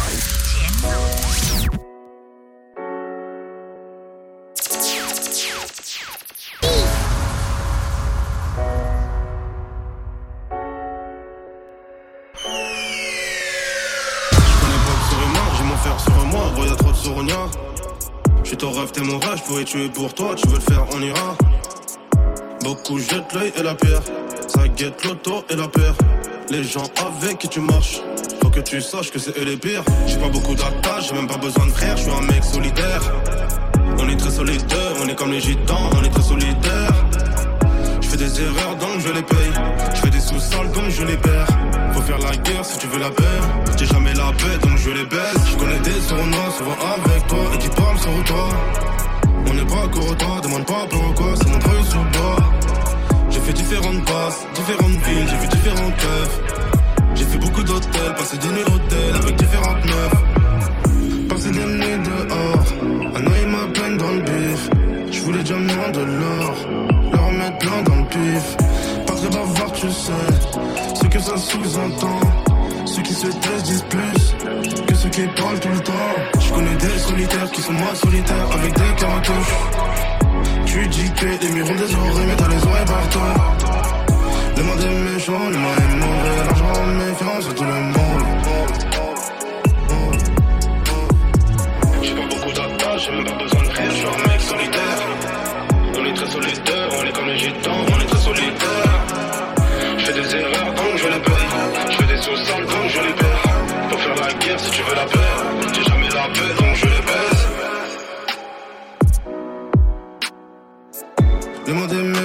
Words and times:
J'ai 15.58 15.64
mon 15.64 15.78
fer 15.78 16.00
sur 16.00 16.26
moi, 16.28 16.52
gros 16.54 16.66
y'a 16.66 16.76
trop 16.76 16.92
de 16.92 16.96
sournois. 16.96 17.50
J'suis 18.44 18.58
ton 18.58 18.72
rêve, 18.72 18.92
t'es 18.92 19.02
mon 19.02 19.18
rêve, 19.18 19.38
j'pourrais 19.38 19.64
tuer 19.64 19.90
pour 19.90 20.14
toi, 20.14 20.36
tu 20.36 20.48
veux 20.50 20.56
le 20.56 20.62
faire, 20.62 20.86
on 20.94 21.02
ira. 21.02 21.36
Beaucoup 22.64 23.00
jettent 23.00 23.34
l'œil 23.34 23.52
et 23.58 23.64
la 23.64 23.74
pierre, 23.74 24.04
ça 24.48 24.68
guette 24.68 25.04
l'auto 25.04 25.44
et 25.50 25.56
la 25.56 25.68
paire. 25.68 25.96
Les 26.52 26.66
gens 26.66 26.84
avec 26.98 27.38
qui 27.38 27.48
tu 27.48 27.62
marches, 27.62 28.02
faut 28.42 28.50
que 28.50 28.60
tu 28.60 28.82
saches 28.82 29.10
que 29.10 29.20
c'est 29.20 29.38
eux 29.38 29.46
les 29.46 29.56
pires. 29.56 29.86
J'ai 30.06 30.18
pas 30.18 30.28
beaucoup 30.28 30.54
d'attaches, 30.54 31.08
j'ai 31.08 31.16
même 31.16 31.28
pas 31.28 31.38
besoin 31.38 31.66
de 31.66 31.72
frères, 31.72 31.96
je 31.96 32.02
suis 32.04 32.12
un 32.12 32.22
mec 32.24 32.44
solitaire. 32.44 33.02
On 33.98 34.10
est 34.10 34.18
très 34.18 34.32
solidaire, 34.32 34.94
on 35.02 35.08
est 35.08 35.16
comme 35.16 35.32
les 35.32 35.40
gitans, 35.40 35.90
on 35.98 36.04
est 36.04 36.10
très 36.10 36.22
solidaire. 36.22 36.92
Je 38.02 38.08
fais 38.10 38.18
des 38.18 38.42
erreurs 38.42 38.76
donc 38.76 39.00
je 39.00 39.14
les 39.14 39.22
paye. 39.22 39.54
Je 39.96 40.00
fais 40.02 40.10
des 40.10 40.20
sous-sols 40.20 40.72
donc 40.74 40.90
je 40.90 41.04
les 41.04 41.16
perds. 41.16 41.48
Faut 41.94 42.02
faire 42.02 42.20
la 42.20 42.36
guerre 42.36 42.66
si 42.66 42.78
tu 42.80 42.88
veux 42.88 43.00
la 43.00 43.12
paix. 43.12 43.40
J'ai 43.78 43.86
jamais 43.86 44.14
la 44.14 44.34
paix 44.34 44.58
donc 44.62 44.78
je 44.78 44.90
les 44.90 45.06
baisse. 45.06 45.42
Je 45.52 45.56
connais 45.56 45.80
des 45.80 46.02
sournois 46.02 46.52
souvent 46.58 46.76
avec 46.98 47.28
toi 47.28 47.40
et 47.54 47.58
qui 47.60 47.70
parlent 47.70 47.98
sur 47.98 48.24
toi. 48.26 48.50
On 49.48 49.54
n'est 49.54 49.66
pas 49.66 49.88
toi, 49.88 50.42
demande 50.44 50.66
pas 50.66 50.86
pourquoi, 50.90 51.34
J'ai 53.42 53.48
fait 53.48 53.54
différentes 53.54 54.06
passes, 54.06 54.46
différentes 54.54 55.04
villes, 55.04 55.28
j'ai 55.28 55.38
vu 55.38 55.48
différents 55.48 55.92
keufs. 55.92 56.42
J'ai 57.16 57.24
fait 57.24 57.38
beaucoup 57.40 57.64
d'hôtels, 57.64 58.14
passé 58.16 58.38
des 58.38 58.48
nuits 58.50 58.64
d'hôtel 58.64 59.16
avec 59.16 59.36
différentes 59.36 59.86
meufs. 59.86 61.28
Passé 61.28 61.50
des 61.50 61.66
nuits 61.66 62.04
dehors, 62.04 63.16
à 63.16 63.20
noyer 63.20 63.46
ma 63.48 63.66
peine 63.74 63.98
dans 63.98 64.12
le 64.12 64.22
bif. 64.22 64.70
Je 65.12 65.20
voulais 65.22 65.42
diamant 65.42 65.90
de 65.92 66.02
l'or, 66.02 66.56
leur 67.12 67.26
remettre 67.26 67.58
plein 67.58 67.82
dans 67.82 67.96
le 67.96 68.06
pif. 68.10 68.58
Pas 69.08 69.14
très 69.14 69.30
bavard, 69.30 69.72
tu 69.74 69.90
sais, 69.90 70.12
ce 71.02 71.08
que 71.08 71.20
ça 71.20 71.36
sous-entend. 71.36 72.20
Ceux 72.86 73.02
qui 73.02 73.14
se 73.14 73.28
taisent 73.28 73.64
disent 73.64 73.86
plus 73.90 74.86
que 74.86 74.94
ceux 74.94 75.10
qui 75.10 75.22
parlent 75.22 75.60
tout 75.60 75.70
le 75.70 75.80
temps. 75.80 76.40
Je 76.40 76.54
connais 76.54 76.76
des 76.76 77.00
solitaires 77.00 77.52
qui 77.52 77.62
sont 77.62 77.74
moins 77.74 77.96
solitaires 77.96 78.52
avec 78.54 78.74
des 78.74 78.96
cartouches. 79.00 80.11
Tu 80.66 80.88
dis 80.88 81.12
que 81.12 81.26
les 81.26 81.50
murs 81.50 81.70
ont 81.70 81.76
des 81.76 81.96
oreilles, 81.96 82.28
mais 82.28 82.36
t'as 82.36 82.48
les 82.48 82.64
oreilles 82.64 82.86
partout. 82.86 83.20
Le 84.58 84.64
monde 84.64 84.80
est 84.80 85.14
méchant, 85.14 85.50
le 85.50 85.58
monde 85.58 85.78
est 85.78 85.96
mauvais. 85.96 86.36
L'argent 86.46 86.86
méfiance 86.86 87.48
à 87.50 87.54
tout 87.54 87.64
le 87.64 87.74
monde. 87.74 88.24
J'ai 92.02 92.16
pas 92.16 92.28
beaucoup 92.30 92.54
d'attaches, 92.54 93.04
j'ai 93.06 93.12
même 93.12 93.26
pas 93.26 93.38
besoin 93.44 93.62
de 93.64 93.70
rien. 93.70 93.90
Je 93.90 93.96
suis 93.96 94.08
un 94.08 94.18
mec 94.30 94.42
solitaire. 94.42 95.00
On 96.00 96.06
est 96.06 96.14
très 96.14 96.28
solidaire, 96.28 96.90
on 96.92 97.06
est 97.06 97.14
comme 97.14 97.28
les 97.28 97.38
gitans, 97.38 97.86
on 97.88 98.00
est 98.00 98.06
très 98.06 98.20
solidaire. 98.20 99.06
Je 99.98 100.06
fais 100.06 100.14
des 100.14 100.36
erreurs 100.36 100.74
donc 100.74 100.98
je 100.98 101.08
les 101.08 101.20
paye. 101.20 101.41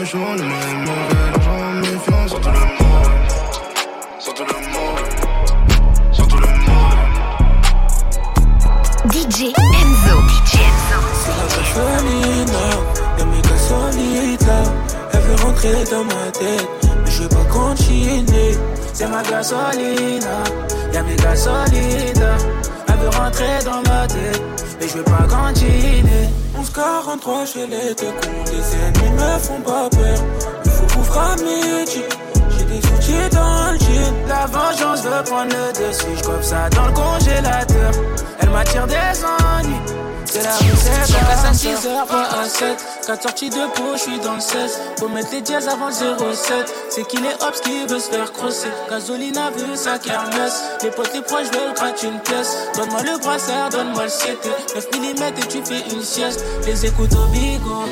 Méchant, 0.07 0.35
le 0.37 0.43
monde 0.43 0.63
est 0.63 0.75
mauvais. 0.87 1.31
L'argent 1.33 1.73
méfiance 1.81 2.31
sur 2.31 2.41
tout 2.41 2.49
le 2.49 2.59
monde. 2.59 2.69
Sur 4.19 4.35
tout 4.35 4.45
le 4.45 4.53
monde. 4.55 5.01
Sur 6.13 6.29
tout 6.29 6.37
le 6.37 6.47
monde. 6.47 6.99
DJ 9.13 9.53
Enzo. 9.83 10.17
DJ 10.29 10.55
Enzo. 10.63 11.01
gasolina, 11.57 12.67
y'a 13.19 13.25
mes 13.25 13.43
gasolina. 13.43 14.59
Elle 15.13 15.21
veut 15.21 15.45
rentrer 15.45 15.85
dans 15.91 16.05
ma 16.05 16.31
tête, 16.33 16.86
je 17.17 17.23
veux 17.23 17.29
pas 17.29 17.45
continuer. 17.51 18.57
C'est 18.93 19.09
ma 19.09 19.23
gasolina, 19.23 20.37
y'a 20.93 21.03
mes 21.03 21.17
gasolina. 21.17 22.37
Elle 22.89 22.97
veut 22.97 23.09
rentrer 23.09 23.59
dans 23.65 23.83
ma 23.91 24.07
tête, 24.07 24.43
mais 24.81 24.89
je 24.89 24.99
veux 24.99 25.05
pas 25.05 25.27
continuer. 25.29 26.29
1143 26.55 27.47
chez 27.47 27.67
les 27.67 27.95
deux 27.95 28.15
les 28.53 28.77
ennemis 28.77 29.15
me 29.15 29.39
font 29.39 29.61
pas 29.61 29.89
peur. 29.91 30.19
Il 30.65 30.71
faut 30.71 30.99
ouvrir 30.99 31.23
à 31.23 31.37
midi. 31.37 32.03
J'ai 32.51 32.65
des 32.65 32.79
outils 32.79 33.35
dans 33.35 33.73
le 33.73 33.79
jean. 33.79 34.15
La 34.29 34.47
vengeance 34.47 35.03
veut 35.03 35.25
prendre 35.25 35.53
le 35.53 35.73
dessus. 35.73 36.17
J'cope 36.19 36.43
ça 36.43 36.69
dans 36.71 36.87
le 36.87 36.93
congélateur. 36.93 37.93
Elle 38.41 38.51
m'attire 38.51 38.87
des 38.87 39.25
ennuis. 39.25 40.06
C'est 40.37 40.43
la 40.43 40.53
c'est 41.07 41.13
pas 41.15 41.49
à 41.49 41.53
6h, 41.53 42.07
pas 42.07 42.29
à 42.41 42.45
7. 42.45 42.85
4 43.07 43.23
sorties 43.23 43.49
de 43.49 43.73
peau, 43.75 43.97
j'suis 43.97 44.19
dans 44.21 44.35
le 44.35 44.41
16. 44.41 44.81
Faut 44.99 45.09
mettre 45.09 45.31
les 45.33 45.41
dièses 45.41 45.67
avant 45.67 45.87
le 45.87 45.93
07. 45.93 46.75
C'est 46.91 47.07
qu'il 47.07 47.25
est 47.25 47.43
hops 47.43 47.61
qui 47.63 47.87
veut 47.87 47.99
se 47.99 48.11
faire 48.11 48.31
crosser. 48.33 48.69
Gasolina 48.91 49.51
veut 49.51 49.77
sa 49.77 49.99
kermesse. 49.99 50.63
Les 50.83 50.91
potes, 50.91 51.15
les 51.15 51.23
proches 51.23 51.51
veulent 51.53 51.73
gratter 51.75 52.09
une 52.09 52.21
pièce. 52.21 52.55
Donne-moi 52.77 53.03
le 53.03 53.19
brassard, 53.19 53.71
donne-moi 53.71 54.05
le 54.05 54.11
7. 54.11 54.39
9 54.75 54.87
mm 54.93 55.25
et 55.25 55.47
tu 55.49 55.65
fais 55.65 55.83
une 55.95 56.03
sieste. 56.03 56.45
Les 56.67 56.85
écoutes 56.85 57.15
au 57.15 57.27
bigot. 57.29 57.85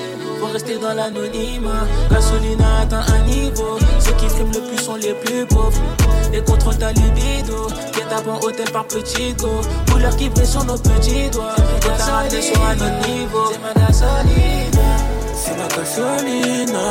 Rester 0.52 0.78
dans 0.78 0.94
l'anonymat. 0.94 1.86
Gasolina 2.10 2.80
atteint 2.82 3.04
un 3.12 3.22
niveau. 3.26 3.78
Ceux 3.98 4.12
qui 4.12 4.28
friment 4.28 4.52
le 4.52 4.60
plus 4.60 4.84
sont 4.84 4.96
les 4.96 5.14
plus 5.14 5.46
pauvres. 5.46 5.80
Et 6.32 6.40
contrôle 6.42 6.76
ta 6.76 6.92
libido. 6.92 7.68
Guette 7.92 8.12
avant 8.12 8.38
hôtel 8.40 8.70
par 8.70 8.84
petit 8.86 9.32
go. 9.34 9.60
Couleur 9.90 10.16
qui 10.16 10.28
brille 10.28 10.46
sur 10.46 10.64
nos 10.64 10.78
petits 10.78 11.30
doigts. 11.30 11.56
Et 11.76 11.80
t'as 11.80 12.04
raté 12.04 12.40
sur 12.42 12.62
un 12.64 12.74
autre 12.74 13.08
niveau. 13.08 13.50
C'est 13.52 13.60
ma 13.60 13.72
gasolina. 13.74 14.88
C'est 15.34 15.56
ma 15.56 15.68
gasolina. 15.68 16.90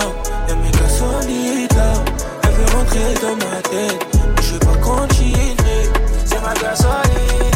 Y'a 0.50 0.56
mes 0.56 0.72
gasolina. 0.72 1.94
Elle 2.44 2.52
veut 2.52 2.78
rentrer 2.78 3.13
dans 3.22 3.36
ma 3.36 3.62
tête. 3.62 4.08
Je 4.42 4.53
veux 4.53 4.59
pas 4.59 4.78
continuer. 4.81 5.56
C'est 6.25 6.42
ma 6.42 6.53
gasolina. 6.53 7.53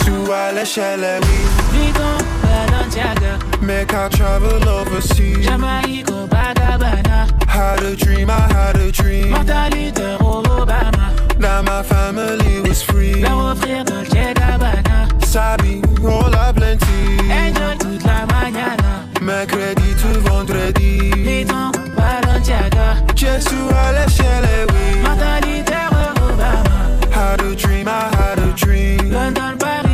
Jésus 0.00 0.32
à 0.32 0.52
l'échelle, 0.52 1.20
oui. 1.22 1.78
Vito, 1.78 2.00
Balenciaga. 2.42 3.38
Make 3.60 3.92
I 3.92 4.08
travel 4.10 4.68
overseas. 4.68 5.44
Jamaïque, 5.44 6.06
Bagabana. 6.28 7.26
Had 7.46 7.82
a 7.82 7.96
dream, 7.96 8.30
I 8.30 8.40
had 8.52 8.76
a 8.76 8.90
dream. 8.90 9.32
Mentalité 9.32 10.16
Obama. 10.20 11.12
That 11.38 11.64
my 11.64 11.82
family 11.82 12.60
was 12.66 12.82
free. 12.82 13.22
Leur 13.22 13.52
offrir 13.52 13.84
Dolce 13.84 14.34
Gabbana. 14.34 15.08
Sabi, 15.24 15.82
all 16.04 16.34
I 16.34 16.52
plenty. 16.52 17.30
Enjoy 17.30 17.76
toute 17.78 18.04
la 18.04 18.26
mañana. 18.26 19.06
Mercredi 19.20 19.94
to 20.02 20.20
vendredi. 20.20 21.10
Vuitton, 21.10 21.72
Balenciaga. 21.96 22.96
Jésus 23.14 23.68
à 23.74 23.92
l'échelle, 23.92 24.66
oui. 24.68 25.00
Mentalité 25.02 25.74
Obama. 26.16 26.80
Had 27.12 27.40
a 27.42 27.54
dream, 27.54 27.86
I 27.88 28.08
had 28.16 28.38
a 28.38 28.52
dream. 28.54 29.10
London, 29.12 29.56
Paris. 29.58 29.89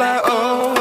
Like, 0.00 0.22
oh, 0.24 0.30
oh, 0.32 0.74
oh. 0.78 0.79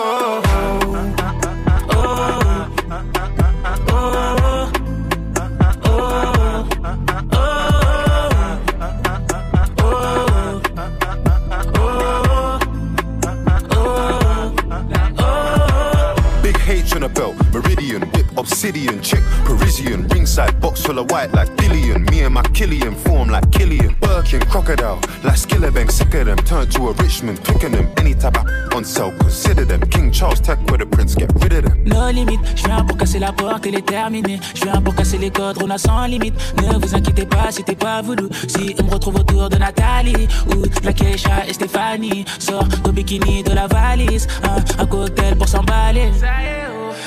Obsidian, 18.39 19.01
chick, 19.01 19.23
Parisian, 19.45 20.07
ringside, 20.07 20.59
box 20.61 20.81
full 20.85 20.97
of 20.97 21.11
white 21.11 21.31
like 21.33 21.55
Billion. 21.57 22.03
Me 22.05 22.21
and 22.21 22.33
my 22.33 22.43
Killian 22.53 22.95
form 22.95 23.29
like 23.29 23.51
Killian. 23.51 23.95
Birkin, 23.99 24.41
crocodile, 24.41 24.99
like 25.23 25.37
Skillabang, 25.37 25.91
sick 25.91 26.13
of 26.15 26.25
them. 26.25 26.37
Turn 26.37 26.67
to 26.69 26.89
a 26.89 26.93
Richmond, 26.93 27.43
picking 27.43 27.73
them. 27.73 27.87
Any 27.97 28.13
type 28.15 28.37
of 28.37 28.45
on 28.75 28.83
sale, 28.85 29.11
consider 29.19 29.65
them. 29.65 29.81
King 29.89 30.11
Charles, 30.11 30.39
tech 30.39 30.59
with 30.71 30.79
the 30.79 30.85
prince, 30.85 31.15
get 31.15 31.31
rid 31.35 31.53
of 31.53 31.63
them. 31.65 31.83
No 31.83 32.09
limite, 32.11 32.39
je 32.55 32.65
viens 32.65 32.83
pour 32.85 32.97
casser 32.97 33.19
la 33.19 33.31
porte, 33.31 33.65
elle 33.65 33.75
est 33.75 33.85
terminée. 33.85 34.39
Je 34.55 34.63
viens 34.63 34.81
pour 34.81 34.95
casser 34.95 35.17
les 35.17 35.31
codes, 35.31 35.61
on 35.61 35.69
a 35.69 35.77
sans 35.77 36.05
limite. 36.05 36.35
Ne 36.61 36.77
vous 36.79 36.95
inquiétez 36.95 37.25
pas, 37.25 37.51
c'était 37.51 37.75
pas 37.75 38.01
voulu. 38.01 38.29
Si 38.47 38.75
on 38.79 38.83
me 38.83 38.91
retrouve 38.91 39.15
autour 39.15 39.49
de 39.49 39.57
Nathalie 39.57 40.27
ou 40.47 40.63
la 40.83 40.93
Keisha 40.93 41.45
et 41.47 41.53
Stéphanie, 41.53 42.25
sors 42.39 42.67
ton 42.83 42.91
bikini 42.91 43.43
de 43.43 43.51
la 43.51 43.67
valise. 43.67 44.27
Un, 44.43 44.81
un 44.81 44.85
cocktail 44.85 45.35
pour 45.35 45.47
s'emballer. 45.47 46.11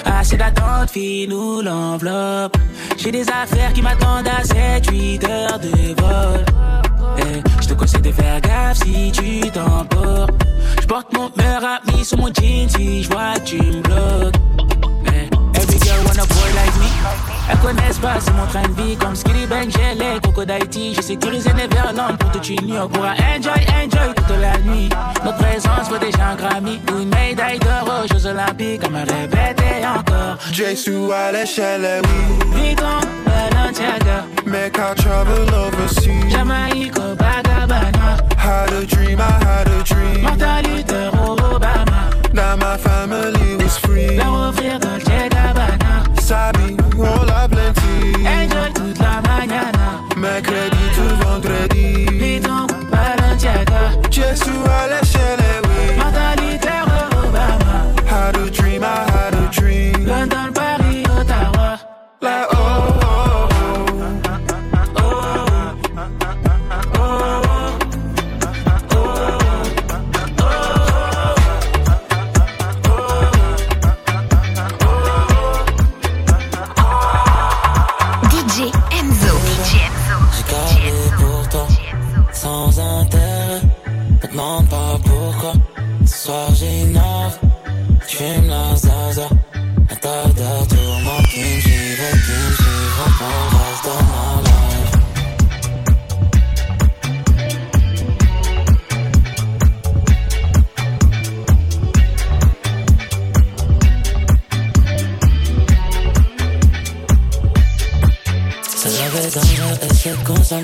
Assez 0.05 0.37
d'attente, 0.37 0.91
fille, 0.91 1.27
nous 1.29 1.61
l'enveloppe. 1.63 2.57
J'ai 2.97 3.11
des 3.11 3.29
affaires 3.29 3.73
qui 3.73 3.83
m'attendent 3.83 4.29
à 4.29 4.43
7-8 4.43 5.29
heures 5.29 5.59
de 5.59 5.69
vol. 6.01 6.45
Eh, 7.19 7.43
je 7.61 7.69
te 7.69 7.75
conseille 7.75 8.03
de 8.03 8.13
faire 8.13 8.41
gaffe 8.41 8.79
si 8.79 9.13
tu 9.13 9.51
t'emportes. 9.51 10.35
Je 10.81 10.87
porte 10.87 11.13
mon 11.15 11.31
meilleur 11.37 11.63
ami 11.65 12.05
sur 12.05 12.19
mon 12.19 12.29
jean 12.29 12.69
si 12.69 13.03
je 13.03 13.09
vois 13.11 13.39
tu 13.45 13.57
me 13.57 13.81
bloques. 13.83 14.37
Eh, 15.07 15.59
every 15.59 15.79
girl 15.79 16.05
want 16.07 16.19
a 16.19 16.27
connaissent 17.63 17.99
pas, 17.99 18.19
c'est 18.21 18.33
mon 18.33 18.47
train 18.47 18.63
de 18.63 18.83
vie 18.83 18.97
comme 18.97 19.15
Skilly 19.15 19.47
Bang, 19.47 19.69
j'ai 19.71 19.95
les 19.95 20.21
Coco 20.21 20.45
d'Haïti. 20.45 20.95
J'ai 20.95 21.03
sécurisé 21.03 21.51
les 21.57 21.69
verlandes 21.69 22.19
pour 22.19 22.31
tout 22.33 22.43
unir. 22.45 22.83
On 22.85 22.89
pourra 22.89 23.13
enjoy, 23.13 23.61
enjoy 23.83 24.15
toute 24.15 24.37
la 24.41 24.59
nuit. 24.59 24.89
Notre 25.25 25.39
présence 25.39 25.89
vaut 25.89 25.99
déjà 25.99 26.29
un 26.31 26.37
Grammy 26.37 26.81
ou 26.93 27.01
une 27.01 27.09
médaille 27.09 27.59
d'or 27.59 28.03
aux 28.03 28.09
Jeux 28.13 28.27
Olympiques. 28.27 28.85
À 28.85 28.89
me 28.91 28.99
répéter 29.01 29.87
encore. 29.87 30.37
Jésus 30.53 31.13
à 31.13 31.33
l'échelle, 31.33 32.03
oui. 32.03 32.61
Vuitton, 32.61 33.01
Balenciaga. 33.25 34.25
Make 34.45 34.79
our 34.79 34.95
travel 34.95 35.49
overseas. 35.55 36.31
Jamaïque, 36.31 36.95
Bagabana. 37.17 38.19
Had 38.37 38.73
a 38.73 38.85
dream, 38.85 39.21
I 39.21 39.45
had 39.45 39.69
a 39.69 39.83
dream. 39.85 40.23
Martin 40.23 40.63
Luther, 40.69 41.11
Obama. 41.13 42.35
Now 42.35 42.57
my 42.57 42.77
family 42.79 43.57
was 43.57 43.79
free. 43.79 44.17
Leur 44.17 44.49
offrir 44.49 44.79
Dolce 44.81 45.29
Gabbana. 45.31 45.72
Sabi, 46.23 46.77
on 46.99 47.27
l'a 47.27 47.49
plenty. 47.49 48.25
Enjoy 48.25 48.73
toute 48.73 48.99
la 49.01 49.21
mañana. 49.23 50.01
Mercredi 50.17 50.85
to 50.95 51.05
vendredi. 51.25 52.07
Vuitton, 52.07 52.67
Balenciaga. 52.93 53.91
Jésus 54.09 54.51
à 54.71 54.87
l'échelle, 54.87 55.41
oui. 55.65 55.99
Luther, 56.41 56.85
Obama. 57.25 57.77
Had 58.07 58.37
a 58.37 58.51
dream, 58.51 58.85
I 58.85 59.11
had 59.11 59.35
a 59.35 59.51
dream. 59.51 60.07
London, 60.07 60.53
Paris, 60.55 61.05
Ottawa. 61.11 61.81
Like, 62.21 62.47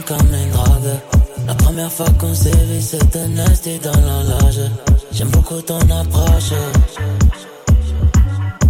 comme 0.06 0.34
une 0.34 0.50
drogue. 0.50 0.98
La 1.46 1.54
première 1.54 1.90
fois 1.90 2.10
qu'on 2.18 2.34
s'est 2.34 2.50
vu, 2.50 2.80
c'était 2.80 3.26
dans 3.78 4.00
l'horloge. 4.00 4.60
J'aime 5.12 5.28
beaucoup 5.28 5.60
ton 5.62 5.78
approche. 5.78 6.52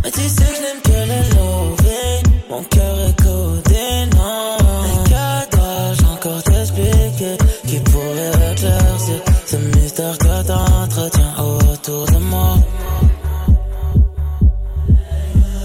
Mais 0.05 0.11
tu 0.11 0.21
sais 0.21 0.45
que 0.45 0.55
je 0.57 0.63
n'aime 0.63 0.83
que 0.85 0.99
les 1.11 1.29
loving. 1.35 2.23
Mon 2.51 2.63
cœur 2.63 2.99
est 3.09 3.21
codé, 3.21 4.07
non. 4.17 4.57
Mais 4.83 5.11
que 5.11 5.57
dois-je 5.57 6.05
encore 6.05 6.43
t'expliquer 6.45 7.37
qui 7.67 7.81
pourrait 7.81 8.53
éclaircir 8.53 9.21
ce 9.47 9.57
mystère 9.57 10.19
que 10.19 10.47
t'entretiens 10.47 11.35
autour 11.39 12.07
de 12.07 12.19
moi? 12.19 12.55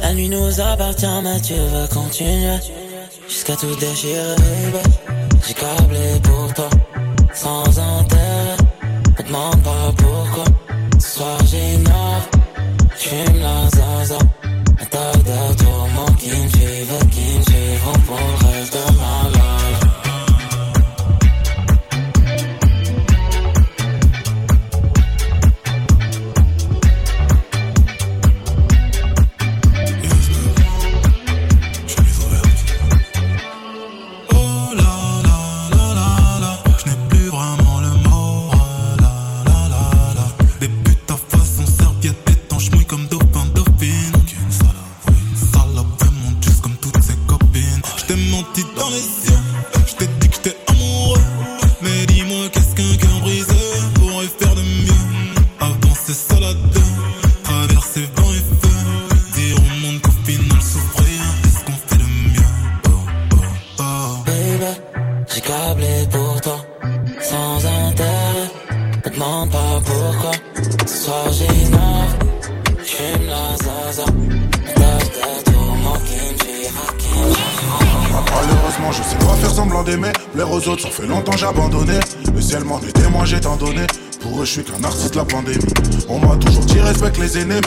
La 0.01 0.13
nuit 0.13 0.29
nous 0.29 0.59
appartient, 0.59 1.21
mais 1.23 1.39
tu 1.41 1.53
veux 1.53 1.88
continuer 1.94 2.57
jusqu'à 3.27 3.55
tout 3.55 3.75
déchirer. 3.75 4.35
J'ai 5.45 5.54
câblé 5.54 6.19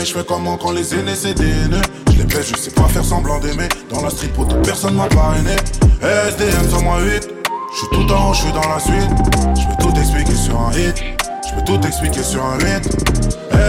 je 0.07 0.13
fais 0.13 0.25
comment 0.25 0.57
quand 0.57 0.71
les 0.71 0.95
aînés 0.95 1.17
c'est 1.17 1.35
des 1.35 1.49
haineux. 1.49 1.83
Je 2.13 2.19
les 2.19 2.25
baisse, 2.25 2.47
je 2.47 2.57
sais 2.57 2.71
pas 2.71 2.85
faire 2.85 3.05
semblant 3.05 3.41
d'aimer. 3.41 3.69
Dans 3.91 4.03
la 4.03 4.11
street, 4.11 4.29
pour 4.29 4.47
personne 4.63 4.95
m'a 4.95 5.07
parrainé. 5.07 5.57
SDM 6.01 6.71
108, 6.71 7.29
je 7.73 7.77
suis 7.77 7.89
tout 7.91 8.13
en 8.13 8.31
haut, 8.31 8.35
je 8.35 8.43
suis 8.43 8.53
dans 8.53 8.69
la 8.69 8.79
suite. 8.79 9.11
Je 9.57 9.67
peux 9.67 9.83
tout 9.83 9.99
expliquer 9.99 10.35
sur 10.35 10.61
un 10.61 10.71
hit. 10.73 11.03
Je 11.49 11.55
peux 11.55 11.65
tout 11.65 11.87
expliquer 11.87 12.23
sur 12.23 12.45
un 12.45 12.59
hit. 12.59 12.87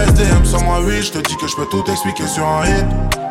SDM 0.09 0.45
108, 0.45 1.01
je 1.01 1.11
te 1.11 1.17
dis 1.27 1.35
que 1.37 1.47
je 1.47 1.55
peux 1.55 1.65
tout 1.65 1.83
expliquer 1.89 2.27
sur 2.27 2.45
un 2.45 2.65
hit. 2.65 2.85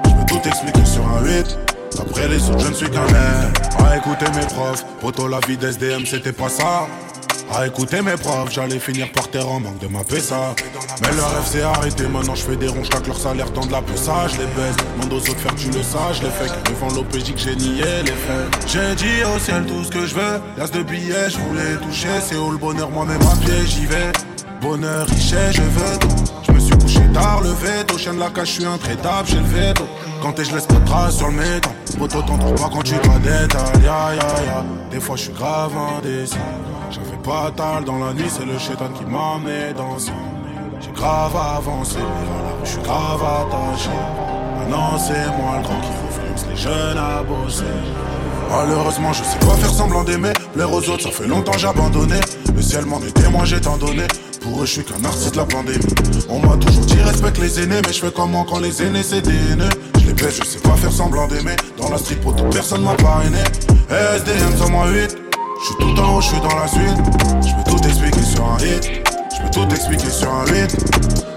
Je 0.05 0.11
peux 0.11 0.27
tout 0.27 0.49
expliquer 0.49 0.85
sur 0.85 1.03
un 1.07 1.23
8. 1.25 1.59
Après 2.01 2.29
les 2.29 2.51
autres, 2.51 2.61
je 2.61 2.69
ne 2.69 2.75
suis 2.75 2.91
qu'un 2.91 3.07
air. 3.07 3.53
À 3.87 3.97
écouter 3.97 4.27
mes 4.35 4.47
profs, 4.47 4.85
poto 5.01 5.29
la 5.29 5.39
vie 5.47 5.57
d'SDM, 5.57 6.05
c'était 6.05 6.33
pas 6.33 6.49
ça. 6.49 6.89
À 7.57 7.67
écouter 7.67 8.03
mes 8.03 8.17
profs, 8.17 8.53
j'allais 8.53 8.79
finir 8.79 9.11
par 9.13 9.29
terre 9.29 9.49
en 9.49 9.61
manque 9.61 9.79
de 9.79 9.87
ma 9.87 10.01
ça. 10.21 10.55
Mais 11.01 11.17
leur 11.17 11.31
rêve 11.31 11.47
s'est 11.47 11.63
arrêté, 11.63 12.07
maintenant 12.07 12.35
je 12.35 12.43
fais 12.43 12.57
des 12.57 12.69
ronds, 12.69 12.85
j'claque 12.85 13.07
leur 13.07 13.19
salaire, 13.19 13.51
tant 13.51 13.65
de 13.65 13.73
la 13.73 13.83
ça, 13.95 14.29
je 14.29 14.37
les 14.37 14.47
baisse. 14.49 14.77
Demande 14.97 15.13
aux 15.15 15.17
autres 15.17 15.39
faire 15.39 15.55
tu 15.55 15.69
le 15.69 15.73
je 15.73 16.23
les 16.23 16.29
fais. 16.29 16.53
Devant 16.71 16.95
l'OPJ 16.95 17.33
que 17.33 17.39
j'ai 17.39 17.57
nié 17.57 18.03
les 18.05 18.13
faits. 18.13 18.67
J'ai 18.67 18.95
dit 18.97 19.25
au 19.25 19.39
ciel 19.39 19.65
tout 19.65 19.85
ce 19.85 19.91
que 19.91 20.05
je 20.05 20.15
veux. 20.15 20.41
L'as 20.59 20.71
de 20.71 20.83
billets, 20.83 21.31
je 21.31 21.39
voulais 21.39 21.77
toucher. 21.83 22.21
C'est 22.21 22.37
où 22.37 22.51
le 22.51 22.59
bonheur, 22.59 22.91
moi-même 22.91 23.23
à 23.23 23.37
pied, 23.37 23.67
j'y 23.67 23.87
vais. 23.87 24.13
Bonheur, 24.61 25.07
richesse, 25.07 25.57
je 25.57 25.63
veux 25.63 25.99
tout. 25.99 26.25
Je 26.47 26.53
me 26.53 26.61
suis 26.61 26.77
couché 26.77 27.01
tard, 27.15 27.41
le 27.41 27.53
veto. 27.53 27.97
Chien 27.97 28.13
de 28.13 28.21
la 28.21 28.29
cage, 28.29 28.49
je 28.49 28.53
suis 28.53 28.67
intraitable, 28.67 29.29
j'ai 29.29 29.39
le 29.39 29.45
veto. 29.45 29.85
Quand 30.21 30.35
je 30.37 30.55
laisse 30.55 30.67
pas 30.67 30.75
de 30.75 30.85
traces 30.85 31.17
sur 31.17 31.29
le 31.29 31.37
métal. 31.37 31.73
Poto, 31.99 32.21
t'entends 32.21 32.53
pas 32.53 32.69
quand 32.71 32.83
tu 32.83 32.95
dois 32.97 33.83
ya. 33.83 34.13
Des 34.91 35.01
fois, 35.01 35.17
je 35.17 35.23
suis 35.23 35.33
grave 35.33 35.73
indécis. 35.97 36.37
J'avais 36.91 37.17
pas 37.23 37.51
tal 37.57 37.85
dans 37.85 37.99
la 37.99 38.13
nuit, 38.13 38.29
c'est 38.29 38.45
le 38.45 38.59
chétan 38.59 38.89
qui 38.97 39.05
m'a 39.05 39.35
amené 39.35 39.73
dans 39.77 39.99
ça. 39.99 40.13
J'ai 40.81 40.93
grave 40.93 41.35
avancé, 41.37 41.99
je 42.65 42.69
suis 42.71 42.83
grave 42.83 43.23
attaché. 43.23 43.91
Maintenant, 44.59 44.99
c'est 44.99 45.27
moi 45.37 45.57
le 45.59 45.63
grand 45.63 45.81
qui 45.81 45.89
influence 45.89 46.47
les 46.49 46.57
jeunes 46.57 46.99
à 46.99 47.23
bosser. 47.23 47.65
Malheureusement, 48.51 49.13
je 49.13 49.25
sais 49.25 49.39
pas 49.39 49.55
faire 49.57 49.71
semblant 49.71 50.05
d'aimer. 50.05 50.33
Plaire 50.55 50.73
aux 50.73 50.89
autres, 50.89 51.03
ça 51.03 51.11
fait 51.11 51.27
longtemps 51.27 51.57
j'ai 51.59 51.67
abandonné. 51.67 52.21
Le 52.55 52.63
ciel 52.63 52.87
m'en 52.87 53.01
est 53.01 53.13
témoin, 53.13 53.45
j'ai 53.45 53.61
tant 53.61 53.77
donné. 53.77 54.07
Pour 54.41 54.63
eux, 54.63 54.67
je 54.67 54.73
suis 54.73 54.85
qu'un 54.85 55.05
artiste 55.05 55.33
de 55.33 55.39
la 55.39 55.45
pandémie. 55.45 55.85
On 56.29 56.39
m'a 56.39 56.57
toujours 56.57 56.85
dit 56.85 57.01
respecte 57.03 57.39
les 57.39 57.61
aînés, 57.61 57.81
mais 57.85 57.93
je 57.93 58.01
fais 58.01 58.13
comment 58.15 58.45
quand 58.45 58.61
les 58.61 58.83
aînés 58.83 59.03
c'est 59.03 59.23
des 59.23 59.35
haineux. 59.35 59.69
Je 60.01 60.07
les 60.07 60.13
baisse, 60.13 60.39
je 60.41 60.45
sais 60.45 60.61
pas 60.61 60.77
faire 60.77 60.93
semblant 60.93 61.27
d'aimer. 61.27 61.57
Dans 61.77 61.91
la 61.91 61.99
pour 62.23 62.37
toute 62.37 62.53
personne 62.53 62.83
m'a 62.83 62.95
parrainé. 62.95 63.39
SDM 63.91 64.57
108, 64.57 65.26
je 65.59 65.65
suis 65.67 65.77
tout 65.77 66.01
en 66.01 66.17
haut, 66.17 66.21
je 66.21 66.27
suis 66.29 66.41
dans 66.41 66.57
la 66.57 66.67
suite. 66.67 66.99
Je 67.43 67.55
peux 67.55 67.71
tout 67.71 67.89
expliquer 67.89 68.23
sur 68.23 68.45
un 68.45 68.59
hit. 68.59 69.03
Je 69.35 69.43
peux 69.43 69.51
tout 69.51 69.75
expliquer 69.75 70.11
sur 70.11 70.33
un 70.33 70.45
lead. 70.47 70.71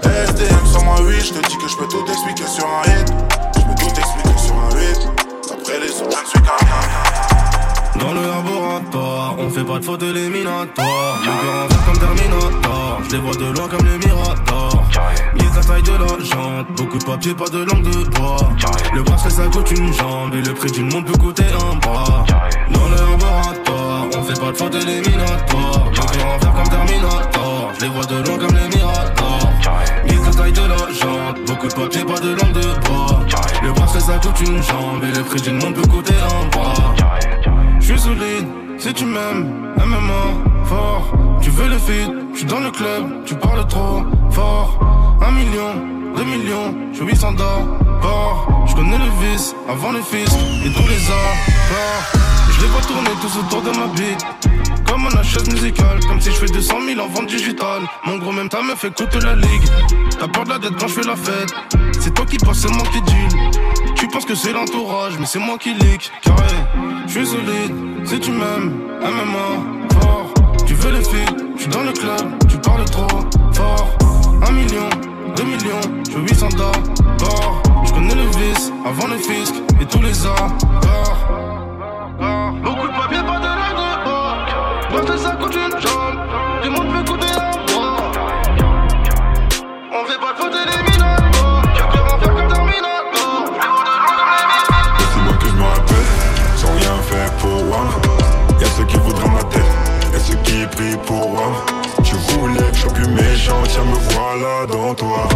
SDM 0.04 0.66
sans 0.66 0.84
moi, 0.84 0.96
oui, 1.02 1.14
je 1.20 1.32
te 1.32 1.48
dis 1.48 1.56
que 1.56 1.68
je 1.68 1.76
peux 1.76 1.88
tout 1.88 2.04
expliquer 2.06 2.46
sur 2.46 2.66
un 2.66 2.82
hit. 2.90 3.12
Je 3.56 3.60
peux 3.60 3.74
tout 3.74 4.00
expliquer 4.00 4.38
sur 4.38 4.54
un 4.54 4.70
hit. 4.80 5.08
Après 5.50 5.80
les 5.80 5.90
autres, 6.02 6.22
je 6.24 6.30
suis 6.30 6.40
qu'un 6.40 7.98
Dans 7.98 8.12
le 8.12 8.20
laboratoire, 8.20 9.36
on 9.38 9.48
fait 9.50 9.64
pas 9.64 9.78
de 9.78 9.84
faute 9.84 10.02
éliminatoire. 10.02 11.20
Le 11.20 11.26
cœur 11.26 11.64
en 11.64 11.66
vert 11.68 11.84
comme 11.86 11.98
Terminator. 11.98 13.00
Je 13.08 13.16
les 13.16 13.22
vois 13.22 13.34
de 13.34 13.44
loin 13.56 13.68
comme 13.68 13.86
le 13.86 13.98
Mirador. 13.98 14.84
Mise 15.34 15.54
la 15.56 15.62
taille 15.62 15.82
de 15.82 15.92
la 15.92 16.62
beaucoup 16.76 16.98
de 16.98 17.04
papier, 17.04 17.34
pas 17.34 17.48
de 17.48 17.58
langue 17.58 17.82
de 17.82 18.08
bois. 18.10 18.36
Le 18.94 19.02
bracelet 19.02 19.30
ça 19.30 19.46
coûte 19.46 19.70
une 19.70 19.92
jambe 19.92 20.34
et 20.34 20.42
le 20.42 20.54
prix 20.54 20.70
d'une 20.70 20.92
montre 20.92 21.12
peut 21.12 21.18
coûter 21.18 21.44
un 21.44 21.76
bras. 21.76 22.24
Dans 22.70 22.88
le 22.88 22.96
laboratoire, 22.96 23.59
on 24.30 24.34
fait 24.34 24.40
pas 24.40 24.52
de 24.52 24.56
faute 24.56 24.74
éliminatoire. 24.74 25.90
Le 25.90 26.16
cœur 26.16 26.26
en 26.26 26.38
vert 26.38 26.54
comme 26.54 26.68
Terminator. 26.68 27.72
Les 27.80 27.88
vois 27.88 28.04
de 28.04 28.14
loin 28.16 28.38
comme 28.38 28.56
les 28.56 28.76
Miradors. 28.76 29.52
Mise 30.04 30.26
la 30.26 30.32
taille 30.32 30.52
de 30.52 30.60
la 30.60 30.76
jante. 30.76 31.46
Beaucoup 31.46 31.68
de 31.68 31.74
papier, 31.74 32.04
pas 32.04 32.20
de 32.20 32.30
langue 32.30 32.52
de 32.52 32.88
bois. 32.88 33.20
Le 33.62 33.72
bracelet 33.72 34.00
ça 34.00 34.18
coûte 34.18 34.40
une 34.40 34.62
jambe. 34.62 35.02
Et 35.04 35.16
le 35.16 35.24
prix 35.24 35.40
d'une 35.40 35.54
montre 35.54 35.80
peut 35.80 35.88
coûter 35.88 36.14
un 36.14 36.46
bras. 36.56 36.94
Je 37.80 37.86
suis 37.86 37.98
solide, 37.98 38.46
si 38.78 38.92
tu 38.92 39.04
m'aimes, 39.04 39.74
MMA, 39.76 40.64
fort. 40.64 41.12
Tu 41.40 41.50
veux 41.50 41.68
le 41.68 41.78
feed, 41.78 42.12
je 42.32 42.38
suis 42.38 42.46
dans 42.46 42.60
le 42.60 42.70
club, 42.70 43.24
tu 43.24 43.34
parles 43.34 43.66
trop 43.66 44.02
fort. 44.30 44.78
Un 45.22 45.32
million, 45.32 46.14
deux 46.16 46.24
millions, 46.24 46.74
je 46.92 46.98
suis 46.98 47.06
800 47.06 47.32
Je 48.66 48.74
connais 48.74 48.98
le 48.98 49.10
vice 49.20 49.54
avant 49.68 49.92
le 49.92 50.00
fils 50.00 50.32
et 50.64 50.72
tous 50.72 50.88
les 50.88 51.10
arts. 51.10 51.36
Je 52.50 52.60
les 52.62 52.68
vois 52.68 52.80
tourner 52.82 53.10
tous 53.20 53.38
autour 53.38 53.62
de 53.62 53.76
ma 53.78 53.86
bite. 53.88 54.24
Comme 54.86 55.06
un 55.06 55.22
chaise 55.22 55.48
musicale, 55.48 56.00
comme 56.08 56.20
si 56.20 56.30
je 56.30 56.36
fais 56.36 56.46
200 56.46 56.74
000 56.86 57.00
en 57.00 57.08
vente 57.08 57.26
digitale. 57.26 57.82
Mon 58.04 58.18
gros, 58.18 58.32
même 58.32 58.48
ta 58.48 58.62
meuf 58.62 58.84
écoute 58.84 59.14
la 59.22 59.34
ligue. 59.36 59.62
T'as 60.18 60.28
peur 60.28 60.44
de 60.44 60.50
la 60.50 60.58
dette 60.58 60.76
quand 60.78 60.88
je 60.88 60.94
fais 60.94 61.06
la 61.06 61.16
fête. 61.16 61.54
C'est 62.00 62.12
toi 62.14 62.26
qui 62.26 62.38
passe, 62.38 62.58
c'est 62.58 62.70
moi 62.70 62.82
qui 62.92 63.00
deal. 63.02 63.50
Tu 63.94 64.08
penses 64.08 64.24
que 64.24 64.34
c'est 64.34 64.52
l'entourage, 64.52 65.14
mais 65.18 65.26
c'est 65.26 65.38
moi 65.38 65.58
qui 65.58 65.74
leak. 65.74 66.10
Carré, 66.22 66.42
je 67.06 67.12
suis 67.12 67.26
solide, 67.26 67.74
si 68.04 68.18
tu 68.18 68.30
m'aimes, 68.30 68.80
MMA, 69.00 70.00
fort. 70.00 70.34
Tu 70.66 70.74
veux 70.74 70.90
les 70.90 71.04
filles, 71.04 71.36
je 71.56 71.62
suis 71.62 71.70
dans 71.70 71.82
le 71.82 71.92
club, 71.92 72.48
tu 72.48 72.56
parles 72.58 72.84
trop 72.86 73.06
fort. 73.52 73.90
Un 74.46 74.52
million, 74.52 74.88
deux 75.36 75.44
millions, 75.44 75.80
je 76.10 76.18
800 76.18 76.48
d'or. 76.56 77.62
Je 77.84 77.92
connais 77.92 78.14
le 78.14 78.26
vice, 78.38 78.72
avant 78.84 79.06
le 79.08 79.16
fisc 79.16 79.54
et 79.80 79.86
tous 79.86 80.02
les 80.02 80.26
arts. 80.26 80.52
Beaucoup 82.62 82.88
de 82.88 82.92
papier, 82.92 83.18
pas 83.18 83.38
de 83.38 83.46
langue 83.46 83.76
de 83.76 84.04
bois. 84.04 84.36
Parce 84.90 85.06
que 85.06 85.16
ça 85.16 85.30
coûte 85.32 85.54
une 85.54 85.80
jambe, 85.80 86.18
du 86.62 86.70
monde 86.70 86.92
peut 86.92 87.04
coûter 87.12 87.32
un 87.32 87.50
bras. 87.72 88.12
On 89.92 90.04
fait 90.04 90.18
pas 90.18 90.32
de 90.32 90.38
faute 90.38 90.54
éliminatoire. 90.54 91.62
Cœur 91.74 92.14
en 92.14 92.18
fer 92.18 92.34
comme 92.34 92.48
Terminator. 92.48 93.44
Je 93.46 93.60
les 93.60 93.68
vois 93.68 93.84
de 93.84 93.90
loin 93.90 94.08
comme 94.16 94.32
les 94.36 94.46
Miradors. 94.50 95.08
C'est 95.12 95.22
moi 95.22 95.34
que 95.40 95.46
je 95.46 95.54
me 95.54 95.64
rappelle, 95.64 96.10
sans 96.56 96.72
rien 96.72 96.96
faire 97.02 97.32
pour 97.36 97.64
moi. 97.64 97.82
Y'a 98.60 98.68
ceux 98.68 98.84
qui 98.84 98.98
voudraient 98.98 99.30
ma 99.30 99.44
tête, 99.44 99.72
et 100.14 100.18
ceux 100.18 100.36
qui 100.36 100.66
prient 100.66 100.98
pour 101.06 101.30
moi. 101.30 101.48
Tu 102.02 102.14
voulais 102.14 102.70
que 102.70 102.74
je 102.74 102.80
sois 102.80 102.92
plus 102.92 103.08
méchant, 103.08 103.62
tiens 103.68 103.84
me 103.84 103.98
voilà 104.14 104.66
dans 104.66 104.94
toi. 104.94 105.28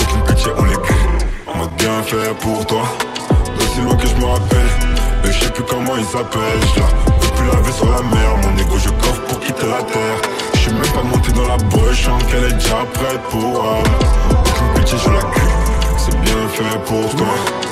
Aucune 0.00 0.22
pitié, 0.24 0.52
on 0.56 0.64
les 0.64 0.76
crie, 0.76 1.07
bien 1.78 2.02
fait 2.02 2.34
pour 2.40 2.66
toi. 2.66 2.82
Aussi 3.56 3.80
loin 3.80 3.96
que 3.96 4.06
je 4.06 4.14
me 4.16 4.24
rappelle, 4.26 4.70
mais 5.22 5.32
je 5.32 5.44
sais 5.44 5.50
plus 5.50 5.64
comment 5.64 5.96
ils 5.96 6.04
s'appellent. 6.04 6.64
Je 6.74 6.80
la 6.80 7.30
plus 7.36 7.46
laver 7.46 7.72
sur 7.72 7.90
la 7.90 8.02
mer, 8.02 8.36
mon 8.42 8.58
ego 8.58 8.76
je 8.78 8.90
coffre 8.90 9.22
pour 9.28 9.40
quitter 9.40 9.66
la 9.66 9.82
terre. 9.82 10.18
Je 10.54 10.58
suis 10.58 10.72
même 10.72 10.92
pas 10.92 11.02
monté 11.02 11.32
dans 11.32 11.46
la 11.46 11.56
broche, 11.56 12.08
je 12.08 12.26
qu'elle 12.26 12.44
est 12.44 12.54
déjà 12.54 12.84
prête 12.92 13.22
pour 13.30 13.40
moi. 13.40 13.78
Aucune 14.30 14.82
pitié, 14.82 14.98
je 15.04 15.10
la 15.10 15.22
crie, 15.22 15.52
c'est 15.96 16.20
bien 16.20 16.48
fait 16.52 16.78
pour 16.84 17.14
toi. 17.16 17.67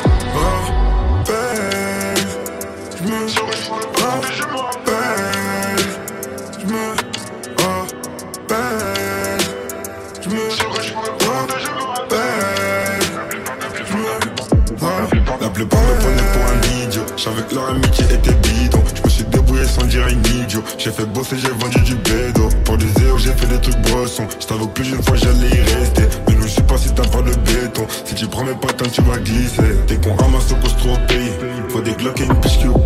Rappelle. 15.56 15.78
La 15.78 15.78
plupart 15.78 15.80
me 15.82 15.94
prenaient 16.00 16.32
pour 16.32 16.42
un 16.42 16.84
idiot. 16.84 17.02
Que 17.48 17.54
leur 17.54 17.70
amitié 17.70 18.04
était 18.04 18.34
bidon. 18.34 18.82
Je 18.94 19.02
me 19.02 19.08
suis 19.08 19.24
débrouillé 19.24 19.64
sans 19.64 19.84
dire 19.84 20.04
un 20.04 20.42
idiot. 20.42 20.62
J'ai 20.78 20.90
fait 20.90 21.06
bosser, 21.06 21.36
j'ai 21.38 21.48
vendu 21.48 21.80
du 21.80 21.94
bédo. 21.96 22.48
Pour 22.64 22.76
des 22.78 22.86
zéros, 22.98 23.18
j'ai 23.18 23.32
fait 23.32 23.46
des 23.46 23.60
trucs 23.60 23.78
brossons. 23.82 24.26
Je 24.40 24.46
t'avoue 24.46 24.68
plus 24.68 24.84
d'une 24.84 25.02
fois 25.02 25.16
j'allais 25.16 25.48
y 25.48 25.76
rester. 25.76 26.02
Mais 26.28 26.34
je 26.42 26.48
sais 26.48 26.62
pas 26.62 26.76
si 26.76 26.92
t'as 26.92 27.08
pas 27.08 27.22
de 27.22 27.34
béton. 27.34 27.86
Si 28.04 28.14
tu 28.14 28.26
prends 28.26 28.44
mes 28.44 28.54
patins, 28.54 28.88
tu 28.92 29.02
vas 29.02 29.18
glisser. 29.18 29.76
Dès 29.86 29.96
qu'on 29.96 30.14
ramasse 30.14 30.52
au 30.52 30.56
costaud 30.56 30.90
au 30.90 31.06
pays, 31.06 31.32
faut 31.68 31.80
des 31.80 31.92
glocks 31.92 32.20
et 32.20 32.24
une 32.24 32.40
piche 32.40 32.58
qui 32.58 32.68
au. 32.68 32.80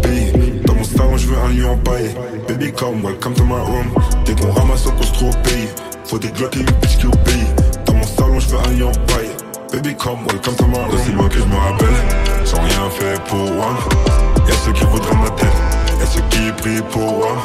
Dans 0.67 0.75
mon 0.75 0.85
salon, 0.85 1.17
je 1.17 1.27
veux 1.27 1.39
un 1.39 1.49
lion 1.49 1.73
empaillé. 1.73 2.11
Baby, 2.49 2.73
come, 2.73 3.03
welcome 3.03 3.35
to 3.35 3.45
my 3.45 3.55
room. 3.55 3.87
Dès 4.25 4.35
qu'on 4.35 4.53
ramasse 4.53 4.87
au 4.87 4.93
costaud 4.93 5.27
au 5.27 5.43
pays, 5.43 5.69
faut 6.05 6.19
des 6.19 6.29
glocks 6.29 6.57
et 6.57 6.61
une 6.61 6.73
piche 6.81 6.99
qui 6.99 7.07
au. 7.07 7.11
Dans 7.87 7.95
mon 7.95 8.07
salon, 8.07 8.41
je 8.41 8.49
veux 8.49 8.59
un 8.59 8.79
lion 8.79 8.89
empaillé. 8.89 9.30
Baby, 9.73 9.95
come, 9.95 10.27
welcome 10.27 10.57
to 10.57 10.67
my. 10.67 10.85
Aussi 10.93 11.13
loin 11.13 11.29
que 11.29 11.39
je 11.39 11.45
me 11.45 11.55
rappelle, 11.55 12.45
sans 12.45 12.61
rien 12.61 12.91
fait 12.91 13.23
pour 13.29 13.41
one. 13.41 13.77
Y'a 14.49 14.55
ceux 14.65 14.73
qui 14.73 14.85
voudraient 14.85 15.15
ma 15.15 15.31
tête, 15.31 15.47
y'a 16.01 16.07
ceux 16.07 16.23
qui 16.23 16.51
prient 16.61 16.83
pour 16.91 17.19
moi. 17.19 17.37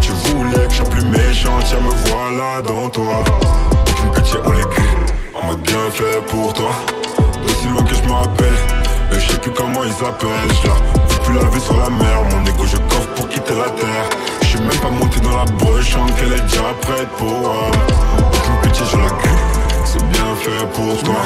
Tu 0.00 0.12
voulais 0.12 0.64
que 0.68 0.70
je 0.70 0.76
sois 0.76 0.90
plus 0.90 1.04
méchant, 1.06 1.58
tiens 1.64 1.80
me 1.80 1.90
voilà 2.06 2.62
dans 2.62 2.88
toi. 2.88 3.24
Aucune 3.88 4.10
pitié, 4.12 4.38
on 4.44 4.52
les 4.52 4.62
crie, 4.62 4.84
on 5.34 5.46
m'a 5.48 5.56
bien 5.56 5.90
fait 5.90 6.24
pour 6.28 6.52
toi. 6.54 6.70
Aussi 7.44 7.66
loin 7.66 7.82
que 7.82 7.96
je 7.96 8.02
me 8.02 8.12
rappelle, 8.12 8.58
mais 9.10 9.18
je 9.18 9.32
sais 9.32 9.38
plus 9.38 9.50
comment 9.50 9.82
ils 9.82 9.92
s'appellent. 9.92 10.30
Je 10.62 10.68
la 10.68 11.20
plus 11.24 11.34
laver 11.34 11.60
sur 11.60 11.76
la 11.76 11.90
mer, 11.90 12.22
mon 12.30 12.46
ego 12.46 12.64
je 12.64 12.76
coffre 12.76 13.08
pour 13.16 13.28
quitter 13.28 13.54
la 13.56 13.70
terre. 13.70 14.08
Je 14.42 14.46
suis 14.46 14.60
même 14.60 14.70
pas 14.80 14.90
monté 14.90 15.18
dans 15.18 15.36
la 15.36 15.44
broche, 15.46 15.90
sens 15.90 16.10
qu'elle 16.12 16.32
est 16.32 16.42
déjà 16.42 16.62
prête 16.80 17.08
pour. 17.18 17.28
Aucune 17.28 18.70
pitié, 18.70 18.86
je 18.88 18.96
la 18.98 19.10
crie, 19.10 19.30
c'est 19.84 20.04
bien 20.10 20.36
fait 20.36 20.66
pour 20.74 21.02
toi. 21.02 21.22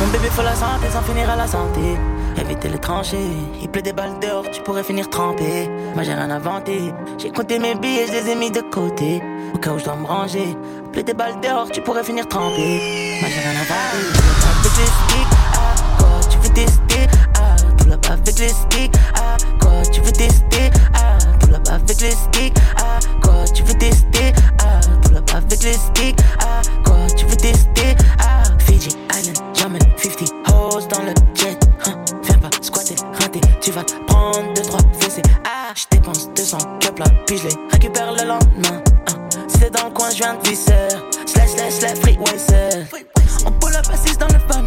Mon 0.00 0.06
bébé 0.12 0.28
faut 0.30 0.42
la 0.42 0.54
santé 0.54 0.86
sans 0.92 1.02
finir 1.02 1.30
à 1.30 1.36
la 1.36 1.46
santé. 1.46 1.80
Éviter 2.40 2.68
les 2.68 2.78
tranchées, 2.78 3.16
il 3.60 3.68
pleut 3.68 3.82
des 3.82 3.92
balles 3.92 4.18
dehors, 4.20 4.48
tu 4.50 4.62
pourrais 4.62 4.84
finir 4.84 5.10
trempé. 5.10 5.68
Moi 5.94 6.02
j'ai 6.04 6.14
rien 6.14 6.30
inventé, 6.30 6.92
j'ai 7.18 7.30
compté 7.30 7.58
mes 7.58 7.74
billets, 7.74 8.06
je 8.06 8.12
les 8.12 8.30
ai 8.30 8.36
mis 8.36 8.50
de 8.50 8.60
côté. 8.60 9.22
Au 9.58 9.60
cas 9.60 9.72
où 9.72 9.78
je 9.80 9.84
dois 9.84 9.96
me 9.96 10.06
ranger, 10.06 10.56
pleut 10.92 11.02
des 11.02 11.14
balles 11.14 11.40
dehors, 11.40 11.68
tu 11.68 11.82
pourrais 11.82 12.04
finir 12.04 12.28
trempé. 12.28 13.18
Moi 13.20 13.28
j'ai 13.28 13.40
rien 13.40 13.60
inventé, 13.60 14.06
avec 14.60 14.72
les 14.78 14.86
sticks, 14.86 15.36
ah, 15.52 15.74
quoi 15.98 16.20
tu 16.30 16.38
veux 16.38 16.54
tester, 16.54 17.08
ah, 17.34 17.56
tout 17.76 17.88
là-bas 17.88 18.12
avec 18.12 18.38
les 18.38 18.50
sticks, 18.50 18.94
ah, 19.16 19.36
quoi 19.60 19.82
tu 19.92 20.00
veux 20.00 20.12
tester, 20.12 20.70
ah, 20.94 21.18
tout 21.40 21.50
là-bas 21.50 21.72
avec 21.72 22.00
les 22.00 22.12
sticks, 22.12 22.54
ah, 22.76 23.00
quoi 23.20 23.44
tu 23.52 23.64
veux 23.64 23.74
tester, 23.74 24.32
ah, 24.62 24.80
tout 25.02 25.12
là-bas 25.12 25.38
avec 25.38 25.62
les 25.64 25.72
sticks, 25.72 26.20
ah, 26.38 26.62
quoi 26.84 26.98
tu 27.16 27.26
veux 27.26 27.36
tester, 27.36 27.96
ah, 28.20 28.44
Fiji 28.60 28.90
Island, 29.18 29.38
Jamaica, 29.54 29.86
50 29.96 30.32
hoes 30.46 30.86
dans 30.86 31.02
le 31.02 31.14
jet, 31.34 31.58
hein, 31.84 31.94
viens 32.22 32.38
pas 32.38 32.50
squatter, 32.60 32.94
rater, 33.20 33.40
tu 33.60 33.72
vas 33.72 33.82
prendre 34.06 34.54
2-3 34.54 34.78
fessées, 35.00 35.22
ah, 35.44 35.72
je 35.74 35.84
dépense 35.90 36.28
200 36.36 36.58
cups 36.78 36.98
là, 37.00 37.06
puis 37.26 37.38
je 37.38 37.48
les 37.48 37.77
je 40.18 40.24
de 40.24 40.48
visser, 40.48 40.72
slash 41.26 41.50
slash 41.50 41.72
slash 41.74 41.98
freeway, 41.98 42.36
c'est, 42.36 42.86
on 43.46 43.52
pull 43.52 43.74
up 43.76 43.86
assise 43.92 44.18
dans 44.18 44.26
le 44.26 44.38
pan, 44.48 44.64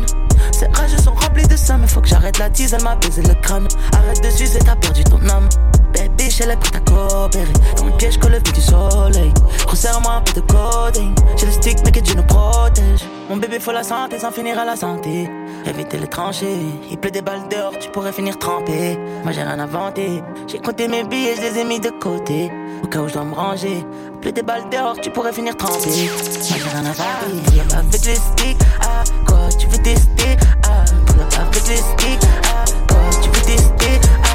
ces 0.53 0.67
rages 0.67 0.95
sont 1.03 1.13
remplis 1.13 1.45
de 1.45 1.57
sang, 1.57 1.77
mais 1.77 1.87
faut 1.87 1.99
que 1.99 2.07
j'arrête 2.07 2.37
la 2.37 2.49
tease, 2.49 2.73
elle 2.73 2.83
m'a 2.83 2.95
baisé 2.95 3.21
le 3.21 3.33
crâne, 3.41 3.67
arrête 3.93 4.23
de 4.23 4.29
sucer, 4.29 4.59
t'as 4.59 4.77
perdu 4.77 5.03
ton 5.03 5.19
âme. 5.27 5.49
Baby, 5.93 6.29
elle 6.41 6.51
est 6.51 6.55
prête 6.55 6.75
à 6.75 6.79
coopérer. 6.79 7.51
Dans 7.75 7.85
le 7.85 7.91
piège, 7.97 8.17
colle 8.17 8.31
le 8.31 8.39
du 8.39 8.61
soleil. 8.61 9.33
Resserre-moi 9.67 10.13
un 10.13 10.21
peu 10.21 10.39
de 10.39 10.39
coding. 10.39 11.13
J'ai 11.37 11.47
le 11.47 11.51
stick, 11.51 11.77
mais 11.83 11.91
que 11.91 11.99
Dieu 11.99 12.15
nous 12.15 12.23
protège. 12.23 13.01
Mon 13.29 13.35
bébé, 13.35 13.59
faut 13.59 13.73
la 13.73 13.83
santé 13.83 14.19
sans 14.19 14.31
finir 14.31 14.57
à 14.57 14.63
la 14.63 14.77
santé. 14.77 15.29
Éviter 15.65 15.97
les 15.97 16.07
tranchées. 16.07 16.57
Il 16.89 16.97
pleut 16.97 17.11
des 17.11 17.21
balles 17.21 17.47
dehors, 17.49 17.73
tu 17.79 17.89
pourrais 17.89 18.11
finir 18.11 18.37
trempé. 18.37 18.97
Moi, 19.23 19.31
j'ai 19.31 19.43
rien 19.43 19.59
inventé. 19.59 20.21
J'ai 20.47 20.59
compté 20.59 20.87
mes 20.87 21.03
billets, 21.03 21.35
je 21.35 21.41
les 21.41 21.59
ai 21.59 21.63
mis 21.63 21.79
de 21.79 21.89
côté. 21.89 22.51
Au 22.83 22.87
cas 22.87 22.99
où 22.99 23.07
je 23.07 23.13
dois 23.13 23.23
me 23.23 23.33
ranger. 23.33 23.85
Pleut 24.21 24.31
des 24.31 24.41
balles 24.41 24.69
dehors, 24.71 24.95
tu 24.99 25.09
pourrais 25.11 25.33
finir 25.33 25.55
trempé. 25.55 25.89
Moi, 25.89 26.41
j'ai 26.41 26.55
rien 26.55 26.85
inventé. 26.85 27.75
Avec 27.75 28.05
les 28.05 28.15
sticks. 28.15 28.57
Ah, 28.81 29.03
quoi, 29.27 29.49
tu 29.57 29.67
veux 29.67 29.81
tester? 29.83 30.37
Ah, 30.67 30.83
avec 31.41 31.67
les 31.67 31.77
sticks. 31.77 32.27
Ah, 32.43 32.65
quoi, 32.87 32.97
tu 33.21 33.29
veux 33.29 33.45
tester? 33.45 33.99
Ah, 34.23 34.30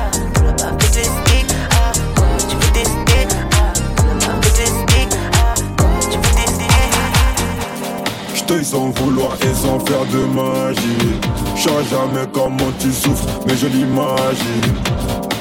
J't'ai 8.48 8.62
sans 8.62 8.90
vouloir 8.90 9.36
et 9.42 9.54
sans 9.54 9.80
faire 9.80 10.04
de 10.06 10.18
magie. 10.32 11.18
Je 11.56 11.62
saurais 11.62 11.84
jamais 11.84 12.26
comment 12.32 12.70
tu 12.78 12.92
souffres, 12.92 13.26
mais 13.44 13.56
je 13.56 13.66
l'imagine. 13.66 14.72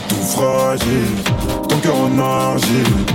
Tout 0.10 0.16
fragile, 0.16 1.24
ton 1.70 1.78
cœur 1.78 1.96
en 1.96 2.18
argile. 2.18 3.06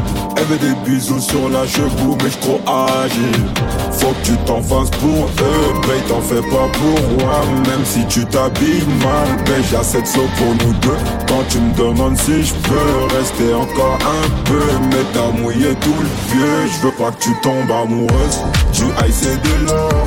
Elle 0.40 0.46
veut 0.46 0.58
des 0.58 0.90
bisous 0.90 1.20
sur 1.20 1.50
la 1.50 1.66
cheveux, 1.66 2.16
mais 2.22 2.30
j'suis 2.30 2.40
trop 2.40 2.60
agile. 3.04 3.44
Faut 3.92 4.12
que 4.12 4.24
tu 4.24 4.36
t'en 4.46 4.62
fasses 4.62 4.88
pour 4.90 5.26
eux, 5.26 5.80
paye 5.82 6.00
t'en 6.08 6.20
fais 6.22 6.40
pas 6.40 6.66
pour 6.72 7.18
moi. 7.18 7.40
Même 7.68 7.84
si 7.84 8.06
tu 8.06 8.24
t'habilles 8.24 8.86
mal, 9.02 9.44
paye 9.44 9.62
j'ai 9.70 9.76
assez 9.76 10.00
de 10.00 10.06
pour 10.38 10.54
nous 10.64 10.72
deux. 10.80 10.96
Quand 11.28 11.44
tu 11.50 11.58
me 11.58 11.74
demandes 11.74 12.16
si 12.16 12.42
je 12.42 12.54
peux 12.54 13.16
rester 13.18 13.52
encore 13.52 13.98
un 14.00 14.44
peu, 14.44 14.62
mais 14.90 15.04
t'as 15.12 15.30
mouillé 15.42 15.74
tout 15.82 15.94
le 16.00 16.32
vieux. 16.32 16.70
Je 16.72 16.86
veux 16.86 16.92
pas 16.92 17.10
que 17.10 17.22
tu 17.22 17.34
tombes 17.42 17.70
amoureuse. 17.70 18.40
Du 18.72 18.84
high 18.84 19.12
c'est 19.12 19.42
de 19.42 19.66
l'or, 19.66 20.06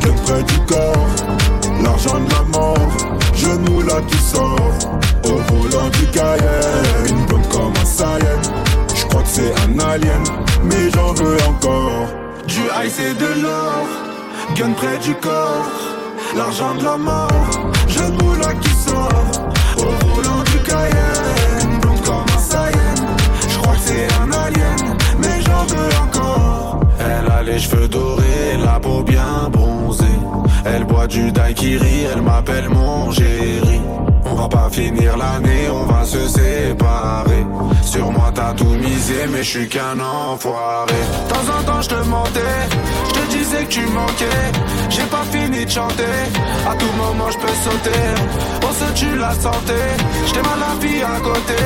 qu'un 0.00 0.12
près 0.24 0.42
du 0.42 0.58
corps. 0.66 1.06
L'argent 1.84 2.18
de 2.18 2.30
la 2.34 2.58
mort, 2.58 2.96
genou 3.36 3.80
là 3.82 4.00
qui 4.08 4.18
sort. 4.18 4.58
Au 5.24 5.54
volant 5.54 5.88
du 5.90 6.06
Cayenne, 6.06 7.06
une 7.08 7.26
comme 7.48 7.72
un 7.80 7.84
que 7.84 8.71
c'est 9.34 9.54
un 9.64 9.78
alien, 9.78 10.24
mais 10.64 10.90
j'en 10.94 11.14
veux 11.14 11.38
encore. 11.48 12.06
Du 12.46 12.60
high 12.76 12.90
c'est 12.90 13.14
de 13.14 13.40
l'or, 13.42 13.86
gun 14.56 14.72
près 14.72 14.98
du 14.98 15.14
corps, 15.14 15.72
l'argent 16.36 16.74
de 16.74 16.84
la 16.84 16.96
mort, 16.98 17.50
je 17.88 18.00
là 18.42 18.52
qui 18.60 18.70
sort, 18.86 19.30
au 19.78 19.90
volant 20.14 20.42
du 20.50 20.58
Cayenne, 20.68 21.80
blonde 21.80 22.02
comme 22.02 22.26
un 22.36 22.42
Saiyan, 22.50 22.98
je 23.48 23.56
crois 23.58 23.74
que 23.74 23.84
c'est 23.88 24.08
un 24.22 24.30
alien, 24.44 24.96
mais 25.18 25.40
j'en 25.46 25.64
veux 25.72 25.92
encore. 26.04 26.80
Elle 27.00 27.30
a 27.32 27.42
les 27.42 27.58
cheveux 27.58 27.88
dorés, 27.88 28.58
la 28.62 28.78
peau 28.80 29.02
bien 29.02 29.48
bronzée, 29.50 29.61
elle 30.74 30.84
boit 30.84 31.06
du 31.06 31.30
daiquiri, 31.32 32.06
elle 32.12 32.22
m'appelle 32.22 32.68
mon 32.68 33.10
géri. 33.10 33.80
On 34.24 34.34
va 34.34 34.48
pas 34.48 34.68
finir 34.70 35.16
l'année, 35.16 35.68
on 35.70 35.84
va 35.92 36.04
se 36.04 36.26
séparer. 36.28 37.44
Sur 37.82 38.10
moi 38.10 38.30
t'as 38.34 38.52
tout 38.54 38.74
misé, 38.86 39.26
mais 39.30 39.42
je 39.42 39.50
suis 39.50 39.68
qu'un 39.68 39.98
enfoiré. 40.00 40.94
De 41.24 41.32
temps 41.32 41.48
en 41.58 41.62
temps 41.64 41.82
je 41.82 41.88
te 41.88 42.08
mentais, 42.08 42.58
je 43.08 43.12
te 43.12 43.36
disais 43.36 43.64
que 43.64 43.72
tu 43.78 43.86
manquais. 43.86 44.44
J'ai 44.88 45.02
pas 45.16 45.24
fini 45.30 45.64
de 45.64 45.70
chanter, 45.70 46.16
à 46.70 46.74
tout 46.74 46.92
moment 46.96 47.30
je 47.30 47.38
peux 47.38 47.56
sauter. 47.66 48.04
On 48.62 48.72
se 48.72 48.92
tue 48.94 49.16
la 49.18 49.32
santé, 49.34 49.80
j't'ai 50.26 50.42
mal 50.42 50.58
la 50.66 50.86
vie 50.86 51.02
à 51.02 51.20
côté, 51.20 51.62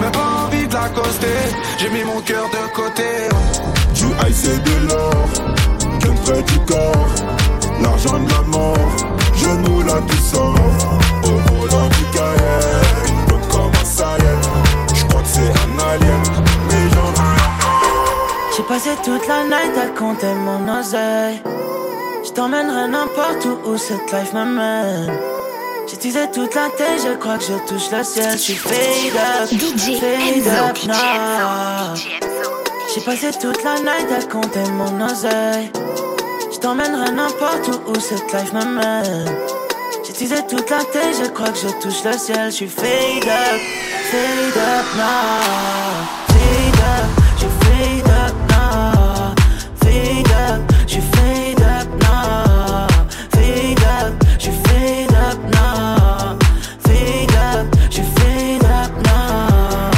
mais 0.00 0.10
pas 0.10 0.28
envie 0.44 0.66
de 0.66 0.74
l'accoster. 0.74 1.40
J'ai 1.78 1.90
mis 1.90 2.04
mon 2.04 2.20
cœur 2.20 2.46
de 2.50 2.74
côté. 2.74 3.10
Du 3.94 4.06
high 4.06 4.34
c'est 4.34 4.62
de 4.62 4.88
l'or, 4.88 5.24
qu'un 6.00 6.14
près 6.24 6.42
du 6.42 6.58
corps, 6.60 7.08
l'argent 7.82 8.18
de 8.18 8.30
la 8.30 8.42
mort, 8.42 8.76
genou 9.36 9.82
là 9.82 10.00
qui 10.08 10.16
sort. 10.16 10.54
Au 11.24 11.54
volant 11.54 11.88
du 11.88 12.04
Cayenne, 12.12 13.40
comme 13.50 13.72
un 13.80 13.84
Saiyan 13.84 14.40
c'est 15.24 15.40
un 15.40 15.78
alien, 15.88 16.22
mais 16.68 16.90
j'en 16.92 18.56
J'ai 18.56 18.62
passé 18.64 18.90
toute 19.04 19.26
la 19.28 19.44
night 19.44 19.76
à 19.78 19.98
compter 19.98 20.34
mon 20.34 20.78
oseille. 20.78 21.40
Je 22.24 22.30
t'emmènerai 22.30 22.88
n'importe 22.88 23.44
où 23.46 23.70
où 23.70 23.76
cette 23.76 24.12
life 24.12 24.32
m'amène. 24.32 25.12
J'utilisais 25.88 26.30
toute 26.30 26.54
la 26.54 26.68
tête, 26.76 27.00
je 27.04 27.16
crois 27.16 27.38
que 27.38 27.44
je 27.44 27.68
touche 27.68 27.90
le 27.90 28.04
ciel. 28.04 28.32
Je 28.32 28.38
suis 28.38 28.54
fade 28.54 29.16
up, 29.16 29.48
DJ 29.50 29.98
fade 29.98 30.46
up 30.46 30.76
J'ai 32.94 33.00
passé 33.00 33.30
toute 33.40 33.62
la 33.64 33.74
night 33.76 34.08
à 34.18 34.22
compter 34.30 34.70
mon 34.72 35.04
oseille. 35.04 35.70
Je 36.52 36.58
t'emmènerai 36.58 37.12
n'importe 37.12 37.68
où 37.68 37.90
où 37.90 37.94
cette 38.00 38.32
life 38.32 38.52
m'amène. 38.52 39.24
J'utilisais 40.04 40.46
toute 40.48 40.68
la 40.68 40.82
tête, 40.84 41.16
je 41.22 41.30
crois 41.30 41.50
que 41.50 41.58
je 41.58 41.68
touche 41.80 42.02
le 42.04 42.12
ciel. 42.18 42.50
Je 42.50 42.56
suis 42.56 42.68
fade 42.68 43.24
up. 43.24 43.60
fade 44.10 44.56
up 44.56 44.86
now. 44.96 46.04
Fade 46.28 46.80
up, 46.92 47.08
je 47.38 47.46
fade 47.60 48.08
up 48.08 48.34
now. 48.48 49.34
Fade 49.76 50.32
up, 50.32 50.60
je 50.88 51.00
fade 51.00 51.62
up 51.62 51.88
now. 52.02 52.88
Fade 53.30 53.84
up, 53.84 54.12
je 54.38 54.50
fade 54.50 55.14
up 55.14 55.38
now. 55.52 56.36
Fade 56.80 57.36
up, 57.36 57.66
je 57.90 58.02
fade 58.02 58.64
up 58.64 58.92
now. 59.04 59.90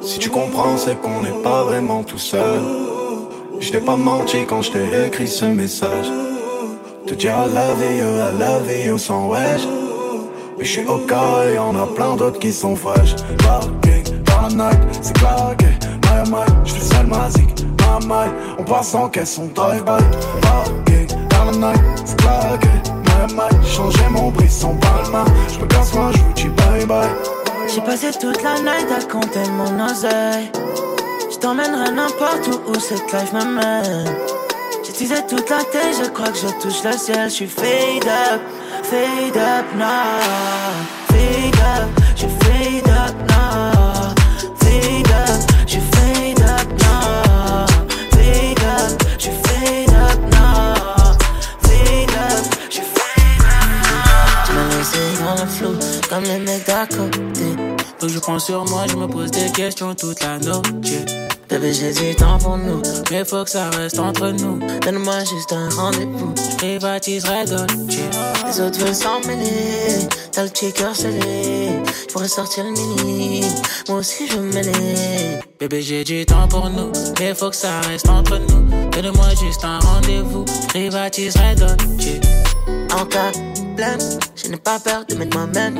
Si 0.00 0.18
tu 0.20 0.30
comprends, 0.30 0.76
c'est 0.76 1.00
qu'on 1.00 1.22
n'est 1.22 1.42
pas 1.42 1.64
vraiment 1.64 2.04
tout 2.04 2.18
seul. 2.18 2.91
Je 3.62 3.70
t'ai 3.70 3.78
pas 3.78 3.94
menti 3.94 4.44
quand 4.44 4.60
je 4.60 4.72
t'ai 4.72 5.06
écrit 5.06 5.28
ce 5.28 5.44
message. 5.44 6.10
Te 7.06 7.14
dire 7.14 7.30
I 7.30 7.54
love 7.54 7.80
you, 7.80 8.08
I 8.18 8.32
love 8.36 8.86
you 8.86 8.98
sans 8.98 9.28
wesh. 9.28 9.62
Mais 10.58 10.64
je 10.64 10.70
suis 10.70 10.84
au 10.84 10.98
cas 10.98 11.44
et 11.48 11.54
y'en 11.54 11.72
a 11.76 11.86
plein 11.86 12.16
d'autres 12.16 12.40
qui 12.40 12.52
sont 12.52 12.74
fraîches. 12.74 13.14
Parking, 13.38 14.56
night, 14.56 14.78
c'est 15.00 15.12
claqué. 15.16 15.66
My 16.02 16.28
my, 16.28 16.44
je 16.64 16.72
seul 16.72 17.06
ma 17.06 17.30
zik. 17.30 17.64
My 17.78 18.04
my, 18.04 18.32
on 18.58 18.64
passe 18.64 18.96
en 18.96 19.08
caisse, 19.08 19.38
on 19.38 19.46
drive-by. 19.54 20.02
Parking, 20.42 21.06
dans 21.30 21.52
la 21.52 21.72
night, 21.72 21.82
c'est 22.04 22.16
claqué. 22.16 22.68
My 23.06 23.32
my, 23.32 23.64
changer 23.64 24.08
mon 24.10 24.32
brisson 24.32 24.76
palma. 24.80 25.24
Je 25.48 25.60
me 25.60 25.66
casse 25.66 25.94
moi, 25.94 26.10
je 26.12 26.18
vous 26.18 26.32
dis 26.32 26.48
bye 26.48 26.84
bye. 26.84 27.08
J'ai 27.72 27.80
passé 27.80 28.08
toute 28.20 28.42
la 28.42 28.54
night 28.58 28.88
à 28.90 29.04
compter 29.04 29.48
mon 29.56 29.84
oseille. 29.86 30.50
T'emmènerai 31.42 31.90
n'importe 31.90 32.46
où 32.46 32.70
où 32.70 32.74
cette 32.78 33.12
life 33.12 33.32
m'amène. 33.32 34.06
J'utilisais 34.86 35.26
toute 35.26 35.50
la 35.50 35.64
tête, 35.64 35.96
je 36.00 36.08
crois 36.10 36.28
que 36.28 36.38
je 36.38 36.46
touche 36.62 36.84
le 36.84 36.92
ciel. 36.96 37.28
Je 37.28 37.34
suis 37.34 37.46
fade 37.48 38.06
up, 38.06 38.40
fade 38.84 39.36
up 39.36 39.66
now. 39.76 40.20
Fade 41.08 41.56
up, 41.56 41.90
je 42.14 42.28
fade 42.44 42.88
up 42.88 43.14
now. 43.28 44.14
Fade 44.60 45.10
up, 45.10 45.40
je 45.66 45.78
fade 45.80 46.40
up 46.42 46.68
now. 46.78 47.66
Fade 48.12 48.62
up, 48.62 49.02
je 49.18 49.30
fade 49.30 49.94
up 49.96 50.20
now. 50.30 51.16
Fade 51.58 52.14
up, 52.14 52.44
je 52.70 52.82
fade 52.82 53.42
up 53.42 53.72
now. 53.82 54.46
Tu 54.46 54.52
m'as 54.52 54.68
laissé 54.76 55.00
dans 55.24 55.42
le 55.42 55.48
flou, 55.50 55.74
comme 56.08 56.22
les 56.22 56.38
mecs 56.38 56.66
d'à 56.66 56.86
côté. 56.86 57.56
Donc 58.00 58.10
je 58.10 58.18
prends 58.20 58.38
sur 58.38 58.64
moi, 58.66 58.84
je 58.88 58.94
me 58.94 59.08
pose 59.08 59.32
des 59.32 59.50
questions 59.50 59.92
toute 59.96 60.22
la 60.22 60.38
nuit. 60.38 61.31
Bébé, 61.52 61.70
j'ai 61.74 61.92
du 61.92 62.16
temps 62.16 62.38
pour 62.38 62.56
nous. 62.56 62.80
Mais 63.10 63.26
faut 63.26 63.44
que 63.44 63.50
ça 63.50 63.68
reste 63.76 63.98
entre 63.98 64.28
nous. 64.28 64.58
Donne-moi 64.80 65.18
juste 65.18 65.52
un 65.52 65.68
rendez-vous. 65.68 66.32
Je 66.34 66.56
privatiserai. 66.56 67.44
Les 67.44 68.60
autres 68.62 68.78
veulent 68.78 68.94
s'en 68.94 69.20
mêler. 69.26 70.08
T'as 70.32 70.44
le 70.44 70.48
checker 70.48 70.94
scellé. 70.94 71.72
Je 72.08 72.10
pourrais 72.10 72.28
sortir 72.28 72.64
le 72.64 72.70
mini. 72.70 73.42
Moi 73.86 73.98
aussi, 73.98 74.26
je 74.28 74.38
veux 74.38 74.50
mêler. 74.50 75.40
Bébé, 75.60 75.82
j'ai 75.82 76.04
du 76.04 76.24
temps 76.24 76.48
pour 76.48 76.70
nous. 76.70 76.90
Mais 77.20 77.34
faut 77.34 77.50
que 77.50 77.56
ça 77.56 77.82
reste 77.82 78.08
entre 78.08 78.38
nous. 78.38 78.90
Donne-moi 78.90 79.28
juste 79.44 79.62
un 79.62 79.78
rendez-vous. 79.78 80.46
Je 80.46 80.68
privatiserai 80.68 81.54
Dolce. 81.54 82.18
En 82.98 83.04
cas 83.04 83.30
je 84.36 84.48
n'ai 84.48 84.56
pas 84.56 84.78
peur 84.78 85.04
de 85.08 85.14
mettre 85.14 85.36
moi-même. 85.36 85.78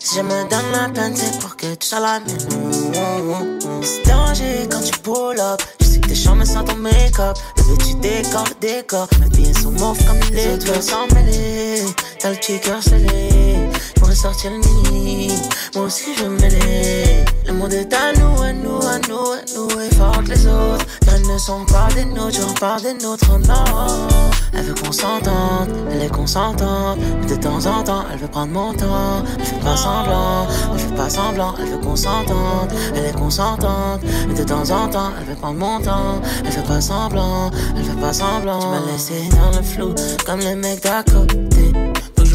Si 0.00 0.16
je 0.16 0.22
me 0.22 0.48
donne 0.48 0.72
la 0.72 0.88
peine, 0.88 1.14
c'est 1.14 1.38
pour 1.40 1.56
que 1.56 1.74
tu 1.74 1.86
sois 1.86 2.00
la 2.00 2.20
mienne. 2.20 3.58
C'est 3.82 4.06
danger 4.08 4.68
quand 4.70 4.80
tu 4.80 4.98
pull 5.00 5.38
up. 5.38 5.60
Je 5.80 5.86
sais 5.86 6.00
que 6.00 6.08
tes 6.08 6.14
chambres 6.14 6.44
sans 6.44 6.64
ton 6.64 6.76
make-up. 6.76 7.36
Bébé, 7.56 7.84
tu 7.84 7.94
décores 7.96 8.44
le 8.48 8.66
décor. 8.66 9.08
Mes 9.20 9.30
pieds 9.30 9.54
sont 9.54 9.72
mauves 9.72 10.04
comme 10.06 10.20
les 10.32 10.54
autres 10.54 10.82
s'en 10.82 11.06
mêler. 11.14 11.82
T'as 12.18 12.30
le 12.30 12.36
checker 12.36 12.80
scellé. 12.80 13.67
J'pourrais 13.96 14.14
sortir 14.14 14.50
le 14.50 14.58
mini. 14.58 15.32
Moi 15.74 15.84
aussi, 15.84 16.14
je 16.16 16.24
me 16.24 16.38
mêler. 16.40 17.24
Le 17.46 17.52
monde 17.52 17.72
est 17.72 17.92
à 17.92 18.12
nous, 18.12 18.42
à 18.42 18.52
nous, 18.52 18.76
à 18.76 18.98
nous, 19.08 19.32
à 19.32 19.40
nous. 19.54 19.80
Et 19.80 19.94
fort 19.94 20.22
que 20.24 20.30
les 20.30 20.46
autres. 20.46 20.86
Elles 21.10 21.26
ne 21.26 21.38
sont 21.38 21.64
pas 21.66 21.88
des 21.94 22.04
nôtres, 22.04 22.40
j'en 22.40 22.54
parle 22.54 22.82
des 22.82 22.94
nôtres, 22.94 23.38
non. 23.46 24.08
Elle 24.52 24.64
veut 24.64 24.74
qu'on 24.74 24.92
s'entende, 24.92 25.68
elle 25.90 26.02
est 26.02 26.12
consentante. 26.12 26.98
Mais 27.20 27.26
de 27.26 27.36
temps 27.36 27.64
en 27.66 27.82
temps, 27.82 28.04
elle 28.12 28.18
veut 28.18 28.28
prendre 28.28 28.52
mon 28.52 28.72
temps. 28.74 29.24
Elle 29.38 29.44
fait 29.44 29.60
pas 29.60 29.76
semblant, 29.76 30.46
elle 30.72 30.80
fait 30.80 30.94
pas 30.94 31.10
semblant. 31.10 31.54
Elle 31.58 31.66
veut 31.66 31.78
qu'on 31.78 31.96
s'entende, 31.96 32.72
elle 32.94 33.06
est 33.06 33.18
consentante. 33.18 34.00
Mais 34.28 34.34
de 34.34 34.44
temps 34.44 34.70
en 34.70 34.88
temps, 34.88 35.10
elle 35.18 35.26
veut 35.26 35.40
prendre 35.40 35.58
mon 35.58 35.80
temps. 35.80 36.20
Elle 36.44 36.52
fait 36.52 36.66
pas 36.66 36.80
semblant, 36.80 37.50
elle 37.76 37.84
fait 37.84 38.00
pas 38.00 38.12
semblant. 38.12 38.60
Tu 38.60 38.66
m'as 38.66 38.92
laissé 38.92 39.28
dans 39.30 39.56
le 39.56 39.62
flou, 39.62 39.94
comme 40.26 40.40
les 40.40 40.54
mecs 40.54 40.82
d'à 40.82 41.02
côté. 41.02 41.72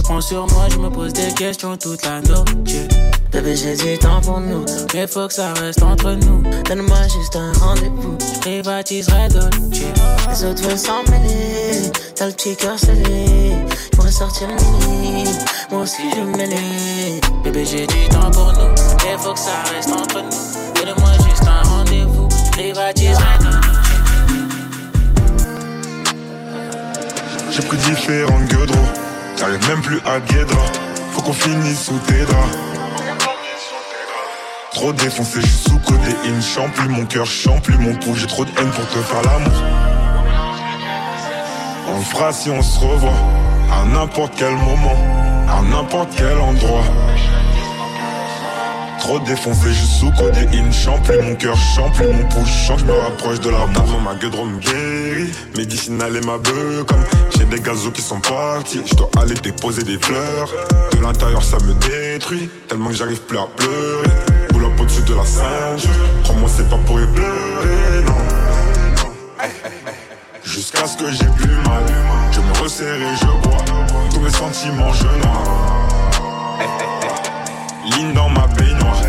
Prends 0.04 0.20
sur 0.20 0.46
moi, 0.48 0.68
je 0.70 0.78
me 0.78 0.90
pose 0.90 1.14
des 1.14 1.34
questions 1.34 1.78
toute 1.78 2.04
la 2.06 2.20
nuit. 2.22 2.88
Bébé, 3.32 3.56
j'ai 3.56 3.76
du 3.76 3.98
temps 3.98 4.20
pour 4.22 4.40
nous. 4.40 4.66
Mais 4.94 5.08
faut 5.08 5.28
que 5.28 5.34
ça 5.34 5.54
reste 5.54 5.82
entre 5.82 6.12
nous. 6.12 6.44
Donne-moi 6.66 7.04
juste 7.04 7.36
un 7.36 7.54
rendez-vous. 7.54 8.18
Je 8.20 8.40
privatiserai 8.40 9.30
Dolce. 9.30 9.82
Les 10.30 10.44
autres 10.46 10.62
veulent 10.62 10.78
s'en 10.78 11.04
mêler. 11.10 11.90
T'as 12.16 12.28
le 12.28 12.34
petit 12.34 12.56
cœur 12.56 12.78
scellé. 12.78 13.54
J'pourrais 13.94 14.12
sortir 14.12 14.50
le 14.50 14.56
mini. 14.56 15.24
Moi 15.72 15.82
aussi, 15.82 16.04
je 16.16 16.38
mêler. 16.38 17.22
Bébé, 17.44 17.66
j'ai 17.66 17.88
du 17.88 18.10
temps 18.10 18.30
pour 18.32 18.52
nous. 18.54 18.76
Mais 19.06 19.18
faut 19.18 19.34
que 19.34 19.40
ça 19.40 19.64
reste 19.74 19.90
entre 19.90 20.22
nous. 20.22 20.86
Donne-moi 20.86 21.12
juste 21.30 21.48
un 21.48 21.68
rendez-vous. 21.70 22.28
Je 22.30 22.52
privatiserai. 22.52 23.24
J'ai 27.52 27.62
pris 27.64 27.78
différents 27.78 28.42
gueudros. 28.50 29.13
J'arrive 29.44 29.68
même 29.68 29.82
plus 29.82 30.00
à 30.06 30.22
Guédra. 30.22 30.66
Faut 31.12 31.22
qu'on 31.22 31.34
finisse 31.34 31.84
sous 31.84 32.00
tes 32.08 32.24
draps. 32.24 32.58
Trop 34.72 34.94
défoncé, 34.94 35.42
je 35.42 35.48
suis 35.48 35.70
sous 35.70 35.80
codéine, 35.80 36.72
plus 36.74 36.88
mon 36.88 37.06
cœur, 37.06 37.28
plus 37.62 37.78
mon 37.78 37.94
pouls, 37.96 38.16
j'ai 38.16 38.28
trop 38.28 38.46
de 38.46 38.52
haine 38.58 38.70
pour 38.70 38.88
te 38.88 39.00
faire 39.00 39.22
l'amour. 39.22 39.64
On 41.90 41.98
le 41.98 42.04
fera 42.06 42.32
si 42.32 42.50
on 42.52 42.62
se 42.62 42.80
revoit, 42.80 43.12
à 43.70 43.86
n'importe 43.86 44.32
quel 44.38 44.54
moment, 44.54 44.98
à 45.50 45.62
n'importe 45.62 46.10
quel 46.16 46.38
endroit. 46.38 46.86
Trop 49.04 49.20
défoncé, 49.20 49.68
je 49.74 49.86
sous 49.86 50.12
codéine, 50.12 50.72
plus 51.04 51.22
mon 51.22 51.36
cœur, 51.36 51.58
plus 51.94 52.08
mon 52.08 52.24
pouls, 52.30 52.46
je 52.46 52.74
je 52.78 52.86
me 52.86 52.94
rapproche 52.94 53.40
de 53.42 53.50
la 53.50 53.66
mort. 53.68 54.02
Ma 54.02 54.16
gueule 54.16 54.32
guérit, 54.60 55.32
médicinal 55.58 56.16
et 56.16 56.22
ma 56.22 56.38
beuh, 56.38 56.86
comme 56.88 57.04
j'ai 57.38 57.44
des 57.46 57.60
gazos 57.60 57.92
qui 57.92 58.02
sont 58.02 58.22
partis, 58.22 58.82
je 58.86 58.96
dois 58.96 59.10
aller 59.22 59.36
déposer 59.36 59.84
des 59.84 60.00
fleurs. 60.00 60.50
De 60.94 61.02
l'intérieur 61.02 61.44
ça 61.44 61.58
me 61.66 61.74
détruit, 61.74 62.50
tellement 62.70 62.90
que 62.90 62.96
j'arrive 62.96 63.22
plus 63.22 63.38
à 63.38 63.48
pleurer 63.58 64.34
au-dessus 64.80 65.02
de 65.04 65.16
la 65.16 65.26
ceinture. 65.26 65.90
Crois-moi, 66.24 66.50
c'est 66.56 66.70
pas 66.70 66.78
pour 66.86 67.00
y 67.00 67.08
pleurer, 67.08 68.04
non. 68.06 68.14
Jusqu'à 70.44 70.88
ce 70.88 70.98
que 70.98 71.12
j'ai 71.12 71.26
plus 71.38 71.56
mal. 71.68 71.84
Je 72.32 72.40
me 72.40 72.64
resserre 72.64 72.96
et 72.96 73.16
je 73.20 73.48
bois. 73.48 73.58
Tous 74.14 74.20
mes 74.20 74.30
sentiments, 74.30 74.94
je 74.94 75.04
noie. 75.04 75.83
Ligne 77.86 78.14
dans 78.14 78.30
ma 78.30 78.48
baignoire. 78.48 79.02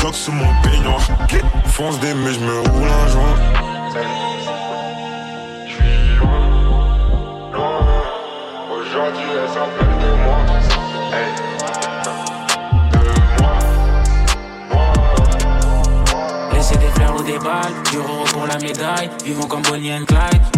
Bloc 0.00 0.14
sous 0.14 0.32
mon 0.32 0.52
peignoir. 0.62 1.00
Fonce 1.66 2.00
des 2.00 2.12
mais 2.12 2.32
je 2.32 2.40
me 2.40 2.60
roule 2.68 2.88
un 2.88 3.08
joint. 3.08 3.36
Aujourd'hui, 8.72 9.30
elle 9.42 9.48
s'appelle 9.48 9.98
de 10.00 10.12
moi. 10.24 11.49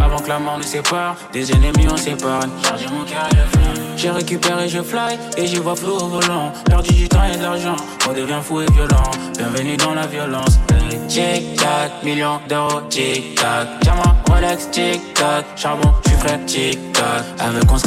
Avant 0.01 0.19
que 0.19 0.29
la 0.29 0.39
mort 0.39 0.63
sépare. 0.63 1.17
Des 1.33 1.53
ennemis 1.53 1.87
on 1.87 1.95
mon 1.95 3.05
J'ai 3.97 4.11
récupéré, 4.11 4.69
je 4.69 4.83
fly, 4.83 5.19
et 5.37 5.47
j'y 5.47 5.57
vois 5.57 5.77
flou 5.77 5.93
au 5.93 6.09
volant. 6.09 6.53
Perdu 6.65 6.93
du 6.93 7.09
temps 7.09 7.25
et 7.33 7.37
de 7.37 7.43
l'argent, 7.43 7.77
on 8.09 8.13
devient 8.13 8.41
fou 8.43 8.61
et 8.61 8.71
violent. 8.73 9.11
Bienvenue 9.37 9.77
dans 9.77 9.95
la 9.95 10.07
violence. 10.07 10.59
Tic 11.09 11.57
tac, 11.57 12.03
millions 12.03 12.41
d'euros, 12.49 12.81
tic 12.89 13.35
tac. 13.35 13.69
Diamant, 13.83 14.17
Rolex, 14.29 14.71
tic 14.71 15.15
tac. 15.15 15.45
Charbon, 15.57 15.93
j'suis 16.05 16.17
frais, 16.17 16.41
tic 16.47 16.93
tac. 16.93 17.25
Avec 17.39 17.71
on 17.71 17.79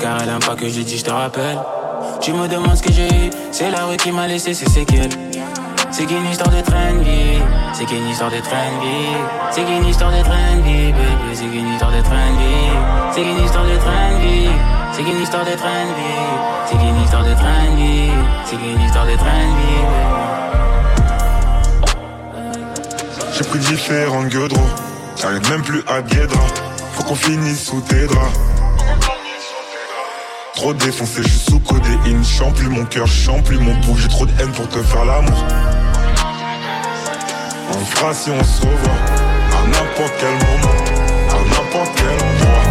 car 0.00 0.22
elle 0.22 0.28
aime 0.28 0.38
pas 0.38 0.54
que 0.54 0.68
je 0.68 0.80
dis, 0.80 0.98
j'te 0.98 1.10
rappelle. 1.10 1.58
Tu 2.20 2.32
me 2.32 2.48
demandes 2.48 2.76
ce 2.76 2.82
que 2.82 2.92
j'ai 2.92 3.08
eu, 3.08 3.30
c'est 3.52 3.70
la 3.70 3.84
rue 3.84 3.96
qui 3.96 4.12
m'a 4.12 4.26
laissé 4.26 4.54
ses 4.54 4.68
séquelles. 4.68 5.10
C'est 5.92 6.06
qu'une 6.06 6.24
histoire 6.26 6.50
de 6.50 6.60
train 6.60 6.94
de 6.94 7.02
vie. 7.02 7.40
C'est 7.74 7.84
qu'une 7.84 8.06
histoire 8.06 8.30
de 8.30 8.38
train 8.38 8.70
de 8.76 8.80
vie. 8.80 9.16
C'est 9.50 9.64
qu'une 9.64 9.84
histoire 9.86 10.12
de 10.12 10.22
train 10.22 10.56
de 10.56 10.62
vie, 10.62 10.92
baby. 10.92 11.34
C'est 11.34 11.46
qu'une 11.46 11.68
histoire 11.72 11.90
de 11.90 12.00
train 12.00 12.30
de 12.30 12.38
vie. 12.38 12.70
C'est 13.12 13.22
qu'une 13.22 13.44
histoire 13.44 13.64
de 13.64 13.76
train 13.76 14.10
de 14.12 14.20
vie. 14.22 14.50
C'est 14.92 15.02
qu'une 15.02 15.20
histoire 15.20 15.44
de 15.44 15.54
train 15.56 15.84
de 15.86 15.94
vie. 15.94 16.20
C'est 16.66 16.76
qu'une 16.78 17.02
histoire 17.02 17.24
de 17.24 17.34
train 17.34 17.64
de 17.70 17.76
vie. 17.76 18.10
C'est 18.44 18.56
qu'une 18.56 18.80
histoire 18.80 19.06
de 19.06 19.16
train 19.16 19.46
de 19.50 19.56
vie, 19.60 19.84
J'ai 23.36 23.44
pris 23.44 23.58
différents 23.58 24.24
gueudrons. 24.24 24.70
J'arrive 25.20 25.50
même 25.50 25.62
plus 25.62 25.82
à 25.88 26.02
Guédra. 26.02 26.46
Faut 26.92 27.02
qu'on 27.02 27.16
finisse 27.16 27.64
sous 27.64 27.80
tes 27.80 28.06
draps. 28.06 28.38
Trop 30.54 30.74
défoncé, 30.74 31.22
je 31.22 31.28
suis 31.28 31.50
sous 31.50 31.58
codéine. 31.60 32.22
plus 32.54 32.68
mon 32.68 32.84
cœur, 32.84 33.06
plus 33.44 33.58
mon 33.58 33.74
pouls. 33.80 33.96
J'ai 33.96 34.08
trop 34.08 34.26
de 34.26 34.32
haine 34.40 34.52
pour 34.52 34.68
te 34.68 34.78
faire 34.82 35.04
l'amour. 35.04 35.44
Fera 37.84 38.12
si 38.12 38.30
on 38.30 38.44
se 38.44 38.60
revoit. 38.62 39.00
À 39.52 39.66
n'importe 39.66 40.12
quel 40.18 40.32
moment 40.32 40.74
À 41.28 41.38
n'importe 41.48 41.92
quel 41.96 42.18
endroit. 42.28 42.64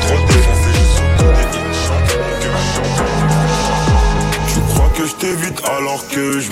Trop 0.00 0.26
défoncé, 0.26 0.70
je 0.74 0.84
suis 0.84 1.08
cœur 2.42 2.58
chante 2.76 3.00
Tu 4.48 4.58
crois 4.74 4.90
que 4.96 5.06
je 5.06 5.14
t'évite 5.14 5.62
alors 5.64 6.06
que 6.08 6.40
je 6.40 6.50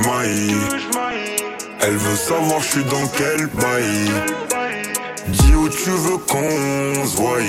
Elle 1.80 1.96
veut 1.96 2.16
savoir 2.16 2.60
je 2.60 2.68
suis 2.68 2.84
dans 2.84 3.06
quel 3.16 3.46
bail. 3.48 4.10
Dis 5.28 5.54
où 5.54 5.68
tu 5.68 5.90
veux 5.90 6.18
qu'on 6.18 7.06
se 7.06 7.16
voie. 7.16 7.40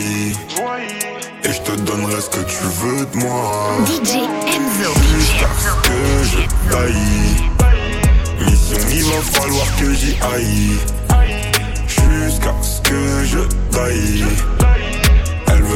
Et 1.43 1.51
je 1.51 1.62
te 1.62 1.71
donnerai 1.71 2.21
ce 2.21 2.29
que 2.29 2.41
tu 2.41 2.63
veux 2.81 3.05
de 3.05 3.17
moi. 3.17 3.77
DJ 3.85 4.17
Enzo 4.47 5.08
que 9.79 9.93
j'y 9.93 10.15
aille. 10.21 10.77
Jusqu'à 11.87 12.53
ce 12.61 12.81
que 12.81 13.23
je 13.23 13.39
taille 13.71 14.58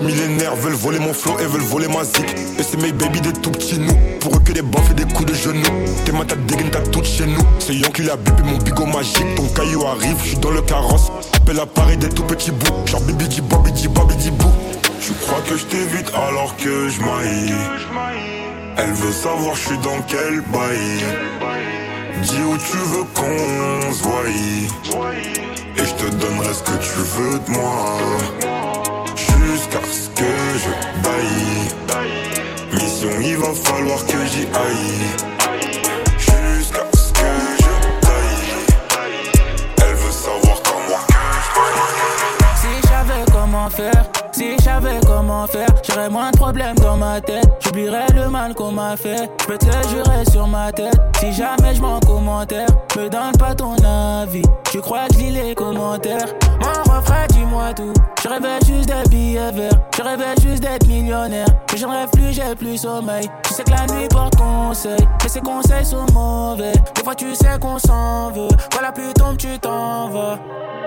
millénaires 0.00 0.54
Veulent 0.56 0.74
voler 0.74 0.98
mon 0.98 1.12
flow 1.12 1.38
et 1.38 1.46
veulent 1.46 1.60
voler 1.62 1.88
ma 1.88 2.04
zik. 2.04 2.26
Et 2.58 2.62
c'est 2.62 2.80
mes 2.80 2.92
baby 2.92 3.20
des 3.20 3.32
tout 3.32 3.50
petits 3.50 3.78
nous. 3.78 3.94
Pour 4.20 4.36
eux 4.36 4.40
que 4.44 4.52
des 4.52 4.62
baffes 4.62 4.90
et 4.90 4.94
des 4.94 5.04
coups 5.12 5.30
de 5.30 5.34
genoux. 5.34 5.62
T'es 6.04 6.12
ma 6.12 6.24
tête 6.24 6.44
dégaine 6.46 6.70
t'as 6.70 6.80
tout 6.80 7.04
chez 7.04 7.26
nous. 7.26 7.42
C'est 7.58 7.74
Yankee 7.74 8.02
la 8.02 8.16
bébé 8.16 8.42
mon 8.44 8.58
bigot 8.58 8.86
magique. 8.86 9.34
Ton 9.36 9.48
caillou 9.48 9.86
arrive, 9.86 10.16
je 10.22 10.28
suis 10.28 10.38
dans 10.38 10.50
le 10.50 10.62
carrosse. 10.62 11.10
Appelle 11.34 11.60
à 11.60 11.66
Paris 11.66 11.96
des 11.96 12.08
tout 12.08 12.24
petits 12.24 12.50
bouts. 12.50 12.86
Genre 12.86 13.00
baby 13.02 13.28
dit 13.28 13.40
bobby 13.40 13.72
dit 13.72 13.88
bobby 13.88 14.14
dit 14.16 14.30
bou. 14.30 14.50
Tu 15.00 15.12
crois 15.12 15.40
que 15.48 15.56
je 15.56 15.64
t'évite 15.64 16.10
alors 16.14 16.56
que 16.56 16.88
je 16.88 17.00
Elle 18.78 18.92
veut 18.92 19.12
savoir 19.12 19.54
je 19.54 19.66
suis 19.68 19.78
dans 19.78 20.00
quel 20.08 20.40
bail. 20.52 21.04
Dis 22.22 22.42
où 22.42 22.56
tu 22.56 22.76
veux 22.76 23.04
qu'on 23.14 23.92
se 23.92 24.02
voie. 24.02 24.22
Et 25.76 25.84
je 25.84 25.94
te 25.94 26.10
donnerai 26.16 26.54
ce 26.54 26.62
que 26.62 26.78
tu 26.78 26.98
veux 26.98 27.38
de 27.38 27.50
moi 27.50 28.55
Jusqu'à 29.46 29.78
ce 29.90 30.08
que 30.10 30.24
je 30.62 30.70
baille. 31.04 32.10
Mission 32.72 33.20
il 33.22 33.36
va 33.36 33.52
falloir 33.54 34.04
que 34.06 34.26
j'y 34.26 34.46
aille. 34.46 35.06
Jusqu'à 36.18 36.84
ce 36.92 37.12
que 37.12 37.30
je 37.60 38.06
baille. 38.06 38.52
Elle 39.82 39.94
veut 39.94 40.10
savoir 40.10 40.60
comment 40.64 41.00
je 41.44 42.60
Si 42.60 42.88
j'avais 42.88 43.24
comment 43.32 43.70
faire 43.70 44.25
si 44.36 44.56
j'avais 44.62 45.00
comment 45.06 45.46
faire, 45.46 45.68
j'aurais 45.82 46.10
moins 46.10 46.30
de 46.30 46.36
problèmes 46.36 46.76
dans 46.76 46.96
ma 46.96 47.20
tête. 47.20 47.48
J'oublierais 47.60 48.06
le 48.14 48.28
mal 48.28 48.54
qu'on 48.54 48.70
m'a 48.70 48.96
fait. 48.96 49.30
Je 49.40 49.46
peux 49.46 49.58
te 49.58 49.88
jurer 49.88 50.24
sur 50.30 50.46
ma 50.46 50.70
tête. 50.72 50.98
Si 51.18 51.32
jamais 51.32 51.74
je 51.74 51.80
m'en 51.80 51.98
commentaire, 52.00 52.66
me 52.96 53.08
donne 53.08 53.32
pas 53.38 53.54
ton 53.54 53.74
avis. 53.82 54.42
Tu 54.70 54.80
crois 54.80 55.08
que 55.08 55.14
je 55.14 55.18
lis 55.20 55.30
les 55.30 55.54
commentaires? 55.54 56.26
Mon 56.60 56.92
refrain, 56.92 57.26
dis-moi 57.30 57.72
tout. 57.74 57.94
Je 58.22 58.28
rêvais 58.28 58.58
juste 58.66 58.88
des 58.88 59.08
billets 59.08 59.52
verts. 59.52 59.80
Je 59.96 60.02
rêvais 60.02 60.34
juste 60.42 60.62
d'être 60.62 60.86
millionnaire. 60.86 61.48
Mais 61.72 61.78
j'en 61.78 61.90
rêve 61.90 62.10
plus, 62.10 62.32
j'ai 62.32 62.54
plus 62.54 62.76
sommeil. 62.76 63.28
Tu 63.44 63.54
sais 63.54 63.64
que 63.64 63.70
la 63.70 63.86
nuit 63.86 64.08
porte 64.08 64.36
conseil. 64.36 65.08
Mais 65.22 65.28
ces 65.28 65.40
conseils 65.40 65.84
sont 65.84 66.06
mauvais. 66.12 66.72
Des 66.94 67.02
fois, 67.02 67.14
tu 67.14 67.34
sais 67.34 67.58
qu'on 67.58 67.78
s'en 67.78 68.30
veut. 68.32 68.48
Voilà, 68.72 68.92
plus 68.92 69.14
tombe, 69.14 69.38
tu 69.38 69.58
t'en 69.58 70.08
vas. 70.10 70.38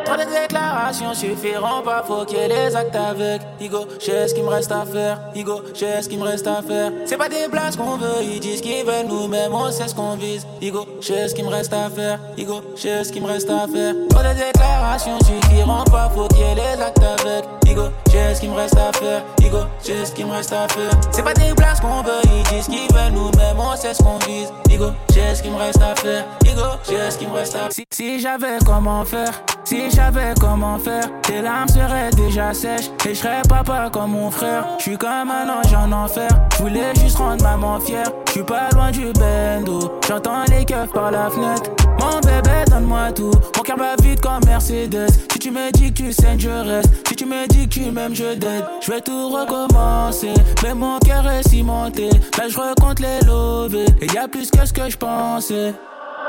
Trop 0.06 0.16
de 0.16 0.24
déclarations 0.24 1.14
suffiront 1.14 1.82
pas, 1.84 2.04
faut 2.04 2.26
qu'il 2.26 2.40
y 2.40 2.42
ait 2.42 2.48
des 2.48 2.76
actes 2.76 2.96
avec. 2.96 3.39
Igo, 3.62 3.88
j'ai 4.00 4.28
ce 4.28 4.34
qu'il 4.34 4.44
me 4.44 4.50
reste 4.50 4.72
à 4.72 4.86
faire. 4.86 5.20
Igo, 5.36 5.62
j'ai 5.74 6.02
ce 6.02 6.10
qu'il 6.10 6.20
me 6.20 6.24
reste 6.24 6.48
à 6.48 6.62
faire. 6.62 6.92
C'est 7.06 7.18
pas 7.18 7.30
des 7.30 7.48
blagues 7.50 7.76
qu'on 7.76 7.98
veut, 7.98 8.24
ils 8.24 8.40
disent 8.40 8.62
qu'ils 8.62 8.86
veulent 8.86 9.08
nous-mêmes, 9.08 9.54
on 9.54 9.70
sait 9.72 9.88
ce 9.88 9.96
qu'on 9.96 10.16
vise. 10.16 10.46
Igo, 10.62 10.86
j'ai 11.02 11.28
ce 11.28 11.36
qu'il 11.36 11.46
me 11.46 11.50
reste 11.50 11.74
à 11.74 11.90
faire. 11.90 12.20
Igo, 12.38 12.62
j'ai 12.76 13.04
ce 13.04 13.12
qu'il 13.12 13.22
me 13.22 13.28
reste 13.28 13.50
à 13.50 13.68
faire. 13.68 13.96
Trop 14.10 14.24
de 14.24 14.34
déclarations 14.34 15.18
suffiront 15.20 15.84
pas, 15.92 16.10
faut 16.16 16.28
qu'il 16.30 16.40
y 16.40 16.44
ait 16.44 16.56
des 16.56 16.82
actes 16.82 17.04
avec. 17.04 17.46
Igo, 17.66 17.84
j'ai 18.12 18.34
ce 18.34 18.40
qu'il 18.40 18.50
me 18.50 18.56
reste 18.56 18.78
à 18.78 18.92
faire. 18.98 19.24
Igo, 19.42 19.60
j'ai 19.86 20.06
ce 20.06 20.12
qu'il 20.12 20.26
me 20.26 20.32
reste 20.32 20.54
à 20.54 20.68
faire. 20.68 20.92
C'est 21.12 21.24
pas 21.24 21.34
des 21.34 21.54
blagues 21.54 21.80
qu'on 21.82 22.02
veut, 22.02 22.22
ils 22.24 22.44
disent 22.56 22.68
qu'ils 22.68 22.94
veulent 22.96 23.14
nous-mêmes, 23.14 23.60
on 23.60 23.76
sait 23.76 23.94
ce 23.94 24.02
qu'on 24.02 24.18
vise. 24.20 24.52
Igo, 24.70 24.92
j'ai 25.14 25.36
ce 25.36 25.42
qu'il 25.44 25.52
me 25.52 25.58
reste 25.58 25.82
à 25.82 25.96
faire. 25.96 26.26
Igo, 26.46 26.62
j'ai 26.90 27.12
ce 27.12 27.18
qu'il 27.18 27.28
me 27.30 27.34
reste 27.34 27.56
à 27.56 27.70
Si, 27.70 27.86
si 27.92 28.20
j'avais 28.20 28.58
comment 28.66 29.04
faire, 29.06 29.32
si 29.64 29.92
j'avais 29.92 30.34
comment 30.40 30.80
faire, 30.80 31.06
tes 31.22 31.42
larmes 31.42 31.68
seraient 31.68 32.10
déjà 32.12 32.54
sèches 32.54 32.90
et 33.08 33.14
je 33.14 33.22
serais 33.30 33.42
papa 33.48 33.90
comme 33.92 34.12
mon 34.12 34.32
frère. 34.32 34.66
Je 34.78 34.84
suis 34.84 34.98
comme 34.98 35.30
un 35.30 35.50
ange 35.50 35.74
en 35.74 35.92
enfer, 35.92 36.30
je 36.54 36.64
voulais 36.64 36.94
juste 37.02 37.18
rendre 37.18 37.44
maman 37.44 37.80
fière. 37.80 38.12
Je 38.28 38.32
suis 38.34 38.44
pas 38.44 38.70
loin 38.74 38.92
du 38.92 39.12
bendo, 39.14 40.00
j'entends 40.08 40.44
les 40.50 40.66
keufs 40.66 40.92
par 40.92 41.12
la 41.12 41.30
fenêtre. 41.30 41.72
Mon 42.00 42.20
bébé, 42.22 42.64
donne-moi 42.70 43.12
tout. 43.12 43.32
Mon 43.58 43.64
cœur 43.64 43.78
bat 43.78 43.96
vite 44.02 44.22
comme 44.22 44.40
Mercedes. 44.46 45.08
Si 45.32 45.40
tu 45.40 45.52
me 45.52 45.72
dis 45.74 45.92
que 45.92 46.04
tu 46.04 46.14
saignes, 46.14 46.40
je 46.40 46.50
reste. 46.50 47.08
Si 47.08 47.16
tu 47.16 47.26
me 47.26 47.48
dis 47.48 47.68
que 47.68 47.74
tu 47.74 47.92
m'aimes, 47.92 48.16
je 48.16 48.36
dead. 48.36 48.64
Je 48.82 48.92
vais 48.92 49.02
tout 49.02 49.30
recommencer. 49.30 50.34
Mais 50.64 50.74
mon 50.74 50.98
cœur 51.00 51.30
est 51.30 51.48
cimenté. 51.48 52.10
Là, 52.38 52.48
je 52.48 52.58
recompte 52.58 53.00
les 53.00 53.20
lovés. 53.26 53.86
Il 54.02 54.14
y 54.14 54.18
a 54.18 54.30
plus 54.30 54.50
que 54.50 54.66
ce 54.66 54.72
que 54.72 54.90
je 54.90 54.96
pensais. 54.96 55.74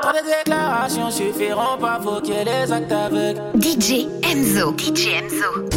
Trop 0.01 0.11
déclarations 0.11 1.09
suffiront 1.09 1.77
pas 1.79 1.99
voquer 1.99 2.43
les 2.43 2.71
actes 2.71 2.91
avec 2.91 3.37
DJ 3.55 4.07
Enzo. 4.23 4.75
DJ 4.77 5.07
Enzo. 5.21 5.69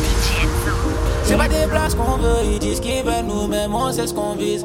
C'est 1.24 1.36
pas 1.36 1.48
des 1.48 1.66
places 1.68 1.94
qu'on 1.94 2.18
veut, 2.18 2.44
ils 2.44 2.58
disent 2.58 2.80
qu'ils 2.80 3.02
veulent 3.02 3.24
nous-mêmes, 3.26 3.74
on 3.74 3.90
sait 3.90 4.06
ce 4.06 4.14
qu'on 4.14 4.34
vise. 4.34 4.64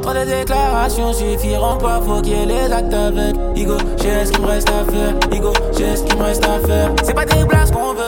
Trop 0.00 0.14
de 0.14 0.24
déclarations 0.24 1.12
suffiront 1.12 1.76
pas, 1.76 2.00
faut 2.00 2.22
qu'il 2.22 2.32
y 2.32 2.42
ait 2.42 2.46
les 2.46 2.72
actes 2.72 2.94
avec. 2.94 3.34
Igo, 3.54 3.76
j'ai 4.00 4.24
ce 4.24 4.32
qu'il 4.32 4.42
me 4.42 4.46
reste 4.46 4.68
à 4.68 4.90
faire. 4.90 5.14
Igo, 5.32 5.52
j'ai 5.76 5.96
ce 5.96 6.04
qu'il 6.04 6.16
me 6.16 6.24
reste 6.24 6.44
à 6.44 6.66
faire. 6.66 6.92
C'est 7.02 7.14
pas 7.14 7.24
des 7.24 7.44
places 7.44 7.70
qu'on 7.70 7.92
veut, 7.92 8.05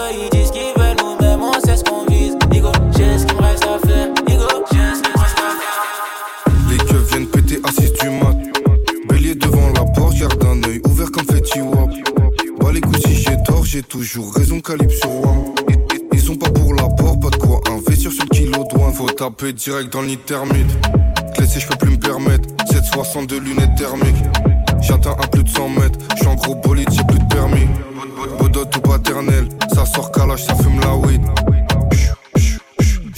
j'ai 13.70 13.82
toujours 13.82 14.32
raison, 14.32 14.60
calibre 14.60 14.90
sur. 14.92 15.10
Ils, 16.14 16.20
sont 16.20 16.36
pas 16.36 16.48
pour 16.50 16.72
l'apport, 16.72 17.20
pas 17.20 17.28
de 17.28 17.36
quoi 17.36 17.60
investir 17.70 18.10
sur 18.10 18.24
le 18.24 18.28
kilo 18.30 18.64
douane. 18.70 18.94
Faut 18.94 19.10
taper 19.10 19.52
direct 19.52 19.92
dans 19.92 20.02
thermite. 20.24 20.66
Clé 21.34 21.46
je 21.54 21.66
peux 21.66 21.76
plus 21.76 21.90
me 21.90 21.98
permettre. 21.98 22.48
762 22.70 23.40
lunettes 23.40 23.74
thermiques. 23.76 24.24
J'atteins 24.80 25.16
à 25.22 25.26
plus 25.26 25.44
de 25.44 25.48
100 25.50 25.68
mètres. 25.68 25.98
J'suis 26.16 26.28
en 26.28 26.34
gros 26.36 26.54
bolide, 26.54 26.88
j'ai 26.90 27.04
plus 27.04 27.18
de 27.18 27.26
permis. 27.26 27.68
Bodot 28.38 28.64
ou 28.64 28.80
paternel. 28.80 29.48
Ça 29.74 29.84
sort 29.84 30.12
calage, 30.12 30.44
ça 30.44 30.54
fume 30.54 30.80
la 30.80 30.96
weed. 30.96 31.20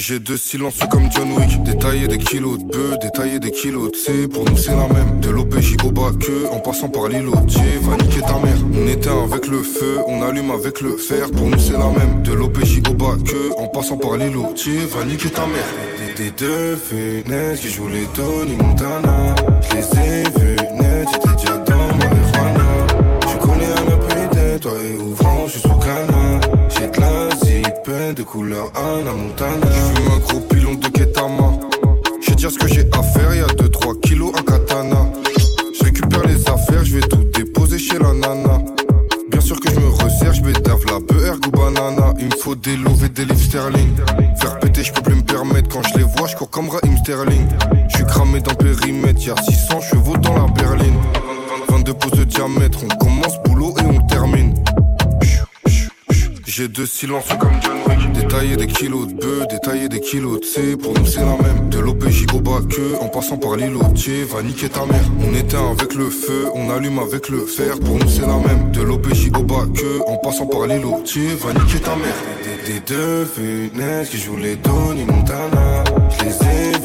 J'ai 0.01 0.19
deux 0.19 0.39
silences 0.39 0.79
comme 0.91 1.13
John 1.13 1.31
Wick. 1.33 1.63
Détailler 1.63 2.09
des 2.09 2.17
kilos 2.17 2.59
de 2.59 2.65
bœufs, 2.65 2.97
détailler 3.03 3.39
des 3.39 3.51
kilos 3.51 3.93
de 3.93 3.97
C. 3.97 4.29
Pour 4.29 4.47
nous, 4.47 4.57
c'est 4.57 4.75
la 4.75 4.89
même. 4.89 5.21
De 5.21 5.29
l'OPJ 5.29 5.77
au 5.85 5.91
que, 5.91 6.51
en 6.51 6.59
passant 6.61 6.89
par 6.89 7.09
l'îlot. 7.09 7.33
va 7.33 7.97
niquer 7.99 8.21
ta 8.23 8.39
mère. 8.39 8.57
On 8.73 8.89
éteint 8.89 9.23
avec 9.23 9.47
le 9.47 9.63
feu, 9.63 9.99
on 10.07 10.23
allume 10.23 10.53
avec 10.53 10.81
le 10.81 10.97
fer. 10.97 11.31
Pour 11.31 11.49
nous, 11.49 11.59
c'est 11.59 11.75
la 11.75 11.91
même. 11.91 12.23
De 12.23 12.33
l'OPJ 12.33 12.79
au 12.89 12.95
que, 12.95 13.61
en 13.61 13.69
passant 13.69 13.99
par 13.99 14.17
l'îlot. 14.17 14.55
va 14.89 15.05
niquer 15.05 15.29
ta 15.29 15.47
mère. 15.47 15.69
Des, 16.17 16.31
deux 16.31 16.77
fenêtres 16.77 17.61
qui 17.61 17.69
jouent 17.69 17.89
les 17.89 18.07
Tony 18.15 18.57
Montana. 18.57 19.35
Je 19.69 19.77
les 19.77 20.01
ai 20.01 20.23
vus 20.23 20.57
net, 20.81 21.09
j'étais 21.13 21.37
déjà 21.37 21.59
dans 21.59 21.97
marijuana. 21.99 22.87
Je 23.31 23.37
connais 23.37 23.67
un 23.67 23.99
peu 23.99 24.59
toi 24.61 24.73
et 24.83 24.97
ouvrant, 24.97 25.10
de 27.90 28.22
couleur 28.22 28.70
Anna 28.76 29.12
Montana. 29.12 29.66
Je 29.66 30.00
fume 30.00 30.12
un 30.12 30.18
gros 30.20 30.40
pilon 30.40 30.74
de 30.74 30.87
Ketama. 30.87 31.59
Je 32.20 32.31
vais 32.31 32.37
dire 32.37 32.50
ce 32.50 32.59
que 32.59 32.68
j'ai 32.68 32.88
à 32.92 33.03
faire, 33.03 33.35
y'a 33.35 33.46
2-3 33.46 34.00
kilos, 34.00 34.33
un 34.38 34.42
katana. 34.42 35.11
Je 35.76 35.85
récupère 35.85 36.24
les 36.24 36.40
affaires, 36.48 36.85
je 36.85 36.98
vais 36.98 37.09
tout 37.09 37.24
déposer 37.35 37.81
chez 37.81 37.98
la 37.98 38.12
nana. 38.12 38.62
Bien 39.29 39.40
sûr 39.40 39.59
que 39.59 39.72
je 39.72 39.81
me 39.81 39.88
resserre, 39.88 40.35
je 40.35 40.42
bédave 40.42 40.85
la 40.87 41.00
beurre 41.00 41.37
ou 41.44 41.50
banana. 41.50 42.14
Il 42.20 42.26
me 42.26 42.37
faut 42.37 42.55
des 42.55 42.76
lots 42.76 42.94
et 43.05 43.09
des 43.09 43.24
livres 43.24 43.40
sterling. 43.40 43.96
Faire 44.40 44.61
péter, 44.61 44.85
je 44.85 44.92
peux 44.92 45.03
plus 45.03 45.16
me 45.16 45.22
permettre. 45.22 45.68
Quand 45.70 45.83
je 45.83 45.98
les 45.98 46.05
vois, 46.05 46.29
je 46.29 46.37
cours 46.37 46.50
comme 46.50 46.68
Raheem 46.68 46.96
Sterling. 46.98 47.48
Je 47.88 47.96
suis 47.96 48.07
cramé 48.07 48.40
dans 48.40 48.53
le 48.53 48.57
périmètre, 48.57 49.20
y'a 49.26 49.35
600 49.37 49.81
chevaux 49.81 50.16
dans 50.16 50.35
la 50.35 50.46
berline. 50.53 50.94
22 51.68 51.94
pouces 51.94 52.12
de 52.12 52.24
diamètre, 52.24 52.79
on 52.85 52.96
commence 52.98 53.42
boulot 53.42 53.74
et 53.81 53.83
on. 53.85 54.00
J'ai 56.53 56.67
deux 56.67 56.85
silences 56.85 57.29
comme 57.39 57.53
John 57.63 57.77
Wick. 57.87 58.13
Détailler 58.13 58.57
des 58.57 58.67
kilos 58.67 59.07
de 59.07 59.15
bœufs, 59.15 59.47
détailler 59.49 59.89
des 59.89 60.01
kilos 60.01 60.41
de 60.41 60.45
C. 60.45 60.77
Pour 60.77 60.93
nous, 60.95 61.07
c'est 61.07 61.21
la 61.21 61.37
même. 61.37 61.71
De 61.71 61.79
l'OPJ 61.79 62.27
au 62.35 62.41
bas 62.41 62.59
que, 62.69 63.01
en 63.01 63.07
passant 63.07 63.39
par 63.39 63.55
l'îlotier, 63.55 64.25
va 64.25 64.43
niquer 64.43 64.69
ta 64.69 64.85
mère. 64.85 65.05
On 65.21 65.33
éteint 65.33 65.71
avec 65.71 65.95
le 65.95 66.11
feu, 66.11 66.47
on 66.53 66.69
allume 66.71 66.99
avec 66.99 67.29
le 67.29 67.47
fer. 67.47 67.79
Pour 67.79 67.99
nous, 67.99 68.09
c'est 68.09 68.23
la 68.23 68.37
même. 68.39 68.73
De 68.73 68.83
l'OPJ 68.83 69.31
au 69.39 69.45
bas 69.45 69.65
que, 69.73 70.01
en 70.11 70.17
passant 70.17 70.47
par 70.47 70.67
l'îlotier, 70.67 71.29
va 71.37 71.53
niquer 71.53 71.79
ta 71.79 71.95
mère. 71.95 72.17
Des, 72.67 72.81
deux 72.81 73.27
fenêtres 73.27 74.11
qui 74.11 74.19
jouent 74.19 74.37
les 74.37 74.57
Tony 74.57 75.05
Montana. 75.05 75.85
Je 76.19 76.25
les 76.25 76.33
ai 76.33 76.80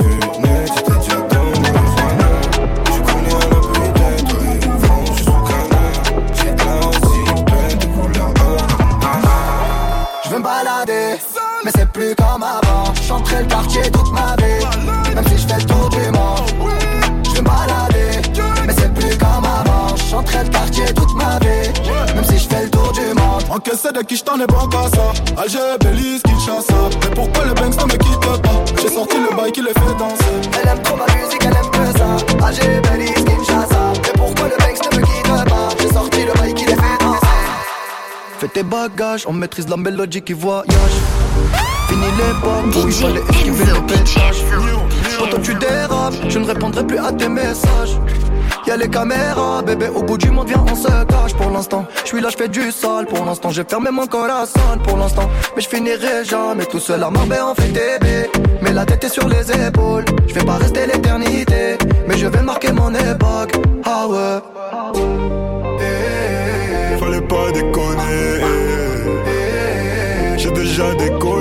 de 23.95 24.01
qui 24.01 24.17
j't'en 24.17 24.39
ai 24.39 24.45
pas 24.45 24.67
qu'à 24.69 24.89
ça 24.89 25.41
Alger, 25.41 25.77
Belize, 25.79 26.21
Kinshasa 26.23 26.89
Mais 27.01 27.15
pourquoi 27.15 27.45
le 27.45 27.53
Banks 27.53 27.77
ne 27.77 27.83
me 27.83 27.97
quitte 27.97 28.19
pas? 28.19 28.39
J'ai 28.81 28.89
sorti 28.89 29.17
le 29.17 29.35
bail 29.35 29.51
qui 29.51 29.61
les 29.61 29.69
fait 29.69 29.97
danser 29.97 30.25
Elle 30.61 30.67
aime 30.69 30.81
trop 30.83 30.97
ma 30.97 31.05
musique, 31.15 31.41
elle 31.41 31.55
aime 31.55 31.71
que 31.71 31.97
ça. 31.97 32.45
Alger, 32.45 32.81
Belize, 32.81 33.25
Kinshasa. 33.25 33.93
Mais 34.03 34.13
pourquoi 34.17 34.47
le 34.49 34.57
Banks 34.57 34.91
ne 34.91 34.97
me 34.99 35.05
quitte 35.05 35.49
pas? 35.49 35.69
J'ai 35.79 35.93
sorti 35.93 36.25
le 36.25 36.33
bail 36.33 36.53
qui 36.53 36.65
les 36.65 36.73
fait 36.73 36.97
danser. 36.99 37.27
Fais 38.39 38.47
tes 38.49 38.63
bagages, 38.63 39.25
on 39.27 39.33
maîtrise 39.33 39.67
la 39.69 39.77
mélodie 39.77 40.21
qui 40.21 40.33
voyage. 40.33 40.97
Fini 41.87 42.05
l'époque 42.17 42.83
où 42.83 42.87
il 42.87 42.93
fallait 42.93 43.21
esquiver 43.29 43.65
pétages. 43.87 44.43
Enzo. 44.51 45.29
Quand 45.31 45.41
tu 45.41 45.53
dérapes, 45.55 46.15
je 46.27 46.39
ne 46.39 46.45
répondrai 46.45 46.85
plus 46.85 46.97
à 46.97 47.11
tes 47.13 47.29
messages. 47.29 47.94
Y'a 48.67 48.77
les 48.77 48.89
caméras, 48.89 49.61
bébé, 49.61 49.89
au 49.93 50.01
bout 50.01 50.17
du 50.17 50.31
monde, 50.31 50.47
viens, 50.47 50.65
on 50.67 50.75
se 50.75 50.87
cache 50.87 51.35
pour 51.35 51.51
l'instant. 51.51 51.85
Je 52.01 52.07
suis 52.07 52.19
là, 52.19 52.29
je 52.29 52.37
fais 52.37 52.47
du 52.47 52.71
sale 52.71 53.05
pour 53.05 53.23
l'instant. 53.23 53.51
J'ai 53.51 53.63
fermé 53.63 53.91
mon 53.91 54.05
salle 54.05 54.79
pour 54.83 54.97
l'instant. 54.97 55.29
Mais 55.55 55.61
je 55.61 55.69
finirai 55.69 56.25
jamais 56.25 56.65
tout 56.65 56.79
seul 56.79 57.03
à 57.03 57.11
Marbais 57.11 57.39
en 57.39 57.53
fait 57.53 57.67
bébé. 57.67 58.29
Mais 58.63 58.73
la 58.73 58.85
tête 58.85 59.03
est 59.03 59.09
sur 59.09 59.27
les 59.27 59.51
épaules. 59.51 60.05
Je 60.27 60.33
vais 60.33 60.43
pas 60.43 60.55
rester 60.55 60.87
l'éternité, 60.87 61.77
mais 62.07 62.17
je 62.17 62.25
vais 62.25 62.41
marquer 62.41 62.71
mon 62.71 62.89
époque. 62.89 63.53
Ah 63.85 64.07
ouais. 64.07 64.39
Fallait 66.99 67.21
pas 67.21 67.51
déconner. 67.53 68.41
J'ai 70.37 70.51
déjà 70.51 70.91
décollé. 70.95 71.34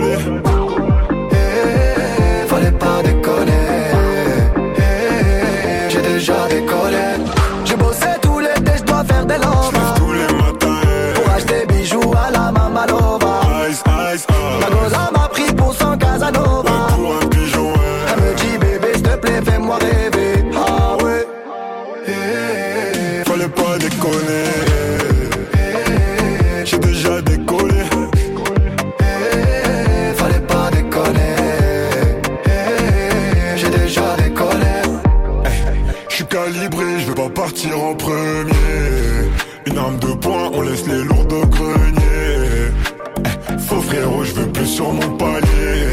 Premier. 37.92 39.29
Une 39.66 39.79
arme 39.79 39.99
de 39.99 40.12
poing, 40.14 40.51
on 40.55 40.62
laisse 40.62 40.87
les 40.87 41.03
lourds 41.05 41.27
au 41.42 41.47
grenier. 41.47 42.70
Eh, 43.18 43.59
Faux 43.59 43.81
frérot, 43.83 44.25
je 44.25 44.33
veux 44.33 44.51
plus 44.53 44.66
sur 44.66 44.92
mon 44.92 45.16
palier. 45.16 45.87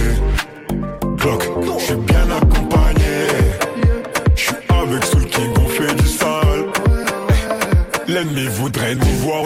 Glock, 1.17 1.43
je 1.79 1.83
suis 1.85 1.95
bien 1.95 2.25
accompagné. 2.41 3.17
Je 4.35 4.41
suis 4.41 4.55
avec 4.69 5.03
ceux 5.05 5.25
qui 5.25 5.41
fait 5.77 5.95
du 5.95 6.07
sale. 6.07 6.63
Eh, 8.07 8.11
L'ennemi 8.11 8.47
voudrait 8.47 8.95
nous 8.95 9.15
voir 9.25 9.43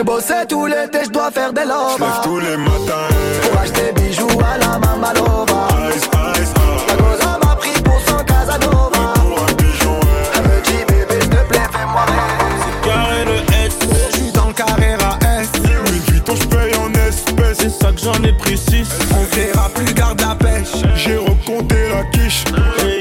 J'ai 0.00 0.04
bossé 0.04 0.32
tout 0.48 0.64
l'été, 0.64 1.00
je 1.04 1.10
dois 1.10 1.30
faire 1.30 1.52
des 1.52 1.60
Je 1.60 1.66
lovas. 1.68 1.98
lève 2.00 2.20
tous 2.24 2.38
les 2.38 2.56
matins. 2.56 3.08
Pour 3.42 3.60
acheter 3.60 3.92
bijoux 3.94 4.28
à 4.42 4.56
la 4.56 4.78
Mamalova. 4.78 5.68
Ice, 5.94 6.08
ice, 6.40 6.54
La 6.88 6.94
goza 6.94 7.38
m'a 7.44 7.54
pris 7.56 7.82
pour 7.82 8.00
son 8.08 8.24
Casanova. 8.24 9.12
pour 9.20 9.42
un 9.42 9.52
pigeon, 9.58 9.92
ouais. 9.92 10.30
Elle 10.36 10.42
me 10.44 10.60
dit 10.62 10.84
bébé, 10.88 11.20
s'il 11.20 11.28
te 11.28 11.44
plaît, 11.48 11.68
fais-moi 11.70 12.04
rêver. 12.06 12.80
Carré 12.82 13.24
le 13.26 13.66
S, 13.66 13.78
Je 14.10 14.16
suis 14.16 14.32
dans 14.32 14.46
le 14.46 14.54
Carrera 14.54 15.18
S. 15.42 15.50
Louis 15.64 16.00
Vuitton, 16.08 16.34
je 16.34 16.46
paye 16.46 16.72
en 16.76 16.90
espèces. 16.94 17.58
c'est 17.58 17.68
ça 17.68 17.92
que 17.92 18.00
j'en 18.00 18.24
ai 18.24 18.32
pris 18.32 18.56
6. 18.56 18.88
On 19.20 19.36
verra 19.36 19.68
plus, 19.68 19.92
garde 19.92 20.18
la 20.22 20.34
pêche. 20.34 20.80
J'ai 20.94 21.18
recompté 21.18 21.90
la 21.90 22.04
quiche. 22.04 22.44
Et 22.86 22.99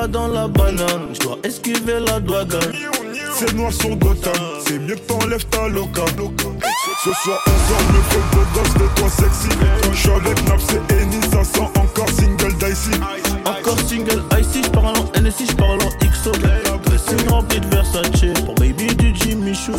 comme 0.00 0.06
y'a 0.06 0.06
20 0.06 0.06
cas 0.06 0.06
dans 0.08 0.28
la 0.28 0.48
banane, 0.48 1.14
j'dois 1.14 1.38
esquiver 1.44 2.00
la 2.06 2.20
douane. 2.20 2.48
C'est 3.34 3.52
noir 3.54 3.72
sur 3.72 3.96
Gotham. 3.96 4.32
C'est 4.66 4.78
mieux 4.78 4.94
que 4.94 5.00
t'enlèves 5.00 5.46
ta 5.46 5.68
loca. 5.68 6.04
Ce 7.04 7.10
soir, 7.22 7.42
on 7.46 7.50
sort 7.50 7.92
le 7.92 8.02
feu 8.02 8.20
beau 8.32 8.44
gosse 8.54 8.74
de 8.74 9.00
toi 9.00 9.08
sexy. 9.08 9.48
Je 9.92 9.98
suis 9.98 10.10
avec 10.10 10.48
Naps 10.48 10.64
et 10.72 11.02
Eni, 11.02 11.20
ça 11.32 11.44
sent 11.44 11.68
encore 11.76 12.08
single 12.10 12.54
dicey. 12.54 13.00
Encore 13.46 13.78
single 13.88 14.22
icy, 14.38 14.62
j'parle 14.64 14.98
en 14.98 15.20
NSI, 15.20 15.46
j'parle 15.46 15.78
en 15.82 16.06
XO. 16.06 16.32
Dressing 16.84 17.28
rempli 17.28 17.60
de 17.60 17.66
Versace 17.66 18.44
pour 18.44 18.54
baby 18.56 18.86
du 18.96 19.14
Jimmy 19.14 19.54
Choo. 19.54 19.72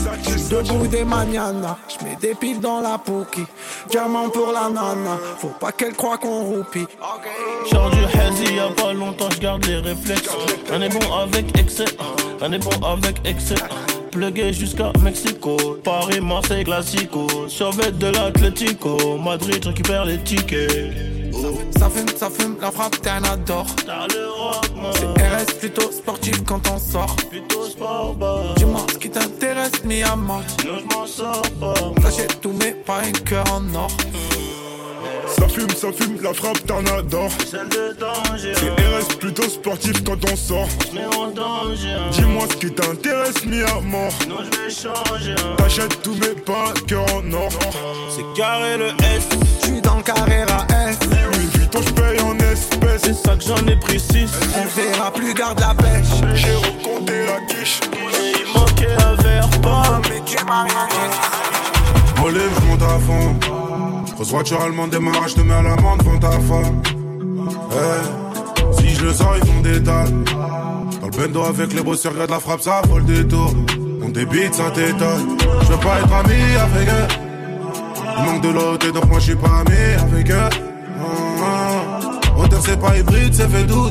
Debout 0.51 0.85
des 0.87 1.05
manianas, 1.05 1.77
je 1.87 2.03
mets 2.03 2.17
des 2.17 2.35
piles 2.35 2.59
dans 2.59 2.81
la 2.81 2.97
pouki. 2.97 3.45
Diamant 3.89 4.27
pour 4.27 4.51
la 4.51 4.67
nana, 4.67 5.17
faut 5.37 5.47
pas 5.47 5.71
qu'elle 5.71 5.93
croie 5.93 6.17
qu'on 6.17 6.43
roupie. 6.43 6.85
Genre 7.71 7.89
du 7.91 8.03
hazy, 8.03 8.55
y'a 8.55 8.67
pas 8.75 8.91
longtemps, 8.91 9.29
j'garde 9.29 9.65
les 9.65 9.77
réflexes. 9.77 10.29
On 10.73 10.81
est 10.81 10.89
bon 10.89 11.13
avec 11.13 11.57
excès, 11.57 11.85
on 12.41 12.51
est 12.51 12.59
bon 12.59 12.85
avec 12.85 13.15
excès. 13.23 13.55
Plugué 14.11 14.51
jusqu'à 14.51 14.91
Mexico, 15.01 15.55
Paris, 15.85 16.19
Marseille, 16.19 16.65
Classico. 16.65 17.27
Survêt 17.47 17.93
de 17.93 18.07
l'Atlético, 18.07 19.17
Madrid 19.17 19.63
récupère 19.63 20.03
les 20.03 20.17
tickets. 20.17 21.10
Ça 21.77 21.89
fume, 21.89 22.07
ça 22.17 22.29
fume, 22.29 22.57
la 22.61 22.71
frappe, 22.71 23.01
t'es 23.01 23.09
un 23.09 23.23
adore. 23.23 23.65
Man. 23.87 24.91
RS 25.17 25.53
plutôt 25.59 25.91
sportif 25.91 26.43
quand 26.43 26.61
on 26.69 26.77
sort. 26.77 27.15
Plutôt 27.29 27.65
sport 27.65 28.15
bar. 28.15 28.53
Dis-moi 28.55 28.85
ce 28.91 28.97
qui 28.97 29.09
t'intéresse, 29.09 29.83
mi 29.83 30.03
amant. 30.03 30.41
Sinon 30.59 30.79
j'm'en 30.79 31.05
sors 31.05 31.41
pas. 31.59 31.73
T'achètes 32.01 32.41
tout, 32.41 32.53
mais 32.59 32.71
pas 32.71 32.99
un 32.99 33.11
cœur 33.11 33.45
en 33.51 33.73
or. 33.75 33.91
Ça 35.37 35.47
fume, 35.47 35.69
ça 35.69 35.87
fume, 35.91 36.17
la 36.21 36.33
frappe 36.33 36.65
t'en 36.65 36.85
adore. 36.97 37.31
Celle 37.49 37.69
de 37.69 37.95
danger. 37.99 38.53
C'est 38.55 38.69
RS 38.69 39.17
plutôt 39.17 39.49
sportif 39.49 40.03
quand 40.03 40.17
on 40.31 40.35
sort. 40.35 40.67
Mais 40.93 41.05
en 41.15 41.31
danger. 41.31 41.95
Dis-moi 42.11 42.43
ce 42.51 42.57
qui 42.57 42.71
t'intéresse, 42.71 43.45
mi 43.45 43.61
à 43.61 43.79
mort. 43.81 44.11
Sinon 44.21 44.37
j'vais 44.39 44.69
changer. 44.69 45.35
T'achètes 45.57 46.01
tout, 46.01 46.15
mais 46.19 46.39
pas 46.41 46.73
cœur 46.87 47.05
en 47.15 47.33
or. 47.33 47.49
C'est 48.09 48.39
carré 48.39 48.77
le 48.77 48.87
S. 48.87 49.27
J'suis 49.63 49.81
dans 49.81 49.97
le 49.97 50.03
Carrera 50.03 50.65
S. 50.89 50.99
Louis 51.09 51.47
Vuitton, 51.53 51.79
je 51.85 51.93
paye 51.93 52.19
en 52.21 52.37
espèces. 52.37 53.01
C'est 53.03 53.13
ça 53.13 53.35
que 53.35 53.43
j'en 53.43 53.67
ai 53.67 53.77
pris 53.77 53.99
6. 53.99 54.29
On 54.57 54.81
verra 54.81 55.11
plus, 55.11 55.33
garde 55.33 55.59
la 55.59 55.73
pêche. 55.73 56.07
J'ai 56.35 56.55
recompté 56.55 57.25
la 57.25 57.39
quiche. 57.53 57.79
Et 58.21 58.33
il 58.39 58.53
manquait 58.53 59.03
un 59.03 59.15
verre, 59.21 59.49
pas. 59.61 60.01
Mais 60.09 60.21
tu 60.25 60.43
m'as 60.45 60.63
rien 60.63 60.87
dit. 60.89 61.41
Je 62.33 62.65
monte 62.65 62.81
à 62.81 62.99
fond. 62.99 63.60
Grosse 64.21 64.33
voiture 64.33 64.61
allemande, 64.61 64.91
démarrage, 64.91 65.33
te 65.33 65.41
mets 65.41 65.51
à 65.51 65.63
l'amende 65.63 65.97
devant 65.97 66.19
ta 66.19 66.29
femme. 66.29 66.83
Eh, 67.71 68.79
si 68.79 68.89
je 68.89 69.05
le 69.05 69.13
sors, 69.13 69.35
ils 69.41 69.47
font 69.47 69.61
des 69.61 69.81
tas. 69.81 70.05
Dans 71.01 71.07
le 71.07 71.17
bendo 71.17 71.41
avec 71.41 71.73
les 71.73 71.81
bosseurs, 71.81 72.13
regarde 72.13 72.29
la 72.29 72.39
frappe, 72.39 72.61
ça 72.61 72.83
vaut 72.87 72.99
le 72.99 73.03
détour. 73.03 73.51
On 74.03 74.09
débite, 74.09 74.53
ça 74.53 74.69
t'étonne. 74.69 75.39
Je 75.63 75.71
veux 75.71 75.79
pas 75.79 76.01
être 76.01 76.13
ami 76.13 76.35
avec 76.55 76.87
eux. 76.87 77.07
Il 78.19 78.23
manque 78.23 78.41
de 78.43 78.49
l'autre, 78.49 78.91
donc 78.91 79.05
moi 79.05 79.17
je 79.17 79.23
suis 79.23 79.35
pas 79.35 79.63
ami 79.65 80.13
avec 80.15 80.29
eux. 80.29 80.35
Ah, 80.37 81.03
ah. 81.43 82.39
Hauteur, 82.39 82.61
c'est 82.63 82.79
pas 82.79 82.95
hybride, 82.95 83.33
c'est 83.33 83.49
fait 83.49 83.63
douce. 83.63 83.89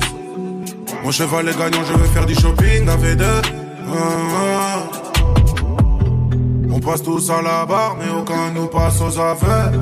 Mon 1.02 1.10
cheval 1.10 1.48
est 1.48 1.58
gagnant, 1.58 1.84
je 1.84 1.98
veux 1.98 2.06
faire 2.06 2.26
du 2.26 2.36
shopping 2.36 2.88
avec 2.88 3.16
deux. 3.16 3.24
Ah, 3.24 3.96
ah. 4.36 5.09
On 6.72 6.78
passe 6.78 7.02
tous 7.02 7.30
à 7.30 7.42
la 7.42 7.66
barre, 7.66 7.96
mais 7.98 8.10
aucun 8.10 8.50
nous 8.54 8.66
passe 8.66 9.00
aux 9.00 9.18
affaires. 9.18 9.72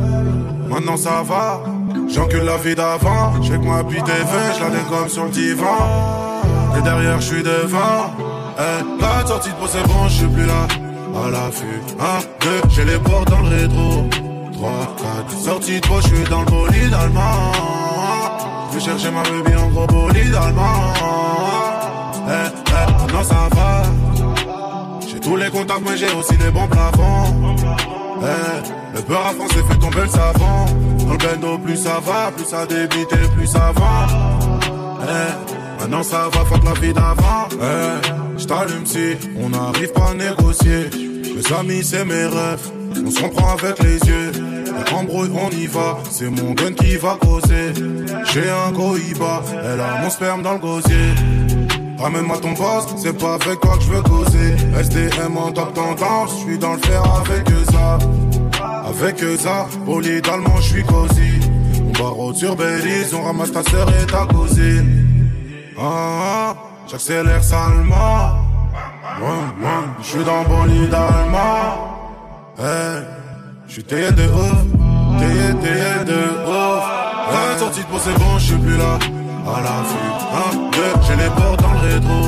Maintenant 0.69 0.97
ça 0.97 1.23
va, 1.23 1.61
j'encule 2.09 2.45
la 2.45 2.57
vie 2.57 2.75
d'avant. 2.75 3.41
J'ai 3.43 3.59
que 3.59 3.65
ma 3.65 3.83
bite 3.83 4.09
est 4.09 4.57
je 4.57 4.63
la 4.63 4.71
dégomme 4.71 5.09
sur 5.09 5.25
le 5.25 5.31
divan. 5.31 6.19
Et 6.79 6.83
derrière, 6.83 7.21
je 7.21 7.27
suis 7.27 7.43
devant. 7.43 8.13
Eh, 8.59 9.03
la 9.03 9.27
sortie 9.27 9.51
de 9.51 9.55
peau, 9.55 9.67
c'est 9.67 9.87
bon, 9.87 10.09
je 10.09 10.15
suis 10.15 10.27
plus 10.27 10.47
là. 10.47 10.67
À 11.25 11.31
l'affût, 11.31 11.83
un, 11.99 12.21
deux, 12.45 12.61
j'ai 12.71 12.85
les 12.85 12.99
portes 12.99 13.31
dans 13.31 13.41
le 13.41 13.49
rétro. 13.49 14.09
3, 14.53 14.71
4, 15.29 15.39
sortie 15.39 15.81
de 15.81 15.87
peau, 15.87 16.01
je 16.01 16.15
suis 16.15 16.25
dans 16.25 16.41
le 16.41 16.47
bolide 16.47 16.95
allemand. 16.95 17.53
Je 18.71 18.79
vais 18.79 18.85
chercher 18.85 19.11
ma 19.11 19.23
baby 19.23 19.57
en 19.57 19.69
gros 19.71 19.87
bolide 19.87 20.35
allemand. 20.35 20.93
Eh, 22.29 22.31
eh, 22.31 23.03
maintenant 23.03 23.25
ça 23.25 23.49
va. 23.55 23.83
Tous 25.29 25.37
les 25.37 25.51
contacts, 25.51 25.83
mais 25.87 25.95
j'ai 25.95 26.11
aussi 26.15 26.33
les 26.43 26.51
bons 26.51 26.67
plafonds. 26.67 27.55
Eh, 28.23 28.97
le 28.97 29.03
peur 29.03 29.27
à 29.27 29.35
France 29.35 29.53
fait 29.53 29.79
tomber 29.79 30.01
le 30.01 30.09
savant. 30.09 30.65
Dans 31.07 31.13
le 31.13 31.19
bendo, 31.19 31.59
plus 31.59 31.77
ça 31.77 32.01
va, 32.03 32.33
plus 32.35 32.47
ça 32.47 32.65
débite 32.65 33.13
et 33.13 33.29
plus 33.37 33.47
ça 33.47 33.71
va. 33.77 34.07
Eh, 35.03 35.83
maintenant 35.83 36.03
ça 36.03 36.31
va, 36.33 36.45
fuck 36.47 36.65
la 36.65 36.73
vie 36.81 36.95
d'avant. 36.95 37.47
Eh, 37.53 38.39
j't'allume 38.39 38.87
si 38.87 39.19
on 39.39 39.51
n'arrive 39.51 39.93
pas 39.93 40.13
à 40.13 40.15
négocier. 40.15 40.89
Mes 40.95 41.57
amis, 41.59 41.85
c'est 41.85 42.07
mes 42.07 42.25
rêves. 42.25 42.71
On 43.05 43.11
se 43.11 43.21
comprend 43.21 43.53
avec 43.53 43.79
les 43.81 43.99
yeux. 43.99 44.33
Embrouille, 44.95 45.31
on 45.35 45.51
y 45.51 45.67
va. 45.67 45.99
C'est 46.11 46.31
mon 46.31 46.53
gun 46.53 46.73
qui 46.73 46.97
va 46.97 47.19
causer. 47.21 47.75
J'ai 48.33 48.49
un 48.49 48.73
Goïba. 48.73 49.43
Elle 49.53 49.81
a 49.81 50.01
mon 50.03 50.09
sperme 50.09 50.43
dans 50.43 50.55
le 50.55 50.59
gosier. 50.59 51.13
Ramène-moi 51.99 52.39
ton 52.39 52.53
boss, 52.53 52.87
c'est 52.97 53.19
pas 53.19 53.35
avec 53.35 53.61
toi 53.61 53.77
que 53.77 53.83
je 53.83 53.91
veux 53.91 54.03
causer. 54.03 54.57
SDM 54.79 55.37
en 55.37 55.51
top 55.51 55.75
tendance, 55.75 56.31
je 56.31 56.45
suis 56.45 56.59
dans 56.59 56.75
le 56.75 56.79
fer 56.79 57.03
avec 57.17 57.51
eux 57.51 57.65
ça. 57.73 57.99
Avec 58.89 59.23
eux 59.23 59.37
ça, 59.37 59.67
bolide 59.85 60.27
allemand, 60.29 60.57
je 60.59 60.69
suis 60.75 60.85
cosy. 60.85 61.41
On 61.87 62.03
barreau 62.03 62.33
sur 62.33 62.55
Belize, 62.55 63.13
on 63.15 63.23
ramasse 63.25 63.51
ta 63.51 63.65
sœur 63.65 63.89
et 63.89 64.07
ta 64.07 64.27
cousine. 64.27 65.05
Ah, 65.77 66.55
j'accélère 66.87 67.43
salement. 67.43 68.37
Je 70.01 70.07
suis 70.07 70.25
dans 70.25 70.45
bolide 70.45 70.95
allemand. 70.95 71.99
Hey, 72.59 73.03
je 73.67 73.73
suis 73.73 73.85
taillé 73.85 74.13
de 74.13 74.23
ouf, 74.23 75.19
taillé, 75.19 75.55
taillé 75.61 76.05
de 76.05 76.21
ouf. 76.47 76.85
Hey, 77.31 77.59
sortie 77.59 77.81
de 77.81 77.87
peau, 77.87 77.99
c'est 77.99 78.19
bon, 78.19 78.39
je 78.39 78.45
suis 78.45 78.57
plus 78.57 78.77
là. 78.77 78.99
À 79.49 79.61
la 79.63 79.81
vue, 79.89 80.13
1, 80.53 80.71
2, 80.71 80.79
j'ai 81.07 81.17
les 81.17 81.31
portes 81.31 81.63
dans 81.63 81.73
le 81.73 81.79
rétro. 81.79 82.21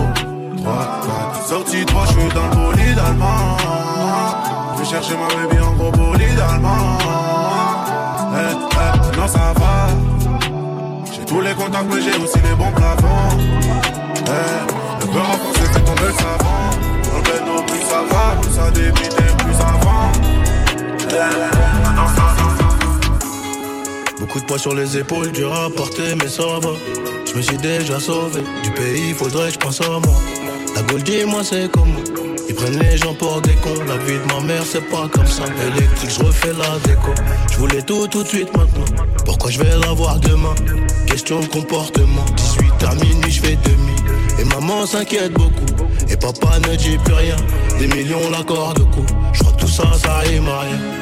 3, 0.56 1.00
4, 1.34 1.46
sortie 1.46 1.84
3, 1.84 2.06
je 2.06 2.12
suis 2.12 2.28
dans 2.34 2.46
le 2.46 2.56
bolide 2.56 2.98
allemand. 2.98 3.56
Je 4.74 4.80
vais 4.80 4.88
chercher 4.88 5.14
ma 5.16 5.28
baby 5.34 5.62
en 5.62 5.72
gros 5.72 5.90
bolide 5.92 6.40
allemand. 6.40 6.98
Eh, 8.32 8.56
eh, 8.72 9.16
non, 9.18 9.28
ça 9.28 9.52
va. 9.54 9.88
J'ai 11.12 11.24
tous 11.26 11.40
les 11.42 11.52
contacts, 11.52 11.86
mais 11.92 12.00
j'ai 12.00 12.16
aussi 12.22 12.38
les 12.38 12.54
bons 12.54 12.72
plafonds. 12.72 13.36
Eh, 14.26 15.00
le 15.00 15.06
peur 15.12 15.22
en 15.22 15.36
France, 15.36 15.56
c'est 15.72 15.84
tomber 15.84 16.06
le 16.06 16.12
savant. 16.12 16.70
Dans 17.04 17.54
le 17.56 17.66
plus 17.66 17.80
ça 17.82 18.02
va, 18.10 18.40
plus 18.40 18.52
ça 18.52 18.70
débite 18.70 19.14
plus. 19.14 19.54
Eh, 21.10 21.94
non, 21.96 22.06
ça 22.16 22.22
va. 22.22 22.39
Beaucoup 24.20 24.38
de 24.38 24.44
poids 24.44 24.58
sur 24.58 24.74
les 24.74 24.98
épaules, 24.98 25.32
dur 25.32 25.50
à 25.50 25.70
porter, 25.70 26.14
mais 26.14 26.28
ça 26.28 26.42
va. 26.42 26.72
Je 27.26 27.34
me 27.34 27.40
suis 27.40 27.56
déjà 27.56 27.98
sauvé 27.98 28.42
du 28.62 28.70
pays, 28.72 29.14
faudrait 29.14 29.46
que 29.48 29.54
je 29.54 29.58
pense 29.58 29.80
à 29.80 29.88
moi. 29.88 30.20
La 30.76 30.82
Gold, 30.82 31.04
dis-moi, 31.04 31.40
c'est 31.42 31.70
comment 31.72 32.02
Ils 32.46 32.54
prennent 32.54 32.78
les 32.78 32.98
gens 32.98 33.14
pour 33.14 33.40
des 33.40 33.54
cons. 33.54 33.82
La 33.88 33.96
vie 33.96 34.18
de 34.18 34.32
ma 34.32 34.40
mère, 34.40 34.62
c'est 34.64 34.86
pas 34.90 35.08
comme 35.10 35.26
ça. 35.26 35.44
Électrique, 35.74 36.10
je 36.10 36.22
refais 36.22 36.52
la 36.52 36.78
déco. 36.86 37.12
Je 37.50 37.56
voulais 37.56 37.80
tout 37.80 38.06
tout 38.08 38.22
de 38.22 38.28
suite 38.28 38.54
maintenant. 38.54 38.84
Pourquoi 39.24 39.50
je 39.50 39.58
vais 39.58 39.74
l'avoir 39.78 40.20
demain? 40.20 40.54
Question 41.06 41.40
de 41.40 41.46
comportement. 41.46 42.26
18 42.36 42.72
à 42.90 42.94
minuit, 42.96 43.30
je 43.32 43.40
fais 43.40 43.56
demi. 43.64 43.94
Et 44.38 44.44
maman 44.44 44.84
s'inquiète 44.84 45.32
beaucoup. 45.32 45.86
Et 46.10 46.16
papa 46.18 46.58
ne 46.68 46.76
dit 46.76 46.98
plus 46.98 47.14
rien. 47.14 47.36
Des 47.78 47.86
millions 47.86 48.28
l'accord 48.30 48.74
de 48.74 48.82
coup. 48.82 49.06
Je 49.32 49.40
crois 49.40 49.52
tout 49.52 49.66
ça, 49.94 50.16
à 50.16 50.18
rien. 50.20 50.42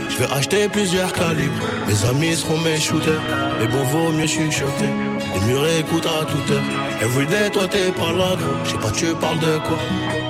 Je 0.09 0.17
vais 0.19 0.33
acheter 0.33 0.69
plusieurs 0.69 1.13
calibres. 1.13 1.53
Mes 1.87 2.05
amis 2.09 2.37
seront 2.37 2.59
mes 2.59 2.79
shooters. 2.79 3.21
Mais 3.61 3.67
bon, 3.67 3.83
vaut 3.85 4.13
mieux 4.13 4.27
chuchoter. 4.27 4.91
Les 5.35 5.47
murs 5.47 5.67
écoutent 5.79 6.07
à 6.07 6.25
toute 6.25 6.51
heure. 6.51 6.63
Everyday, 7.01 7.51
toi 7.51 7.69
t'es 7.69 7.91
pas 7.93 8.13
là, 8.13 8.37
gros. 8.37 8.65
Je 8.65 8.71
sais 8.71 8.79
pas, 8.79 8.91
tu 8.91 9.07
parles 9.15 9.39
de 9.39 9.59
quoi? 9.59 9.79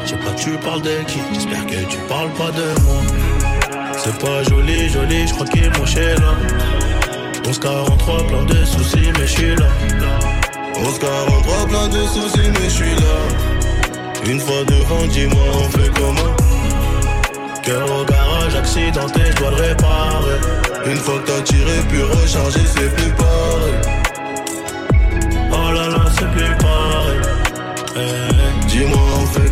Je 0.04 0.08
sais 0.08 0.16
pas, 0.16 0.32
tu 0.36 0.50
parles 0.58 0.82
de 0.82 1.02
qui? 1.06 1.20
J'espère 1.32 1.66
que 1.66 1.84
tu 1.88 1.98
parles 2.08 2.30
pas 2.30 2.50
de 2.50 2.80
moi. 2.82 3.00
C'est 3.96 4.18
pas 4.18 4.42
joli, 4.44 4.88
joli, 4.88 5.26
je 5.26 5.34
crois 5.34 5.46
qu'il 5.46 5.64
est 5.64 5.78
mon 5.78 5.84
là. 5.84 6.34
1143, 7.44 8.26
plein 8.26 8.44
de 8.44 8.64
soucis, 8.64 9.10
mais 9.18 9.26
je 9.26 9.32
suis 9.32 9.56
là. 9.56 9.66
1143, 10.76 11.66
plein 11.66 11.88
de 11.88 12.06
soucis, 12.06 12.50
mais 12.54 12.64
je 12.64 12.68
suis 12.68 12.94
là. 12.94 13.18
Une 14.26 14.40
fois 14.40 14.64
devant, 14.64 15.06
dis-moi, 15.06 15.42
on 15.54 15.68
fait 15.70 15.90
comment? 15.94 16.34
Au 17.70 18.02
garage, 18.04 18.54
accidenté, 18.54 19.20
je 19.30 19.36
dois 19.36 19.50
le 19.50 19.56
réparer. 19.56 20.40
Une 20.86 20.96
fois 20.96 21.18
que 21.18 21.26
t'as 21.26 21.42
tiré, 21.42 21.72
puis 21.90 22.00
recharger, 22.00 22.60
c'est 22.64 22.94
plus 22.96 23.10
pareil. 23.12 23.74
Oh 25.52 25.72
là 25.74 25.88
là, 25.88 26.04
c'est 26.18 26.30
plus 26.30 26.56
pareil. 26.56 27.20
Eh, 27.96 28.66
Dis-moi, 28.68 29.02
on 29.20 29.26
fait 29.26 29.47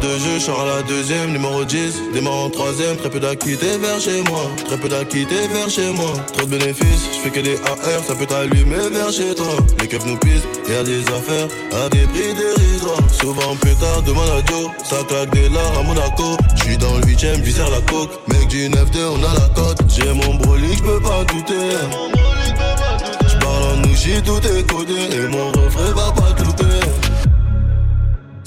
de 0.00 0.18
jeu, 0.18 0.38
Charles 0.38 0.68
la 0.68 0.82
deuxième, 0.82 1.32
numéro 1.32 1.64
10, 1.64 2.12
démarre 2.12 2.44
en 2.44 2.50
troisième, 2.50 2.96
très 2.96 3.10
peu 3.10 3.20
d'acquittés 3.20 3.78
vers 3.78 4.00
chez 4.00 4.22
moi, 4.22 4.42
très 4.66 4.76
peu 4.76 4.88
d'acquittés 4.88 5.48
vers 5.52 5.68
chez 5.68 5.90
moi, 5.92 6.12
trop 6.32 6.46
de 6.46 6.50
bénéfices, 6.50 7.08
je 7.12 7.18
fais 7.18 7.30
que 7.30 7.40
des 7.40 7.56
AR, 7.56 8.02
ça 8.06 8.14
peut 8.14 8.26
t'allumer 8.26 8.88
vers 8.92 9.10
chez 9.10 9.34
toi, 9.34 9.46
les 9.80 9.88
keufs 9.88 10.04
nous 10.06 10.16
pisent, 10.18 10.46
y 10.68 10.74
a 10.74 10.82
des 10.82 11.00
affaires 11.08 11.48
à 11.72 11.88
des 11.88 12.06
prix 12.06 12.34
dérisoires, 12.34 13.02
souvent 13.12 13.56
pétard, 13.56 14.02
demande 14.02 14.28
à 14.30 14.50
Joe, 14.50 14.70
ça 14.84 14.96
claque 15.08 15.30
des 15.30 15.48
lards 15.48 15.78
à 15.78 15.82
Monaco, 15.82 16.36
je 16.56 16.62
suis 16.62 16.76
dans 16.76 16.96
le 16.96 17.06
huitième, 17.06 17.44
je 17.44 17.50
sers 17.50 17.70
la 17.70 17.80
coke, 17.82 18.10
mec 18.28 18.48
du 18.48 18.68
9-2, 18.68 18.76
on 19.12 19.24
a 19.24 19.34
la 19.34 19.48
cote, 19.54 19.78
j'ai 19.88 20.12
mon 20.12 20.34
brolic, 20.34 20.78
je 20.78 20.82
peux 20.82 21.00
pas 21.00 21.24
douter, 21.24 21.76
J'parle 23.26 23.62
en 23.72 23.76
nouchi, 23.88 24.22
tout 24.24 24.40
est 24.46 25.14
et 25.14 25.28
mon 25.28 25.48
refrain 25.48 25.92
va 25.94 26.12
pas. 26.12 26.27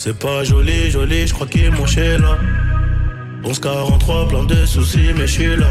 C'est 0.04 0.18
pas 0.18 0.44
joli, 0.44 0.90
joli, 0.90 1.28
je 1.28 1.34
crois 1.36 1.46
qu'il 1.46 1.66
est 1.66 1.70
mon 1.70 1.86
là. 1.86 2.40
1143, 3.44 4.28
plein 4.30 4.44
de 4.46 4.66
soucis, 4.66 5.12
mais 5.16 5.28
je 5.28 5.32
suis 5.32 5.56
là. 5.56 5.68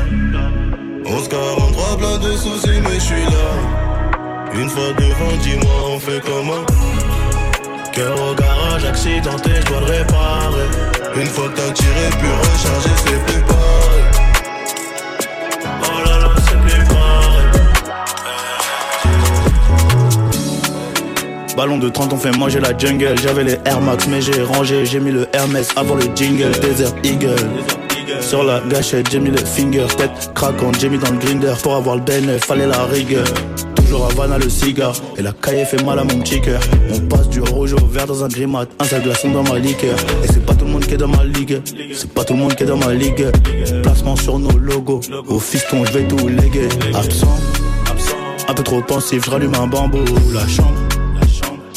1143, 1.05 1.99
plein 1.99 2.19
de 2.19 2.37
soucis, 2.37 2.81
mais 2.81 2.95
je 2.95 3.01
suis 3.01 3.25
là. 3.25 4.53
Une 4.55 4.69
fois 4.69 4.93
devant, 4.97 5.37
dis-moi, 5.43 5.75
on 5.89 5.99
fait 5.99 6.21
comment? 6.25 6.65
Cœur 7.93 8.15
au 8.31 8.35
garage, 8.37 8.85
accidenté, 8.85 9.51
je 9.63 9.67
dois 9.67 9.81
le 9.81 9.87
réparer. 9.87 10.69
Une 11.17 11.27
fois 11.27 11.51
t'as 11.57 11.73
tiré, 11.73 12.11
puis 12.21 12.29
recharger, 12.29 12.91
c'est 13.05 13.33
plus 13.33 13.43
pareil. 13.43 13.80
Ballon 21.61 21.77
de 21.77 21.91
30, 21.91 22.15
on 22.15 22.17
fait 22.17 22.35
manger 22.39 22.59
la 22.59 22.75
jungle. 22.75 23.15
J'avais 23.23 23.45
les 23.45 23.59
Air 23.67 23.83
Max, 23.83 24.09
mais 24.09 24.23
j'ai 24.23 24.43
rangé. 24.43 24.87
J'ai 24.87 24.99
mis 24.99 25.11
le 25.11 25.27
Hermès 25.35 25.69
avant 25.77 25.95
le 25.95 26.05
jingle. 26.15 26.53
Desert 26.59 26.95
Eagle. 27.05 27.37
Sur 28.23 28.45
la 28.45 28.61
gâchette, 28.61 29.11
j'ai 29.11 29.21
mis 29.21 29.29
le 29.29 29.37
finger. 29.37 29.85
Tête 29.95 30.31
craquante, 30.35 30.81
j'ai 30.81 30.89
mis 30.89 30.97
dans 30.97 31.11
le 31.11 31.19
grinder. 31.19 31.53
Pour 31.63 31.75
avoir 31.75 31.97
le 31.97 32.01
bénéf, 32.01 32.47
fallait 32.47 32.67
la 32.67 32.85
rigueur. 32.85 33.27
Toujours 33.75 34.07
Havana 34.07 34.39
le 34.39 34.49
cigare. 34.49 34.95
Et 35.19 35.23
la 35.23 35.33
caille 35.33 35.67
fait 35.67 35.85
mal 35.85 35.99
à 35.99 36.05
mon 36.05 36.21
petit. 36.21 36.41
On 36.95 37.01
passe 37.01 37.29
du 37.29 37.43
rouge 37.43 37.75
au 37.75 37.87
vert 37.89 38.07
dans 38.07 38.25
un 38.25 38.29
grimat. 38.29 38.65
Un 38.79 38.85
seul 38.85 39.03
glaçon 39.03 39.31
dans 39.31 39.43
ma 39.43 39.59
liqueur. 39.59 39.99
Et 40.25 40.29
c'est 40.29 40.47
pas 40.47 40.55
tout 40.55 40.65
le 40.65 40.71
monde 40.71 40.87
qui 40.87 40.95
est 40.95 40.97
dans 40.97 41.09
ma 41.09 41.25
ligue. 41.25 41.61
C'est 41.93 42.11
pas 42.11 42.25
tout 42.25 42.33
le 42.33 42.39
monde 42.39 42.55
qui 42.55 42.63
est 42.63 42.67
dans 42.69 42.79
ma 42.79 42.95
ligue. 42.95 43.27
Placement 43.83 44.17
sur 44.17 44.39
nos 44.39 44.57
logos. 44.57 45.03
Au 45.29 45.39
fiston, 45.39 45.85
je 45.85 45.93
vais 45.93 46.09
tout 46.09 46.27
léguer. 46.27 46.71
Absent. 46.95 47.37
Un 48.49 48.55
peu 48.55 48.63
trop 48.63 48.81
pensif, 48.81 49.27
je 49.27 49.31
rallume 49.31 49.55
un 49.57 49.67
bambou. 49.67 49.99
La 50.33 50.49
chambre. 50.49 50.80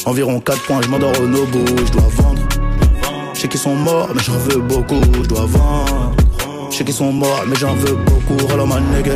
Environ 0.06 0.38
4 0.38 0.66
points, 0.66 0.82
je 0.82 0.88
m'endors 0.88 1.18
au 1.18 1.26
nobo, 1.26 1.64
je 1.86 1.92
dois 1.92 2.08
vendre. 2.10 2.42
Je 3.32 3.40
sais 3.40 3.48
qu'ils 3.48 3.60
sont 3.60 3.74
morts, 3.74 4.10
mais 4.14 4.22
j'en 4.22 4.36
veux 4.36 4.60
beaucoup, 4.60 5.00
je 5.22 5.28
dois 5.28 5.46
vendre. 5.46 6.13
Je 6.74 6.78
sais 6.78 6.84
qu'ils 6.84 6.94
sont 6.94 7.12
morts, 7.12 7.44
mais 7.46 7.54
j'en 7.54 7.72
veux 7.74 7.94
beaucoup, 7.94 8.34
my 8.34 8.96
nigga. 8.96 9.12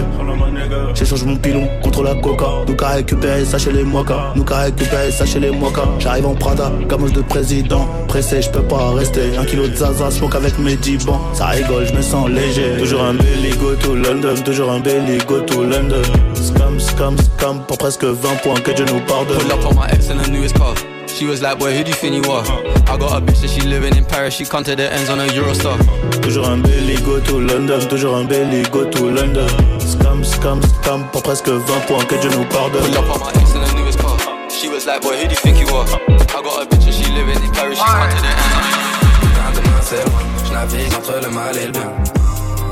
J'échange 0.95 1.25
mon 1.25 1.35
pilon 1.35 1.67
contre 1.83 2.05
la 2.05 2.15
coca. 2.15 2.47
Nous 2.69 2.77
qu'à 2.77 2.91
récupérer 2.91 3.45
ça 3.45 3.59
chez 3.59 3.73
les 3.73 3.83
mokas. 3.83 4.33
Nous 4.37 4.45
qu'à 4.45 4.59
récupérer 4.59 5.11
ça 5.11 5.27
chez 5.27 5.41
les 5.41 5.51
mokas. 5.51 5.89
J'arrive 5.99 6.27
en 6.27 6.37
Prada, 6.37 6.71
gamos 6.89 7.11
de 7.11 7.21
président. 7.21 7.89
Pressé, 8.07 8.43
je 8.43 8.51
peux 8.51 8.63
pas 8.63 8.93
rester. 8.95 9.37
Un 9.37 9.45
kilo 9.45 9.67
de 9.67 9.75
zaza, 9.75 10.09
smoke 10.09 10.37
avec 10.37 10.57
mes 10.61 10.77
dibans. 10.77 11.19
Ça 11.33 11.47
rigole, 11.47 11.85
je 11.85 11.95
me 11.95 12.03
sens 12.03 12.29
léger. 12.29 12.77
Toujours 12.79 13.03
un 13.03 13.15
go 13.15 13.75
to 13.83 13.97
London. 13.97 14.35
Toujours 14.45 14.71
un 14.71 14.79
go 14.79 15.41
to 15.41 15.65
London. 15.65 16.03
Scam, 16.35 16.79
scam, 16.79 17.17
scam. 17.19 17.65
Pour 17.67 17.77
presque 17.77 18.05
20 18.05 18.37
points, 18.45 18.61
que 18.61 18.71
Dieu 18.71 18.85
nous 18.85 19.01
pardonne. 19.01 19.39
Pull 19.39 19.51
up 19.51 19.67
on 19.69 19.75
my 19.75 19.89
ex 19.91 20.09
newest 20.31 20.57
car. 20.57 20.75
She 21.19 21.27
was 21.27 21.43
like, 21.43 21.59
boy, 21.59 21.75
who 21.75 21.83
do 21.83 21.91
you 21.91 21.97
think 21.97 22.15
you 22.15 22.31
are? 22.31 22.47
I 22.87 22.97
got 22.97 23.11
a 23.11 23.21
bitch 23.21 23.41
that 23.43 23.51
she 23.51 23.61
living 23.63 23.97
in 23.97 24.05
Paris. 24.05 24.35
She 24.35 24.45
come 24.45 24.63
to 24.63 24.77
the 24.77 24.87
ends 24.87 25.11
on 25.11 25.19
a 25.19 25.27
Eurostar. 25.27 25.75
Toujours 26.23 26.47
un 26.47 26.63
belly, 26.63 26.95
go 27.03 27.19
to 27.19 27.41
London. 27.41 27.81
Toujours 27.89 28.15
un 28.15 28.29
belly, 28.29 28.63
go 28.71 28.89
to 28.89 29.11
London. 29.11 29.49
Scam, 29.81 30.23
scam, 30.23 30.63
scam. 30.63 31.11
Pour 31.11 31.25
presque 31.25 31.49
20 31.49 31.87
points, 31.89 32.05
que 32.05 32.15
Dieu 32.21 32.31
nous 32.31 32.45
pardonne. 32.45 32.85
Pull 32.85 32.99
up 32.99 33.11
on 33.11 33.19
my 33.19 33.33
ex 33.35 33.53
in 33.53 33.65
the 33.65 33.75
newest 33.75 33.99
car. 33.99 34.17
She 34.49 34.69
was 34.69 34.87
like, 34.87 35.03
boy, 35.03 35.17
who 35.19 35.25
do 35.27 35.35
you 35.35 35.41
think 35.43 35.59
you 35.59 35.67
are? 35.75 35.89
I 35.91 36.41
got 36.41 36.63
a 36.63 36.67
bitch 36.71 36.85
that 36.87 36.95
she 36.95 37.11
living 37.11 37.43
in 37.43 37.51
Paris. 37.51 37.79
She 37.79 37.85
come 37.85 38.11
to 38.15 38.23
the 38.23 38.31
ends 38.31 38.55
on 38.55 38.63
a 38.63 38.79
moi. 38.79 40.23
Je 40.47 40.53
navigue 40.53 40.95
entre 40.95 41.19
le 41.21 41.31
mal 41.35 41.57
et 41.59 41.67
le 41.67 41.73
bien. 41.73 41.91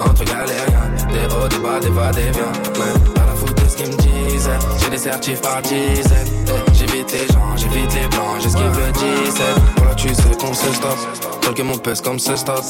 Entre 0.01 0.23
galériens, 0.23 0.95
des 1.11 1.35
hauts, 1.35 1.49
des 1.49 1.59
bas, 1.59 1.81
des 1.81 1.91
va, 1.91 2.13
des 2.13 2.31
viens. 2.31 2.53
Mais 2.79 3.11
pas 3.13 3.27
la 3.27 3.35
foutre 3.35 3.61
de 3.61 3.69
ce 3.69 3.77
qu'ils 3.77 3.91
me 3.91 3.97
J'ai 4.83 4.91
des 4.91 4.99
certifs 4.99 5.41
par 5.41 5.63
dizaines. 5.63 6.05
Eh, 6.49 6.73
J'évite 6.75 7.13
les 7.13 7.27
gens, 7.33 7.57
j'évite 7.57 7.95
les 7.95 8.09
blancs, 8.09 8.41
j'esquive 8.41 8.79
le 8.87 8.93
17. 8.93 9.47
Voilà, 9.77 9.95
tu 9.95 10.09
sais 10.15 10.23
qu'on 10.39 10.55
se 10.55 10.73
stop. 10.73 10.97
Quelques 11.41 11.61
mon 11.61 11.79
pèse 11.79 12.01
comme 12.01 12.19
ce 12.19 12.37
stop. 12.37 12.61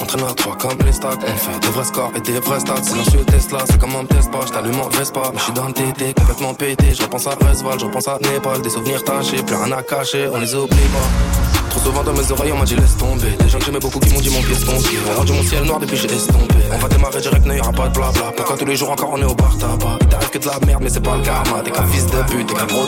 On 0.00 0.04
traîne 0.06 0.24
à 0.24 0.34
trois 0.34 0.56
comme 0.56 0.78
les 0.84 0.92
stocks. 0.92 1.18
On 1.22 1.36
fait 1.36 1.58
des 1.60 1.68
vrais 1.68 1.84
scores 1.84 2.12
et 2.16 2.20
des 2.20 2.38
vrais 2.40 2.60
stats. 2.60 2.82
Silencieux 2.82 3.24
Tesla, 3.24 3.58
c'est 3.66 3.78
comme 3.78 3.96
un 3.96 4.04
test 4.04 4.30
pas. 4.30 4.40
J't'allume 4.46 4.80
en 4.80 4.88
Vespa. 4.88 5.30
Mais 5.32 5.38
j'suis 5.38 5.52
dans 5.52 5.66
le 5.66 5.72
TT, 5.72 6.14
complètement 6.14 6.54
pété. 6.54 6.94
Je 6.94 7.02
repense 7.02 7.26
à 7.26 7.30
Resval, 7.30 7.78
je 7.80 7.84
repense 7.86 8.08
à 8.08 8.18
Népal. 8.20 8.60
Des 8.62 8.70
souvenirs 8.70 9.02
tachés, 9.04 9.42
plus 9.42 9.56
rien 9.56 9.72
à 9.76 9.82
cacher, 9.82 10.28
on 10.32 10.38
les 10.38 10.54
oublie 10.54 10.76
pas. 10.76 11.55
Trop 11.76 11.90
souvent 11.90 12.04
dans 12.04 12.12
mes 12.14 12.32
oreilles 12.32 12.52
on 12.52 12.58
m'a 12.58 12.64
dit 12.64 12.74
laisse 12.74 12.96
tomber. 12.96 13.30
Des 13.38 13.48
gens 13.48 13.58
que 13.58 13.64
j'aimais 13.66 13.78
beaucoup 13.78 13.98
qui 13.98 14.12
m'ont 14.12 14.20
dit 14.20 14.30
mon 14.30 14.40
pied 14.40 14.54
se 14.54 14.64
tombe 14.64 14.80
J'ai 14.80 15.12
rendu 15.12 15.32
mon 15.32 15.42
ciel 15.42 15.64
noir 15.64 15.78
depuis 15.78 15.96
j'ai 15.96 16.06
estompé. 16.06 16.54
On 16.72 16.78
va 16.78 16.88
démarrer 16.88 17.20
direct, 17.20 17.46
n'y 17.46 17.60
aura 17.60 17.72
pas 17.72 17.88
de 17.88 17.94
blabla. 17.94 18.32
Pourquoi 18.34 18.56
tous 18.56 18.64
les 18.64 18.76
jours 18.76 18.90
encore 18.90 19.10
on 19.12 19.20
est 19.20 19.24
au 19.24 19.34
bar 19.34 19.56
tabac? 19.58 19.98
Il 20.00 20.06
t'arrive 20.08 20.30
que 20.30 20.38
de 20.38 20.46
la 20.46 20.58
merde 20.66 20.82
mais 20.82 20.88
c'est 20.88 21.02
pas 21.02 21.16
le 21.16 21.22
karma. 21.22 21.60
T'es 21.62 21.70
qu'un 21.70 21.86
fils 21.86 22.06
de 22.06 22.22
pute, 22.32 22.46
t'es 22.46 22.54
qu'un 22.54 22.66
gros 22.66 22.86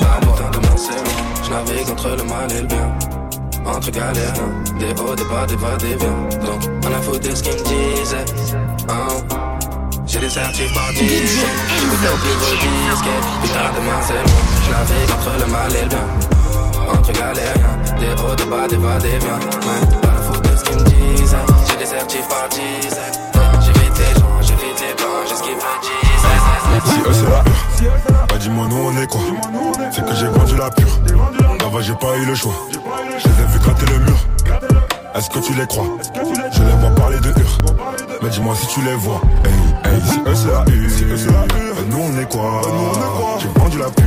Je 1.45 1.51
navigue 1.51 1.91
entre 1.91 2.09
le 2.17 2.25
mal 2.25 2.51
et 2.51 2.61
le 2.63 2.67
bien. 2.67 2.99
Entre 3.67 3.91
galères, 3.91 4.33
hein. 4.41 4.79
des 4.79 5.03
hauts, 5.03 5.15
des 5.15 5.25
bas, 5.25 5.45
des 5.47 5.57
va, 5.57 5.77
des 5.77 5.97
viens 5.97 6.47
Donc 6.47 6.63
on 6.83 6.95
a 6.95 7.01
foutu 7.03 7.37
ce 7.37 7.43
qu'ils 7.43 7.53
me 7.53 7.99
disaient. 7.99 8.25
Hein. 8.89 9.09
J'ai 10.07 10.21
des 10.21 10.31
certifs 10.31 10.73
par 10.73 10.91
dizaines 10.93 11.07
J'écoute 11.07 11.99
au 12.11 12.17
plus 12.17 12.37
gros 12.39 12.57
disquette 12.91 13.27
Putain 13.43 13.79
de 13.79 13.85
moi 13.85 14.01
c'est 14.01 14.15
moi 14.15 14.41
Je 14.65 14.71
navigue 14.71 15.11
entre 15.13 15.45
le 15.45 15.53
mal 15.53 15.77
et 15.77 15.83
le 15.83 15.89
bien 15.89 16.38
entre 16.91 17.13
galériens, 17.13 17.77
des 17.99 18.13
hauts, 18.23 18.35
des 18.35 18.45
bas, 18.45 18.67
des 18.69 18.77
va, 18.77 18.99
des 18.99 19.19
viens. 19.19 19.39
Ouais, 19.39 19.83
pas 20.01 20.13
la 20.13 20.23
faute 20.23 20.43
de 20.43 20.57
ce 20.57 20.65
qu'ils 20.65 20.77
me 20.77 20.85
disent. 20.85 21.37
J'ai 21.69 21.77
des 21.77 21.87
certifs 21.87 22.29
par 22.29 22.49
dizaines. 22.49 23.19
J'évite 23.61 23.99
les 23.99 24.21
gens, 24.21 24.41
j'évite 24.41 24.81
les 24.81 24.95
blancs, 24.95 25.27
j'esquive 25.29 25.57
le 25.57 25.61
Si 26.85 27.01
eux 27.01 27.13
c'est 27.13 27.31
la 27.31 27.43
pure, 27.43 27.93
bah 28.29 28.39
dis-moi 28.39 28.67
nous 28.69 28.77
on 28.77 29.03
est 29.03 29.07
quoi? 29.07 29.21
C'est 29.91 30.05
que 30.05 30.15
j'ai 30.15 30.27
vendu 30.27 30.57
la 30.57 30.71
pure, 30.71 30.99
là-bas 31.61 31.81
j'ai 31.81 31.95
pas 31.95 32.17
eu 32.17 32.25
le 32.25 32.35
choix. 32.35 32.55
Je 33.19 33.29
les 33.29 33.43
ai 33.43 33.47
vus 33.47 33.59
gratter 33.59 33.87
le 33.87 33.99
mur, 33.99 34.17
est-ce 35.15 35.29
que 35.31 35.39
tu 35.41 35.55
les 35.55 35.67
crois? 35.67 35.87
Je 36.53 36.63
les 36.63 36.73
vois 36.81 36.91
parler 36.91 37.19
de 37.21 37.29
hur, 37.29 37.59
mais 38.23 38.29
dis-moi 38.29 38.55
si 38.55 38.67
tu 38.69 38.81
les 38.83 38.95
vois. 38.95 39.21
Hey, 39.45 39.53
hey, 39.99 40.91
si 40.91 41.05
eux 41.05 41.17
c'est 41.17 41.27
la 41.27 41.43
hur, 41.43 41.75
bah 41.75 41.83
nous 41.91 41.99
on 41.99 42.21
est 42.21 42.29
quoi 42.29 42.63
J'ai 43.41 43.61
vendu 43.61 43.79
la 43.79 43.91
pure, 43.91 44.05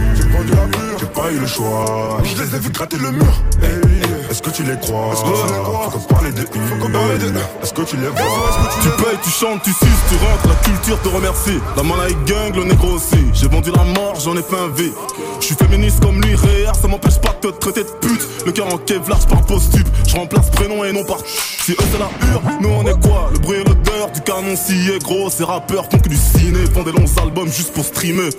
j'ai 1.00 1.06
pas 1.08 1.32
eu 1.32 1.39
le 1.39 1.48
choix 1.48 2.18
Je 2.24 2.42
les 2.42 2.56
ai 2.56 2.60
vus 2.60 2.70
gratter 2.72 2.98
le 2.98 3.12
mur, 3.12 3.34
hey, 3.62 3.70
hey, 3.70 4.12
est-ce 4.32 4.42
que 4.42 4.50
tu 4.50 4.64
les 4.64 4.78
crois 4.78 5.14
Faut 5.14 6.00
qu'on 6.00 6.14
parle 6.14 6.34
de 6.34 6.42
hur, 6.42 7.42
est-ce 7.62 7.74
que 7.74 7.82
tu 7.82 7.98
les 7.98 8.08
vois 8.08 8.72
Tu 8.82 8.89
payes, 9.04 9.18
tu 9.24 9.30
chantes, 9.30 9.62
tu 9.64 9.72
suces, 9.72 10.04
tu 10.10 10.16
rentres, 10.16 10.48
la 10.48 10.56
culture 10.64 11.02
te 11.02 11.10
remercie. 11.10 11.60
La 11.76 11.84
malaï 11.84 12.16
gang, 12.26 12.56
le 12.56 12.64
négro 12.64 12.94
aussi. 12.94 13.18
J'ai 13.34 13.48
vendu 13.48 13.72
la 13.72 13.84
mort, 13.84 14.16
j'en 14.20 14.36
ai 14.38 14.42
fait 14.42 14.58
un 14.58 14.70
V. 14.70 14.92
Je 15.39 15.46
suis 15.46 15.56
féministe 15.56 16.00
comme 16.02 16.22
lui, 16.22 16.36
réel, 16.36 16.72
ça 16.80 16.88
m'empêche 16.88 17.20
pas 17.20 17.34
de 17.42 17.50
te 17.50 17.58
traiter 17.58 17.84
de 17.84 17.89
pute. 17.89 18.28
Le 18.46 18.52
cœur 18.52 18.74
en 18.74 18.78
kevlar, 18.78 19.20
par 19.28 19.42
post-tube. 19.46 19.88
Je 20.08 20.16
remplace 20.16 20.50
prénom 20.52 20.84
et 20.86 20.94
non 20.94 21.04
par. 21.04 21.18
Si 21.26 21.74
eux 21.74 21.76
c'est 21.92 22.00
la 22.00 22.10
hure, 22.32 22.42
nous 22.62 22.70
on 22.70 22.86
est 22.88 23.00
quoi 23.06 23.30
Le 23.34 23.39
bruit 23.39 23.60
et 23.60 23.64
l'odeur 23.64 24.12
du 24.14 24.22
canon 24.22 24.56
scié, 24.56 25.00
gros. 25.00 25.30
Ces 25.30 25.44
rappeurs 25.82 25.92
font 25.92 25.98
que 26.00 26.10
du 26.10 26.18
ciné, 26.18 26.60
font 26.74 26.84
des 26.84 26.92
longs 26.92 27.06
albums 27.22 27.52
juste 27.52 27.74
pour 27.74 27.86
streamer. 27.86 28.30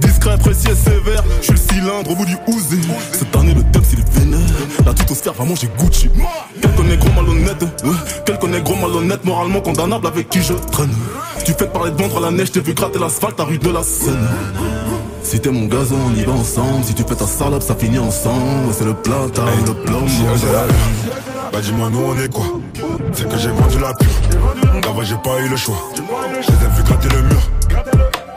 Discret, 0.00 0.38
précis 0.38 0.68
et 0.70 0.74
sévère, 0.74 1.22
je 1.40 1.46
suis 1.46 1.52
le 1.52 1.58
cylindre 1.58 2.10
au 2.10 2.14
bout 2.14 2.24
du 2.24 2.36
ouzé. 2.46 2.78
Cette 3.12 3.34
année, 3.36 3.54
le 3.54 3.62
thème 3.62 3.82
c'est 3.88 3.96
les 3.96 4.20
vénères. 4.20 4.48
La 4.86 4.94
tutosphère 4.94 5.32
va 5.34 5.44
manger 5.44 5.68
Gucci. 5.78 6.10
Quel 6.60 6.74
connaît 6.74 6.96
gros 6.96 7.10
malhonnête, 7.10 7.62
euh, 7.62 7.92
quel 8.24 8.38
connaît 8.38 8.60
gros 8.60 8.76
malhonnête, 8.76 9.24
moralement 9.24 9.60
condamnable 9.60 10.06
avec 10.06 10.28
qui 10.28 10.42
je 10.42 10.54
traîne. 10.54 10.94
Tu 11.44 11.52
fais 11.52 11.66
parler 11.66 11.90
de 11.90 12.00
ventre 12.00 12.18
à 12.18 12.20
la 12.20 12.30
neige, 12.30 12.52
t'ai 12.52 12.60
vu 12.60 12.74
gratter 12.74 12.98
l'asphalte 12.98 13.38
à 13.40 13.44
rue 13.44 13.58
de 13.58 13.70
la 13.70 13.82
Seine. 13.82 14.28
Si 15.22 15.40
t'es 15.40 15.50
mon 15.50 15.66
gazon, 15.66 15.96
on 16.06 16.14
y 16.14 16.24
va 16.24 16.32
ensemble. 16.32 16.84
Si 16.84 16.94
tu 16.94 17.04
fais 17.08 17.14
ta 17.14 17.26
salope, 17.26 17.62
ça 17.62 17.74
finit 17.74 17.98
ensemble. 17.98 18.66
Ouais, 18.66 18.74
c'est 18.76 18.84
le 18.84 18.94
plata, 18.94 19.42
hey, 19.42 19.64
le 19.66 19.74
plomb. 19.74 20.06
Bah 21.52 21.60
dis-moi, 21.60 21.90
nous 21.90 22.00
on 22.00 22.18
est 22.18 22.32
quoi? 22.32 22.46
C'est 23.12 23.28
que 23.28 23.38
j'ai 23.38 23.48
vendu 23.48 23.78
la 23.78 23.92
pure. 23.94 24.21
D'abord, 24.82 25.04
j'ai 25.04 25.16
pas 25.16 25.38
eu 25.40 25.48
le 25.48 25.56
choix. 25.56 25.76
Je 25.96 26.50
les 26.50 26.64
ai 26.64 26.68
vu 26.76 26.82
gratter 26.84 27.08
le 27.08 27.22
mur. 27.22 27.42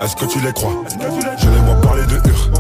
Est-ce 0.01 0.15
que 0.15 0.25
tu 0.25 0.39
les 0.39 0.53
crois? 0.53 0.73
Je 1.37 1.49
les 1.49 1.57
vois 1.59 1.81
parler 1.81 2.03
de 2.05 2.15
hur. 2.29 2.51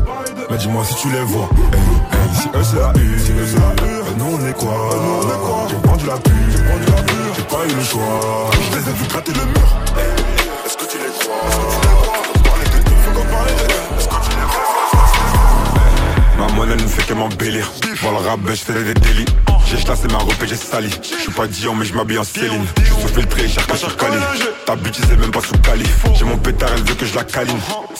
Mais 0.49 0.57
dis-moi 0.57 0.83
si 0.85 0.95
tu 0.95 1.09
les 1.09 1.21
vois. 1.21 1.49
Hey, 1.73 1.79
hey, 1.79 2.35
si 2.35 2.47
eux 2.47 2.63
c'est 2.63 2.79
la 2.79 2.93
hur. 2.95 3.19
Si 3.19 3.31
la 3.55 3.85
hur. 3.85 4.03
Bah, 4.05 4.11
nous 4.17 4.25
on 4.25 4.47
est 4.47 4.53
quoi 4.53 4.89
J'ai 5.69 5.87
vendu 5.87 6.05
la 6.05 6.17
pure. 6.17 6.33
J'ai 7.35 7.43
pas 7.43 7.65
eu 7.65 7.75
le 7.75 7.83
choix. 7.83 8.49
Je 8.53 8.77
les 8.77 8.89
ai 8.89 8.93
vu 8.93 9.07
gratter 9.09 9.33
le 9.33 9.45
mur. 9.45 9.69
Est-ce 10.65 10.77
que 10.77 10.85
tu 10.91 10.97
les 10.97 11.11
crois? 11.19 11.35
Ma 16.37 16.47
monnaie 16.53 16.75
ne 16.75 16.87
fait 16.87 17.05
que 17.05 17.13
m'embellir. 17.13 17.71
Pour 18.05 18.11
le 18.11 18.27
rap, 18.27 18.39
je 18.47 18.53
fais 18.53 18.83
des 18.83 18.93
délits. 18.93 19.25
J'ai 19.65 19.79
chassé 19.79 20.07
ma 20.09 20.19
robe 20.19 20.35
et 20.43 20.47
j'ai 20.47 20.55
sali. 20.55 20.91
Je 21.01 21.21
suis 21.21 21.31
pas 21.31 21.47
Dion, 21.47 21.73
mais 21.73 21.85
je 21.85 21.95
m'habille 21.95 22.19
en 22.19 22.23
Céline. 22.23 22.63
Je 22.77 22.83
suis 22.83 23.15
filtré, 23.15 23.47
cher 23.49 23.65
pas 23.65 23.75
sur 23.75 23.97
Cali. 23.97 24.17
Ta 24.63 24.75
bitch, 24.75 24.97
c'est 25.09 25.17
même 25.17 25.31
pas 25.31 25.41
sous 25.41 25.57
Cali. 25.57 25.85
J'ai 26.13 26.23
mon 26.23 26.37
pétard, 26.37 26.69
elle 26.77 26.83
veut 26.83 26.93
que 26.93 27.03
je 27.03 27.15
la 27.15 27.23
câline. 27.23 27.57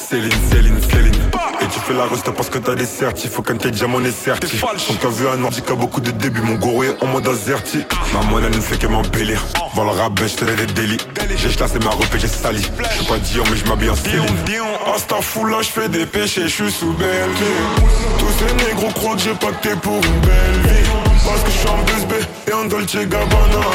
Céline, 0.08 0.32
Céline, 0.51 0.82
Céline. 0.91 1.14
Et 1.62 1.68
tu 1.68 1.80
fais 1.80 1.93
la 1.93 2.06
reste 2.06 2.30
parce 2.32 2.49
que 2.49 2.60
t'as 2.60 2.76
des 2.76 2.86
certifs. 2.86 3.32
Faut 3.32 3.41
qu'un 3.41 3.58
tes 3.58 3.72
diamant 3.72 3.99
est 4.01 4.12
certi. 4.12 4.60
Quand 4.60 4.93
t'as 5.01 5.10
vu 5.10 5.28
un 5.28 5.43
ordi 5.43 5.62
qui 5.64 5.72
a 5.72 5.76
beaucoup 5.76 5.99
de 5.99 6.12
débuts, 6.12 6.41
mon 6.41 6.56
goro 6.56 6.84
est 6.84 7.03
en 7.03 7.08
mode 7.08 7.28
azerti. 7.28 7.84
Ma 8.14 8.22
monnaie 8.30 8.49
ne 8.49 8.62
fait 8.62 8.78
que 8.78 8.86
m'embellir. 8.86 9.43
Voir 9.74 9.88
le 9.88 9.99
rap, 9.99 10.14
je 10.20 10.45
des 10.45 10.66
délits. 10.74 10.99
J'ai 11.38 11.49
chassé 11.49 11.80
ma 11.80 11.91
et 11.91 12.20
j'ai 12.20 12.28
sali. 12.28 12.62
Je 12.62 12.97
suis 12.97 13.06
pas 13.06 13.18
Dion, 13.18 13.43
mais 13.49 13.58
je 13.58 13.66
m'habille 13.66 13.89
en 13.89 13.95
Céline. 13.95 14.26
Hasta 14.93 15.16
là, 15.16 15.62
je 15.62 15.70
fais 15.70 15.89
des 15.89 16.06
péchés, 16.06 16.43
je 16.43 16.47
suis 16.47 16.72
sous 16.72 16.93
belle 16.93 17.30
Tous 18.20 18.32
ces 18.38 18.66
négros 18.66 18.91
croient 18.91 19.16
que 19.16 19.22
j'ai 19.22 19.34
pacté 19.34 19.70
pour 19.82 19.95
une 19.95 20.20
belle 20.22 20.72
vie. 20.72 20.89
Parce 21.26 21.41
que 21.41 21.49
je 21.49 21.58
suis 21.58 21.68
en 21.68 21.78
BSB 21.84 22.14
et 22.47 22.53
en 22.53 22.66
Dolce 22.66 22.95
Gabbana 22.95 23.66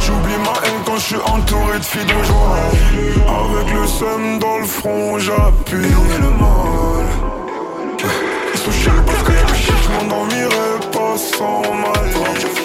J'oublie 0.00 0.36
ma 0.44 0.66
haine 0.66 0.83
je 0.96 1.02
suis 1.02 1.16
entouré 1.16 1.78
de 1.78 1.84
filles 1.84 2.04
de 2.04 2.24
joie. 2.24 2.56
Avec 3.26 3.74
le 3.74 3.86
seum 3.86 4.38
dans 4.38 4.58
le 4.58 4.66
front 4.66 5.18
j'appuie 5.18 5.78
le 5.78 6.30
mal. 6.30 7.06
Ils 8.54 8.60
sont 8.60 8.70
chiants 8.70 8.92
parce 9.06 9.22
que 9.22 9.32
Je 9.32 9.92
m'endormirai 9.92 10.80
pas 10.92 11.16
sans 11.16 11.62
mal 11.62 12.63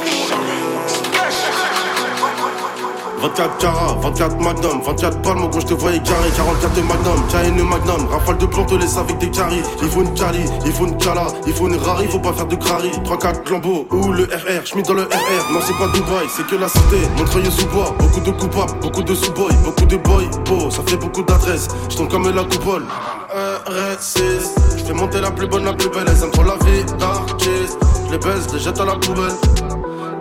24 3.21 3.57
carats, 3.57 3.97
24 4.01 4.39
magnum, 4.39 4.81
24 4.85 5.21
palmes, 5.21 5.49
gros 5.49 5.59
je 5.59 5.65
te 5.65 5.73
voyais 5.73 5.99
carré, 5.99 6.29
44 6.35 6.73
de 6.73 6.81
magnum, 6.81 7.57
une 7.57 7.67
magnum, 7.67 8.07
rafale 8.09 8.37
de 8.37 8.45
plomb 8.45 8.65
te 8.65 8.75
laisse 8.75 8.97
avec 8.97 9.17
des 9.17 9.29
caries, 9.29 9.61
il 9.81 9.89
faut 9.89 10.01
une 10.01 10.13
cali, 10.13 10.39
il 10.65 10.71
faut 10.71 10.85
une 10.85 10.97
cala, 10.97 11.27
il 11.45 11.53
faut 11.53 11.67
une 11.67 11.75
rari, 11.75 12.07
faut 12.07 12.19
pas 12.19 12.31
faire 12.31 12.47
de 12.47 12.55
crari, 12.55 12.91
3-4 13.03 13.51
lambeaux, 13.51 13.87
ou 13.91 14.11
le 14.11 14.23
RR, 14.23 14.65
j'mets 14.65 14.83
dans 14.83 14.93
le 14.93 15.03
RR, 15.03 15.51
non 15.51 15.59
c'est 15.61 15.77
pas 15.77 15.87
Dubaï, 15.87 16.27
c'est 16.29 16.47
que 16.47 16.55
la 16.55 16.69
cité, 16.69 16.97
Montreuil 17.17 17.51
sous 17.51 17.67
bois, 17.67 17.93
beaucoup 17.99 18.21
de 18.21 18.31
coupables, 18.31 18.79
beaucoup 18.81 19.03
de 19.03 19.13
sous-boys, 19.13 19.53
beaucoup 19.65 19.85
de 19.85 19.97
boys, 19.97 20.29
beau, 20.45 20.69
ça 20.69 20.81
fait 20.85 20.97
beaucoup 20.97 21.23
d'adresses, 21.23 21.67
j'tombe 21.89 22.09
comme 22.09 22.29
la 22.33 22.43
coupole, 22.43 22.85
RS6, 23.67 24.77
j'fais 24.77 24.93
monter 24.93 25.19
la 25.19 25.31
plus 25.31 25.47
bonne, 25.47 25.65
la 25.65 25.73
plus 25.73 25.89
belle, 25.89 26.05
elles 26.07 26.23
aiment 26.23 26.31
trop 26.31 26.43
la 26.43 26.55
vie 26.65 26.85
d'artiste, 26.97 27.77
j'les 28.09 28.19
baise, 28.19 28.47
les 28.53 28.59
jette 28.59 28.79
à 28.79 28.85
la 28.85 28.95
poubelle, 28.95 29.35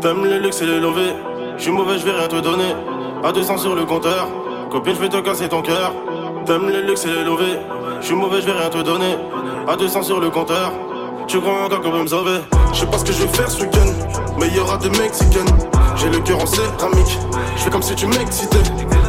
t'aimes 0.00 0.24
les 0.24 0.40
luxe 0.40 0.60
et 0.62 0.66
les 0.66 0.80
lovés, 0.80 1.14
J'suis 1.58 1.72
mauvais, 1.72 1.98
j'vais 1.98 2.12
rien 2.12 2.28
te 2.28 2.36
donner. 2.36 2.72
À 3.24 3.32
200 3.32 3.58
sur 3.58 3.74
le 3.74 3.84
compteur. 3.84 4.28
Copine, 4.70 4.94
j'vais 4.94 5.08
te 5.08 5.16
casser 5.16 5.48
ton 5.48 5.60
cœur. 5.60 5.92
T'aimes 6.46 6.68
les 6.68 6.82
luxe 6.82 7.04
et 7.04 7.08
les 7.08 7.24
lovés. 7.24 7.58
J'suis 8.00 8.14
mauvais, 8.14 8.40
j'vais 8.40 8.52
rien 8.52 8.70
te 8.70 8.78
donner. 8.78 9.16
À 9.66 9.76
200 9.76 10.04
sur 10.04 10.20
le 10.20 10.30
compteur. 10.30 10.72
Tu 11.26 11.40
crois 11.40 11.64
encore 11.64 11.80
qu'on 11.80 11.90
peut 11.90 12.02
me 12.02 12.06
sauver? 12.06 12.38
Je 12.72 12.78
sais 12.78 12.86
pas 12.86 12.98
ce 12.98 13.04
que 13.04 13.12
je 13.12 13.22
vais 13.24 13.28
faire 13.36 13.50
ce 13.50 13.62
week-end. 13.62 13.92
Mais 14.38 14.48
y 14.48 14.60
aura 14.60 14.76
des 14.76 14.90
mexicaines. 14.90 15.46
J'ai 15.96 16.10
le 16.10 16.20
cœur 16.20 16.40
en 16.40 16.46
céramique. 16.46 17.18
J'fais 17.56 17.70
comme 17.70 17.82
si 17.82 17.94
tu 17.96 18.06
m'excitais. 18.06 18.62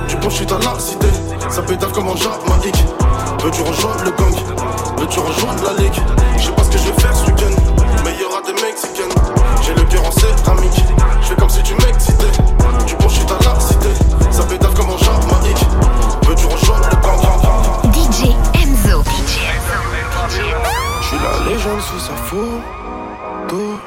Du 0.07 0.15
bon 0.15 0.29
shit 0.31 0.51
à 0.51 0.57
la 0.57 0.79
cité. 0.79 1.07
Ça 1.49 1.61
pétale 1.61 1.91
comme 1.91 2.07
en 2.07 2.15
Jamaïque. 2.15 2.83
Veux-tu 3.43 3.61
rejoindre 3.61 4.03
le 4.05 4.11
gang? 4.11 4.35
Veux-tu 4.97 5.19
rejoindre 5.19 5.63
la 5.65 5.83
ligue? 5.83 6.01
Je 6.37 6.45
sais 6.45 6.51
pas 6.51 6.63
ce 6.63 6.71
que 6.71 6.77
je 6.79 6.85
vais 6.85 6.99
faire 6.99 7.15
ce 7.15 7.27
week-end. 7.27 7.55
Mais 8.03 8.15
y 8.19 8.25
aura 8.25 8.41
des 8.41 8.53
mexicaines. 8.53 9.18
J'ai 9.69 9.75
le 9.75 9.87
cœur 9.87 10.03
en 10.03 10.11
céramique. 10.11 10.83
J'fais 11.21 11.35
comme 11.35 11.49
si 11.49 11.61
tu 11.61 11.75
m'excitais. 11.75 12.25
Bon 12.99 13.09
shit 13.09 13.29
à 13.29 13.53
la 13.53 13.59
cité. 13.59 13.89
Ça 14.31 14.43
pétale 14.43 14.73
comme 14.73 14.89
en 14.89 14.97
Jamaïque. 14.97 15.63
Veux-tu 16.27 16.47
rejoindre 16.47 16.89
le 16.89 16.95
gang 16.95 17.93
DJ 17.93 18.31
Enzo. 18.55 19.03
J'suis 21.01 21.17
la 21.17 21.51
légende 21.51 21.81
sous 21.81 21.99
sa 21.99 22.13
photo. 22.15 23.79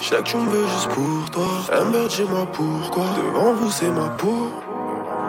J'sais 0.00 0.16
que 0.16 0.22
tu 0.22 0.36
me 0.36 0.48
veux 0.48 0.68
juste 0.68 0.88
pour 0.90 1.30
toi. 1.32 1.44
Amber, 1.76 2.06
dis-moi 2.08 2.46
pourquoi. 2.52 3.06
Devant 3.16 3.54
vous, 3.54 3.70
c'est 3.70 3.90
ma 3.90 4.08
peau. 4.10 4.48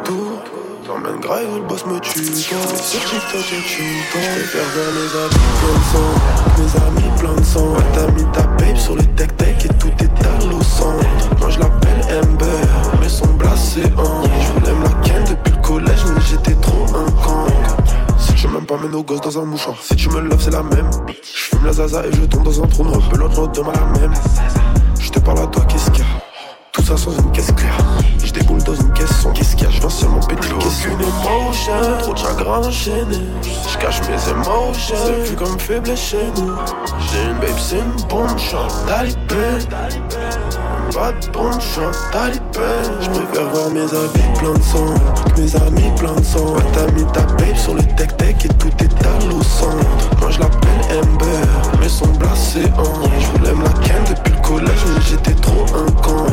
Tour. 0.04 0.44
T'emmènes 0.86 1.20
grave, 1.22 1.46
le 1.56 1.62
boss 1.62 1.86
me 1.86 2.00
tue. 2.00 2.22
Toi, 2.22 2.58
sur 2.76 3.00
TikTok, 3.00 3.42
et 3.42 3.64
tu 3.68 3.84
J'préfère 4.12 4.68
voir 4.76 4.90
mes 4.94 5.10
habits 5.24 5.50
plein 5.60 5.74
de 5.74 5.86
sang. 5.92 6.12
Mes 6.58 7.02
amis 7.02 7.12
plein 7.20 7.34
de 7.34 7.44
sang. 7.44 7.68
Ouais, 7.74 7.86
t'as 7.94 8.12
mis 8.12 8.26
ta 8.32 8.51
zaza 21.88 22.06
et 22.06 22.12
je 22.14 22.22
tombe 22.26 22.44
dans 22.44 22.64
un 22.64 22.68
trou 22.68 22.84
noir. 22.84 23.02
Pelote, 23.10 23.38
note, 23.38 23.56
demain 23.56 23.74
la 23.74 24.00
même. 24.00 24.14
Je 25.00 25.10
te 25.10 25.20
parle 25.20 25.40
à 25.40 25.48
toi, 25.48 25.64
qu'est-ce 25.68 25.90
qu'il 25.92 26.04
y 26.04 26.08
a? 26.08 26.22
Tout 26.72 26.84
ça 26.84 26.96
sans 26.96 27.12
une 27.12 27.32
caisse 27.32 27.52
claire. 27.52 27.78
Je 28.24 28.32
déboule 28.32 28.64
dans 28.64 28.76
une 28.76 28.94
caisse 28.94 29.12
sans 29.22 29.32
qu'est-ce 29.32 29.56
qu'il 29.56 29.66
y 29.66 29.68
a? 29.68 29.72
Je 29.72 29.80
viens 29.80 29.90
seulement 29.90 30.20
péter 30.20 30.48
qu'est-ce 30.60 30.88
Aucune 30.88 31.02
émotion, 31.02 31.74
trop 32.00 32.14
de 32.14 32.18
chagrin 32.18 32.60
enchaîné. 32.60 33.20
Je 33.42 33.78
cache 33.78 34.02
mes 34.02 34.32
émotions, 34.32 34.96
c'est 35.06 35.24
plus 35.26 35.36
comme 35.36 35.60
faible 35.60 35.98
chez 35.98 36.26
nous. 36.38 36.54
J'ai 37.12 37.24
une 37.24 37.40
babe, 37.40 37.58
c'est 37.58 37.80
une 37.80 38.08
bonne 38.08 38.38
chance. 38.38 38.86
Talibé. 38.88 39.66
Pas 40.94 41.14
de 41.14 41.32
bonne 41.32 41.62
chance, 41.62 41.98
talibé. 42.12 42.42
Je 43.00 43.10
préfère 43.10 43.50
voir 43.50 43.70
mes 43.70 43.82
habits 43.82 44.40
plein 44.40 44.54
de 44.54 44.62
sang. 44.62 44.94
Mes 45.38 45.56
amis 45.56 45.92
plein 45.98 46.14
de 46.14 46.24
sang. 46.24 46.54
Ouais, 46.54 46.62
t'as 46.74 46.92
mis 46.92 47.06
ta 47.14 47.22
babe 47.22 47.56
sur 47.56 47.76
le 47.76 47.82
tech-tech 47.82 48.36
et 48.46 48.50
tout 48.50 48.70
est 48.80 49.06
à 49.06 49.44
centre. 49.44 50.20
Moi 50.20 50.30
je 50.30 50.40
l'appelle 50.40 51.00
Amber, 51.00 51.80
mais 51.80 51.90
son 51.90 52.08
blasé 52.08 52.66
en. 52.78 53.20
Je 53.20 53.38
voulais 53.38 53.54
me 53.54 53.64
la 53.64 53.88
ken 53.88 54.04
depuis 54.10 54.34
le 54.34 54.42
collège, 54.42 54.86
mais 54.94 55.02
j'étais 55.02 55.34
trop 55.36 55.66
un 55.76 55.92
con. 56.02 56.26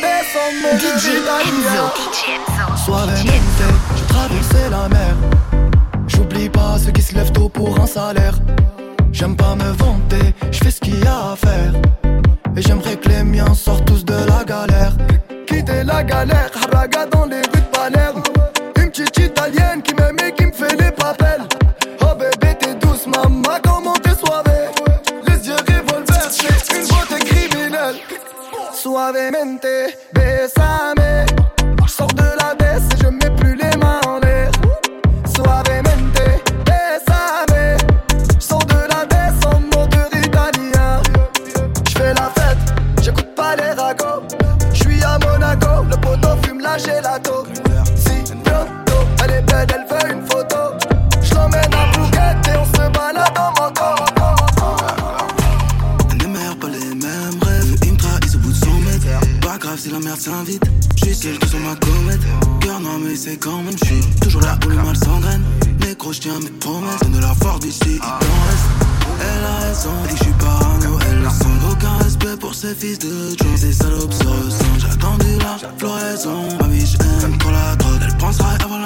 Baisse 0.00 0.36
en 0.36 0.50
mode 0.62 0.80
italien. 0.80 1.90
Suavemente, 2.76 3.62
j'ai 3.96 4.06
traversé 4.06 4.70
la 4.70 4.88
mer. 4.88 5.14
J'oublie 6.06 6.48
pas 6.48 6.78
ceux 6.78 6.92
qui 6.92 7.02
se 7.02 7.14
lèvent 7.14 7.32
tôt 7.32 7.48
pour 7.48 7.78
un 7.80 7.86
salaire. 7.86 8.34
J'aime 9.12 9.36
pas 9.36 9.54
me 9.54 9.70
vanter, 9.72 10.34
je 10.50 10.58
fais 10.58 10.70
ce 10.70 10.80
qu'il 10.80 10.98
y 11.02 11.06
a 11.06 11.32
à 11.32 11.36
faire. 11.36 11.72
Et 12.56 12.62
j'aimerais 12.62 12.96
que 12.96 13.08
les 13.08 13.22
miens 13.22 13.54
sortent 13.54 13.84
tous 13.84 14.04
de 14.04 14.14
la 14.14 14.44
galère. 14.44 14.92
Quitter 15.46 15.84
la 15.84 16.02
galère, 16.02 16.50
haraga 16.62 17.06
dans 17.06 17.26
les 17.26 17.42
Suavemente, 28.90 30.09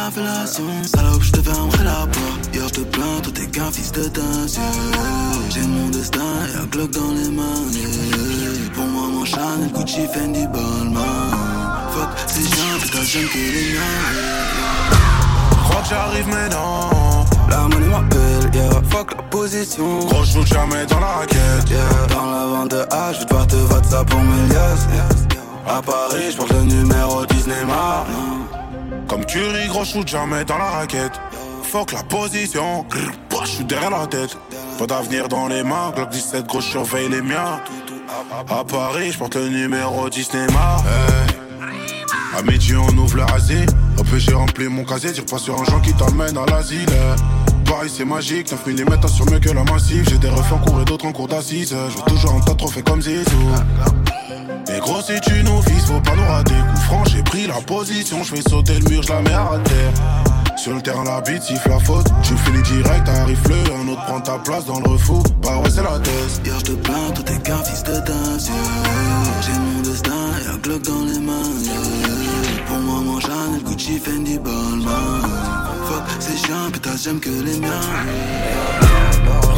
Salope, 0.04 1.22
je 1.22 1.32
te 1.32 1.40
fermerai 1.40 1.82
la 1.82 2.06
porte. 2.06 2.54
Yo, 2.54 2.68
je 2.68 2.74
te 2.74 2.80
plains, 2.80 3.20
toi 3.22 3.32
t'es 3.34 3.46
qu'un 3.46 3.72
fils 3.72 3.90
de 3.90 4.06
dingue. 4.08 4.50
J'ai 5.48 5.62
mon 5.62 5.88
destin 5.88 6.20
et 6.52 6.58
un 6.58 6.66
Glock 6.66 6.90
dans 6.90 7.12
les 7.12 7.30
mains. 7.30 7.42
yeah. 7.72 8.70
Pour 8.74 8.84
moi, 8.84 9.08
mon 9.08 9.24
Chanel, 9.24 9.72
Gucci, 9.72 10.06
Fendi, 10.12 10.46
Balmain. 10.46 11.30
Fuck, 11.92 12.10
c'est 12.26 12.42
chiant, 12.42 12.78
putain, 12.82 13.02
j'aime 13.02 13.28
que 13.28 13.38
les 13.38 13.72
miens. 13.72 13.80
Crois 15.64 15.80
que 15.80 15.88
j'arrive 15.88 16.28
maintenant. 16.28 17.24
La 17.48 17.60
monnaie 17.62 17.86
m'appelle, 17.86 18.50
yeah. 18.52 18.82
Fuck 18.90 19.16
la 19.16 19.22
position. 19.22 20.00
Gros, 20.00 20.24
je 20.24 20.44
jamais 20.44 20.84
dans 20.84 21.00
la 21.00 21.06
raquette. 21.06 21.70
Yeah. 21.70 22.14
Dans 22.14 22.30
la 22.30 22.44
vente 22.44 22.70
de 22.72 22.82
H, 22.90 23.14
je 23.14 23.18
vais 23.20 23.24
devoir 23.24 23.46
te 23.46 23.56
voter 23.56 23.88
ça 23.88 24.04
pour 24.04 24.20
mes 24.20 24.52
liasses. 24.52 24.86
À 25.66 25.80
Paris, 25.80 26.30
je 26.30 26.36
porte 26.36 26.52
le 26.52 26.64
numéro 26.64 27.24
Disney 27.24 27.64
Mar. 27.66 28.04
Comme 29.14 29.26
tu 29.26 29.38
gros, 29.68 29.84
shoot 29.84 30.08
jamais 30.08 30.44
dans 30.44 30.58
la 30.58 30.70
raquette. 30.70 31.20
Fuck 31.62 31.92
la 31.92 32.02
position. 32.02 32.84
Je 33.44 33.48
suis 33.48 33.64
derrière 33.64 33.90
la 33.90 34.08
tête. 34.08 34.36
Pas 34.76 34.88
d'avenir 34.88 35.28
dans 35.28 35.46
les 35.46 35.62
mains. 35.62 35.92
Glock 35.94 36.10
17, 36.10 36.46
gros, 36.48 36.60
surveille 36.60 37.08
les 37.08 37.22
miens. 37.22 37.60
À 38.50 38.64
Paris, 38.64 39.12
je 39.12 39.18
porte 39.18 39.36
le 39.36 39.50
numéro 39.50 40.10
Disney 40.10 40.44
Mar. 40.52 40.82
À 42.36 42.42
midi, 42.42 42.74
on 42.74 42.88
ouvre 42.98 43.18
le 43.18 43.22
rasé. 43.22 43.66
Hop, 43.98 44.06
j'ai 44.16 44.34
rempli 44.34 44.66
mon 44.66 44.84
casier. 44.84 45.12
Tire 45.12 45.26
pas 45.26 45.38
sur 45.38 45.60
un 45.60 45.64
gens 45.64 45.78
qui 45.78 45.92
t'emmène 45.92 46.36
à 46.36 46.46
l'asile. 46.46 46.88
Paris, 47.64 47.92
c'est 47.94 48.04
magique. 48.04 48.50
9 48.50 48.66
mm 48.66 49.08
sur 49.08 49.30
mieux 49.30 49.38
que 49.38 49.50
la 49.50 49.64
massive. 49.64 50.06
J'ai 50.08 50.18
des 50.18 50.28
refs 50.28 50.52
en 50.52 50.58
cours 50.58 50.80
et 50.80 50.84
d'autres 50.84 51.06
en 51.06 51.12
cours 51.12 51.28
d'assises. 51.28 51.74
Je 51.90 51.96
veux 51.96 52.04
toujours 52.06 52.34
un 52.34 52.40
tas 52.40 52.52
de 52.52 52.58
trophées 52.58 52.82
comme 52.82 53.02
Zizou. 53.02 53.30
Mais 54.68 54.78
gros, 54.80 55.00
si 55.02 55.20
tu 55.20 55.42
nous 55.44 55.60
vises, 55.60 55.84
faut 55.86 56.00
pas 56.00 56.16
nous 56.16 56.26
rater. 56.26 56.54
Coup 56.54 56.80
franc, 56.82 57.04
j'ai 57.06 57.22
pris 57.22 57.46
la 57.46 57.60
position. 57.60 58.22
Je 58.22 58.34
fais 58.36 58.42
sauter 58.48 58.78
le 58.78 58.88
mur, 58.88 59.02
je 59.02 59.12
la 59.12 59.20
mets 59.20 59.32
à 59.32 59.58
terre. 59.64 59.92
Sur 60.56 60.74
le 60.74 60.80
terrain, 60.80 61.04
la 61.04 61.20
bite 61.20 61.42
siffle 61.42 61.68
la 61.68 61.78
faute. 61.78 62.06
Tu 62.22 62.36
finis 62.36 62.62
direct, 62.62 63.08
arrive 63.08 63.48
le. 63.48 63.82
Un 63.82 63.88
autre 63.88 64.04
prend 64.06 64.20
ta 64.20 64.38
place 64.38 64.64
dans 64.64 64.80
le 64.80 64.88
refou. 64.88 65.22
Bah 65.42 65.58
ouais, 65.58 65.70
c'est 65.70 65.82
la 65.82 65.98
thèse. 65.98 66.40
Hier, 66.44 66.58
je 66.60 66.64
te 66.64 66.72
plains, 66.72 67.10
toi 67.14 67.24
t'es 67.24 67.38
qu'un 67.38 67.62
fils 67.62 67.82
de 67.82 67.92
dingue. 67.92 68.40
J'ai 69.42 69.58
mon 69.58 69.82
destin 69.82 70.12
un 70.52 70.56
Glock 70.58 70.82
dans 70.82 71.04
les 71.04 71.18
mains. 71.18 71.42
Pour 72.66 72.78
moi, 72.78 73.00
mon 73.00 73.20
Chanel, 73.20 73.62
Gucci, 73.64 73.98
Fendi, 73.98 74.38
Balmain. 74.38 75.73
Fuck, 75.86 76.02
c'est 76.18 76.36
chiant, 76.36 76.70
putain, 76.72 76.96
j'aime 77.02 77.20
que 77.20 77.30
les 77.30 77.58
miens. 77.58 77.70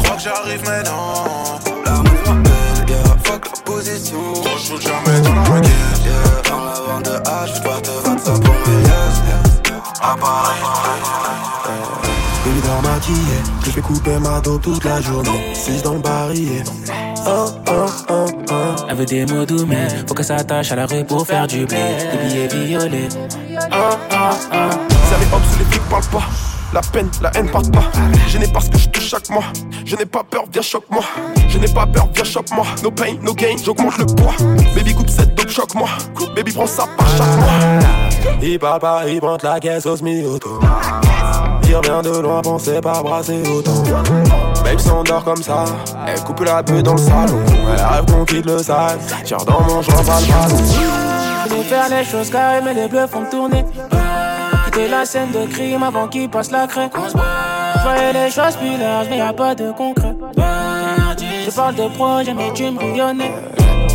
Crois 0.03 0.15
que 0.15 0.21
j'arrive 0.21 0.63
maintenant. 0.65 1.59
La 1.85 1.91
monnaie 1.91 2.09
m'appelle, 2.25 2.89
yeah. 2.89 3.03
Fuck 3.23 3.45
la 3.45 3.61
position. 3.63 4.33
Gros, 4.33 4.57
je 4.57 4.81
jamais 4.81 5.21
dans 5.21 5.35
la 5.35 5.41
raquette. 5.43 5.71
Yeah. 6.05 6.49
Dans 6.49 6.65
la 6.65 6.73
vente 6.73 7.05
de 7.05 7.11
H, 7.11 7.47
je 7.55 7.61
te 7.61 8.07
vendre 8.07 8.21
ça 8.23 8.31
pour 8.33 8.53
mes 8.53 8.81
liasses. 8.83 9.21
yeah. 9.27 9.81
À 10.01 10.15
Paris, 10.15 10.61
Baby 10.83 11.56
maquillé, 12.83 13.37
je 13.65 13.71
fais 13.71 13.81
couper 13.81 14.17
ma 14.19 14.39
dos 14.39 14.57
toute 14.57 14.83
la 14.83 15.01
journée. 15.01 15.53
6 15.53 15.83
dans 15.83 15.93
le 15.93 15.99
barillet. 15.99 16.63
Oh, 17.25 17.47
oh, 17.67 17.85
oh, 18.09 18.25
oh. 18.51 18.53
Elle 18.89 18.95
veut 18.95 19.05
des 19.05 19.25
mots 19.25 19.45
doux, 19.45 19.65
mais 19.65 19.87
faut 20.07 20.13
qu'elle 20.13 20.25
s'attache 20.25 20.71
à 20.71 20.75
la 20.75 20.85
rue 20.85 21.03
pour 21.03 21.25
faire 21.25 21.47
du 21.47 21.65
blé. 21.65 21.77
Des 22.11 22.47
billets 22.47 22.47
violets. 22.47 23.09
Oh, 23.71 23.75
oh, 23.75 24.15
oh. 24.15 24.55
Ça 25.09 25.17
les 25.19 25.25
sous 25.25 25.59
les 25.59 25.65
flics 25.65 25.89
parlent 25.89 26.03
pas. 26.05 26.23
La 26.73 26.81
peine, 26.81 27.09
la 27.21 27.31
haine 27.35 27.49
part 27.49 27.61
pas. 27.71 27.91
Je 28.27 28.37
n'ai 28.37 28.47
pas 28.47 28.59
ce 28.59 28.69
que 28.69 28.77
je 28.77 28.89
touche 28.89 29.07
chaque 29.07 29.29
mois. 29.29 29.43
Je 29.85 29.95
n'ai 29.95 30.05
pas 30.05 30.23
peur, 30.23 30.43
viens 30.51 30.61
choque-moi. 30.61 31.03
Je 31.47 31.57
n'ai 31.57 31.67
pas 31.67 31.85
peur, 31.85 32.09
viens 32.13 32.23
choque-moi. 32.25 32.65
No 32.83 32.91
pain, 32.91 33.15
no 33.21 33.33
gain, 33.33 33.55
j'augmente 33.63 33.97
le 33.97 34.05
poids. 34.05 34.35
Baby 34.75 34.93
coupe 34.93 35.09
cette 35.09 35.33
dope, 35.35 35.49
choque-moi. 35.49 35.87
Baby 36.35 36.51
prends 36.51 36.67
ça 36.67 36.85
par 36.97 37.07
chaque 37.09 37.37
mois. 37.37 38.37
Il 38.41 38.59
parle 38.59 38.79
pas, 38.79 39.07
il 39.07 39.19
prend 39.19 39.37
la 39.41 39.59
caisse 39.59 39.85
au 39.85 39.95
semi-auto. 39.95 40.59
Il 41.67 41.75
revient 41.75 42.01
de 42.03 42.21
loin, 42.21 42.41
pensez 42.41 42.79
pas 42.81 43.01
brasser 43.01 43.41
autant. 43.47 43.83
Babe 44.63 44.79
s'endort 44.79 45.23
comme 45.23 45.43
ça, 45.43 45.65
elle 46.07 46.19
coupe 46.21 46.39
la 46.41 46.61
bulle 46.63 46.83
dans 46.83 46.93
le 46.93 46.97
salon. 46.97 47.39
Elle 47.47 47.85
rêve 47.85 48.05
qu'on 48.05 48.25
quitte 48.25 48.45
le 48.45 48.59
sale, 48.59 48.97
tire 49.23 49.43
dans 49.45 49.61
mon 49.61 49.81
joint, 49.81 50.03
pas 50.03 50.19
le 50.21 50.27
ballon. 50.27 50.63
Je 51.49 51.55
vais 51.55 51.63
faire 51.63 51.89
les 51.89 52.05
choses 52.05 52.29
carrées, 52.29 52.61
mais 52.63 52.73
les 52.73 52.87
bleus 52.87 53.07
font 53.07 53.25
tourner. 53.29 53.65
Quitter 54.65 54.87
la 54.87 55.05
scène 55.05 55.31
de 55.31 55.45
crime 55.45 55.83
avant 55.83 56.07
qu'il 56.07 56.29
passe 56.29 56.51
la 56.51 56.67
craie. 56.67 56.89
Je 56.93 57.81
voyais 57.83 58.13
les 58.13 58.31
choses 58.31 58.55
plus 58.55 58.77
larges, 58.77 59.07
mais 59.09 59.17
y 59.17 59.21
a 59.21 59.33
pas 59.33 59.55
de 59.55 59.71
concret. 59.71 60.15
Je 61.45 61.51
parle 61.51 61.75
de 61.75 61.87
projet, 61.95 62.33
mais 62.33 62.51
tu 62.53 62.63
me 62.63 62.79
bouillonnais. 62.79 63.31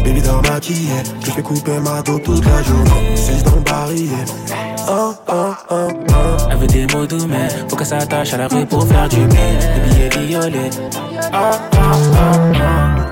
Baby 0.05 0.23
dans 0.23 0.43
maquillé, 0.43 1.03
je 1.25 1.31
fais 1.31 1.43
couper 1.43 1.79
ma 1.79 2.03
dos 2.03 2.18
toute 2.18 2.45
la 2.45 2.62
journée. 2.62 3.16
6 3.16 3.45
dans 3.45 3.57
le 3.57 3.61
barillet. 3.61 4.25
Oh, 4.89 5.14
oh, 5.29 5.55
oh, 5.70 5.89
oh. 6.09 6.32
Des 6.69 6.87
mots 6.87 7.07
doux, 7.07 7.27
mais 7.29 7.49
faut 7.69 7.77
qu'elle 7.77 7.87
s'attache 7.87 8.33
à 8.33 8.39
la 8.39 8.49
rue 8.49 8.65
pour 8.65 8.87
faire 8.87 9.09
du 9.09 9.27
blé. 9.27 9.39
Des 9.95 10.09
billets 10.09 10.27
violets. 10.27 10.71
Oh, 11.33 11.37
oh, 11.37 11.77
oh, 11.77 12.17
oh. 12.55 13.03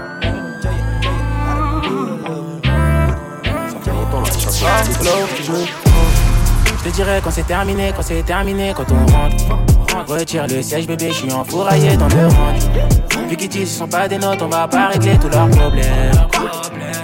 Je 6.78 6.84
te 6.84 6.94
dirai 6.94 7.20
quand 7.22 7.30
c'est 7.30 7.46
terminé, 7.46 7.92
quand 7.94 8.02
c'est 8.02 8.22
terminé, 8.22 8.72
quand 8.74 8.86
on 8.90 9.06
rentre. 9.12 9.58
Retire 10.06 10.46
le 10.46 10.62
siège, 10.62 10.86
bébé, 10.86 11.08
je 11.08 11.14
suis 11.14 11.32
enfouraillé 11.32 11.96
dans 11.96 12.08
le 12.08 12.26
range. 12.28 13.28
Vu 13.28 13.36
qu'ils 13.36 13.48
disent 13.48 13.70
ce 13.72 13.78
sont 13.80 13.88
pas 13.88 14.08
des 14.08 14.18
notes, 14.18 14.40
on 14.40 14.48
va 14.48 14.66
pas 14.66 14.88
régler 14.88 15.18
tous 15.18 15.28
leurs 15.28 15.50
problèmes. 15.50 16.12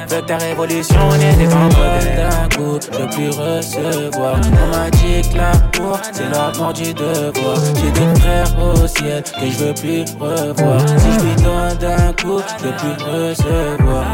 Le 0.09 0.23
terre 0.23 0.41
révolutionné, 0.41 1.35
t'es 1.37 1.53
en 1.53 1.69
d'un 1.69 2.49
coup, 2.57 2.79
je 2.81 3.17
plus 3.17 3.29
recevoir. 3.29 4.37
On 4.45 4.77
m'a 4.77 4.91
dit 4.91 5.29
que 5.29 5.37
la 5.37 5.53
cour, 5.77 5.99
c'est 6.13 6.31
la 6.31 6.73
du 6.73 6.95
devoir. 6.95 7.59
J'ai 7.75 7.91
des 7.91 8.21
frères 8.21 8.53
au 8.63 8.87
ciel 8.87 9.23
que 9.23 9.51
je 9.51 9.65
veux 9.65 9.75
plus 9.75 10.05
revoir. 10.21 10.81
Si 10.81 11.13
je 11.13 11.25
lui 11.25 11.35
donne 11.43 11.79
d'un 11.79 12.13
coup, 12.13 12.41
je 12.59 12.69
plus 12.69 12.97
recevoir. 13.05 14.07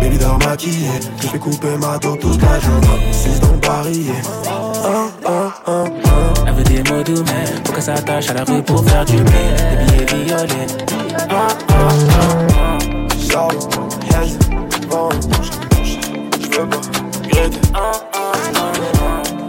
Baby 0.00 0.18
dort 0.18 0.38
maquillé, 0.38 0.88
je 1.20 1.26
fais 1.26 1.38
couper 1.38 1.76
ma 1.80 1.98
dent 1.98 2.16
toute 2.16 2.40
la 2.40 2.60
journée. 2.60 3.12
6 3.12 3.40
dans 3.40 3.58
Paris 3.58 4.06
des 6.64 6.82
mots 6.90 7.02
doux, 7.02 7.24
mais 7.26 7.46
faut 7.64 7.72
qu'elle 7.72 7.82
s'attache 7.82 8.30
à 8.30 8.34
la 8.34 8.44
rue 8.44 8.62
pour 8.62 8.84
faire 8.84 9.04
du 9.04 9.16
blé. 9.16 9.32
Des 9.98 10.04
billets 10.04 10.24
violets. 10.24 10.66
Ah, 11.30 11.48
ah, 11.68 11.88
j'veux 16.40 16.66
pas 16.66 16.80
griller. 17.30 17.50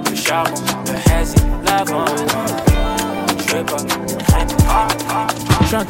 Le 0.10 0.16
charbon, 0.16 0.52
le 0.86 1.12
hazy, 1.14 1.36
l'avant. 1.66 2.06
J'veux 3.48 3.64
pas 3.64 3.78
griller. 3.78 4.18
Ah. 4.70 5.28
J'suis 5.64 5.76
un. 5.76 5.86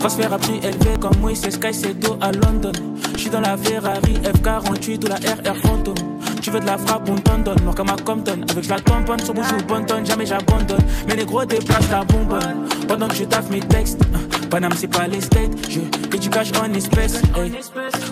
Transfert 0.00 0.32
à 0.34 0.38
prix 0.38 0.58
élevé 0.58 0.98
comme 1.00 1.16
moi, 1.20 1.30
c'est 1.34 1.50
Sky, 1.50 1.72
c'est 1.72 1.98
Do 1.98 2.18
à 2.20 2.30
London. 2.32 2.72
J'suis 3.16 3.30
dans 3.30 3.40
la 3.40 3.56
Ferrari 3.56 4.18
F48 4.22 5.04
ou 5.04 5.08
la 5.08 5.14
RR 5.16 5.56
Phantom. 5.62 6.13
Tu 6.44 6.50
veux 6.50 6.60
de 6.60 6.66
la 6.66 6.76
frappe, 6.76 7.08
on 7.08 7.14
t'en 7.14 7.38
donne. 7.38 7.62
Mort 7.64 7.74
comme 7.74 7.88
à 7.88 7.96
Compton. 7.96 8.42
Avec 8.50 8.68
la 8.68 8.78
tamponne, 8.78 9.18
sur 9.18 9.32
bouche 9.32 9.50
ou 9.50 9.64
bonne 9.64 9.86
jamais 10.04 10.26
j'abandonne. 10.26 10.84
Mais 11.08 11.16
les 11.16 11.24
gros 11.24 11.42
déplacent 11.46 11.90
la 11.90 12.04
bonbonne. 12.04 12.68
Pendant 12.86 13.08
que 13.08 13.14
je 13.14 13.24
taffe 13.24 13.48
mes 13.48 13.60
textes. 13.60 13.98
euh, 14.14 14.46
Paname, 14.50 14.74
c'est 14.76 14.88
pas 14.88 15.06
les 15.06 15.22
states. 15.22 15.52
Je 15.70 15.80
fais 16.10 16.18
du 16.18 16.28
cash 16.28 16.48
en 16.62 16.70
espèces. 16.74 17.22
hey. 17.34 17.50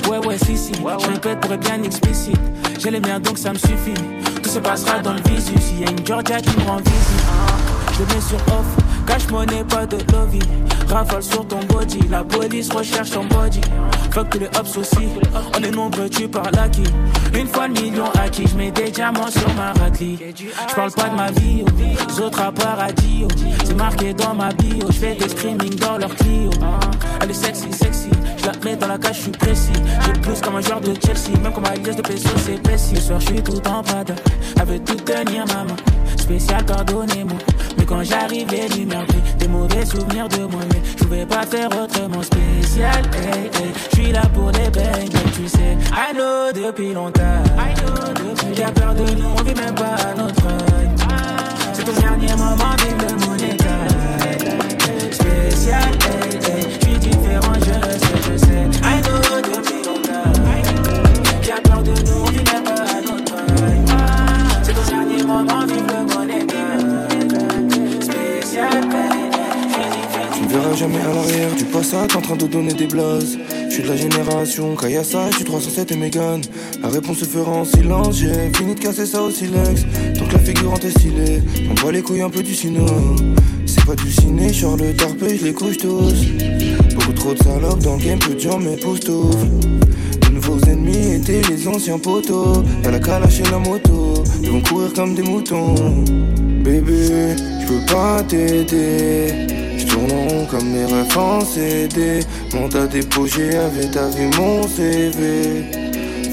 Ouais, 0.09 0.27
ouais, 0.27 0.39
si, 0.39 0.57
si. 0.57 0.73
Je 0.73 1.07
répète 1.09 1.41
pour 1.41 1.53
être 1.53 1.61
bien 1.61 1.83
explicite. 1.83 2.41
J'ai 2.79 2.91
les 2.91 3.01
miens 3.01 3.21
donc 3.21 3.37
ça 3.37 3.53
me 3.53 3.59
suffit. 3.59 3.93
Tout 4.43 4.49
se 4.49 4.61
passera 4.61 5.01
dans 5.01 5.13
le 5.13 5.21
visu. 5.29 5.53
S'il 5.61 5.81
y 5.81 5.85
a 5.85 5.91
une 5.91 6.07
Georgia 6.07 6.41
qui 6.41 6.57
me 6.59 6.65
rend 6.65 6.79
visite. 6.79 7.25
Je 7.99 8.15
mets 8.15 8.21
sur 8.23 8.39
off. 8.47 8.82
Cash 9.07 9.29
money, 9.31 9.65
pas 9.65 9.87
de 9.87 9.97
lovey. 10.13 10.39
Rafale 10.89 11.23
sur 11.23 11.47
ton 11.47 11.61
body. 11.65 12.01
La 12.11 12.23
police 12.25 12.71
recherche 12.73 13.11
ton 13.11 13.25
body. 13.25 13.61
Fuck 14.11 14.31
tous 14.31 14.39
les 14.39 14.47
hops 14.59 14.77
aussi. 14.77 15.09
On 15.57 15.63
est 15.63 15.71
nombreux, 15.71 16.09
tu 16.09 16.29
parles 16.29 16.59
à 16.59 16.69
qui? 16.69 16.83
Une 17.35 17.47
fois 17.47 17.69
le 17.69 17.75
million 17.75 18.05
acquis. 18.23 18.47
Je 18.47 18.57
mets 18.57 18.71
des 18.71 18.91
diamants 18.91 19.31
sur 19.31 19.53
ma 19.55 19.73
raclée. 19.73 20.19
Je 20.37 20.75
parle 20.75 20.93
pas 20.93 21.09
de 21.09 21.17
ma 21.17 21.31
vie. 21.31 21.65
oh. 21.67 21.71
Les 22.09 22.21
autres 22.21 22.41
à 22.43 22.53
paradis. 22.53 23.25
oh. 23.25 23.29
C'est 23.65 23.75
marqué 23.77 24.13
dans 24.13 24.35
ma 24.35 24.51
bio. 24.53 24.87
Je 24.89 24.93
fais 24.99 25.15
des 25.15 25.29
screaming 25.29 25.77
dans 25.77 25.99
leur 25.99 26.15
Clio. 26.15 26.51
Elle 27.21 27.31
est 27.31 27.35
sexy, 27.35 27.73
sexy. 27.73 28.11
Mais 28.65 28.77
dans 28.77 28.87
la 28.87 28.99
cage, 28.99 29.17
je 29.17 29.23
suis 29.23 29.31
précis. 29.33 29.73
J'ai 30.05 30.13
plus 30.21 30.41
comme 30.41 30.57
un 30.57 30.61
joueur 30.61 30.81
de 30.81 30.95
Chelsea. 31.05 31.39
Même 31.43 31.53
comme 31.53 31.65
ma 31.65 31.75
liesse 31.75 31.97
de 31.97 32.03
peso, 32.03 32.29
c'est 32.45 32.63
précis. 32.63 32.97
Ce 32.97 33.03
soir, 33.03 33.21
je 33.21 33.27
suis 33.27 33.43
tout 33.43 33.67
en 33.69 33.83
prada. 33.83 34.15
Avec 34.61 34.85
tout 34.85 34.97
tenir 34.97 35.45
ma 35.47 35.65
main. 35.65 35.77
Spécial, 36.17 36.65
pardonnez-moi. 36.65 37.39
Mais 37.79 37.85
quand 37.85 38.03
j'arrive, 38.03 38.49
les 38.51 38.69
lumières 38.69 39.07
brillent. 39.07 39.37
Des 39.39 39.49
mauvais 39.49 39.85
souvenirs 39.85 40.29
de 40.29 40.43
moi. 40.43 40.61
Mais 40.73 40.81
je 40.85 41.05
pouvais 41.05 41.27
pas 41.27 41.43
faire 41.43 41.69
autrement 41.69 42.23
spécial. 42.23 43.03
Hey, 43.15 43.51
hey. 43.63 43.73
Je 43.91 43.97
suis 43.97 44.13
là 44.13 44.23
pour 44.35 44.51
les 44.53 44.71
beignes, 44.71 45.11
tu 45.35 45.49
sais. 45.49 45.77
I 45.93 46.15
know 46.15 46.53
depuis 46.53 46.93
longtemps. 46.93 47.43
I 47.59 47.75
know 47.81 48.13
depuis. 48.15 48.33
Peur 48.75 48.95
de 48.95 49.03
nous, 49.15 49.29
on 49.39 49.43
vit 49.43 49.55
même 49.55 49.75
pas 49.75 49.97
à 50.09 50.15
notre 50.15 50.43
C'est 51.73 51.85
ton 51.85 52.01
dernier 52.01 52.35
moment, 52.37 52.77
vive 52.79 52.97
le 53.01 53.27
mon 53.27 53.37
état. 53.37 53.65
Spécial, 55.11 55.91
passage 71.83 72.15
en 72.15 72.21
train 72.21 72.37
de 72.37 72.47
donner 72.47 72.75
des 72.75 72.87
blases. 72.87 73.37
Je 73.69 73.75
suis 73.75 73.83
de 73.83 73.89
la 73.89 73.97
génération 73.97 74.77
Kayasa, 74.77 75.31
je 75.31 75.37
suis 75.37 75.45
307 75.45 75.91
et 75.91 75.97
Megan. 75.97 76.41
La 76.81 76.89
réponse 76.89 77.19
se 77.19 77.25
fera 77.25 77.51
en 77.51 77.65
silence, 77.65 78.19
j'ai 78.19 78.53
fini 78.57 78.77
de 78.77 78.81
casser 78.81 79.05
ça 79.05 79.21
au 79.21 79.31
silex. 79.33 79.85
Donc 80.17 80.33
la 80.33 80.39
figurante 80.39 80.85
est 80.85 80.91
stylée, 80.91 81.43
on 81.69 81.75
voit 81.81 81.91
les 81.91 82.03
couilles 82.03 82.23
un 82.23 82.31
peu 82.31 82.45
du 82.45 82.55
cinéma. 82.55 82.87
C'est 83.67 83.85
pas 83.85 83.97
du 83.97 84.13
ciné, 84.13 84.53
genre 84.53 84.77
le 84.77 84.95
tarpé, 84.95 85.37
je 85.37 85.47
les 85.47 85.53
couche 85.53 85.79
tous. 85.79 86.25
Beaucoup 86.95 87.13
trop 87.15 87.35
de 87.35 87.43
salopes 87.43 87.83
dans 87.83 87.97
le 87.97 88.05
game, 88.05 88.19
peu 88.21 88.35
de 88.35 88.39
gens 88.39 88.61
m'épousent 88.61 89.01
De 89.01 90.29
nouveaux 90.33 90.61
ennemis 90.69 91.15
étaient 91.15 91.43
les 91.51 91.67
anciens 91.67 91.99
poteaux. 91.99 92.63
Y'a 92.85 92.93
la 92.93 93.01
calache 93.01 93.41
et 93.41 93.51
la 93.51 93.59
moto, 93.59 94.23
ils 94.41 94.51
vont 94.51 94.61
courir 94.61 94.93
comme 94.93 95.17
des 95.17 95.23
moutons. 95.23 95.75
Bébé, 96.63 97.35
je 97.61 97.67
peux 97.67 97.93
pas 97.93 98.23
t'aider. 98.23 99.49
Je 99.77 99.85
tourne 99.85 100.13
comme 100.53 100.69
mes 100.69 100.85
refs 100.85 101.17
en 101.17 101.41
CD. 101.41 102.21
À 102.53 102.87
dépôt, 102.87 103.27
j'avais 103.27 103.89
ta 103.91 104.09
vie, 104.09 104.29
mon 104.39 104.63
CV. 104.69 105.65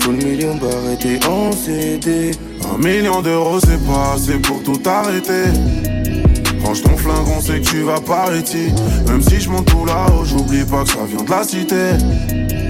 Full 0.02 0.16
million 0.16 0.56
barre 0.56 0.92
était 0.94 1.26
en 1.26 1.52
CD. 1.54 2.32
Un 2.74 2.78
million 2.78 3.22
d'euros 3.22 3.60
c'est 3.62 3.82
pas 3.86 4.14
assez 4.16 4.38
pour 4.40 4.62
tout 4.62 4.80
arrêter 4.86 5.46
Range 6.62 6.82
ton 6.84 6.98
flingue, 6.98 7.28
on 7.36 7.42
sait 7.42 7.62
que 7.62 7.70
tu 7.70 7.82
vas 7.82 8.02
pas 8.02 8.28
ici 8.36 8.74
Même 9.08 9.22
si 9.22 9.40
je 9.40 9.50
monte 9.50 9.66
tout 9.66 9.86
là-haut, 9.86 10.26
j'oublie 10.26 10.66
pas 10.66 10.84
que 10.84 10.90
ça 10.90 11.06
vient 11.08 11.24
de 11.24 11.32
la 11.32 11.44
cité 11.44 12.69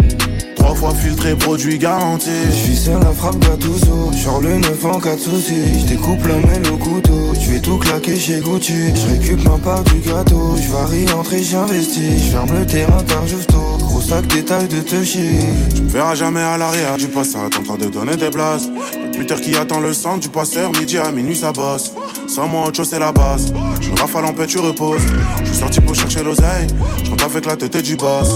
Trois 0.69 0.91
fois 0.91 0.93
filtré, 0.93 1.35
produit 1.35 1.79
garanti. 1.79 2.29
Je 2.45 2.55
suis 2.55 2.75
seul 2.75 3.01
à 3.01 3.11
frappe 3.11 3.39
Gattuso 3.39 4.11
Genre 4.13 4.39
le 4.39 4.59
9 4.59 4.85
en 4.85 4.99
4 4.99 5.17
soucis. 5.17 5.79
Je 5.79 5.87
découpe 5.87 6.23
la 6.27 6.35
mêle 6.35 6.71
au 6.71 6.77
couteau. 6.77 7.33
Je 7.33 7.49
vais 7.49 7.59
tout 7.59 7.77
claquer 7.79 8.15
chez 8.15 8.39
Gucci 8.39 8.93
Je 8.93 9.07
récup 9.07 9.43
ma 9.45 9.57
part 9.57 9.83
du 9.85 9.97
gâteau. 9.97 10.55
Je 10.57 10.71
varie 10.71 11.11
entrer, 11.11 11.41
j'investis. 11.41 12.23
Je 12.23 12.31
ferme 12.31 12.53
le 12.53 12.67
terrain 12.67 13.01
tard 13.01 13.25
justo 13.25 13.57
Gros 13.79 14.01
sac 14.01 14.27
détail 14.27 14.67
de 14.67 14.81
te 14.81 15.03
chier 15.03 15.39
Tu 15.73 15.81
me 15.81 15.89
verras 15.89 16.13
jamais 16.13 16.41
à 16.41 16.55
l'arrière. 16.55 16.97
Du 16.97 17.07
passage 17.07 17.49
en 17.57 17.63
train 17.63 17.77
de 17.77 17.89
donner 17.89 18.15
des 18.15 18.29
places 18.29 18.69
Le 19.17 19.23
qui 19.23 19.55
attend 19.55 19.79
le 19.79 19.91
sang 19.91 20.17
du 20.17 20.29
passeur 20.29 20.71
Midi 20.73 20.99
à 20.99 21.11
minuit 21.11 21.35
ça 21.35 21.51
bosse 21.51 21.93
Sans 22.27 22.47
moi 22.47 22.67
autre 22.67 22.77
chose 22.77 22.89
c'est 22.89 22.99
la 22.99 23.11
base. 23.11 23.53
Je 23.81 23.91
rafale 23.99 24.25
en 24.25 24.33
paix 24.33 24.47
tu 24.47 24.59
reposes. 24.59 25.01
Je 25.41 25.45
suis 25.45 25.57
sorti 25.57 25.81
pour 25.81 25.95
chercher 25.95 26.23
l'oseille. 26.23 26.67
Je 27.03 27.09
rentre 27.09 27.25
avec 27.25 27.45
la 27.45 27.55
tête 27.55 27.77
du 27.81 27.95
boss. 27.95 28.35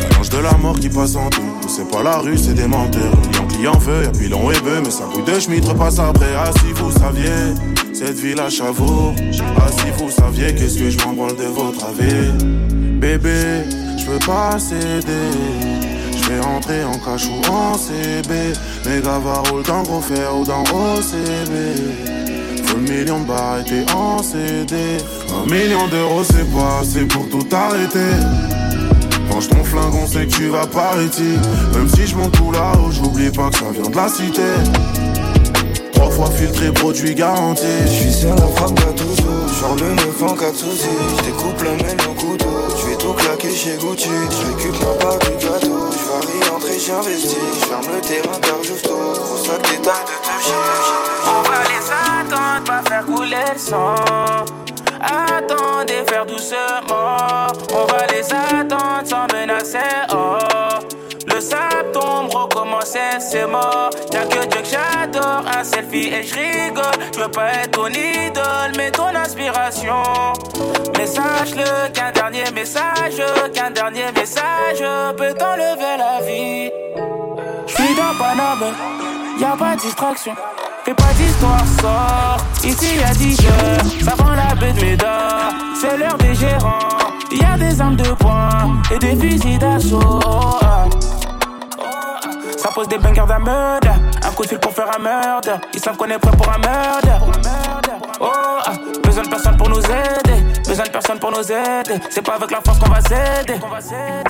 Y'a 0.00 0.08
l'ange 0.16 0.28
de 0.30 0.38
la 0.38 0.52
mort 0.54 0.78
qui 0.78 0.88
passe 0.88 1.16
en 1.16 1.28
tout 1.30 1.42
C'est 1.68 1.88
pas 1.90 2.02
la 2.02 2.18
rue 2.18 2.38
c'est 2.38 2.54
des 2.54 2.66
menteurs. 2.66 3.12
Client 3.32 3.46
client 3.48 3.78
veut 3.78 4.04
y'a 4.04 4.10
pilon 4.10 4.50
et 4.50 4.56
Mais 4.84 4.90
ça 4.90 5.04
couille 5.12 5.24
de 5.24 5.38
schmitt 5.38 5.64
repasse 5.64 5.98
après. 5.98 6.34
Ah 6.36 6.50
si 6.60 6.72
vous 6.72 6.90
saviez 6.90 7.54
cette 7.92 8.18
ville 8.18 8.40
à 8.40 8.48
Chavour 8.48 9.14
Ah 9.58 9.70
si 9.70 9.90
vous 9.98 10.10
saviez 10.10 10.54
qu'est-ce 10.54 10.78
que 10.78 10.90
je 10.90 10.98
m'en 11.04 11.26
de 11.26 11.44
votre 11.44 11.84
avis? 11.84 12.44
Bébé, 13.00 13.64
je 13.98 14.04
peux 14.04 14.26
pas 14.26 14.58
céder. 14.58 15.30
Je 16.22 16.28
vais 16.28 16.40
rentrer 16.40 16.84
en 16.84 16.98
cash 16.98 17.26
ou 17.26 17.52
en 17.52 17.76
CB 17.76 18.52
Méga 18.86 19.18
va 19.18 19.42
roule 19.50 19.62
dans 19.62 19.82
gros 19.82 20.00
fer 20.00 20.36
ou 20.36 20.44
dans 20.44 20.62
OCB 20.62 22.19
Full 22.70 22.80
million 22.82 23.20
de 23.20 23.26
barres 23.26 23.60
était 23.60 23.84
en 23.92 24.22
CD 24.22 24.98
Un 25.34 25.50
million 25.50 25.88
d'euros 25.88 26.22
c'est 26.24 26.48
pas 26.52 26.80
assez 26.80 27.04
pour 27.06 27.28
tout 27.28 27.46
arrêter. 27.54 28.14
Range 29.30 29.48
ton 29.48 29.64
flingue, 29.64 29.94
on 30.02 30.06
sait 30.06 30.26
que 30.26 30.32
tu 30.32 30.48
vas 30.48 30.66
par 30.66 30.94
ici 31.02 31.36
Même 31.74 31.88
si 31.88 32.06
je 32.06 32.16
monte 32.16 32.32
tout 32.32 32.50
là-haut, 32.52 32.90
j'oublie 32.90 33.30
pas 33.30 33.48
que 33.50 33.56
ça 33.56 33.64
vient 33.72 33.90
de 33.90 33.96
la 33.96 34.08
cité. 34.08 34.42
Trois 35.92 36.10
fois 36.10 36.30
filtré, 36.30 36.72
produit 36.72 37.14
garanti. 37.14 37.62
Je 37.86 37.90
suis 37.90 38.12
seul 38.12 38.32
à 38.32 38.46
frappe 38.56 38.74
Gattuso 38.74 39.22
Genre 39.60 39.76
le 39.76 39.94
9 39.94 40.22
en 40.22 40.34
4 40.34 40.56
soucis 40.56 40.88
Je 41.18 41.24
découpe 41.24 41.62
la 41.62 41.72
mêle 41.72 41.98
au 42.08 42.14
couteau 42.14 42.46
Je 42.80 42.86
vais 42.90 42.96
tout 42.96 43.12
claquer 43.12 43.50
chez 43.50 43.76
Gucci. 43.76 44.08
Je 44.08 44.46
récup 44.46 44.80
ma 44.80 44.94
part 45.04 45.18
du 45.18 45.30
gâteau 45.44 45.90
Je 45.92 46.08
varie 46.08 46.56
entrer, 46.56 46.78
j'investis. 46.78 47.36
Je 47.60 47.66
ferme 47.66 47.86
le 47.94 48.00
terrain 48.00 48.38
tard 48.40 48.62
justo 48.62 48.88
Gros 48.90 49.44
sac 49.44 49.60
détail 49.62 50.04
de 50.06 50.16
te 50.24 50.34
chier 50.42 50.54
On 51.28 51.42
va 51.42 51.60
les 51.68 51.86
attendre, 51.90 52.59
faire 53.00 53.06
couler 53.06 53.36
le 53.52 53.58
sang. 53.58 53.94
Attendez, 55.00 56.04
faire 56.08 56.26
doucement. 56.26 57.46
On 57.72 57.84
va 57.86 58.06
les 58.12 58.32
attendre 58.32 59.06
sans 59.06 59.26
menacer. 59.34 59.78
Oh, 60.12 60.36
le 61.26 61.40
sable 61.40 61.92
tombe, 61.92 62.32
recommencer, 62.34 63.18
c'est 63.18 63.46
mort. 63.46 63.90
Y'a 64.12 64.24
que 64.24 64.46
Dieu 64.46 64.60
que 64.60 64.68
j'adore, 64.68 65.44
un 65.56 65.64
selfie 65.64 66.08
et 66.08 66.22
je 66.22 66.34
rigole. 66.34 66.84
Je 67.14 67.20
veux 67.20 67.30
pas 67.30 67.52
être 67.52 67.72
ton 67.72 67.88
idole, 67.88 68.72
mais 68.76 68.90
ton 68.90 69.14
inspiration. 69.14 70.02
Mais 70.98 71.06
sache-le 71.06 71.90
qu'un 71.92 72.12
dernier 72.12 72.50
message, 72.54 73.22
qu'un 73.54 73.70
dernier 73.70 74.12
message 74.14 74.84
peut 75.16 75.34
t'enlever 75.34 75.96
la 75.98 76.20
vie. 76.24 76.70
J'suis 77.66 77.94
dans 77.94 78.16
Paname, 78.18 78.74
y'a 79.40 79.56
pas 79.56 79.74
de 79.74 79.80
distraction. 79.80 80.34
Fais 80.84 80.94
pas 80.94 81.12
d'histoire, 81.16 81.64
sort. 81.80 82.36
Ici 82.64 82.96
y'a 82.96 83.12
10 83.14 83.40
heures, 83.46 84.04
ça 84.04 84.12
prend 84.12 84.34
la 84.34 84.54
baie 84.54 84.72
de. 84.72 85.04
C'est 85.80 85.96
l'heure 85.96 86.16
des 86.18 86.34
gérants. 86.34 86.78
Y'a 87.32 87.56
des 87.56 87.80
armes 87.80 87.96
de 87.96 88.10
poing 88.14 88.82
et 88.92 88.98
des 88.98 89.16
fusils 89.16 89.58
d'assaut. 89.58 90.20
Ça 92.56 92.70
pose 92.74 92.88
des 92.88 92.98
bangers 92.98 93.26
d'un 93.26 93.38
meurtre. 93.38 93.88
Un 94.22 94.30
coup 94.32 94.42
de 94.42 94.48
fil 94.48 94.58
pour 94.58 94.72
faire 94.72 94.90
un 94.96 95.02
meurtre. 95.02 95.50
Ils 95.72 95.80
savent 95.80 95.96
qu'on 95.96 96.06
est 96.06 96.18
prêt 96.18 96.36
pour 96.36 96.48
un 96.48 96.58
meurtre. 96.58 97.08
Oh, 98.20 98.28
ah. 98.66 98.72
besoin 99.02 99.22
de 99.24 99.28
personne 99.28 99.56
pour 99.56 99.68
nous 99.70 99.80
aider. 99.80 100.44
Besoin 100.70 100.84
de 100.84 100.90
personne 100.90 101.18
pour 101.18 101.32
nous 101.32 101.42
aider. 101.50 102.00
C'est 102.10 102.22
pas 102.22 102.34
avec 102.34 102.48
la 102.52 102.60
force 102.60 102.78
qu'on 102.78 102.88
va 102.88 103.00
s'aider. 103.00 103.58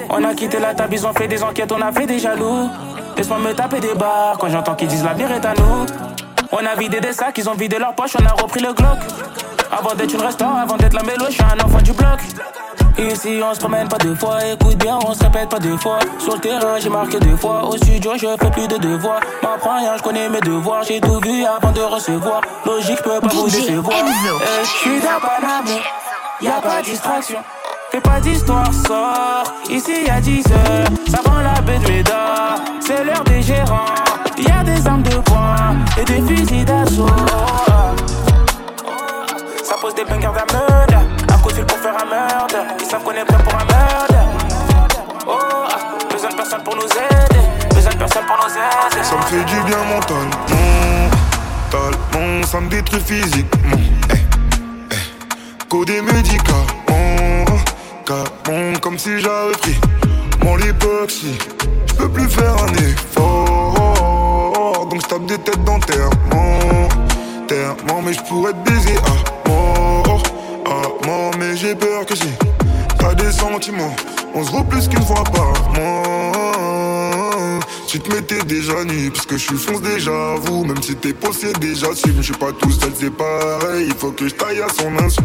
On 0.08 0.24
a 0.24 0.32
quitté 0.32 0.58
la 0.58 0.72
table, 0.72 0.94
ils 0.94 1.06
ont 1.06 1.12
fait 1.12 1.28
des 1.28 1.42
enquêtes, 1.42 1.70
on 1.70 1.82
a 1.82 1.92
fait 1.92 2.06
des 2.06 2.18
jaloux. 2.18 2.70
Laisse-moi 3.14 3.38
me 3.40 3.52
taper 3.52 3.78
des 3.78 3.92
barres 3.92 4.38
quand 4.38 4.48
j'entends 4.48 4.74
qu'ils 4.74 4.88
disent 4.88 5.04
l'avenir 5.04 5.30
est 5.32 5.44
à 5.44 5.52
nous. 5.52 5.84
On 6.50 6.64
a 6.64 6.74
vidé 6.76 6.98
des 6.98 7.12
sacs, 7.12 7.36
ils 7.36 7.46
ont 7.46 7.54
vidé 7.54 7.78
leur 7.78 7.94
poche, 7.94 8.12
on 8.18 8.24
a 8.24 8.30
repris 8.42 8.62
le 8.62 8.72
Glock. 8.72 8.96
Avant 9.70 9.94
d'être 9.94 10.14
une 10.14 10.22
restaurant, 10.22 10.56
avant 10.56 10.78
d'être 10.78 10.94
la 10.94 11.02
mélo, 11.02 11.26
je 11.28 11.32
suis 11.34 11.42
un 11.42 11.62
enfant 11.62 11.82
du 11.82 11.92
bloc. 11.92 12.20
Ici 12.98 13.38
on 13.44 13.52
se 13.52 13.60
promène 13.60 13.88
pas 13.88 13.98
deux 13.98 14.14
fois, 14.14 14.38
écoute 14.46 14.78
bien, 14.78 14.98
on 15.06 15.12
se 15.12 15.22
répète 15.22 15.50
pas 15.50 15.58
deux 15.58 15.76
fois. 15.76 15.98
Sur 16.18 16.36
le 16.36 16.40
terrain, 16.40 16.78
j'ai 16.78 16.88
marqué 16.88 17.20
deux 17.20 17.36
fois. 17.36 17.68
Au 17.68 17.76
studio, 17.76 18.12
je 18.16 18.26
fais 18.40 18.50
plus 18.50 18.66
de 18.66 18.78
devoirs. 18.78 19.20
M'apprends 19.42 19.76
rien, 19.76 19.94
je 19.98 20.02
connais 20.02 20.30
mes 20.30 20.40
devoirs. 20.40 20.84
J'ai 20.84 21.02
tout 21.02 21.20
vu 21.20 21.44
avant 21.44 21.70
de 21.70 21.82
recevoir. 21.82 22.40
Logique, 22.64 22.96
je 22.96 23.02
peux 23.02 23.20
pas 23.20 23.28
vous 23.28 23.44
décevoir. 23.44 23.94
Eh, 24.00 24.64
Je 24.64 24.68
suis 24.68 25.00
Paname, 26.40 26.54
y'a 26.54 26.60
pas 26.60 26.82
distraction. 26.82 27.38
Fais 27.90 28.00
pas 28.00 28.20
d'histoire, 28.20 28.72
sort. 28.86 29.52
Ici 29.68 30.04
y'a 30.06 30.20
10 30.20 30.44
heures, 30.52 30.88
ça 31.10 31.18
prend 31.18 31.40
la 31.40 31.60
baie 31.60 31.78
de. 31.78 31.84
C'est 32.80 33.04
l'heure 33.04 33.24
des 33.24 33.42
gérants. 33.42 33.84
Y'a 34.38 34.62
des 34.62 34.86
armes 34.86 35.02
de 35.02 35.16
poing 35.18 35.76
et 36.00 36.04
des 36.04 36.22
fusils 36.22 36.64
d'assaut. 36.64 37.06
Ça 39.62 39.74
pose 39.80 39.94
des 39.94 40.04
bangers 40.04 40.28
meurtre. 40.52 40.94
Un 41.32 41.38
coup 41.38 41.50
de 41.50 41.54
fil 41.54 41.64
pour 41.64 41.78
faire 41.78 41.94
un 42.00 42.06
meurtre. 42.06 42.56
Ils 42.78 42.86
savent 42.86 43.02
qu'on 43.02 43.12
est 43.12 43.24
prêt 43.24 43.42
pour 43.42 43.54
un 43.54 43.64
meurtre. 43.64 44.14
Oh, 45.26 45.38
besoin 46.10 46.30
de 46.30 46.36
personne 46.36 46.62
pour 46.62 46.76
nous 46.76 46.82
aider. 46.82 47.40
Besoin 47.74 47.92
de 47.92 47.98
personne 47.98 48.24
pour 48.26 48.36
nous 48.36 48.52
aider. 48.52 49.04
Ça 49.04 49.16
me 49.16 49.22
fait 49.22 49.44
du 49.44 49.60
bien 49.62 49.78
mon, 52.14 52.42
ça 52.44 52.60
me 52.60 52.68
détruit 52.68 53.00
physiquement. 53.00 53.76
Eh. 55.70 55.70
Codé 55.70 56.02
médicaments, 56.02 57.44
comme 58.80 58.98
si 58.98 59.20
j'avais 59.20 59.52
pris 59.60 59.78
mon 60.42 60.56
lipoxy. 60.56 61.38
Je 61.86 61.94
peux 61.94 62.08
plus 62.08 62.28
faire 62.28 62.56
un 62.64 62.72
effort, 62.88 64.88
donc 64.90 65.00
je 65.02 65.06
tape 65.06 65.26
des 65.26 65.38
têtes 65.38 65.62
d'enterrement, 65.64 66.88
terrement, 67.46 68.02
mais 68.04 68.12
je 68.12 68.20
pourrais 68.22 68.52
te 68.52 68.70
baiser 68.70 68.96
à 68.96 69.48
mort, 69.48 70.22
à 70.66 71.06
mort, 71.06 71.30
mais 71.38 71.56
j'ai 71.56 71.74
peur 71.74 72.04
que 72.06 72.16
si 72.16 72.30
t'as 72.98 73.14
des 73.14 73.24
des 73.24 73.32
sentiments. 73.32 73.94
On 74.34 74.44
se 74.44 74.50
voit 74.50 74.64
plus 74.64 74.88
qu'une 74.88 75.02
fois 75.02 75.24
par 75.24 75.52
mois. 75.74 77.60
Tu 77.86 77.98
te 77.98 78.14
mettais 78.14 78.42
déjà 78.44 78.84
nu, 78.84 79.10
puisque 79.10 79.32
je 79.32 79.38
suis 79.38 79.56
fonce 79.56 79.82
déjà 79.82 80.36
vous. 80.42 80.64
Même 80.64 80.80
si 80.80 80.94
t'es 80.94 81.12
possédé 81.12 81.58
déjà 81.58 81.92
su, 81.94 82.12
je 82.16 82.22
suis 82.22 82.34
pas 82.34 82.52
tout 82.52 82.70
seul, 82.70 82.92
c'est 82.94 83.10
pareil. 83.10 83.86
Il 83.88 83.94
faut 83.94 84.12
que 84.12 84.28
je 84.28 84.34
taille 84.34 84.60
à 84.60 84.68
son 84.68 84.96
insu. 85.04 85.18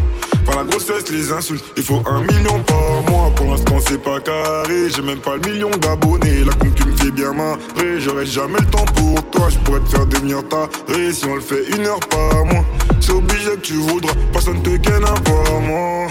Par 0.46 0.56
la 0.58 0.64
grossesse, 0.64 1.10
les 1.12 1.32
insultes, 1.32 1.66
il 1.76 1.84
faut 1.84 2.02
un 2.06 2.22
million 2.22 2.62
par 2.64 3.02
mois. 3.10 3.32
Pour 3.36 3.48
l'instant, 3.48 3.78
c'est 3.88 4.02
pas 4.02 4.20
carré. 4.20 4.90
J'ai 4.96 5.02
même 5.02 5.20
pas 5.20 5.36
le 5.38 5.52
million 5.52 5.70
d'abonnés. 5.72 6.44
La 6.46 6.54
concu 6.54 6.86
me 6.86 6.96
fait 6.96 7.12
bien 7.12 7.34
marrer. 7.34 8.00
J'aurai 8.00 8.26
jamais 8.26 8.60
le 8.60 8.66
temps 8.68 8.86
pour 8.96 9.30
toi. 9.32 9.50
Je 9.50 9.58
pourrais 9.60 9.80
te 9.82 9.90
faire 9.90 10.06
devenir 10.06 10.48
taré 10.48 11.12
si 11.12 11.26
on 11.26 11.36
le 11.36 11.42
fait 11.42 11.66
une 11.76 11.86
heure 11.86 12.00
par 12.00 12.46
mois. 12.46 12.66
C'est 13.00 13.14
obligé 13.14 13.52
que 13.52 13.62
tu 13.62 13.74
voudras. 13.74 14.14
Personne 14.32 14.62
te 14.62 14.78
ken 14.78 15.04
à 15.04 15.14
part 15.14 15.60
moi. 15.62 16.08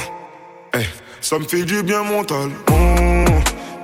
Eh, 0.75 0.87
ça 1.21 1.39
me 1.39 1.45
fait 1.45 1.63
du 1.65 1.83
bien 1.83 2.03
mentalement. 2.03 2.55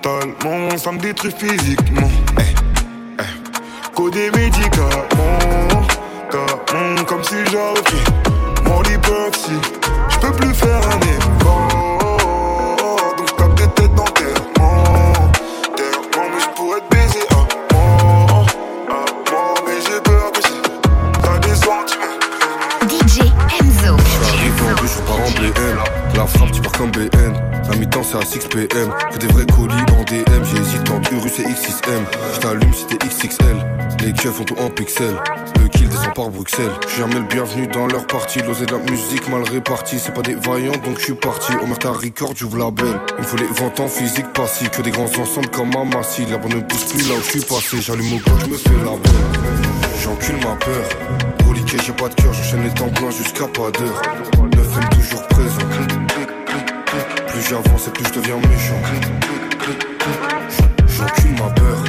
Mentalement, 0.05 0.79
ça 0.79 0.93
me 0.93 0.99
détruit 0.99 1.33
physiquement. 1.39 2.11
Eh, 2.39 2.50
C'est 39.87 40.12
pas 40.12 40.23
des 40.23 40.35
vaillants, 40.35 40.77
donc 40.85 40.99
j'suis 40.99 41.14
parti. 41.14 41.53
Au 41.53 41.77
ta 41.77 41.91
record, 41.91 42.33
j'ouvre 42.35 42.59
la 42.59 42.71
belle. 42.73 43.01
Il 43.18 43.23
me 43.23 43.23
faut 43.23 43.37
les 43.37 43.47
ventes 43.47 43.79
en 43.79 43.87
physique 43.87 44.33
passif. 44.33 44.68
Que 44.71 44.83
des 44.83 44.91
grands 44.91 45.05
ensembles 45.05 45.49
comme 45.51 45.71
ma 45.73 45.85
massie. 45.85 46.27
La 46.27 46.39
bonne 46.39 46.55
ne 46.55 46.61
pousse 46.61 46.87
plus 46.87 47.09
là 47.09 47.14
où 47.16 47.23
j'suis 47.23 47.41
passé. 47.41 47.81
J'allume 47.81 48.14
au 48.14 48.18
gauche, 48.18 48.43
j'me 48.47 48.57
fais 48.57 48.79
la 48.79 48.97
bonne. 48.97 49.01
J'encule 50.03 50.37
ma 50.39 50.57
peur. 50.57 50.89
Reliqué, 51.49 51.77
j'ai 51.87 51.93
pas 51.93 52.09
de 52.09 52.14
cœur. 52.14 52.33
J'enchaîne 52.33 52.64
les 52.64 52.71
temps 52.71 52.89
blancs 52.89 53.12
jusqu'à 53.12 53.47
pas 53.47 53.71
d'heure. 53.71 54.03
9 54.57 54.91
toujours 54.91 55.23
présent. 55.29 55.68
Plus 57.29 57.43
j'avance 57.49 57.87
et 57.87 57.91
plus 57.91 58.05
je 58.07 58.12
deviens 58.14 58.37
méchant. 58.39 58.81
J'encule 60.89 61.33
ma 61.39 61.51
peur. 61.51 61.85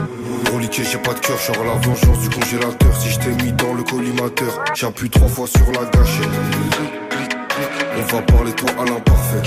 Reliqué, 0.54 0.84
j'ai 0.84 1.00
pas 1.00 1.16
de 1.16 1.20
cœur, 1.20 1.38
j'aurai 1.48 1.68
la 1.68 1.74
vengeance 1.74 2.20
du 2.20 2.30
congélateur. 2.30 2.96
Si 3.02 3.10
je 3.10 3.20
t'ai 3.20 3.44
mis 3.44 3.52
dans 3.54 3.74
le 3.74 3.82
collimateur, 3.82 4.64
j'appuie 4.76 5.10
trois 5.10 5.28
fois 5.28 5.48
sur 5.48 5.66
la 5.72 5.86
gâchette. 5.90 7.01
On 7.98 8.16
va 8.16 8.22
parler 8.22 8.54
toi 8.54 8.70
à 8.80 8.86
l'imparfait. 8.86 9.42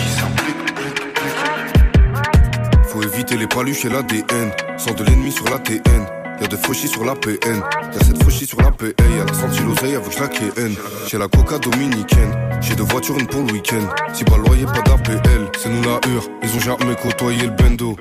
Faut 2.87 3.03
éviter 3.03 3.37
les 3.37 3.47
paluches 3.47 3.85
et 3.85 3.89
l'ADN. 3.89 4.51
Sans 4.77 4.93
de 4.93 5.05
l'ennemi 5.05 5.33
sur 5.33 5.49
la 5.49 5.59
TN. 5.59 6.07
Y'a 6.41 6.49
de 6.49 6.57
fauchis 6.57 6.89
sur 6.89 7.05
la 7.05 7.15
PN, 7.15 7.63
y'a 7.93 8.05
cette 8.05 8.23
fauchis 8.23 8.47
sur 8.47 8.61
la 8.61 8.73
PA, 8.73 8.87
y'a 8.87 9.25
la 9.25 9.33
senti 9.33 9.61
l'oseille 9.63 9.95
avec 9.95 10.19
la 10.19 10.27
KN. 10.27 10.75
J'ai 11.07 11.17
la 11.17 11.29
coca 11.29 11.59
dominicaine, 11.59 12.35
j'ai 12.61 12.75
deux 12.75 12.83
voitures, 12.83 13.17
une 13.19 13.27
pour 13.29 13.43
le 13.43 13.53
week-end. 13.53 13.87
Si 14.13 14.25
pas 14.25 14.37
loyer, 14.37 14.65
pas 14.65 14.83
d'APL, 14.83 15.49
c'est 15.57 15.69
nous 15.69 15.83
la 15.83 16.01
hure, 16.09 16.29
ils 16.43 16.57
ont 16.57 16.61
jamais 16.61 16.97
côtoyé 17.01 17.43
le 17.43 17.51
bendo. 17.51 17.97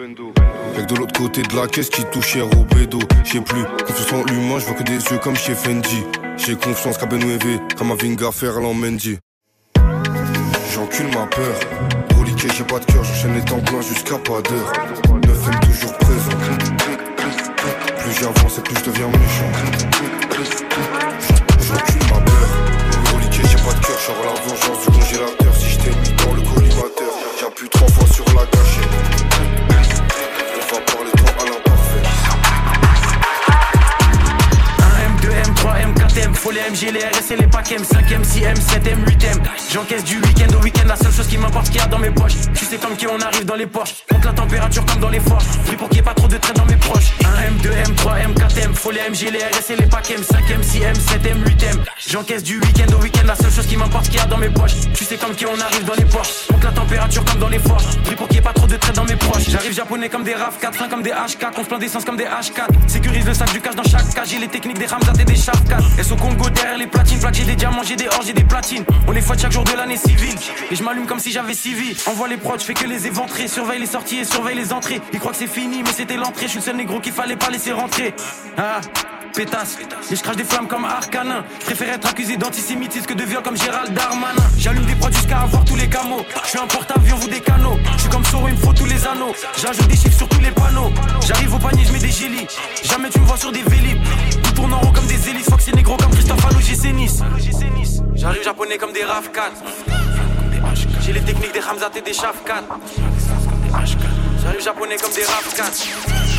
Y'a 0.75 0.83
que 0.83 0.93
de 0.93 0.99
l'autre 0.99 1.13
côté 1.19 1.43
de 1.43 1.55
la 1.55 1.67
caisse 1.67 1.89
qui 1.89 2.03
touche 2.05 2.37
au 2.37 2.75
bédo. 2.75 2.99
J'sais 3.23 3.41
plus, 3.41 3.63
confiance 3.85 4.13
en 4.13 4.23
l'humain, 4.25 4.57
j'vois 4.57 4.73
que 4.73 4.83
des 4.83 4.93
yeux 4.93 5.19
comme 5.19 5.35
chez 5.35 5.53
Fendi. 5.53 6.03
J'ai 6.37 6.55
confiance 6.55 6.97
qu'à 6.97 7.05
Benouévé, 7.05 7.59
comme 7.77 7.91
à 7.91 7.95
Vinga 7.95 8.31
Ferland 8.31 8.73
Mendy. 8.73 9.19
J'encule 10.73 11.05
ma 11.09 11.27
peur, 11.27 11.55
reliqué, 12.17 12.47
j'ai 12.57 12.63
pas 12.63 12.79
de 12.79 12.85
cœur, 12.85 13.03
j'enchaîne 13.03 13.35
les 13.35 13.41
temps 13.41 13.59
blancs 13.59 13.83
jusqu'à 13.83 14.17
pas 14.17 14.41
d'heure. 14.41 14.73
9 15.27 15.59
toujours 15.61 15.93
présent. 15.99 16.31
Plus 17.97 18.13
j'avance 18.19 18.57
et 18.57 18.61
plus 18.61 18.75
je 18.79 18.85
deviens 18.85 19.07
méchant. 19.07 19.51
J'encule 21.59 22.09
ma 22.09 22.21
peur. 22.21 23.13
Reliqué, 23.13 23.43
j'ai 23.51 23.63
pas 23.63 23.73
de 23.73 23.85
cœur, 23.85 23.99
j'aurai 24.07 24.25
la 24.25 24.41
vengeance 24.41 24.85
du 24.87 24.91
congélateur. 24.97 25.55
Si 25.55 25.69
je 25.69 25.77
t'ai 25.77 25.89
mis 25.91 26.15
dans 26.25 26.33
le 26.33 26.41
collimateur, 26.41 27.13
j'appuie 27.39 27.69
trois 27.69 27.87
fois 27.89 28.07
sur 28.07 28.25
la 28.29 28.45
gâchette. 28.45 29.52
3M, 36.13 36.29
4M, 36.29 36.33
faut 36.33 36.51
les 36.51 36.59
MG, 36.59 36.91
les 36.91 36.99
RS 36.99 37.31
et 37.31 37.35
les 37.37 37.43
M, 37.43 37.81
5M, 37.81 38.23
6M, 38.23 38.55
7M, 38.55 39.03
8M. 39.05 39.39
J'encaisse 39.71 40.03
du 40.03 40.17
week-end 40.17 40.55
au 40.55 40.63
week-end, 40.63 40.87
la 40.87 40.95
seule 40.95 41.11
chose 41.11 41.27
qui 41.27 41.37
m'importe, 41.37 41.67
qu'il 41.67 41.77
y 41.77 41.79
a 41.79 41.87
dans 41.87 41.97
mes 41.97 42.11
poches. 42.11 42.33
Tu 42.53 42.65
sais 42.65 42.77
comme 42.77 42.95
qui 42.95 43.07
on 43.07 43.19
arrive 43.19 43.45
dans 43.45 43.55
les 43.55 43.65
poches. 43.65 44.03
Monte 44.11 44.25
la 44.25 44.33
température 44.33 44.85
comme 44.85 44.99
dans 44.99 45.09
les 45.09 45.19
forges. 45.19 45.45
Pris 45.65 45.75
pour 45.75 45.89
qu'il 45.89 45.97
y 45.97 45.99
ait 46.01 46.03
pas 46.03 46.13
trop 46.13 46.27
de 46.27 46.37
traits 46.37 46.55
dans 46.55 46.65
mes 46.65 46.75
proches. 46.75 47.13
1M, 47.21 47.61
2M, 47.61 47.95
3M, 47.95 48.33
4M, 48.35 48.73
faut 48.73 48.91
les 48.91 48.99
MG, 49.09 49.31
les 49.31 49.39
RS 49.39 49.71
et 49.71 49.75
les 49.75 49.87
packs 49.87 50.11
M, 50.11 50.21
5M, 50.21 50.61
6M, 50.61 50.93
7M, 50.93 51.43
8M. 51.43 51.79
J'encaisse 52.07 52.43
du 52.43 52.59
week-end 52.59 52.93
au 52.95 53.01
week-end, 53.01 53.25
la 53.25 53.35
seule 53.35 53.51
chose 53.51 53.65
qui 53.65 53.77
m'importe, 53.77 54.05
qu'il 54.05 54.17
y 54.17 54.19
a 54.19 54.25
dans 54.25 54.37
mes 54.37 54.49
poches. 54.49 54.75
Tu 54.93 55.05
sais 55.05 55.17
comme 55.17 55.33
qui 55.33 55.45
on 55.45 55.59
arrive 55.59 55.85
dans 55.85 55.95
les 55.95 56.05
poches. 56.05 56.49
Monte 56.51 56.63
la 56.63 56.71
température 56.71 57.25
comme 57.25 57.39
dans 57.39 57.49
les 57.49 57.59
forges. 57.59 57.97
Pris 58.03 58.15
pour 58.15 58.27
qu'il 58.27 58.35
y 58.35 58.39
ait 58.39 58.43
pas 58.43 58.53
trop 58.53 58.67
de 58.67 58.75
traits 58.75 58.95
dans 58.95 59.05
mes 59.05 59.15
proches. 59.15 59.49
J'arrive 59.49 59.73
japonais 59.73 60.09
comme 60.09 60.23
des 60.23 60.35
RAV 60.35 60.59
4, 60.59 60.77
5 60.77 60.89
comme 60.89 61.01
des 61.01 61.11
H4, 61.11 61.53
on 61.57 61.63
se 61.63 61.67
plaint 61.67 61.79
d'essence 61.79 62.05
comme 62.05 62.17
des 62.17 62.25
H4. 62.25 62.67
Sécurise 62.87 63.25
le 63.25 63.33
sac 63.33 63.51
du 63.51 63.61
cash 63.61 63.75
dans 63.75 63.83
chaque 63.83 64.13
cage, 64.13 64.27
j'ai 64.29 64.39
les 64.39 64.47
techniques 64.47 64.77
des 64.77 64.85
Ramzat 64.85 65.13
et 65.19 65.25
des 65.25 65.35
Shafkat. 65.35 65.79
Et 66.03 66.11
au 66.11 66.15
Congo 66.15 66.49
derrière 66.49 66.77
les 66.77 66.87
platines, 66.87 67.19
j'ai 67.31 67.45
des 67.45 67.55
diamants, 67.55 67.83
j'ai 67.83 67.95
des 67.95 68.07
orges, 68.07 68.25
j'ai 68.25 68.33
des 68.33 68.43
platines. 68.43 68.83
On 69.07 69.13
est 69.13 69.21
fois 69.21 69.37
chaque 69.37 69.51
jour 69.51 69.63
de 69.63 69.71
l'année 69.71 69.95
civile. 69.95 70.35
Et 70.69 70.75
je 70.75 70.83
m'allume 70.83 71.05
comme 71.05 71.19
si 71.19 71.31
j'avais 71.31 71.53
civil. 71.53 71.95
Envoie 72.07 72.27
les 72.27 72.35
je 72.35 72.65
fais 72.65 72.73
que 72.73 72.85
les 72.85 73.07
éventrer. 73.07 73.47
Surveille 73.47 73.79
les 73.79 73.85
sorties 73.85 74.17
et 74.17 74.25
surveille 74.25 74.55
les 74.55 74.73
entrées. 74.73 74.99
Ils 75.13 75.19
croient 75.19 75.31
que 75.31 75.37
c'est 75.37 75.47
fini, 75.47 75.81
mais 75.81 75.91
c'était 75.93 76.17
l'entrée. 76.17 76.45
Je 76.45 76.51
suis 76.51 76.59
le 76.59 76.65
seul 76.65 76.75
négro 76.75 76.99
qu'il 76.99 77.13
fallait 77.13 77.37
pas 77.37 77.49
laisser 77.49 77.71
rentrer. 77.71 78.13
Ah, 78.57 78.81
Et 79.35 80.15
je 80.15 80.21
crache 80.21 80.35
des 80.35 80.43
flammes 80.43 80.67
comme 80.67 80.85
Arcanin. 80.85 81.43
Préfère 81.61 81.89
être 81.93 82.07
accusé 82.07 82.37
d'antisémitisme 82.37 83.05
que 83.07 83.13
de 83.15 83.23
viol 83.23 83.41
comme 83.41 83.57
Gérald 83.57 83.91
Darmanin. 83.91 84.43
J'allume 84.59 84.85
des 84.85 84.93
prods 84.93 85.11
jusqu'à 85.11 85.39
avoir 85.39 85.65
tous 85.65 85.75
les 85.75 85.89
camos. 85.89 86.23
Je 86.43 86.49
suis 86.49 86.59
un 86.59 86.67
porte-avions, 86.67 87.15
vous 87.15 87.27
des 87.27 87.39
canaux. 87.39 87.77
Je 87.95 88.01
suis 88.01 88.09
comme 88.09 88.23
Soro, 88.25 88.47
il 88.47 88.53
me 88.53 88.59
faut 88.59 88.73
tous 88.73 88.85
les 88.85 89.07
anneaux. 89.07 89.33
J'ajoute 89.57 89.87
des 89.87 89.95
chiffres 89.95 90.17
sur 90.17 90.29
tous 90.29 90.39
les 90.39 90.51
panneaux. 90.51 90.91
J'arrive 91.25 91.55
au 91.55 91.57
panier, 91.57 91.83
je 91.83 91.93
mets 91.93 91.99
des 91.99 92.11
gélis. 92.11 92.45
Jamais 92.83 93.09
tu 93.09 93.19
me 93.19 93.25
vois 93.25 93.37
sur 93.37 93.51
des 93.51 93.63
vélib. 93.63 93.97
Tout 94.43 94.51
tourne 94.51 94.73
en 94.73 94.79
rond 94.79 94.91
comme 94.91 95.07
des 95.07 95.29
hélices. 95.29 95.47
Que 95.47 95.61
c'est 95.61 95.75
négro 95.75 95.97
comme 95.97 96.11
Christophe 96.11 96.85
et 96.85 96.93
Nice. 96.93 97.23
J'arrive 98.13 98.43
japonais 98.43 98.77
comme 98.77 98.93
des 98.93 99.03
RAV 99.03 99.31
4. 99.31 99.51
J'ai 101.01 101.13
les 101.13 101.21
techniques 101.21 101.53
des 101.53 101.59
Hamzat 101.59 101.91
et 101.95 102.01
des 102.01 102.13
Shaf 102.13 102.43
4. 102.45 102.63
J'arrive 104.43 104.61
japonais 104.61 104.97
comme 104.97 105.13
des 105.13 105.23
RAV 105.23 105.53
4. 105.55 106.32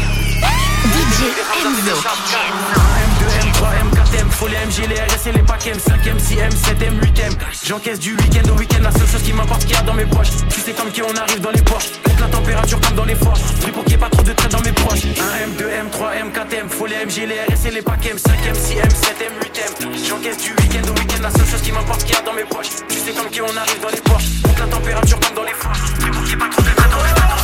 DJ 1.15 1.31
Enzo. 1.63 1.95
1M, 1.95 3.11
2M, 3.21 3.53
3M, 3.53 3.89
4M, 3.95 4.31
faut 4.31 4.49
les 4.49 4.57
MG, 4.57 4.89
les 4.89 5.33
les 5.33 5.43
packs 5.43 5.67
M, 5.67 5.77
5M, 5.77 6.19
6M, 6.19 6.51
7M, 6.51 7.01
8M. 7.01 7.37
J'encaisse 7.65 8.01
du 8.01 8.17
week-end 8.17 8.49
au 8.51 8.59
week-end, 8.59 8.83
la 8.83 8.91
seule 8.91 9.07
chose 9.07 9.23
qui 9.23 9.33
m'importe 9.33 9.65
qu'il 9.65 9.77
y 9.77 9.79
a 9.79 9.83
dans 9.83 9.95
mes 9.95 10.07
poches. 10.07 10.31
Tu 10.51 10.61
sais 10.61 10.73
comme 10.73 10.91
qui 10.91 11.03
on 11.03 11.15
arrive 11.15 11.41
dans 11.41 11.53
les 11.53 11.63
poches. 11.63 11.93
Monte 12.07 12.21
la 12.21 12.27
température 12.27 12.81
comme 12.81 12.97
dans 12.97 13.05
les 13.05 13.15
forges. 13.15 13.41
Pris 13.61 13.71
pour 13.71 13.85
qu'il 13.85 13.93
y 13.93 13.95
ait 13.95 13.99
pas 13.99 14.11
trop 14.11 14.23
de 14.23 14.33
traits 14.33 14.51
dans 14.51 14.61
mes 14.63 14.73
proches. 14.73 15.05
1M, 15.05 15.55
2M, 15.57 15.91
3M, 15.91 16.33
4M, 16.33 16.69
faut 16.69 16.87
les 16.87 16.97
MG, 16.97 17.29
les 17.29 17.41
RS 17.55 17.67
et 17.67 17.71
les 17.71 17.83
packs 17.83 18.07
M, 18.07 18.17
5M, 18.17 18.55
6M, 18.55 18.91
7M, 18.91 19.35
8M. 19.41 20.09
J'encaisse 20.09 20.39
du 20.39 20.51
week-end 20.51 20.89
au 20.89 20.99
week-end, 20.99 21.23
la 21.23 21.31
seule 21.31 21.47
chose 21.47 21.63
qui 21.63 21.71
m'importe 21.71 22.03
qu'il 22.03 22.17
y 22.17 22.19
a 22.19 22.23
dans 22.23 22.33
mes 22.33 22.45
poches. 22.45 22.71
Tu 22.89 22.99
sais 22.99 23.13
comme 23.13 23.31
qui 23.31 23.41
on 23.41 23.57
arrive 23.57 23.81
dans 23.81 23.91
les 23.91 24.01
poches. 24.01 24.43
Monte 24.47 24.59
la 24.59 24.67
température 24.67 25.21
comme 25.21 25.37
dans 25.37 25.45
les 25.45 25.55
forges. 25.55 25.95
Pris 26.01 26.11
pour 26.11 26.23
qu'il 26.23 26.31
y 26.31 26.35
ait 26.35 26.39
pas 26.39 26.49
trop 26.49 26.63
de 26.63 26.71
traits 26.75 26.91
dans 26.91 27.05
les 27.05 27.44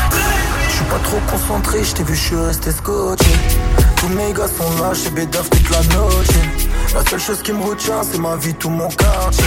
J'suis 0.80 0.88
pas 0.88 0.98
trop 1.00 1.20
concentré, 1.30 1.84
j't'ai 1.84 2.02
vu, 2.04 2.14
j'suis 2.14 2.36
resté 2.36 2.70
scotché. 2.70 3.30
Tous 4.00 4.08
mes 4.08 4.32
gars 4.32 4.48
sont 4.48 4.82
là, 4.82 4.94
chez 4.94 5.10
Bédaf 5.10 5.50
toute 5.50 5.68
la 5.68 5.82
noche. 5.94 6.26
La 6.94 7.04
seule 7.04 7.20
chose 7.20 7.42
qui 7.42 7.52
me 7.52 7.62
retient, 7.62 8.00
c'est 8.02 8.18
ma 8.18 8.34
vie, 8.36 8.54
tout 8.54 8.70
mon 8.70 8.88
quartier. 8.88 9.44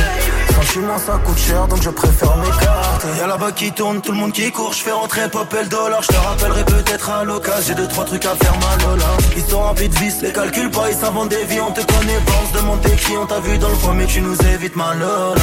Sentiment, 0.53 0.97
ça 0.99 1.19
coûte 1.25 1.39
cher, 1.39 1.67
donc 1.67 1.81
je 1.81 1.89
préfère 1.89 2.37
m'écarter. 2.37 3.07
Y'a 3.17 3.25
là-bas 3.25 3.51
qui 3.51 3.71
tourne, 3.71 3.99
tout 4.01 4.11
le 4.11 4.19
monde 4.19 4.31
qui 4.31 4.51
court, 4.51 4.71
j'fais 4.71 4.91
rentrer 4.91 5.27
pop 5.29 5.51
et 5.59 5.67
dollar. 5.67 6.03
J'te 6.03 6.15
rappellerai 6.15 6.65
peut-être 6.65 7.09
à 7.09 7.23
l'occasion, 7.23 7.63
j'ai 7.65 7.73
deux, 7.73 7.87
trois 7.87 8.05
trucs 8.05 8.25
à 8.25 8.35
faire 8.35 8.53
mal 8.59 8.99
là. 8.99 9.05
Ils 9.35 9.43
sont 9.43 9.59
remplis 9.59 9.89
de 9.89 9.95
vis, 9.95 10.21
les 10.21 10.31
calculs 10.31 10.69
pas, 10.69 10.91
ils 10.91 10.97
s'inventent 10.97 11.29
des 11.29 11.45
vies, 11.45 11.59
on 11.59 11.71
te 11.71 11.81
connaît 11.81 12.19
pas, 12.19 12.33
on 12.43 12.53
se 12.53 12.61
demande 12.61 12.81
tes 12.81 12.95
qui, 12.95 13.17
on 13.17 13.25
t'a 13.25 13.39
vu 13.39 13.57
dans 13.57 13.69
le 13.69 13.93
mais 13.95 14.05
tu 14.05 14.21
nous 14.21 14.37
évites 14.53 14.75
mal 14.75 14.99
là. 14.99 15.33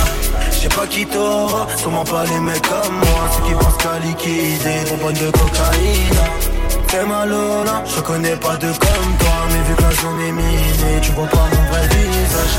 J'sais 0.52 0.68
pas 0.68 0.86
qui 0.86 1.04
t'aura, 1.04 1.66
sûrement 1.76 2.04
pas 2.04 2.24
les 2.26 2.38
mecs 2.38 2.62
comme 2.62 2.94
moi, 2.94 3.28
ceux 3.34 3.42
qui 3.42 3.54
pensent 3.54 3.76
qu'à 3.76 3.98
liquider, 3.98 4.84
trop 4.86 4.96
bonne 4.98 5.14
de 5.14 5.30
cocaïne. 5.32 6.59
Fais 6.88 7.04
mal 7.06 7.28
là, 7.30 7.82
je 7.86 8.00
connais 8.00 8.36
pas 8.36 8.56
de 8.56 8.66
comme 8.66 9.12
toi, 9.18 9.36
mais 9.50 9.62
vu 9.68 9.74
que 9.76 9.82
la 9.82 9.90
zone 9.92 10.20
est 10.20 10.32
minée, 10.32 11.00
tu 11.02 11.12
vois 11.12 11.26
pas 11.26 11.36
mon 11.54 11.70
vrai 11.70 11.82
visage. 11.88 12.56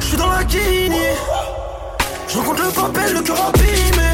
Je 0.00 0.04
suis 0.06 0.16
dans 0.16 0.28
la 0.30 0.44
guinée, 0.44 1.14
je 2.28 2.36
rencontre 2.38 2.62
le 2.64 2.70
papel, 2.70 3.12
le 3.14 3.20
cœur 3.22 3.36
abîmé. 3.48 4.10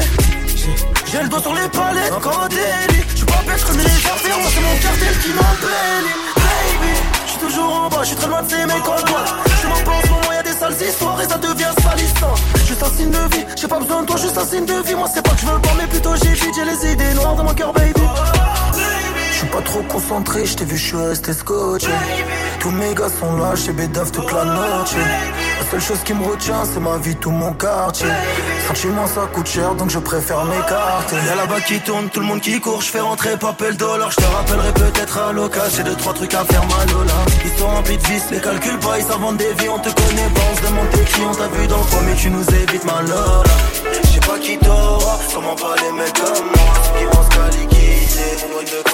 J'ai- 1.11 1.21
le 1.23 1.27
doigt 1.27 1.41
sur 1.41 1.53
l'épaule, 1.53 2.15
encore 2.15 2.43
au 2.45 2.47
délit. 2.47 3.03
J'suis 3.15 3.25
pas 3.25 3.41
bête, 3.45 3.59
j'connais 3.59 3.83
les 3.83 3.89
affaires, 3.89 4.37
c'est 4.53 4.61
mon 4.61 4.77
cartel 4.81 5.19
qui 5.21 5.29
m'appelle. 5.29 6.07
Baby, 6.37 6.93
j'suis 7.27 7.37
toujours 7.39 7.73
en 7.75 7.89
bas, 7.89 8.03
j'suis 8.03 8.15
très 8.15 8.27
loin 8.27 8.41
de 8.43 8.49
ces 8.49 8.65
mecs 8.65 8.87
en 8.87 9.01
boîte. 9.11 9.33
J'suis 9.57 9.67
mon 9.67 9.83
pas 9.83 10.01
sales 10.61 10.87
histoires 10.87 11.19
et 11.19 11.27
ça 11.27 11.37
devient 11.39 11.73
salissant. 11.81 12.35
Juste 12.67 12.83
un 12.83 12.89
signe 12.89 13.09
de 13.09 13.35
vie, 13.35 13.45
j'ai 13.59 13.67
pas 13.67 13.79
besoin 13.79 14.01
de 14.01 14.07
toi, 14.07 14.17
juste 14.17 14.37
un 14.37 14.45
signe 14.45 14.65
de 14.65 14.87
vie. 14.87 14.93
Moi 14.93 15.07
c'est 15.11 15.23
pas 15.23 15.31
que 15.31 15.41
je 15.41 15.45
veux 15.47 15.59
pas, 15.59 15.73
mais 15.75 15.87
plutôt 15.87 16.15
j'ai 16.21 16.33
vite, 16.33 16.53
j'ai 16.55 16.65
les 16.65 16.93
idées 16.93 17.13
noires 17.15 17.35
dans 17.35 17.43
mon 17.43 17.53
cœur, 17.53 17.73
baby. 17.73 18.01
Suis 19.41 19.49
pas 19.49 19.61
trop 19.63 19.81
concentré, 19.81 20.45
je 20.45 20.53
t'ai 20.55 20.65
vu, 20.65 20.77
je 20.77 20.85
suis 20.85 20.95
resté 20.95 21.33
scotché. 21.33 21.87
Tous 22.59 22.69
mes 22.69 22.93
gars 22.93 23.09
sont 23.09 23.37
là, 23.37 23.55
chez 23.55 23.71
Bédaf 23.71 24.11
toute 24.11 24.31
la 24.31 24.45
noche. 24.45 24.93
La 24.93 25.65
seule 25.71 25.81
chose 25.81 25.97
qui 26.05 26.13
me 26.13 26.23
retient, 26.23 26.63
c'est 26.71 26.79
ma 26.79 26.97
vie, 26.99 27.15
tout 27.15 27.31
mon 27.31 27.51
quartier. 27.53 28.05
Sentiment, 28.67 29.07
ça 29.07 29.21
coûte 29.33 29.47
cher, 29.47 29.73
donc 29.73 29.89
je 29.89 29.97
préfère 29.97 30.45
m'écarter. 30.45 31.15
Y'a 31.25 31.35
là-bas 31.37 31.59
qui 31.61 31.79
tourne, 31.79 32.07
tout 32.09 32.19
le 32.19 32.27
monde 32.27 32.39
qui 32.39 32.59
court, 32.59 32.83
je 32.83 32.91
fais 32.91 32.99
rentrer 32.99 33.35
papel 33.35 33.75
dollar. 33.77 34.11
Je 34.11 34.17
te 34.17 34.25
rappellerai 34.25 34.73
peut-être 34.73 35.17
à 35.17 35.31
l'occasion, 35.31 35.77
j'ai 35.77 35.83
deux, 35.85 35.95
trois 35.95 36.13
trucs 36.13 36.35
à 36.35 36.45
faire 36.45 36.67
mal 36.67 36.87
là. 37.07 37.13
Ils 37.43 37.59
sont 37.59 37.67
remplis 37.67 37.97
de 37.97 38.03
vis, 38.03 38.21
les 38.29 38.41
calculs 38.41 38.77
pas, 38.77 38.99
ils 38.99 39.05
savent 39.05 39.37
des 39.37 39.53
vies, 39.57 39.69
on 39.69 39.79
te 39.79 39.89
connaît 39.89 40.29
pas, 40.35 40.41
on 40.51 40.55
se 40.55 40.69
demande 40.69 40.89
tes 40.91 41.03
qui, 41.05 41.21
on 41.21 41.33
t'a 41.33 41.47
vu 41.47 41.65
dans 41.65 41.77
coin, 41.77 42.01
mais 42.05 42.15
tu 42.15 42.29
nous 42.29 42.47
évites 42.47 42.85
mal 42.85 43.07
là. 43.07 43.41
Je 44.03 44.07
sais 44.07 44.19
pas 44.19 44.37
qui 44.37 44.55
t'aura, 44.59 45.17
comment 45.33 45.55
pas 45.55 45.75
les 45.81 45.91
mecs 45.93 46.13
comme 46.13 46.45
moi, 46.45 46.99
qui 46.99 47.05
pensent 47.05 47.29
qu'à 47.29 47.57
liquider, 47.57 48.90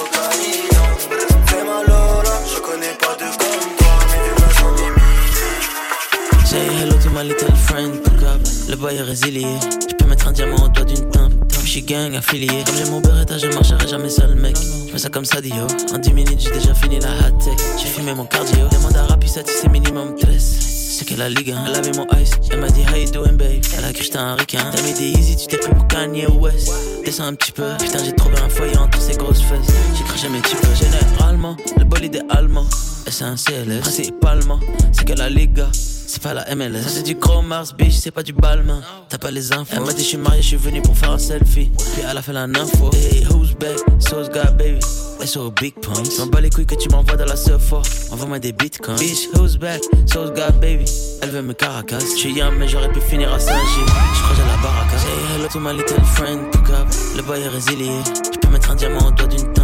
est 8.90 9.02
résilié. 9.02 9.46
Je 9.88 9.94
peux 9.94 10.06
mettre 10.06 10.28
un 10.28 10.32
diamant 10.32 10.64
au 10.64 10.68
doigt 10.68 10.84
d'une 10.84 11.08
teinte. 11.10 11.32
Je 11.62 11.66
suis 11.66 11.82
gang 11.82 12.14
affilié. 12.14 12.64
Comme 12.64 12.76
j'ai 12.76 12.90
mon 12.90 13.00
beretta, 13.00 13.38
je 13.38 13.46
marcherai 13.48 13.86
jamais 13.86 14.08
seul, 14.08 14.34
mec. 14.34 14.56
Je 14.86 14.92
fais 14.92 14.98
ça 14.98 15.08
comme 15.08 15.24
ça, 15.24 15.40
Dio. 15.40 15.66
En 15.92 15.98
10 15.98 16.12
minutes, 16.12 16.40
j'ai 16.40 16.50
déjà 16.50 16.74
fini 16.74 16.98
la 17.00 17.10
hat 17.10 17.32
tech. 17.32 17.58
J'ai 17.78 17.88
fumé 17.88 18.14
mon 18.14 18.24
cardio. 18.24 18.68
Demande 18.72 18.96
à 18.96 19.04
Rapi, 19.04 19.28
c'est 19.28 19.68
minimum 19.68 20.14
13. 20.16 20.67
C'est 20.90 21.04
qu'elle 21.04 21.20
a 21.20 21.28
ligue, 21.28 21.50
hein. 21.50 21.62
elle 21.68 21.76
avait 21.76 21.92
mon 21.92 22.06
ice. 22.18 22.30
Elle 22.50 22.60
m'a 22.60 22.70
dit, 22.70 22.80
how 22.80 22.96
you 22.96 23.10
doing, 23.10 23.36
babe? 23.36 23.62
Elle 23.76 23.84
a 23.84 23.88
cru 23.88 23.98
que 23.98 24.04
j'étais 24.04 24.16
un 24.16 24.36
requin. 24.36 24.70
T'as 24.72 24.80
des 24.80 25.02
easy, 25.02 25.36
tu 25.36 25.46
t'es 25.46 25.58
pris 25.58 25.70
pour 25.74 25.86
Kanye 25.86 26.26
West. 26.26 26.72
Descends 27.04 27.26
un 27.26 27.34
petit 27.34 27.52
peu. 27.52 27.76
Putain, 27.78 28.02
j'ai 28.02 28.12
trouvé 28.12 28.38
un 28.38 28.48
foyer 28.48 28.76
entre 28.78 28.98
ces 28.98 29.14
grosses 29.14 29.42
fesses. 29.42 29.74
J'ai 29.94 30.04
craché 30.04 30.30
mes 30.30 30.40
types. 30.40 30.58
Généralement, 30.74 31.58
le 31.76 31.84
bolide 31.84 32.16
est 32.16 32.34
allemand. 32.34 32.64
Et 33.08 33.10
c'est 33.10 33.24
un 33.24 33.36
CLS. 33.36 33.80
Principalement, 33.80 34.60
c'est 34.92 35.06
qu'elle 35.06 35.22
a 35.22 35.30
les 35.30 35.48
gars. 35.48 35.70
C'est 35.72 36.22
pas 36.22 36.34
la 36.34 36.54
MLS. 36.54 36.82
Ça 36.82 36.90
c'est 36.90 37.02
du 37.02 37.14
gros 37.14 37.40
Mars, 37.40 37.74
bitch, 37.74 37.94
c'est 37.94 38.10
pas 38.10 38.22
du 38.22 38.34
balmain. 38.34 38.82
T'as 39.08 39.16
pas 39.16 39.30
les 39.30 39.50
infos. 39.50 39.72
Elle 39.74 39.80
m'a 39.80 39.94
dit, 39.94 40.02
je 40.02 40.08
suis 40.08 40.18
marié, 40.18 40.42
je 40.42 40.48
suis 40.48 40.56
venu 40.58 40.82
pour 40.82 40.94
faire 40.94 41.12
un 41.12 41.18
selfie. 41.18 41.70
Puis 41.94 42.02
elle 42.06 42.18
a 42.18 42.20
fait 42.20 42.34
la 42.34 42.42
info. 42.42 42.90
Hey, 42.92 43.24
who's 43.30 43.54
back? 43.54 43.78
So's 43.98 44.28
got 44.28 44.58
baby. 44.58 44.80
SO 45.24 45.50
big 45.50 45.74
pumps. 45.80 46.18
M'en 46.18 46.26
bats 46.26 46.42
les 46.42 46.50
couilles 46.50 46.66
que 46.66 46.74
tu 46.74 46.90
m'envoies 46.90 47.16
dans 47.16 47.24
la 47.24 47.36
surf. 47.36 47.72
Envoie-moi 48.12 48.40
des 48.40 48.52
bitcoins. 48.52 48.98
Bitch, 48.98 49.30
who's 49.34 49.56
back? 49.56 49.80
So's 50.04 50.30
got 50.32 50.60
baby. 50.60 50.84
Elle 51.22 51.30
veut 51.30 51.42
me 51.42 51.54
caracas. 51.54 52.00
Je 52.00 52.18
suis 52.18 52.32
young, 52.34 52.58
mais 52.58 52.68
j'aurais 52.68 52.92
pu 52.92 53.00
finir 53.00 53.32
à 53.32 53.38
Saint-Gilles. 53.38 53.86
Je 53.86 54.22
crois 54.22 54.44
à 54.44 54.48
la 54.48 54.62
baraka. 54.62 54.98
Say 54.98 55.08
hello 55.34 55.48
to 55.48 55.60
my 55.60 55.72
little 55.72 56.04
friend, 56.04 56.40
up. 56.78 56.88
Le 57.16 57.22
boy 57.22 57.40
est 57.40 57.48
résilié. 57.48 57.88
Je 58.34 58.38
peux 58.38 58.48
mettre 58.48 58.70
un 58.70 58.74
diamant 58.74 59.08
au 59.08 59.10
doigt 59.12 59.28
d'une. 59.28 59.57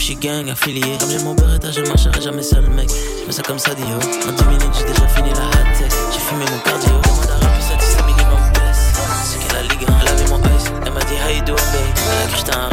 Je 0.00 0.06
suis 0.06 0.16
gang 0.16 0.48
affilié. 0.48 0.96
Comme 0.98 1.10
j'ai 1.10 1.18
mon 1.22 1.34
beretta, 1.34 1.70
je 1.70 1.82
marcherai 1.82 2.22
jamais 2.22 2.42
seul, 2.42 2.66
mec. 2.70 2.88
Je 2.88 3.26
fais 3.26 3.32
ça 3.32 3.42
comme 3.42 3.58
ça, 3.58 3.74
Dio. 3.74 3.84
En 3.86 4.32
10 4.32 4.44
minutes, 4.46 4.74
j'ai 4.78 4.86
déjà 4.86 5.06
fini 5.08 5.28
la 5.28 5.76
tech. 5.76 5.92
J'ai 6.10 6.20
fumé 6.20 6.46
mon 6.50 6.58
cardio. 6.60 6.88
Demande 6.88 7.30
à 7.30 7.34
Rapi, 7.34 7.62
ça 7.62 7.74
c'est 7.78 8.06
minimum 8.06 8.40
bless. 8.54 8.94
C'est 9.24 9.38
qu'elle 9.46 9.58
a 9.58 9.62
ligue, 9.62 9.86
elle 9.86 10.08
avait 10.08 10.30
mon 10.30 10.38
ice. 10.56 10.72
Elle 10.86 10.92
m'a 10.94 11.00
dit, 11.00 11.16
how 11.22 11.28
you 11.28 11.42
doing, 11.44 11.56
babe? 11.70 11.98
Elle 12.12 12.24
a 12.24 12.32
cru 12.32 12.50
un 12.50 12.69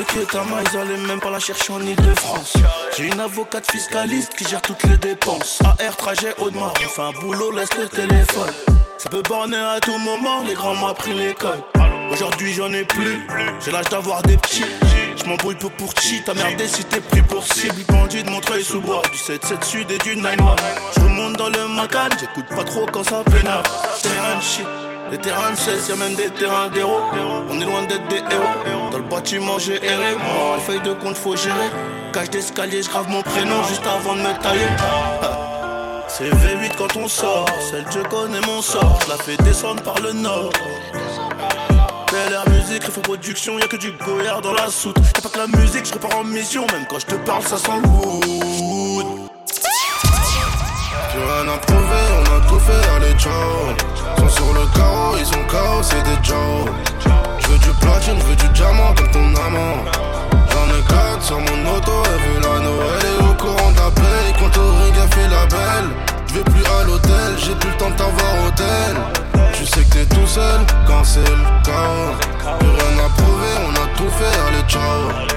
de 0.00 0.04
Ketama, 0.04 0.56
ils 0.72 0.78
allaient 0.78 1.06
même 1.06 1.20
pas 1.20 1.30
la 1.30 1.38
chercher 1.38 1.72
en 1.72 1.80
Ile-de-France. 1.80 2.54
J'ai 2.96 3.06
une 3.06 3.20
avocate 3.20 3.70
fiscaliste 3.70 4.34
qui 4.34 4.44
gère 4.44 4.62
toutes 4.62 4.82
les 4.84 4.96
dépenses. 4.96 5.60
AR, 5.62 5.96
trajet, 5.96 6.34
haut 6.38 6.50
de 6.50 6.56
mar. 6.56 6.72
On 6.84 6.88
fait 6.88 7.02
un 7.02 7.12
boulot, 7.20 7.50
laisse 7.52 7.74
le 7.78 7.88
téléphone. 7.88 8.52
Ça 8.98 9.08
peut 9.08 9.22
borner 9.22 9.56
à 9.56 9.78
tout 9.80 9.98
moment, 9.98 10.42
les 10.46 10.54
grands 10.54 10.74
m'ont 10.74 10.94
pris 10.94 11.12
l'école. 11.12 11.58
Aujourd'hui 12.10 12.52
j'en 12.52 12.72
ai 12.72 12.84
plus, 12.84 13.26
j'ai 13.64 13.70
l'âge 13.70 13.88
d'avoir 13.88 14.22
des 14.22 14.36
petits. 14.36 14.64
Je 15.16 15.28
m'embrouille 15.28 15.54
peu 15.54 15.70
pour 15.70 15.92
chi, 16.00 16.22
t'as 16.24 16.34
merdé 16.34 16.66
si 16.66 16.84
t'es 16.84 17.00
pris 17.00 17.22
pour 17.22 17.44
cible. 17.46 17.82
Bandit 17.88 18.22
de 18.22 18.30
Montreuil 18.30 18.64
sous 18.64 18.80
bois, 18.80 19.02
du 19.10 19.18
7-7 19.18 19.64
sud 19.64 19.90
et 19.90 19.98
du 19.98 20.16
9 20.16 20.36
Je 20.96 21.00
remonte 21.00 21.36
dans 21.36 21.48
le 21.48 21.68
macan, 21.68 22.08
j'écoute 22.18 22.46
pas 22.48 22.64
trop 22.64 22.86
quand 22.86 23.04
ça 23.04 23.22
pénale. 23.24 23.62
Terrain 24.02 24.36
de 24.36 24.42
shit. 24.42 24.89
Les 25.10 25.18
terrains 25.18 25.50
de 25.50 25.56
16, 25.56 25.88
y'a 25.88 25.96
même 25.96 26.14
des 26.14 26.30
terrains 26.30 26.68
d'héros. 26.68 27.00
On 27.50 27.60
est 27.60 27.64
loin 27.64 27.82
d'être 27.82 28.06
des 28.08 28.18
héros. 28.18 28.90
Dans 28.92 28.98
le 28.98 29.04
bâtiment, 29.04 29.58
j'ai 29.58 29.84
erré. 29.84 30.14
Moi, 30.14 30.56
les 30.56 30.62
feuilles 30.62 30.82
de 30.82 30.92
compte, 30.92 31.16
faut 31.16 31.34
gérer. 31.36 31.70
Cage 32.12 32.30
d'escalier, 32.30 32.82
j'grave 32.82 33.08
mon 33.08 33.22
prénom 33.22 33.62
juste 33.64 33.86
avant 33.86 34.14
de 34.14 34.20
me 34.20 34.42
tailler. 34.42 34.68
C'est 36.06 36.28
V8 36.30 36.76
quand 36.76 36.96
on 36.96 37.08
sort, 37.08 37.46
celle 37.70 37.86
je 37.90 38.00
connais 38.08 38.40
mon 38.40 38.60
sort, 38.60 38.98
je 39.04 39.10
la 39.10 39.16
fais 39.16 39.36
descendre 39.44 39.82
par 39.82 39.98
le 40.00 40.12
nord. 40.12 40.50
Belle 42.12 42.32
air 42.32 42.48
musique, 42.50 42.84
refait 42.84 43.00
production, 43.00 43.58
y'a 43.58 43.68
que 43.68 43.76
du 43.76 43.92
goyard 43.92 44.40
dans 44.40 44.52
la 44.52 44.68
soute. 44.68 44.96
Y'a 44.98 45.22
pas 45.22 45.28
que 45.28 45.38
la 45.38 45.46
musique, 45.46 45.86
je 45.86 45.92
repars 45.94 46.18
en 46.18 46.24
mission, 46.24 46.66
même 46.72 46.84
quand 46.88 46.98
je 46.98 47.06
te 47.06 47.14
parle, 47.14 47.42
ça 47.42 47.56
sent 47.56 47.80
le. 47.82 47.88
Plus 51.10 51.22
rien 51.22 51.48
à 51.48 51.58
allez 52.96 53.14
ciao 53.18 53.74
Sont 54.18 54.28
sur 54.28 54.52
le 54.54 54.66
carreau, 54.76 55.16
ils 55.18 55.26
sont 55.26 55.44
chaos, 55.50 55.82
c'est 55.82 56.02
des 56.02 56.18
Joe 56.22 56.66
Je 57.38 57.48
veux 57.48 57.58
du 57.58 57.70
platine, 57.80 58.18
je 58.18 58.24
veux 58.26 58.36
du 58.36 58.48
diamant 58.50 58.94
comme 58.94 59.10
ton 59.10 59.26
amant. 59.46 59.84
J'en 60.50 60.66
ai 60.76 60.82
quatre 60.88 61.22
sur 61.22 61.38
mon 61.38 61.76
auto, 61.76 61.92
et 62.04 62.18
vu 62.22 62.40
la 62.42 62.60
Noël 62.60 63.02
est 63.04 63.22
au 63.22 63.34
courant 63.34 63.70
d'appeler 63.72 64.32
Quand 64.38 64.60
au 64.60 64.70
ring 64.82 64.94
elle 65.02 65.12
fait 65.14 65.28
la 65.28 65.46
belle 65.46 65.90
Je 66.28 66.34
vais 66.34 66.44
plus 66.44 66.64
à 66.64 66.84
l'hôtel, 66.84 67.32
j'ai 67.38 67.54
plus 67.54 67.70
le 67.70 67.76
temps 67.76 67.90
de 67.90 67.96
t'avoir 67.96 68.46
hôtel 68.46 68.96
Tu 69.54 69.66
sais 69.66 69.84
que 69.84 69.94
t'es 69.94 70.06
tout 70.06 70.26
seul 70.26 70.60
quand 70.86 71.04
c'est 71.04 71.20
le 71.20 71.64
chaos 71.64 72.14
rien 72.60 73.04
à 73.04 73.08
prouver, 73.20 73.54
on 73.68 73.72
a 73.74 73.96
tout 73.96 74.10
fait, 74.10 74.38
allez 74.48 74.68
ciao 74.68 75.29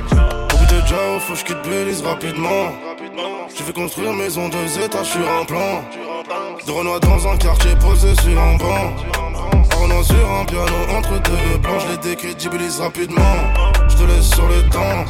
faut 1.36 1.40
je 1.40 1.46
quitte 1.46 2.06
rapidement 2.06 2.72
j'ai 3.56 3.64
fait 3.64 3.74
construire 3.74 4.14
maison 4.14 4.50
deux 4.50 4.80
étages 4.84 5.12
sur 5.12 5.30
un 5.30 5.46
plan. 5.46 5.84
De 6.66 6.72
Renoir 6.72 7.00
dans 7.00 7.28
un 7.28 7.38
quartier 7.38 7.76
posé 7.76 8.16
sur 8.16 8.40
un 8.40 8.56
banc. 8.56 8.96
Renault 9.80 10.04
sur 10.04 10.32
un 10.32 10.46
piano 10.46 10.98
entre 10.98 11.22
deux 11.22 11.60
plans. 11.62 11.80
Je 11.80 11.92
les 11.92 11.98
décrédibilise 11.98 12.80
rapidement. 12.80 13.22
Je 13.90 13.96
te 13.96 14.04
laisse 14.04 14.30
sur 14.30 14.48
le 14.48 14.68
temps. 14.70 15.06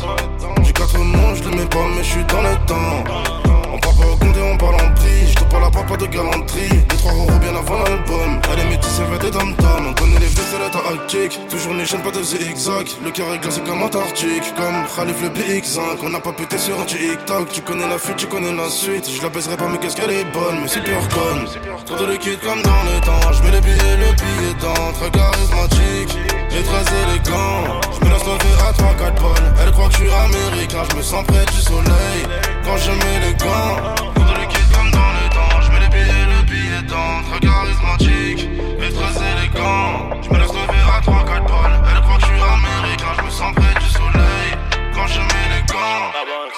J'ai 0.63 0.73
quatre 0.73 0.97
mots, 0.97 1.35
je 1.35 1.49
les 1.49 1.55
mets 1.55 1.65
pas, 1.65 1.87
mais 1.95 2.03
je 2.03 2.09
suis 2.09 2.25
dans 2.25 2.41
le 2.41 2.55
temps. 2.65 3.42
On 3.73 3.79
parle 3.79 3.95
pas 3.95 4.05
au 4.05 4.15
compte 4.17 4.37
et 4.37 4.41
on 4.41 4.55
parle 4.55 4.75
en 4.75 4.93
prix. 4.93 5.27
Je 5.29 5.33
te 5.33 5.43
parle 5.45 5.65
à 5.65 5.71
pas 5.71 5.97
de 5.97 6.05
galanterie. 6.05 6.69
Les 6.91 6.97
trois 6.97 7.11
euros 7.13 7.39
bien 7.41 7.55
avant 7.55 7.79
l'album. 7.79 8.39
Elle 8.51 8.59
est 8.59 8.69
métisse, 8.69 8.99
elle 8.99 9.11
veut 9.11 9.17
des 9.17 9.31
dom 9.31 9.55
On 9.59 9.93
connaît 9.95 10.19
les 10.19 10.27
feux, 10.27 10.43
c'est 10.51 10.59
la 10.59 10.69
tactique. 10.69 11.39
Toujours 11.49 11.73
les 11.73 11.83
chaînes, 11.83 12.03
pas 12.03 12.11
de 12.11 12.21
zigzag. 12.21 12.87
Le 13.03 13.09
est 13.09 13.39
glacé 13.39 13.61
comme 13.61 13.81
Antarctique. 13.81 14.53
Comme 14.55 14.85
Khalif 14.95 15.23
le 15.23 15.29
BX5. 15.29 15.79
On 16.03 16.09
n'a 16.09 16.19
pas 16.19 16.33
pété 16.33 16.59
sur 16.59 16.79
un 16.79 16.85
TikTok. 16.85 17.49
Tu 17.51 17.61
connais 17.61 17.87
la 17.87 17.97
fuite, 17.97 18.17
tu 18.17 18.27
connais 18.27 18.53
la 18.53 18.69
suite. 18.69 19.09
Je 19.09 19.19
la 19.23 19.29
baiserai 19.29 19.57
pas, 19.57 19.67
mais 19.67 19.79
qu'est-ce 19.79 19.95
qu'elle 19.95 20.11
est 20.11 20.31
bonne. 20.31 20.59
Mais 20.61 20.67
super 20.67 21.09
conne. 21.09 21.47
Trop 21.87 21.97
de 21.97 22.11
liquide 22.11 22.41
comme 22.41 22.61
dans 22.61 22.83
le 22.85 23.01
temps. 23.01 23.33
Je 23.33 23.41
mets 23.41 23.51
les 23.53 23.61
billets, 23.61 23.97
le 23.97 24.13
billet 24.13 24.53
dans. 24.61 24.93
Très 24.93 25.09
charismatique. 25.09 26.42
Et 26.55 26.61
très 26.61 26.85
élégant. 27.01 27.81
Je 27.91 28.05
me 28.05 28.13
laisse 28.13 28.25
lever 28.25 28.53
à 28.61 28.71
3-4 28.71 29.21
bonnes. 29.21 29.53
Elle 29.59 29.71
croit 29.71 29.87
que 29.87 29.93
je 29.93 29.97
suis 29.97 30.11
américain. 30.11 30.83
Je 30.91 30.97
me 30.97 31.01
sens 31.01 31.25
près 31.25 31.45
du 31.45 31.59
soleil. 31.59 32.21
Quand 32.63 32.77
je 32.77 32.91
mets 32.91 33.19
les 33.25 33.33
gants. 33.33 33.95
Trop 33.95 34.09
de 34.13 34.39
liquide 34.39 34.69
comme 34.71 34.91
dans 34.91 35.13
le 35.17 35.29
temps. 35.33 35.61
Je 35.61 35.71
mets 35.71 35.79
les 35.79 35.89
billets, 35.89 36.25
le 36.29 36.45
billet 36.45 36.83
dans. 36.87 37.23
Très 37.25 37.39
charismatique. 37.39 38.49
Et 38.77 38.93
très 38.93 39.13
élégant. 39.31 40.13
Je 40.21 40.29
me 40.29 40.37
laisse 40.37 40.53
lever 40.53 40.83
à 40.93 41.01
3-4 41.01 41.47
bonnes. 41.47 41.77
Elle 41.89 42.01
croit 42.01 42.17
que 42.17 42.21
je 42.21 42.27
suis 42.27 42.41
américain. 42.41 43.11
Je 43.17 43.23
me 43.25 43.29
sens 43.31 43.51
près 43.55 43.73
du 43.81 43.89
soleil. 43.89 44.49
Quand 44.93 45.07
je 45.07 45.19
mets 45.19 45.49
les 45.57 45.73
gants. 45.73 46.13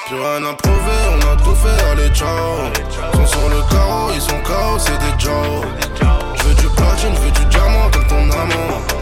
Plus 0.08 0.20
rien 0.20 0.44
à 0.44 0.54
prouver, 0.54 1.02
on 1.16 1.34
a 1.34 1.36
tout 1.38 1.56
fait, 1.56 1.84
allez 1.90 2.10
ciao 2.14 2.70
Sont 3.16 3.26
sur 3.26 3.50
le 3.50 3.62
carreau, 3.72 4.12
ils 4.14 4.22
sont 4.22 4.40
chaos, 4.46 4.78
c'est 4.78 5.00
des 5.00 5.18
Joe 5.18 5.66
Je 6.36 6.44
veux 6.44 6.54
du 6.54 6.68
platine, 6.76 7.16
je 7.16 7.22
veux 7.22 7.32
du 7.32 7.46
diamant 7.46 7.90
comme 7.92 8.06
ton 8.06 8.30
amant 8.30 8.95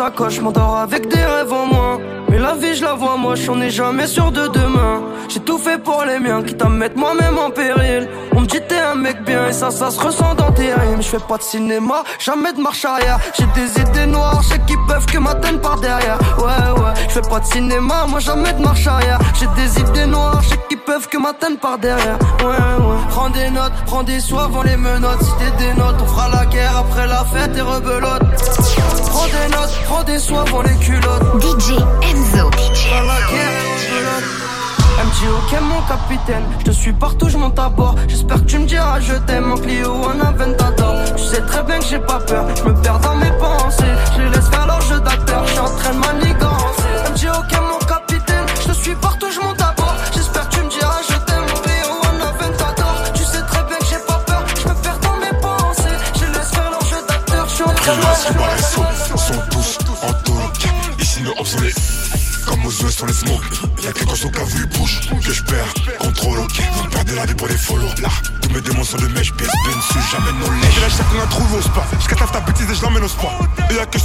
sacoche, 0.00 0.40
m'endors 0.40 0.78
avec 0.78 1.08
des 1.08 1.24
rêves 1.32 1.52
en 1.52 1.66
moins. 1.66 1.98
La 2.40 2.54
vie, 2.54 2.74
je 2.74 2.82
la 2.82 2.94
vois 2.94 3.18
moi, 3.18 3.34
j'en 3.34 3.60
ai 3.60 3.68
jamais 3.68 4.06
sûr 4.06 4.32
de 4.32 4.46
demain. 4.46 5.02
J'ai 5.28 5.40
tout 5.40 5.58
fait 5.58 5.76
pour 5.76 6.04
les 6.06 6.18
miens, 6.18 6.42
quitte 6.42 6.62
à 6.62 6.70
me 6.70 6.76
mettre 6.78 6.96
moi-même 6.96 7.38
en 7.38 7.50
péril. 7.50 8.08
On 8.34 8.40
me 8.40 8.46
dit 8.46 8.60
t'es 8.66 8.80
un 8.80 8.94
mec 8.94 9.22
bien 9.24 9.48
et 9.48 9.52
ça, 9.52 9.70
ça 9.70 9.90
se 9.90 10.00
ressent 10.00 10.34
dans 10.36 10.50
tes 10.50 10.72
rimes. 10.72 11.02
Je 11.02 11.08
fais 11.08 11.18
pas 11.28 11.36
de 11.36 11.42
cinéma, 11.42 12.02
jamais 12.18 12.54
de 12.54 12.60
marche 12.60 12.82
arrière. 12.86 13.18
J'ai 13.38 13.44
des 13.54 13.78
idées 13.78 14.06
noires, 14.06 14.42
je 14.42 14.56
qui 14.66 14.74
peuvent 14.88 15.04
que 15.04 15.18
m'atteignent 15.18 15.58
par 15.58 15.78
derrière. 15.80 16.18
Ouais, 16.38 16.82
ouais, 16.82 16.92
je 17.08 17.12
fais 17.12 17.28
pas 17.28 17.40
de 17.40 17.44
cinéma, 17.44 18.06
moi 18.08 18.20
jamais 18.20 18.52
de 18.54 18.62
marche 18.62 18.86
arrière. 18.86 19.18
J'ai 19.38 19.46
des 19.62 19.78
idées 19.78 20.06
noires, 20.06 20.40
je 20.42 20.56
qui 20.68 20.76
peuvent 20.76 21.08
que 21.08 21.18
m'atteignent 21.18 21.58
par 21.58 21.76
derrière. 21.76 22.18
Ouais, 22.40 22.46
ouais. 22.46 22.96
Prends 23.10 23.28
des 23.28 23.50
notes, 23.50 23.72
prends 23.84 24.02
des 24.02 24.18
soins 24.18 24.44
avant 24.44 24.62
les 24.62 24.78
menottes. 24.78 25.22
Si 25.22 25.32
t'es 25.38 25.64
des 25.64 25.74
notes, 25.74 25.96
on 26.02 26.06
fera 26.06 26.30
la 26.30 26.46
guerre 26.46 26.78
après 26.78 27.06
la 27.06 27.22
fête 27.26 27.54
et 27.54 27.60
rebelote. 27.60 28.22
Prends 29.10 29.26
des 29.26 29.54
notes, 29.54 29.78
prends 29.84 30.04
des 30.04 30.18
soins 30.18 30.44
avant 30.46 30.62
les 30.62 30.76
culottes. 30.76 31.42
DJ 31.42 31.74
Enzo. 35.00 35.26
Ok 35.36 35.60
mon 35.62 35.82
capitaine, 35.82 36.44
je 36.60 36.64
te 36.64 36.70
suis 36.70 36.92
partout, 36.92 37.28
je 37.28 37.36
monte 37.36 37.58
à 37.58 37.68
bord. 37.68 37.94
J'espère 38.08 38.38
que 38.38 38.46
tu 38.46 38.58
me 38.58 38.66
diras 38.66 39.00
je 39.00 39.14
t'aime 39.26 39.52
en 39.52 39.56
Clio 39.56 39.92
en 40.04 40.20
Aventador. 40.20 40.94
Tu 41.16 41.22
sais 41.22 41.40
très 41.42 41.62
bien 41.62 41.78
que 41.78 41.84
j'ai 41.84 41.98
pas 41.98 42.18
peur, 42.20 42.46
je 42.56 42.64
me 42.64 42.74
perds 42.82 43.00
dans 43.00 43.16
mes 43.16 43.30
pensées. 43.32 43.49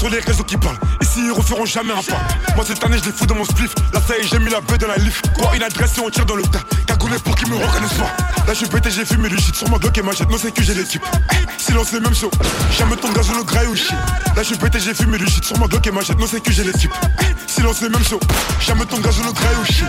Les 0.10 0.20
réseaux 0.20 0.44
qui 0.44 0.58
parlent. 0.58 0.78
Ici, 1.02 1.22
ils 1.26 1.32
referont 1.32 1.66
jamais 1.66 1.94
un 1.94 2.04
pas. 2.04 2.22
Moi, 2.56 2.66
cette 2.66 2.84
année, 2.84 2.98
je 2.98 3.06
les 3.06 3.12
fous 3.12 3.26
dans 3.26 3.36
mon 3.36 3.46
spliff. 3.46 3.74
Là, 3.94 4.02
ça 4.08 4.18
y 4.18 4.22
est, 4.22 4.28
j'ai 4.28 4.40
mis 4.40 4.50
la 4.50 4.62
baie 4.62 4.78
dans 4.78 4.88
la 4.88 4.98
lift. 4.98 5.26
Quoi, 5.34 5.56
une 5.56 5.64
adresse 5.64 5.98
et 5.98 6.02
on 6.02 6.10
tire 6.10 6.26
dans 6.26 6.36
le 6.36 6.44
tas. 6.44 6.64
Cagoulé 6.88 7.18
pour 7.20 7.36
qu'ils 7.36 7.50
me 7.50 7.56
reconnaissent 7.56 7.94
pas. 7.94 8.16
Là, 8.48 8.54
je 8.54 8.54
suis 8.54 8.68
pété, 8.68 8.90
j'ai 8.92 9.06
fumé 9.06 9.30
du 9.30 9.38
shit. 9.38 9.56
Sur 9.56 9.70
ma 9.70 9.78
Glock 9.78 9.98
et 9.98 10.02
machette. 10.02 10.30
Non, 10.30 10.38
c'est 10.42 10.52
que 10.52 10.64
j'ai 10.64 10.74
l'équipe. 10.74 11.04
Eh, 11.32 11.62
silence, 11.62 11.92
les 11.92 12.00
mêmes 12.00 12.16
shows. 12.16 12.32
Jamais 12.78 12.96
ton 12.96 13.12
gaz, 13.12 13.30
le 13.36 13.44
graille 13.44 13.68
ou 13.68 13.76
shit. 13.76 13.92
Là, 13.92 14.38
je 14.38 14.44
suis 14.44 14.58
pété, 14.58 14.80
j'ai 14.80 14.94
fumé 14.94 15.18
du 15.18 15.28
shit. 15.28 15.44
Sur 15.44 15.58
ma 15.60 15.68
Glock 15.68 15.86
et 15.88 15.92
machette. 15.92 16.20
Non, 16.20 16.28
c'est 16.30 16.42
que 16.42 16.52
j'ai 16.52 16.64
l'équipe. 16.64 16.92
Eh, 17.22 17.52
silence, 17.52 17.82
les 17.82 17.90
mêmes 17.90 18.04
shows. 18.04 18.20
Jamais 18.62 18.86
ton 18.86 19.00
gaz, 19.00 19.18
le 19.18 19.32
graille 19.32 19.56
ou 19.62 19.66
shit. 19.66 19.86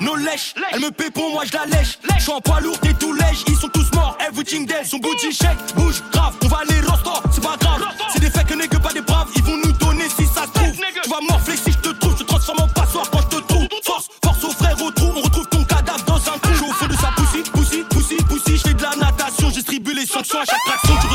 No 0.00 0.16
lèche, 0.16 0.54
elle 0.72 0.80
me 0.80 0.90
paie 0.90 1.10
pour 1.10 1.30
moi, 1.30 1.44
je 1.44 1.52
la 1.52 1.64
lèche. 1.66 1.98
Je 2.22 2.26
suis 2.28 2.36
en 2.36 2.40
poids 2.40 2.60
lourd, 2.60 2.78
t'es 2.78 2.94
tout 2.94 3.12
lèche. 3.14 3.42
Ils 3.48 3.56
sont 3.56 3.68
tous 3.70 3.90
morts, 3.96 4.16
everything 4.20 4.64
dead. 4.64 4.86
Son 4.86 4.98
booty 4.98 5.32
shake, 5.32 5.58
bouge, 5.74 6.00
grave. 6.12 6.36
On 6.44 6.46
va 6.46 6.58
aller 6.58 6.80
rosto, 6.86 7.10
c'est 7.32 7.42
pas 7.42 7.56
grave. 7.58 7.82
C'est 8.12 8.20
des 8.20 8.30
faits 8.30 8.46
que 8.46 8.54
n'est 8.54 8.68
que 8.68 8.76
pas 8.76 8.92
des 8.92 9.00
braves. 9.00 9.26
Ils 9.34 9.42
vont 9.42 9.56
nous 9.56 9.72
donner 9.72 10.08
si 10.08 10.24
ça 10.26 10.46
se 10.46 10.52
trouve. 10.52 10.70
Tu 11.02 11.10
vas 11.10 11.18
morfler 11.28 11.56
si 11.56 11.72
je 11.72 11.78
te 11.78 11.88
trouve. 11.88 12.16
Je 12.16 12.22
te 12.22 12.28
transforme 12.28 12.60
en 12.60 12.68
passoire 12.68 13.10
quand 13.10 13.22
je 13.22 13.26
te 13.38 13.42
trouve. 13.48 13.66
Force, 13.82 14.06
force 14.24 14.44
au 14.44 14.50
frère, 14.50 14.80
au 14.80 14.92
trou. 14.92 15.12
On 15.16 15.20
retrouve 15.20 15.48
ton 15.48 15.64
cadavre 15.64 16.04
dans 16.04 16.14
un 16.14 16.38
trou. 16.38 16.70
Au 16.70 16.72
fond 16.72 16.86
de 16.86 16.94
sa 16.94 17.08
poussie, 17.16 17.42
poussie, 17.52 17.82
poussie, 17.90 18.22
poussie. 18.28 18.56
Je 18.56 18.62
fais 18.68 18.74
de 18.74 18.82
la 18.82 18.94
natation, 18.94 19.48
je 19.48 19.54
distribue 19.54 19.92
les 19.92 20.06
sanctions 20.06 20.38
à 20.38 20.44
chaque 20.44 20.62
traction. 20.64 20.94
Tu 21.00 21.08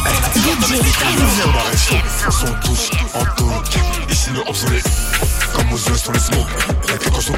ressens 2.27 2.47
la 2.47 2.59
tous 2.59 2.91
en 3.13 3.23
tauque. 3.37 3.77
Ici, 4.09 4.31
faisons 4.31 4.69
les 4.71 4.81
comme 5.55 5.71
aux 5.71 5.77
US 5.77 6.03
sur 6.03 6.11
les 6.11 6.19
smokes. 6.19 6.49
Son 7.21 7.31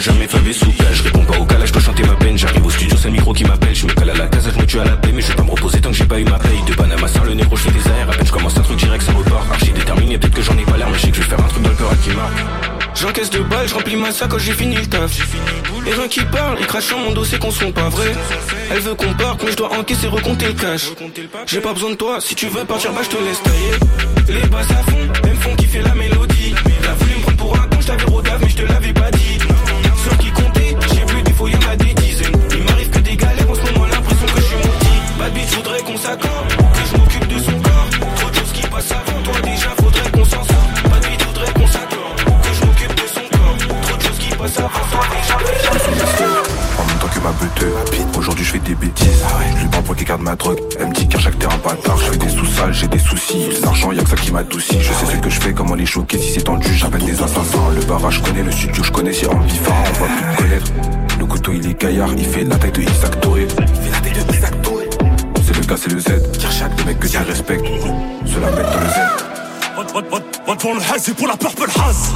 jamais 0.00 0.26
favé 0.26 0.52
sous. 0.52 0.72
Je 0.92 1.02
réponds 1.02 1.24
pas 1.24 1.38
au 1.38 1.44
calage, 1.44 1.68
je 1.68 1.72
dois 1.72 1.82
chanter 1.82 2.02
ma 2.04 2.14
peine. 2.14 2.36
J'arrive 2.38 2.64
au 2.64 2.70
studio, 2.70 2.96
c'est 2.96 3.08
le 3.08 3.12
micro 3.12 3.32
qui 3.32 3.44
m'appelle. 3.44 3.74
Je 3.74 3.86
me 3.86 3.92
cale 3.92 4.10
à 4.10 4.14
la 4.14 4.26
casa, 4.26 4.50
je 4.54 4.58
me 4.60 4.66
tue 4.66 4.80
à 4.80 4.84
la 4.84 4.96
paix, 4.96 5.12
mais 5.12 5.22
je 5.22 5.28
vais 5.28 5.34
pas 5.34 5.42
me 5.42 5.50
reposer 5.50 5.80
tant 5.80 5.90
que 5.90 5.96
j'ai 5.96 6.04
pas 6.04 6.18
eu 6.18 6.24
ma 6.24 6.38
paye. 6.38 6.62
De 6.66 6.74
Panama 6.74 7.08
sans 7.08 7.24
le 7.24 7.34
négro, 7.34 7.56
je 7.56 7.62
fais 7.62 7.70
des 7.70 7.86
airs. 7.88 8.10
À 8.10 8.12
peine 8.12 8.26
je 8.26 8.32
commence 8.32 8.56
un 8.56 8.62
truc 8.62 8.78
direct, 8.78 9.04
ça 9.04 9.12
repart. 9.12 9.50
Archi 9.50 9.72
déterminé, 9.72 10.18
peut-être 10.18 10.34
que 10.34 10.42
j'en 10.42 10.56
ai 10.56 10.64
pas 10.64 10.76
l'air, 10.76 10.88
mais 10.90 10.98
je 10.98 11.02
sais 11.02 11.10
que 11.10 11.16
je 11.16 11.22
vais 11.22 11.28
faire 11.28 11.40
un 11.40 11.48
truc 11.48 11.62
dans 11.62 11.70
le 11.70 11.76
cœur 11.76 11.90
à 11.90 11.96
qui 11.96 12.10
marque. 12.10 12.38
J'encaisse 12.94 13.30
de 13.30 13.38
balles, 13.40 13.68
je 13.68 13.74
remplis 13.74 13.96
ma 13.96 14.10
sac 14.10 14.28
quand 14.30 14.38
j'ai 14.38 14.52
fini 14.52 14.76
le 14.76 14.86
taf. 14.86 15.10
Les 15.84 15.92
gens 15.92 16.08
qui 16.08 16.20
parlent, 16.20 16.58
ils 16.60 16.66
crachent 16.66 16.84
sur 16.86 16.98
mon 16.98 17.12
dos, 17.12 17.24
c'est 17.24 17.38
qu'on 17.38 17.50
sont 17.50 17.72
pas 17.72 17.88
vrais. 17.88 18.12
Elle 18.70 18.80
veut 18.80 18.94
qu'on 18.94 19.14
parte, 19.14 19.42
mais 19.44 19.52
je 19.52 19.56
dois 19.56 19.72
encaisser, 19.78 20.06
recompter 20.06 20.46
le 20.46 20.52
cash. 20.52 20.90
J'ai 21.46 21.60
pas 21.60 21.72
besoin 21.72 21.90
de 21.90 21.94
toi, 21.94 22.20
si 22.20 22.34
tu 22.34 22.48
veux 22.48 22.64
partir, 22.64 22.92
bah 22.92 23.00
je 23.02 23.08
te 23.08 23.22
laisse 23.22 23.42
tailler. 23.42 24.40
Les 24.40 24.48
basses 24.48 24.70
à 24.70 24.90
fond, 24.90 24.98
même 25.24 25.36
fond 25.36 25.54
qui 25.56 25.66
fait 25.66 25.82
la 25.82 25.94
mélodie. 25.94 26.29
Soucis 53.20 53.60
L'argent 53.62 53.92
y'a 53.92 54.02
que 54.02 54.10
ça 54.10 54.16
qui 54.16 54.32
m'adoucit. 54.32 54.80
Je 54.80 54.92
sais 54.92 55.06
ce 55.06 55.16
que 55.16 55.30
je 55.30 55.40
fais, 55.40 55.52
comment 55.52 55.74
les 55.74 55.86
choquer 55.86 56.18
Si 56.18 56.32
c'est 56.32 56.42
tendu, 56.42 56.72
j'appelle 56.74 57.04
des 57.04 57.22
assassins. 57.22 57.70
Le 57.74 57.84
barrage 57.84 58.16
je 58.16 58.22
connais, 58.22 58.42
le 58.42 58.50
studio 58.50 58.82
je 58.82 58.92
connais 58.92 59.26
en 59.26 59.38
vivant, 59.40 59.72
on 59.72 60.04
va 60.04 60.06
plus 60.06 60.26
me 60.26 60.36
connaître. 60.36 60.72
Le 61.18 61.26
couteau 61.26 61.52
il 61.52 61.66
est 61.66 61.80
gaillard, 61.80 62.10
il 62.16 62.24
fait 62.24 62.44
la 62.44 62.56
taille 62.56 62.72
de 62.72 62.82
Isaac 62.82 63.20
Touré. 63.20 63.46
Il 63.58 63.80
fait 63.80 63.90
la 63.90 64.00
taille 64.00 64.24
de 64.24 64.32
Isaac 64.34 64.54
C'est 65.44 65.56
le 65.56 65.62
gars, 65.62 65.76
c'est 65.76 65.92
le 65.92 66.00
Z. 66.00 66.32
Tire 66.38 66.52
chaque 66.52 66.74
des 66.76 66.84
mecs 66.84 66.98
que 66.98 67.08
tu 67.08 67.18
respectes. 67.18 67.66
Cela 68.26 68.50
mettre 68.50 68.72
dans 68.72 68.80
le 68.80 68.88
Z. 68.88 69.30
Vote 70.46 70.58
pour 70.58 70.74
le 70.74 70.80
haze 70.80 71.08
et 71.08 71.14
pour 71.14 71.28
la 71.28 71.36
purple 71.36 71.64
haze 71.64 72.12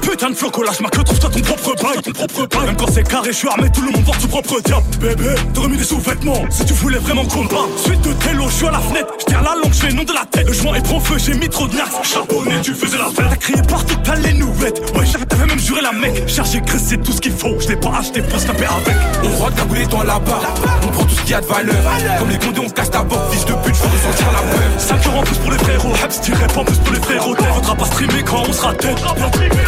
Putain 0.00 0.30
de 0.30 0.34
floco 0.34 0.62
lâche 0.62 0.80
ma 0.80 0.88
queue, 0.88 1.02
trouve-toi 1.02 1.30
ton 1.30 1.40
propre 1.40 1.82
bail. 1.82 2.02
Ton 2.02 2.12
propre 2.12 2.46
bail. 2.46 2.66
Même 2.66 2.76
quand 2.76 2.90
c'est 2.92 3.02
carré, 3.02 3.32
je 3.32 3.36
suis 3.38 3.48
armé, 3.48 3.70
tout 3.70 3.82
le 3.82 3.90
monde 3.90 4.04
porte 4.04 4.20
son 4.20 4.28
propre 4.28 4.60
diable. 4.60 4.84
Bébé, 5.00 5.34
t'aurais 5.54 5.68
mis 5.68 5.76
des 5.76 5.84
sous-vêtements 5.84 6.44
Si 6.50 6.64
tu 6.64 6.72
voulais 6.74 6.98
vraiment 6.98 7.24
qu'on 7.24 7.46
parle. 7.46 7.68
Suite 7.76 8.00
de 8.02 8.12
télo, 8.14 8.44
je 8.48 8.54
suis 8.54 8.66
à 8.66 8.72
la 8.72 8.80
fenêtre. 8.80 9.08
Je 9.28 9.34
la 9.34 9.40
langue, 9.40 9.72
je 9.72 9.80
fais 9.80 9.92
nom 9.92 10.04
de 10.04 10.12
la 10.12 10.24
tête. 10.30 10.46
Le 10.46 10.52
joint 10.52 10.74
est 10.74 10.82
prend 10.82 11.00
feu, 11.00 11.16
j'ai 11.18 11.34
mis 11.34 11.48
trop 11.48 11.66
de 11.66 11.76
nax 11.76 11.90
Charbonné, 12.02 12.60
tu 12.62 12.74
faisais 12.74 12.98
la 12.98 13.06
fête. 13.06 13.26
T'as 13.30 13.36
crié 13.36 13.62
partout, 13.62 13.96
t'as 14.04 14.16
les 14.16 14.34
nouvelles 14.34 14.74
Ouais, 14.94 15.04
t'avais 15.28 15.46
même 15.46 15.58
juré 15.58 15.80
la 15.80 15.92
mec. 15.92 16.28
Chargé, 16.28 16.60
Chris, 16.60 16.80
c'est 16.84 17.02
tout 17.02 17.12
ce 17.12 17.20
qu'il 17.20 17.32
faut. 17.32 17.58
Je 17.60 17.68
l'ai 17.68 17.76
pas 17.76 17.92
acheté, 17.98 18.22
faut 18.22 18.38
se 18.38 18.46
taper 18.46 18.64
avec. 18.64 18.96
On 19.24 19.36
rock 19.36 19.54
ta 19.54 19.64
boulée 19.64 19.86
toi 19.86 20.04
là-bas. 20.04 20.40
On 20.82 20.88
prend 20.88 21.04
tout 21.04 21.14
ce 21.14 21.22
qu'il 21.22 21.30
y 21.30 21.34
a 21.34 21.40
de 21.40 21.46
valeur. 21.46 21.76
Comme 22.18 22.30
les 22.30 22.38
condés 22.38 22.60
on 22.60 22.68
casse 22.68 22.90
ta 22.90 23.02
porte 23.04 23.32
Fils 23.32 23.44
de 23.44 23.52
pute, 23.52 23.76
faut 23.76 23.88
ressentir 23.88 24.26
la 24.32 24.38
peur 24.38 24.62
5 24.78 25.06
euros 25.06 25.18
en 25.18 25.22
plus 25.22 25.38
pour 25.38 25.50
les 25.50 25.58
frérots. 25.58 25.92
Habs 26.02 26.20
dirait 26.22 26.58
en 26.58 26.64
plus 26.64 26.78
pour 26.78 26.92
les 26.92 27.00
frérots. 27.00 27.34
Faudra 27.54 27.74
pas 27.74 27.84
streamer 27.86 28.22
quand 28.24 28.42
on 28.48 28.52
sera 28.52 28.74
Quand 28.74 29.61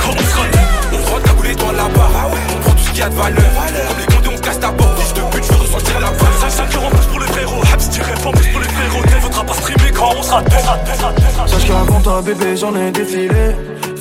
on 0.92 1.10
rock 1.10 1.22
ta 1.22 1.32
boulée 1.32 1.54
toi 1.54 1.72
là-bas 1.72 2.08
On 2.56 2.60
prend 2.60 2.72
tout 2.72 2.84
ce 2.84 2.90
qu'il 2.90 2.98
y 2.98 3.02
a 3.02 3.08
de 3.08 3.14
valeur 3.14 3.44
Comme 3.88 3.98
les 3.98 4.14
condés 4.14 4.36
on 4.36 4.38
casse 4.40 4.60
ta 4.60 4.68
porte 4.68 5.14
de 5.14 5.20
pute, 5.30 5.44
faut 5.44 5.58
ressentir 5.62 6.00
la 6.00 6.08
peur 6.08 6.28
5 6.48 6.74
euros 6.74 6.86
en 6.86 6.90
plus 6.90 7.06
pour 7.06 7.20
les 7.20 7.26
frérots 7.26 7.62
Habs 7.72 7.88
dirait 7.90 8.12
en 8.24 8.30
plus 8.30 8.48
pour 8.48 8.60
les 8.60 8.68
frérots 8.68 9.20
Faudra 9.20 9.44
pas 9.44 9.54
streamer 9.54 9.92
quand 9.92 10.10
on 10.18 10.22
sera 10.22 10.42
dead 10.42 10.64
Sache 11.46 11.66
qu'avant 11.66 12.00
toi 12.00 12.22
bébé 12.22 12.56
j'en 12.56 12.74
ai 12.76 12.90
défilé 12.90 13.54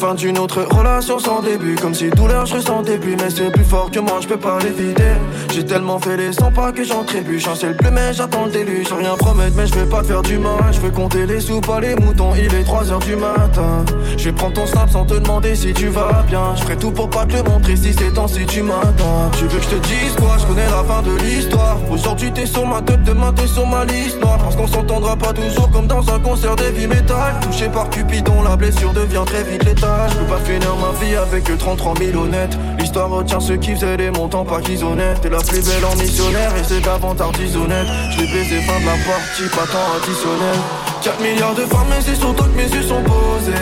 Fin 0.03 0.15
d'une 0.15 0.37
autre 0.37 0.63
relation 0.63 1.17
sans 1.17 1.41
début. 1.41 1.75
Comme 1.75 1.93
si 1.93 2.09
douleur 2.09 2.45
je 2.45 2.55
ressentais 2.55 2.97
plus 2.97 3.15
Mais 3.15 3.29
c'est 3.29 3.49
plus 3.49 3.63
fort 3.63 3.89
que 3.89 3.99
moi 4.01 4.19
je 4.19 4.27
peux 4.27 4.35
pas 4.35 4.59
l'éviter. 4.59 5.13
J'ai 5.53 5.65
tellement 5.65 5.97
fait 5.97 6.17
les 6.17 6.33
100 6.33 6.51
pas 6.51 6.73
que 6.73 6.83
j'en 6.83 7.05
trébuche. 7.05 7.47
Un 7.47 7.55
ciel 7.55 7.77
bleu 7.77 7.89
mais 7.89 8.11
j'attends 8.11 8.43
le 8.43 8.51
déluge. 8.51 8.87
Sans 8.87 8.97
rien 8.97 9.15
promettre 9.15 9.55
mais 9.55 9.65
je 9.65 9.73
vais 9.75 9.85
pas 9.85 10.01
te 10.01 10.07
faire 10.07 10.21
du 10.21 10.37
mal. 10.37 10.73
Je 10.73 10.81
veux 10.81 10.89
compter 10.91 11.25
les 11.25 11.39
sous 11.39 11.61
pas 11.61 11.79
les 11.79 11.95
moutons. 11.95 12.33
Il 12.35 12.53
est 12.53 12.63
3h 12.63 12.99
du 13.05 13.15
matin. 13.15 13.85
Je 14.17 14.25
vais 14.25 14.33
prendre 14.33 14.55
ton 14.55 14.65
snap 14.65 14.89
sans 14.89 15.05
te 15.05 15.13
demander 15.13 15.55
si 15.55 15.73
tu 15.73 15.87
vas 15.87 16.25
bien. 16.27 16.53
Je 16.57 16.63
ferai 16.63 16.75
tout 16.75 16.91
pour 16.91 17.09
pas 17.09 17.25
te 17.25 17.37
le 17.37 17.43
montrer 17.43 17.77
si 17.77 17.93
c'est 17.93 18.13
temps 18.13 18.27
si 18.27 18.45
tu 18.45 18.61
m'attends. 18.61 19.31
Tu 19.37 19.45
veux 19.45 19.57
que 19.57 19.63
je 19.63 19.69
te 19.69 19.87
dise 19.87 20.15
quoi? 20.17 20.35
Je 20.37 20.45
connais 20.45 20.65
la 20.65 20.83
fin 20.83 21.01
de 21.01 21.15
l'histoire. 21.23 21.77
Aujourd'hui 21.89 22.29
t'es 22.33 22.45
sur 22.45 22.67
ma 22.67 22.81
tête 22.81 23.03
demain 23.03 23.31
t'es 23.31 23.47
sur 23.47 23.65
ma 23.65 23.85
liste 23.85 24.19
noire. 24.19 24.37
Parce 24.39 24.57
qu'on 24.57 24.67
s'entendra 24.67 25.15
pas 25.15 25.31
toujours 25.31 25.71
comme 25.71 25.87
dans 25.87 26.13
un 26.13 26.19
concert 26.19 26.57
d'heavy 26.57 26.87
metal. 26.87 27.39
Touché 27.41 27.69
par 27.69 27.89
Cupidon, 27.89 28.41
la 28.43 28.57
blessure 28.57 28.91
devient 28.91 29.23
très 29.25 29.43
vite 29.43 29.63
létale. 29.63 29.92
Je 30.09 30.17
peux 30.17 30.25
pas 30.25 30.39
finir 30.39 30.75
ma 30.75 31.05
vie 31.05 31.15
avec 31.15 31.57
33 31.57 31.93
000 31.97 32.23
honnêtes. 32.23 32.57
L'histoire 32.79 33.09
retient 33.09 33.39
ceux 33.39 33.57
qui 33.57 33.73
faisaient 33.73 33.97
des 33.97 34.11
montants 34.11 34.45
pas 34.45 34.61
qu'ils 34.61 34.83
honnêtes. 34.83 35.21
T'es 35.21 35.29
la 35.29 35.39
plus 35.39 35.63
belle 35.63 35.85
en 35.85 35.95
missionnaire 35.95 36.51
et 36.55 36.63
c'est 36.63 36.81
davantage 36.81 37.35
honnête. 37.55 37.87
Je 38.11 38.21
l'ai 38.21 38.27
baisé 38.27 38.61
fin 38.61 38.79
de 38.79 38.85
la 38.85 38.97
partie, 39.05 39.47
pas 39.51 39.67
tant 39.71 39.85
additionnel. 39.97 40.57
4 41.03 41.21
milliards 41.21 41.55
de 41.55 41.65
femmes, 41.65 41.87
mais 41.89 42.01
c'est 42.01 42.15
sur 42.15 42.33
toi 42.35 42.47
que 42.47 42.57
mes 42.57 42.69
yeux 42.69 42.83
sont 42.83 43.03
posés. 43.03 43.53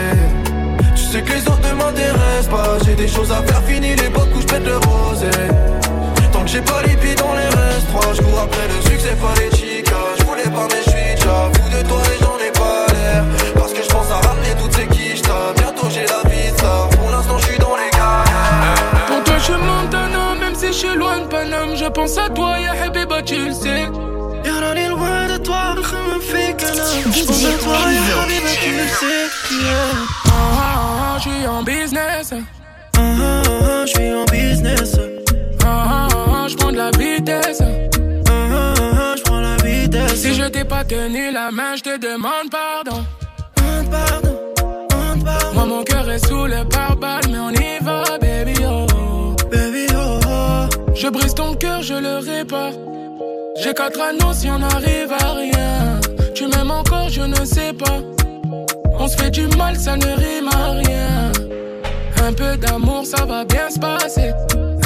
Tu 0.94 1.02
sais 1.02 1.22
que 1.22 1.32
les 1.32 1.42
autres 1.48 1.68
ne 1.68 1.74
m'intéressent 1.74 2.48
pas. 2.50 2.78
J'ai 2.84 2.94
des 2.94 3.08
choses 3.08 3.32
à 3.32 3.42
faire, 3.42 3.62
fini 3.64 3.94
l'époque 3.96 4.28
où 4.36 4.40
je 4.40 4.46
pète 4.46 4.64
le 4.64 4.76
rosé. 4.76 5.30
Tant 6.32 6.42
que 6.42 6.48
j'ai 6.48 6.60
pas 6.60 6.82
les 6.82 6.96
pieds 6.96 7.14
dans 7.14 7.34
les 7.34 7.48
restes, 7.48 7.86
je 8.16 8.22
cours 8.22 8.40
après 8.40 8.68
le 8.68 8.90
succès, 8.90 9.16
pas 9.20 9.34
les 9.40 9.56
chicas. 9.56 9.92
Je 10.18 10.24
voulais 10.24 10.44
pas, 10.44 10.68
mais 10.70 10.82
je 10.84 10.90
suis 10.90 11.14
déjà 11.14 11.50
fou 11.52 11.76
de 11.76 11.88
toi 11.88 12.21
suis 20.86 20.96
loin 20.96 21.18
de 21.20 21.26
Paname. 21.26 21.76
Je 21.76 21.86
pense 21.86 22.18
à 22.18 22.28
toi, 22.28 22.58
ya 22.58 22.72
Habiba, 22.84 23.22
tu 23.22 23.36
le 23.36 23.52
sais. 23.52 23.88
Y'a 24.44 24.74
est 24.74 24.88
loin 24.88 25.28
de 25.28 25.36
toi, 25.38 25.74
me 25.76 26.20
fait 26.20 26.56
qu'un 26.56 26.72
homme. 26.72 27.12
Je 27.14 27.24
pense 27.24 27.44
à 27.44 27.58
toi, 27.62 27.78
ya 27.92 28.22
Habiba, 28.22 28.52
tu 28.62 28.70
le 28.78 28.86
sais. 29.00 29.24
Ah, 29.54 30.28
ah, 30.28 30.34
ah, 30.34 31.18
je 31.18 31.22
suis 31.28 31.46
en 31.46 31.62
business. 31.62 32.32
Ah, 32.32 33.00
ah, 33.00 33.42
ah, 33.46 33.86
je 33.86 33.90
suis 33.92 34.12
en 34.12 34.24
business. 34.24 34.96
Ah, 35.64 35.66
ah, 35.66 36.08
ah, 36.12 36.48
je 36.48 36.56
prends 36.56 36.72
de 36.72 36.78
la 36.78 36.90
vitesse. 36.90 37.60
Ah, 37.60 38.30
ah, 38.30 38.74
ah, 38.80 39.14
je 39.16 39.22
prends 39.22 39.40
la 39.40 39.56
vitesse. 39.56 40.20
Si 40.20 40.34
je 40.34 40.44
t'ai 40.48 40.64
pas 40.64 40.84
tenu 40.84 41.30
la 41.32 41.50
main, 41.52 41.76
je 41.76 41.82
te 41.82 41.96
demande 41.98 42.50
pardon. 42.50 43.04
Demande 43.56 43.90
pardon, 43.90 44.38
demande 44.90 45.24
pardon. 45.24 45.54
Moi, 45.54 45.64
mon 45.66 45.82
cœur 45.84 46.10
est 46.10 46.26
sous 46.26 46.46
le 46.46 46.64
pare-balles, 46.68 47.28
mais 47.30 47.38
on 47.38 47.50
y 47.50 47.78
va, 47.81 47.81
Je 51.02 51.08
brise 51.08 51.34
ton 51.34 51.52
cœur, 51.54 51.82
je 51.82 51.94
le 51.94 52.18
répare. 52.18 52.70
J'ai 53.60 53.74
quatre 53.74 54.00
anneaux 54.00 54.32
si 54.32 54.48
on 54.48 54.62
arrive 54.62 55.10
à 55.10 55.32
rien. 55.32 56.00
Tu 56.32 56.46
m'aimes 56.46 56.70
encore, 56.70 57.08
je 57.08 57.22
ne 57.22 57.44
sais 57.44 57.72
pas. 57.72 57.98
On 59.00 59.08
se 59.08 59.16
fait 59.16 59.30
du 59.30 59.48
mal, 59.56 59.74
ça 59.74 59.96
ne 59.96 60.04
rime 60.04 60.48
à 60.52 60.70
rien. 60.70 61.32
Un 62.24 62.32
peu 62.32 62.56
d'amour, 62.56 63.04
ça 63.04 63.24
va 63.24 63.44
bien 63.44 63.68
se 63.68 63.80
passer. 63.80 64.30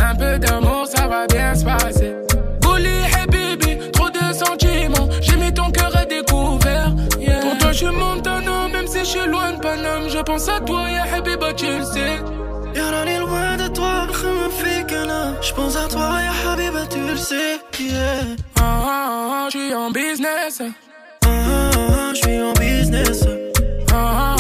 Un 0.03 0.15
peu 0.15 0.39
d'amour, 0.39 0.87
ça 0.87 1.07
va 1.07 1.27
bien 1.27 1.55
se 1.55 1.65
passer. 1.67 2.15
Bully, 2.63 2.97
hey 3.15 3.27
baby, 3.27 3.91
trop 3.91 4.09
de 4.09 4.33
sentiments. 4.33 5.11
J'ai 5.21 5.37
mis 5.37 5.53
ton 5.53 5.71
cœur 5.71 5.95
à 5.95 6.07
découvert. 6.07 6.95
Pour 7.43 7.59
toi, 7.59 7.73
je 7.73 7.89
monte 7.89 8.27
un 8.27 8.47
homme, 8.47 8.73
même 8.73 8.87
si 8.87 9.01
je 9.01 9.05
suis 9.05 9.27
loin 9.29 9.53
de 9.53 9.59
Paname. 9.59 10.09
Je 10.09 10.21
pense 10.21 10.49
à 10.49 10.61
toi, 10.61 10.89
ya 10.89 11.05
yeah, 11.19 11.53
tu 11.53 11.67
le 11.67 11.85
sais. 11.85 12.37
Je 15.41 15.53
pense 15.53 15.77
à 15.77 15.87
toi, 15.89 16.21
ya 16.23 16.53
Habiba, 16.53 16.87
tu 16.87 16.99
le 17.01 17.17
sais. 17.17 17.61
Yeah. 17.79 18.37
Ah, 18.59 18.63
ah, 18.63 19.45
ah, 19.45 19.49
je 19.53 19.59
suis 19.59 19.75
en 19.75 19.91
business. 19.91 20.61
Ah, 20.61 21.29
ah, 21.29 21.71
ah, 21.77 22.13
je 22.15 22.21
suis 22.21 22.41
en 22.43 22.53
business. 22.55 23.25
Ah, 23.93 23.95
ah, 23.95 24.36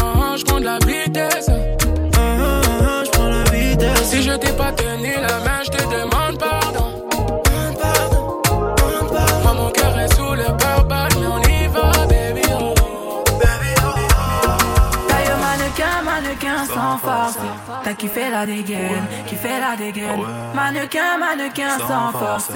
T'as 17.84 17.94
kiffé 17.94 18.30
la 18.30 18.46
dégaine, 18.46 19.04
kiffé 19.26 19.60
la 19.60 19.76
dégaine. 19.76 20.20
Mannequin, 20.54 21.18
mannequin 21.18 21.78
sans 21.78 22.10
force. 22.18 22.50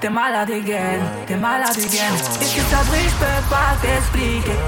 T'es 0.00 0.08
malade 0.08 0.48
dégaine, 0.48 1.02
t'es 1.26 1.36
malade 1.36 1.74
dégaine. 1.74 2.14
Et 2.40 2.44
si 2.44 2.60
ça 2.60 2.78
brille, 2.88 3.08
je 3.08 3.16
peux 3.16 3.50
pas 3.50 3.76
t'expliquer. 3.82 4.58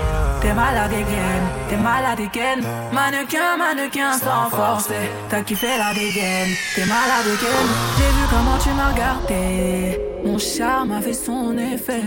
T'es 0.41 0.53
malade 0.53 0.91
dégaine, 0.91 1.47
t'es 1.69 1.77
malade 1.77 2.19
dégaine. 2.19 2.65
Mannequin, 2.93 3.57
mannequin 3.57 4.13
sans 4.19 4.51
force. 4.51 4.89
T'as 5.31 5.43
kiffé 5.43 5.79
la 5.79 5.95
dégaine, 5.95 6.55
t'es 6.75 6.85
malade 6.85 7.25
dégaine. 7.25 7.71
J'ai 7.97 8.11
vu 8.17 8.25
comment 8.29 8.59
tu 8.59 8.71
m'as 8.71 8.91
regardé. 8.91 10.01
Mon 10.25 10.39
charme 10.39 10.93
a 10.93 11.01
fait 11.01 11.15
son 11.15 11.57
effet. 11.59 12.03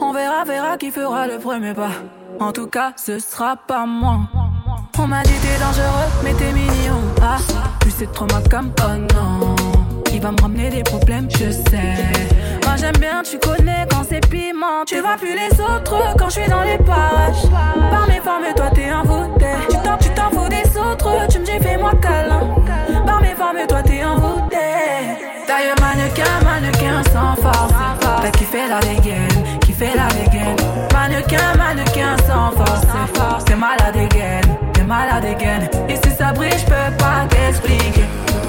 On 0.00 0.12
verra, 0.12 0.44
verra 0.44 0.76
qui 0.76 0.90
fera 0.90 1.26
le 1.26 1.38
premier 1.38 1.74
pas. 1.74 1.90
En 2.40 2.50
tout 2.50 2.66
cas, 2.66 2.92
ce 2.96 3.20
sera 3.20 3.56
pas 3.56 3.86
moi. 3.86 4.20
On 4.98 5.06
m'a 5.06 5.22
dit 5.22 5.32
t'es 5.42 5.58
dangereux, 5.58 6.08
mais 6.22 6.32
t'es 6.34 6.52
mignon. 6.52 7.00
Ah, 7.22 7.36
plus 7.80 7.92
c'est 7.98 8.12
trop 8.12 8.26
ma 8.26 8.40
comme 8.48 8.72
oh 8.80 9.14
non. 9.14 9.54
Il 10.12 10.20
va 10.20 10.30
me 10.30 10.40
ramener 10.40 10.70
des 10.70 10.82
problèmes, 10.82 11.28
je 11.30 11.50
sais. 11.50 11.94
Moi 12.64 12.76
j'aime 12.76 12.96
bien, 12.98 13.22
tu 13.22 13.38
connais 13.38 13.86
quand 13.90 14.04
c'est 14.08 14.26
piment. 14.28 14.84
Tu 14.86 15.00
vois 15.00 15.16
plus 15.16 15.34
les 15.34 15.60
autres 15.60 16.14
quand 16.16 16.28
je 16.28 16.40
suis 16.40 16.48
dans 16.48 16.62
les 16.62 16.78
parages. 16.78 17.44
Par 17.90 18.06
mes 18.06 18.20
formes, 18.20 18.54
toi 18.56 18.70
t'es 18.74 18.92
envoûté. 18.92 19.46
Tu 19.68 19.76
t'en, 19.78 19.96
tu 19.98 20.08
t'en 20.10 20.30
fous 20.30 20.48
des 20.48 20.78
autres, 20.78 21.26
tu 21.28 21.40
me 21.40 21.44
dis 21.44 21.58
fais-moi 21.60 21.92
câlin. 22.00 22.40
Par 23.04 23.20
mes 23.20 23.34
formes, 23.34 23.66
toi 23.68 23.82
t'es 23.82 24.04
envoûté. 24.04 24.56
Taille 25.46 25.74
mannequin, 25.80 26.40
mannequin 26.44 27.02
sans 27.12 27.34
force. 27.42 27.72
T'as 28.22 28.30
kiffé 28.30 28.68
la 28.68 28.80
dégaine, 28.80 29.58
kiffé 29.60 29.88
la 29.94 30.08
dégaine. 30.14 30.63
Mannequin, 30.92 31.54
mannequin 31.56 32.16
sans 32.26 32.50
force. 32.52 33.44
T'es 33.44 33.56
malade 33.56 33.94
dégaine, 33.94 34.56
t'es 34.72 34.82
malade 34.82 35.22
dégaine. 35.22 35.68
Et 35.88 35.96
si 35.96 36.14
ça 36.16 36.32
brille, 36.32 36.50
je 36.58 36.64
peux 36.64 36.96
pas 36.98 37.26
t'expliquer. 37.28 38.04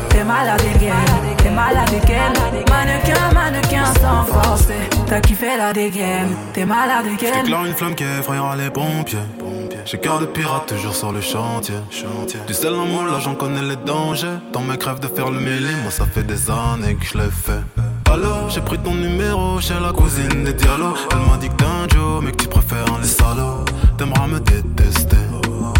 T'es 0.09 0.23
malade 0.23 0.61
dégaine, 0.61 0.93
t'es 1.37 1.49
malade 1.49 1.89
dégaine. 1.89 2.33
Mannequin, 2.69 3.33
mannequin 3.33 3.85
sans 4.01 4.23
force. 4.25 4.67
T'as 5.07 5.19
kiffé 5.19 5.57
la 5.57 5.73
dégaine, 5.73 6.35
t'es 6.53 6.65
malade 6.65 7.05
dégaine. 7.05 7.33
J'éclaire 7.41 7.65
une 7.65 7.73
flamme 7.73 7.95
qui 7.95 8.03
effrayera 8.03 8.55
les 8.55 8.69
pompiers. 8.69 9.19
J'ai 9.85 9.99
cœur 9.99 10.19
de 10.19 10.25
pirate 10.25 10.65
toujours 10.67 10.95
sur 10.95 11.11
le 11.11 11.21
chantier. 11.21 11.75
Du 12.47 12.53
sel 12.53 12.73
en 12.73 12.85
moi, 12.85 13.03
là 13.05 13.19
j'en 13.19 13.35
connais 13.35 13.61
les 13.61 13.75
dangers. 13.75 14.39
Dans 14.51 14.61
mes 14.61 14.77
crèves 14.77 14.99
de 14.99 15.07
faire 15.07 15.29
le 15.29 15.39
mêlé, 15.39 15.69
moi 15.83 15.91
ça 15.91 16.05
fait 16.05 16.23
des 16.23 16.49
années 16.49 16.95
que 16.95 17.05
je 17.05 17.17
l'ai 17.17 17.29
fait. 17.29 17.61
Alors, 18.11 18.49
j'ai 18.49 18.61
pris 18.61 18.77
ton 18.80 18.94
numéro 18.94 19.60
chez 19.60 19.80
la 19.82 19.91
cousine 19.91 20.44
des 20.44 20.53
Diallo. 20.53 20.94
Elle 21.11 21.30
m'a 21.30 21.38
dit 21.38 21.49
que 21.49 21.56
t'es 21.56 21.65
un 21.65 21.88
Joe, 21.88 22.23
mais 22.23 22.32
que 22.32 22.44
tu 22.44 22.48
préfères 22.48 22.98
les 23.02 23.07
salauds. 23.07 23.65
T'aimeras 23.98 24.27
me 24.27 24.40
détester. 24.40 25.18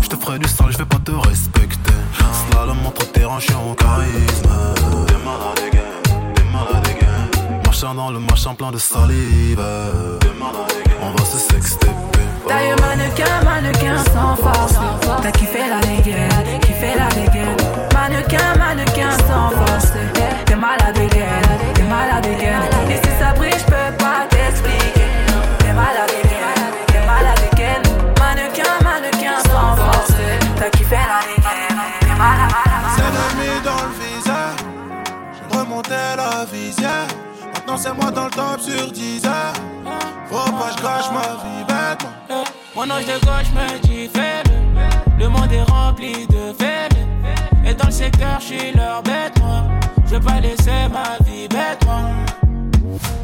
Je 0.02 0.08
te 0.10 0.16
ferai 0.16 0.40
du 0.40 0.48
sale, 0.48 0.72
je 0.72 0.78
vais 0.78 0.86
pas 0.86 1.00
te 1.04 1.12
respecter. 1.12 1.94
Entre 2.86 3.12
terrain, 3.12 3.40
je 3.40 3.46
suis 3.46 3.54
en 3.56 3.74
charisme. 3.74 4.50
T'es 5.08 5.16
malade 5.26 5.60
again, 5.68 6.34
t'es 6.34 6.44
malade 6.54 6.88
again. 6.88 7.62
Marchant 7.64 7.96
dans 7.96 8.10
le 8.12 8.20
machin 8.20 8.54
plein 8.54 8.72
de 8.72 8.78
salive. 8.78 9.62
T'es. 10.20 10.28
On 11.02 11.12
va 11.12 11.26
se 11.26 11.38
sexter. 11.38 11.88
Taille 12.48 12.76
mannequin, 12.80 13.44
mannequin 13.44 13.98
sans 14.14 14.36
force. 14.36 14.76
T'as 15.22 15.32
kiffé 15.32 15.60
la 15.68 15.80
dégaine, 15.82 16.60
kiffé 16.62 16.94
la 16.96 17.10
dégaine. 17.10 17.65
Mannequin, 18.26 18.58
mannequin 18.58 19.12
sans 19.28 19.50
force. 19.52 19.92
T'es 20.46 20.56
malade 20.56 20.96
dégaine, 20.96 21.28
t'es 21.76 21.84
malade 21.84 22.24
dégaine. 22.24 22.60
Et 22.90 22.96
si 22.96 23.20
ça 23.20 23.34
brille, 23.34 23.52
je 23.52 23.66
peux 23.66 23.98
pas 24.00 24.26
t'expliquer. 24.30 25.06
T'es 25.60 25.74
malade 25.74 26.10
dégaine, 26.10 26.74
t'es 26.88 27.06
malade 27.06 27.40
dégaine. 27.52 27.84
Mannequin, 28.20 28.84
mannequin 28.84 29.38
sans 29.48 29.76
force. 29.76 30.14
T'as 30.58 30.70
kiffé 30.72 30.96
la 30.96 31.22
dégaine, 31.22 31.80
t'es 32.00 32.16
malade, 32.18 32.52
malade. 32.52 32.94
C'est 32.96 33.12
l'ennemi 33.14 33.62
dans 33.64 33.84
le 33.84 33.94
visage. 34.02 34.60
Je 35.34 35.58
remontais 35.58 36.16
la 36.18 36.46
visière. 36.46 37.08
Maintenant 37.54 37.78
c'est 37.78 37.94
moi 37.94 38.10
dans 38.10 38.26
le 38.26 38.32
top 38.32 38.60
sur 38.60 38.92
10 38.92 39.26
heures. 39.28 39.54
Faut 40.32 40.52
pas 40.52 40.72
je 40.76 40.82
gâche 40.82 41.12
ma 41.14 41.36
vie 41.44 41.64
bêtement. 41.68 42.44
Mon 42.76 42.90
ange 42.90 43.06
de 43.06 43.24
gauche 43.24 43.52
me 43.54 43.78
dit 43.86 44.10
fais-le. 44.12 45.20
Le 45.20 45.30
monde 45.30 45.52
est 45.52 45.64
rempli 45.72 46.26
de 46.26 46.54
faibles. 46.58 46.95
Et 47.66 47.74
dans 47.74 47.86
le 47.88 47.92
secteur, 47.92 48.40
je 48.40 48.46
suis 48.46 48.72
leur 48.74 49.02
bête, 49.02 49.40
moi. 49.42 49.64
Je 50.12 50.18
pas 50.18 50.40
laisser 50.40 50.88
ma 50.92 51.18
vie 51.26 51.48
bête, 51.48 51.84
moi. 51.86 52.02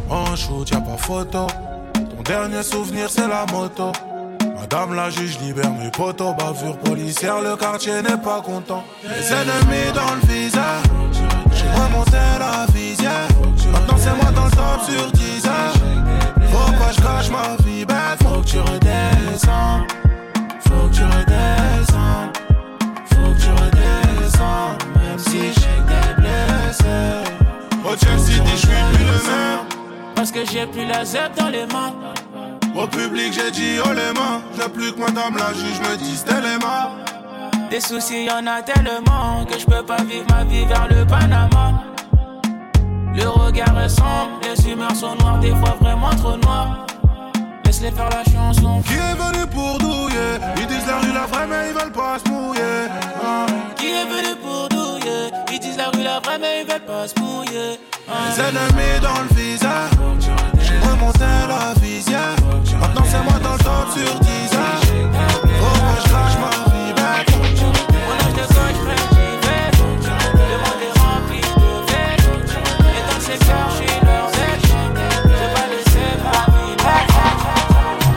En 0.10 0.36
shoot, 0.36 0.70
y'a 0.70 0.82
pas 0.82 0.98
photo. 0.98 1.48
Ton 1.94 2.24
dernier 2.24 2.64
souvenir, 2.64 3.08
c'est 3.10 3.28
la 3.28 3.46
moto. 3.52 3.92
Madame 4.60 4.94
la 4.96 5.10
juge 5.10 5.40
libère 5.40 5.72
mes 5.72 5.92
potos. 5.92 6.34
Bavure 6.36 6.78
policière, 6.78 7.42
le 7.42 7.56
quartier 7.56 8.02
n'est 8.02 8.18
pas 8.18 8.42
content. 8.42 8.84
Les 9.04 9.32
ennemis 9.32 9.92
dans 9.94 10.16
le 10.16 10.34
visage. 10.34 10.84
J'ai 11.54 11.70
remonté 11.70 12.18
la 12.40 12.66
visière. 12.74 13.28
Maintenant, 13.72 13.98
c'est 13.98 14.16
moi 14.16 14.32
dans 14.32 14.46
le 14.46 14.52
top 14.52 14.82
sur 14.90 15.12
10 15.12 15.46
heures. 15.46 15.74
Faut 16.52 16.72
pas 16.74 16.92
je 16.92 17.02
cache 17.02 17.30
ma 17.30 17.64
vie 17.64 17.86
bête? 17.86 18.24
Faut 18.24 18.42
que 18.42 18.46
tu 18.46 18.60
redescends. 18.60 19.86
Faut 20.62 20.88
que 20.90 20.96
tu 20.96 21.04
redescends. 21.04 21.61
Même 24.96 25.20
si 25.20 25.40
j'ai 25.54 25.80
des 25.90 26.14
blessés. 26.18 27.32
Au 27.84 27.98
Chelsea, 27.98 28.44
dis, 28.44 28.52
je 28.52 28.58
suis 28.58 28.68
plus 28.68 29.06
le 29.06 29.30
même. 29.30 29.60
Parce 30.16 30.32
que 30.32 30.46
j'ai 30.46 30.66
plus 30.68 30.86
la 30.86 31.04
Z 31.04 31.18
dans 31.38 31.50
les 31.50 31.66
mains. 31.66 31.94
Au 32.76 32.88
public, 32.88 33.34
j'ai 33.34 33.52
dit 33.52 33.80
oh 33.84 33.90
les 33.90 34.14
mains. 34.18 34.42
J'ai 34.58 34.70
plus 34.70 34.94
que 34.94 35.00
madame 35.00 35.36
la 35.38 35.54
juge 35.54 35.80
me 35.82 35.98
dit 35.98 36.24
Téléma. 36.24 36.92
Des 37.70 37.82
soucis, 37.82 38.26
y 38.26 38.32
en 38.32 38.46
a 38.48 38.62
tellement 38.62 39.46
que 39.46 39.60
je 39.60 39.66
peux 39.66 39.84
pas 39.84 40.04
vivre 40.04 40.26
ma 40.30 40.44
vie 40.44 40.66
vers 40.66 40.88
le 40.90 41.06
Panama. 41.06 41.84
Le 43.14 43.28
regard 43.28 43.80
est 43.82 43.90
sombre, 43.90 44.40
les 44.44 44.70
humeurs 44.70 44.96
sont 44.96 45.16
noires, 45.16 45.40
des 45.40 45.50
fois 45.56 45.76
vraiment 45.82 46.12
trop 46.12 46.38
noires. 46.38 46.86
Laisse-les 47.66 47.92
faire 47.92 48.10
la 48.10 48.24
chanson. 48.32 48.82
Qui 48.84 48.94
est 48.94 49.16
venu 49.16 49.46
pour 49.48 49.78
douiller? 49.80 50.40
Ils 50.58 50.68
disent 50.68 50.88
la 50.88 51.00
rue 51.00 51.14
la 51.14 51.26
vraie, 51.26 51.48
mais 51.48 51.70
ils 51.70 51.74
veulent 51.74 51.92
pas 51.92 52.20
se 52.24 52.30
mouiller. 52.30 52.88
Ah. 53.24 53.46
Est 53.92 54.06
venu 54.06 54.36
pour 54.42 54.70
douiller 54.70 55.32
Ils 55.52 55.60
disent 55.60 55.78
la 55.78 55.90
rue 55.90 56.04
la 56.04 56.20
vraie, 56.22 56.40
mais 56.40 56.62
ils 56.62 56.68
veulent 56.72 56.86
pas 56.86 57.08
se 57.08 57.20
mouiller. 57.20 57.78
Les 58.08 58.40
ennemis 58.40 59.00
dans 59.02 59.22
le 59.24 59.36
visage. 59.36 59.92
J'ai 60.62 60.80
remonté 60.88 61.26
la 61.48 61.74
visière. 61.82 62.36
Maintenant 62.80 63.04
c'est 63.12 63.24
moi 63.24 63.38
dans 63.44 63.54
le 63.54 63.60
top 63.60 63.88
sur 63.94 64.20
10 64.20 64.56
heures. 64.56 64.82
Faut 65.60 65.76
que 65.76 66.08
je 66.08 66.14
lâche 66.14 66.38
ma 66.44 66.54
vie 66.72 66.94
back. 66.94 67.26
Mon 67.32 68.16
âge 68.16 68.34
de 68.40 68.46
gauche, 68.54 68.80
frère, 68.84 69.08
j'y 69.12 69.32
vais. 69.44 69.68
Le 70.40 70.56
monde 70.64 70.82
est 70.88 70.96
rempli 71.00 71.42
de 71.42 71.72
veines. 71.92 72.28
Et 72.96 73.02
dans 73.10 73.20
ces 73.20 73.38
cœurs, 73.46 73.70
je 73.72 73.76
suis 73.76 73.96
leur 74.06 74.28
zèle. 74.36 74.64
J'ai 75.28 75.50
pas 75.54 75.68
laissé 75.74 76.06
ma 76.24 76.40
vie 76.56 76.76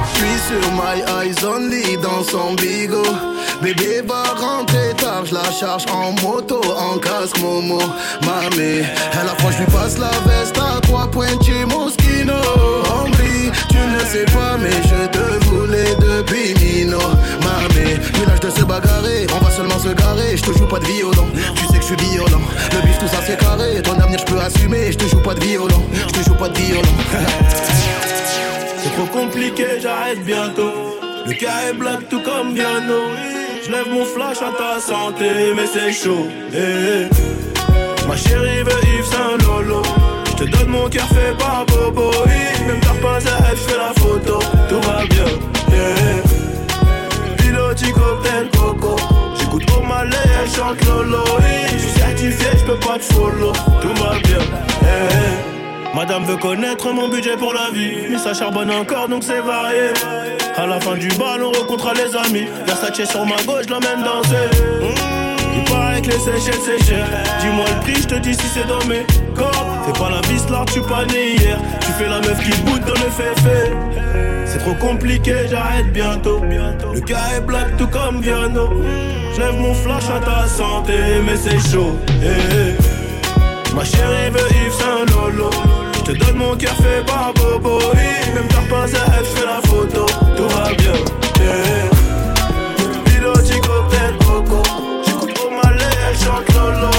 Je 0.07 0.19
suis 0.19 0.39
sur 0.49 0.65
my 0.73 0.97
eyes 1.19 1.45
only 1.45 1.97
dans 1.99 2.23
son 2.23 2.55
bigot. 2.55 3.35
Bébé 3.65 4.03
va 4.07 4.25
rentrer 4.39 4.93
tard, 4.99 5.25
je 5.25 5.33
la 5.33 5.51
charge 5.51 5.87
en 5.91 6.13
moto, 6.21 6.61
en 6.77 6.99
casque 6.99 7.41
Momo. 7.41 7.79
Mamé, 8.21 8.83
elle 8.83 9.27
a 9.27 9.35
froid, 9.39 9.53
je 9.53 9.61
lui 9.61 9.67
passe 9.73 9.97
la 9.97 10.11
veste 10.29 10.59
à 10.59 10.83
trois 10.83 11.11
points 11.11 11.29
chez 11.43 11.65
Moschino. 11.65 12.35
Ambry, 12.93 13.51
tu 13.71 13.79
ne 13.79 14.01
sais 14.01 14.27
pas, 14.27 14.59
mais 14.59 14.69
je 14.69 15.07
te 15.07 15.45
voulais 15.47 15.95
depuis 15.95 16.53
Mino. 16.63 16.99
Mamé, 17.41 17.95
plus 18.13 18.27
l'âge 18.27 18.41
de 18.41 18.51
se 18.51 18.67
bagarrer, 18.67 19.27
on 19.35 19.43
va 19.43 19.51
seulement 19.51 19.79
se 19.79 19.95
garer. 19.95 20.37
Je 20.37 20.43
te 20.43 20.59
joue 20.59 20.67
pas 20.67 20.81
de 20.81 20.85
violon, 20.85 21.29
tu 21.55 21.65
sais 21.65 21.79
que 21.79 21.81
je 21.81 21.87
suis 21.87 22.11
violent. 22.11 22.43
Le 22.71 22.87
bif, 22.87 22.99
tout 22.99 23.09
ça 23.09 23.23
c'est 23.27 23.41
carré, 23.41 23.81
ton 23.81 23.99
avenir 23.99 24.19
je 24.19 24.31
peux 24.31 24.41
assumer. 24.41 24.93
Je 24.93 24.99
te 24.99 25.07
joue 25.07 25.23
pas 25.23 25.33
de 25.33 25.43
violon, 25.43 25.83
je 25.91 26.13
te 26.13 26.23
joue 26.23 26.35
pas 26.35 26.51
de 26.51 26.59
violon. 26.59 26.83
C'est 28.83 28.91
trop 28.91 29.07
compliqué, 29.07 29.65
j'arrête 29.81 30.23
bientôt. 30.23 30.71
Le 31.27 31.33
cas 31.33 31.71
est 31.71 31.73
black 31.73 32.07
tout 32.11 32.21
comme 32.21 32.53
Viano. 32.53 33.01
Je 33.67 33.71
lève 33.73 33.89
mon 33.89 34.05
flash 34.05 34.39
à 34.43 34.53
ta 34.57 34.79
santé, 34.81 35.55
mais 35.57 35.67
c'est 35.67 35.93
chaud. 35.93 36.27
eh. 36.53 37.09
Ma 38.07 38.17
chérie 38.17 38.63
veut 38.63 38.89
Yves 38.99 39.07
Saint 39.07 39.39
Lolo. 39.47 39.83
Je 40.27 40.45
te 40.45 40.51
donne 40.51 40.69
mon 40.69 40.89
cœur 40.89 41.07
fait 41.09 41.35
par 41.39 41.65
Bobo. 41.67 42.11
Même 42.67 42.81
t'as 42.81 43.01
pas 43.01 43.17
à 43.17 43.51
elle, 43.51 43.57
fais 43.57 43.77
la 43.79 43.93
photo. 44.01 44.39
Tout 44.69 44.81
va 44.87 45.07
bien. 45.07 45.25
eh. 45.73 47.43
Piloti 47.43 47.91
cocktail 47.93 48.49
coco. 48.57 48.97
J'écoute 49.39 49.65
pour 49.67 49.83
ma 49.85 50.03
elle 50.05 50.51
chante 50.51 50.85
Lolo. 50.87 51.25
Je 51.73 51.79
suis 51.79 51.91
certifié, 52.01 52.47
je 52.59 52.65
peux 52.65 52.79
pas 52.87 52.99
te 52.99 53.05
follow. 53.15 53.53
Tout 53.81 53.95
va 54.03 54.19
bien. 54.19 55.54
Madame 55.95 56.25
veut 56.25 56.37
connaître 56.37 56.93
mon 56.93 57.09
budget 57.09 57.37
pour 57.37 57.55
la 57.55 57.71
vie. 57.73 58.09
Mais 58.11 58.19
ça 58.19 58.35
charbonne 58.35 58.71
encore 58.71 59.09
donc 59.09 59.23
c'est 59.23 59.41
varié. 59.41 59.91
À 60.57 60.67
la 60.67 60.81
fin 60.81 60.95
du 60.95 61.09
bal, 61.09 61.43
on 61.43 61.53
rencontrera 61.53 61.93
les 61.95 62.17
amis. 62.17 62.47
Versace 62.67 63.09
sur 63.09 63.25
ma 63.25 63.37
gauche, 63.45 63.67
l'emmène 63.69 64.03
danser. 64.05 64.51
Mmh, 64.81 65.57
il 65.57 65.65
paraît 65.71 66.03
que 66.03 66.09
les 66.09 66.19
séchelles 66.19 66.61
c'est 66.65 66.85
cher. 66.85 67.07
Dis-moi 67.41 67.65
le 67.75 67.81
prix, 67.83 68.03
je 68.03 68.09
te 68.09 68.15
dis 68.17 68.35
si 68.35 68.47
c'est 68.49 68.67
dans 68.67 68.85
mes 68.87 69.07
cordes. 69.37 69.55
Fais 69.87 69.93
pas 69.93 70.11
la 70.11 70.21
vis 70.29 70.49
là, 70.51 70.65
tu 70.73 70.81
pas 70.83 71.05
né 71.07 71.37
hier. 71.37 71.59
Tu 71.81 71.93
fais 71.93 72.09
la 72.09 72.21
meuf 72.21 72.41
qui 72.43 72.61
boude 72.63 72.83
dans 72.83 72.95
le 72.95 73.11
féfé. 73.11 73.73
C'est 74.47 74.59
trop 74.59 74.75
compliqué, 74.75 75.35
j'arrête 75.49 75.93
bientôt. 75.93 76.41
Le 76.93 77.01
cas 77.01 77.37
est 77.37 77.41
black 77.41 77.77
tout 77.77 77.89
comme 77.89 78.21
Viano. 78.21 78.71
J'lève 79.37 79.57
mon 79.61 79.75
flash 79.75 80.05
à 80.05 80.19
ta 80.19 80.47
santé, 80.49 80.95
mais 81.25 81.37
c'est 81.37 81.59
chaud. 81.71 81.97
eh, 82.23 82.77
eh. 82.81 83.75
Ma 83.75 83.85
chérie 83.85 84.31
veut 84.31 85.13
Lolo. 85.13 85.51
Je 86.07 86.13
te 86.13 86.19
donne 86.19 86.37
mon 86.37 86.55
cœur 86.55 86.75
fait 86.77 87.03
par 87.07 87.33
oui. 87.95 88.35
Même 88.35 88.47
t'as 88.49 88.69
pas 88.69 88.85
à 88.85 89.23
la 89.47 89.63
photo. 89.67 90.05
Tout 90.37 90.49
va 90.49 90.73
bien. 90.75 90.93
Yeah. 91.41 91.91
Cocktail 93.61 94.15
coco. 94.19 94.63
J'écoute 95.07 95.41
elle 95.41 96.19
chante. 96.19 96.94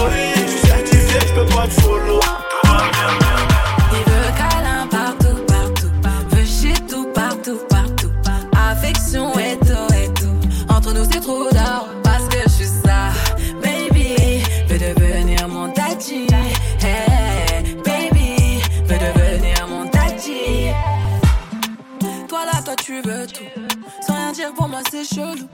C'est 24.91 25.03
chelou. 25.03 25.47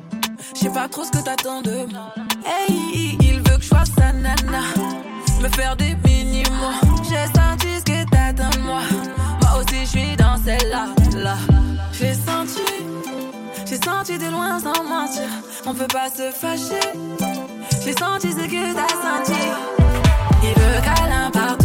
Je 0.56 0.60
sais 0.60 0.70
pas 0.70 0.88
trop 0.88 1.04
ce 1.04 1.12
que 1.12 1.24
t'attends 1.24 1.62
de 1.62 1.86
moi. 1.92 2.14
Hey, 2.46 3.18
il 3.22 3.38
veut 3.38 3.58
que 3.58 3.62
je 3.62 3.68
sois 3.68 3.84
sa 3.98 4.12
nana. 4.12 4.62
Me 5.42 5.50
faire 5.50 5.76
des 5.76 5.96
mini-mots. 6.06 7.04
J'ai 7.04 7.26
senti 7.40 7.80
ce 7.80 7.84
que 7.84 8.10
t'attends 8.10 8.50
de 8.58 8.64
moi. 8.64 8.82
Moi 9.42 9.60
aussi, 9.60 9.82
je 9.82 9.90
suis 9.90 10.16
dans 10.16 10.38
celle-là. 10.44 10.88
Là. 11.16 11.38
J'ai 11.94 12.14
senti. 12.14 12.62
J'ai 13.66 13.78
senti 13.78 14.18
de 14.18 14.30
loin 14.30 14.60
sans 14.60 14.84
mentir. 14.84 15.30
On 15.66 15.74
peut 15.74 15.88
pas 15.88 16.10
se 16.10 16.32
fâcher. 16.32 16.92
J'ai 17.84 17.94
senti 17.94 18.32
ce 18.32 18.46
que 18.48 18.74
t'as 18.74 18.88
senti. 18.90 19.42
Il 20.44 20.50
veut 20.50 20.82
câlin 20.84 21.30
partout, 21.32 21.61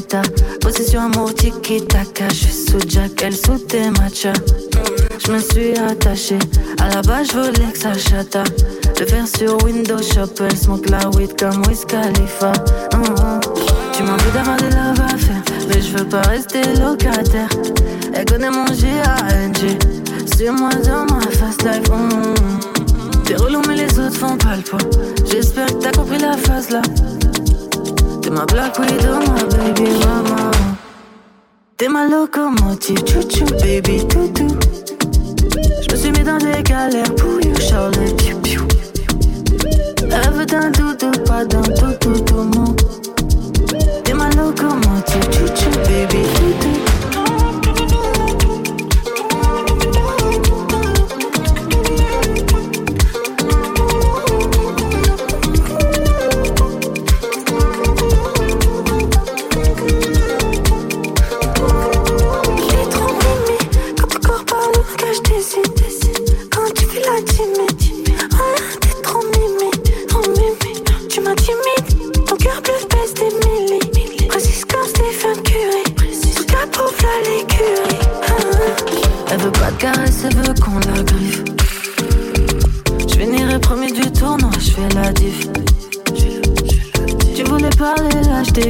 duplicata. 0.00 0.22
Possession 0.60 1.00
amour 1.00 1.34
tiki 1.34 1.80
taka. 1.86 2.28
Je 2.28 2.48
sous 2.48 2.88
Jack, 2.88 3.22
elle 3.22 3.34
sous 3.34 3.58
tes 3.58 3.90
matchas. 3.90 4.32
Je 5.24 5.32
me 5.32 5.38
suis 5.38 5.72
attachée, 5.78 6.38
à 6.80 6.88
la 6.88 7.02
base 7.02 7.28
je 7.32 7.38
voulais 7.38 7.72
que 7.72 7.78
ça 7.78 7.92
chata. 7.94 8.44
Le 8.98 9.06
faire 9.06 9.26
sur 9.26 9.62
Windows 9.64 10.02
Shop, 10.02 10.32
elle 10.40 10.56
smoke 10.56 10.88
la 10.90 11.08
weed 11.10 11.38
comme 11.38 11.62
Wiz 11.66 11.84
Khalifa. 11.84 12.52
Hum, 12.94 13.02
hum. 13.02 13.40
Tu 13.92 14.02
m'as 14.02 14.12
envie 14.12 14.30
d'avoir 14.32 14.56
des 14.56 14.70
love 14.70 15.00
mais 15.68 15.80
je 15.80 15.96
veux 15.96 16.08
pas 16.08 16.22
rester 16.22 16.62
locataire. 16.78 17.48
Elle 18.14 18.24
connaît 18.24 18.50
mon 18.50 18.66
G.A.N.G. 18.66 19.78
Suis-moi 20.34 20.70
dans 20.84 21.14
ma 21.14 21.20
fast 21.30 21.62
life. 21.62 21.88
hum, 21.90 22.08
hum. 22.12 22.34
T'es 23.24 23.36
relou, 23.36 23.62
mais 23.68 23.76
les 23.76 23.98
autres 23.98 24.16
font 24.16 24.36
pas 24.36 24.56
le 24.56 24.62
poids. 24.62 24.80
J'espère 25.30 25.66
que 25.66 25.82
t'as 25.82 25.92
compris 25.92 26.18
la 26.18 26.36
phase 26.36 26.70
là. 26.70 26.82
T'es 28.30 28.36
ma 28.36 28.46
black 28.46 28.78
widow, 28.78 29.18
ma 29.26 29.44
baby 29.56 29.90
mama. 30.04 30.52
T'es 31.76 31.88
ma 31.88 32.06
locomotive, 32.06 33.04
chouchou, 33.04 33.44
baby 33.60 34.06
toutou. 34.06 34.56
Je 35.82 35.92
me 35.92 35.96
suis 35.96 36.12
mis 36.12 36.22
dans 36.22 36.38
des 36.38 36.62
galères 36.62 37.12
pour 37.16 37.40
you, 37.44 37.52
Charlotte, 37.58 38.16
piou 38.18 38.38
piou. 38.38 38.62
Veut 40.32 40.46
d'un 40.46 40.70
doudou, 40.70 41.10
pas 41.26 41.44
d'un 41.44 41.62
toutou, 41.62 42.20
tout 42.20 42.44
mon. 42.54 42.72
T'es 44.04 44.14
ma 44.14 44.30
locomotive, 44.30 45.24
chouchou, 45.32 45.70
baby 45.88 46.22
toutou. 46.34 46.89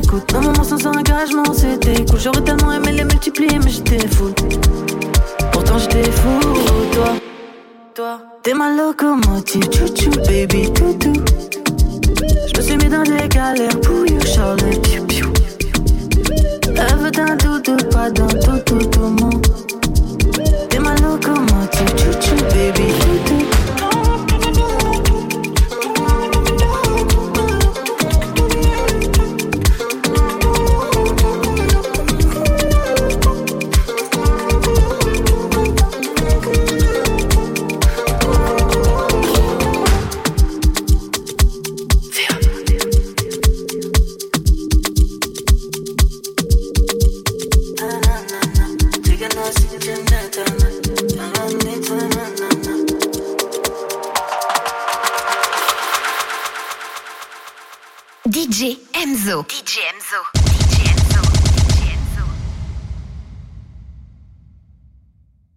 T'écoute. 0.01 0.35
Un 0.35 0.41
moment 0.41 0.65
sans 0.65 0.87
engagement, 0.87 1.53
c'était 1.53 2.05
cool. 2.05 2.21
J'aurais 2.21 2.43
tellement 2.43 2.73
aimé 2.73 2.93
les 2.93 3.05
multiplier, 3.05 3.59
mais 3.59 3.71
j'étais 3.71 4.07
fou. 4.09 4.33
Pourtant 5.53 5.79
j'étais 5.79 6.11
fou, 6.11 6.41
toi. 6.93 7.13
Toi, 7.95 8.21
t'es 8.43 8.55
ma 8.55 8.71
locomotive, 8.75 9.69
chouchou, 9.73 10.11
baby, 10.27 10.73
toutou. 10.73 11.13
Je 12.47 12.57
me 12.57 12.63
suis 12.63 12.77
mis 12.77 12.89
dans 12.89 13.03
des 13.03 13.29
galères 13.29 13.81
pour 13.81 14.07
you, 14.07 14.21
Charlotte, 14.25 14.81
piou, 14.83 15.05
piou. 15.07 15.33
Elle 16.67 17.11
d'un 17.11 17.37
doudou, 17.37 17.77
pas 17.91 18.11
d'un 18.11 18.27
tout, 18.27 18.59
tout, 18.65 18.87
tout, 18.87 19.01
mon. 19.01 19.31
T'es 20.69 20.79
ma 20.79 20.95
locomotive, 20.97 21.89
chouchou, 21.97 22.37
baby, 22.55 22.93
toutou. 23.01 23.60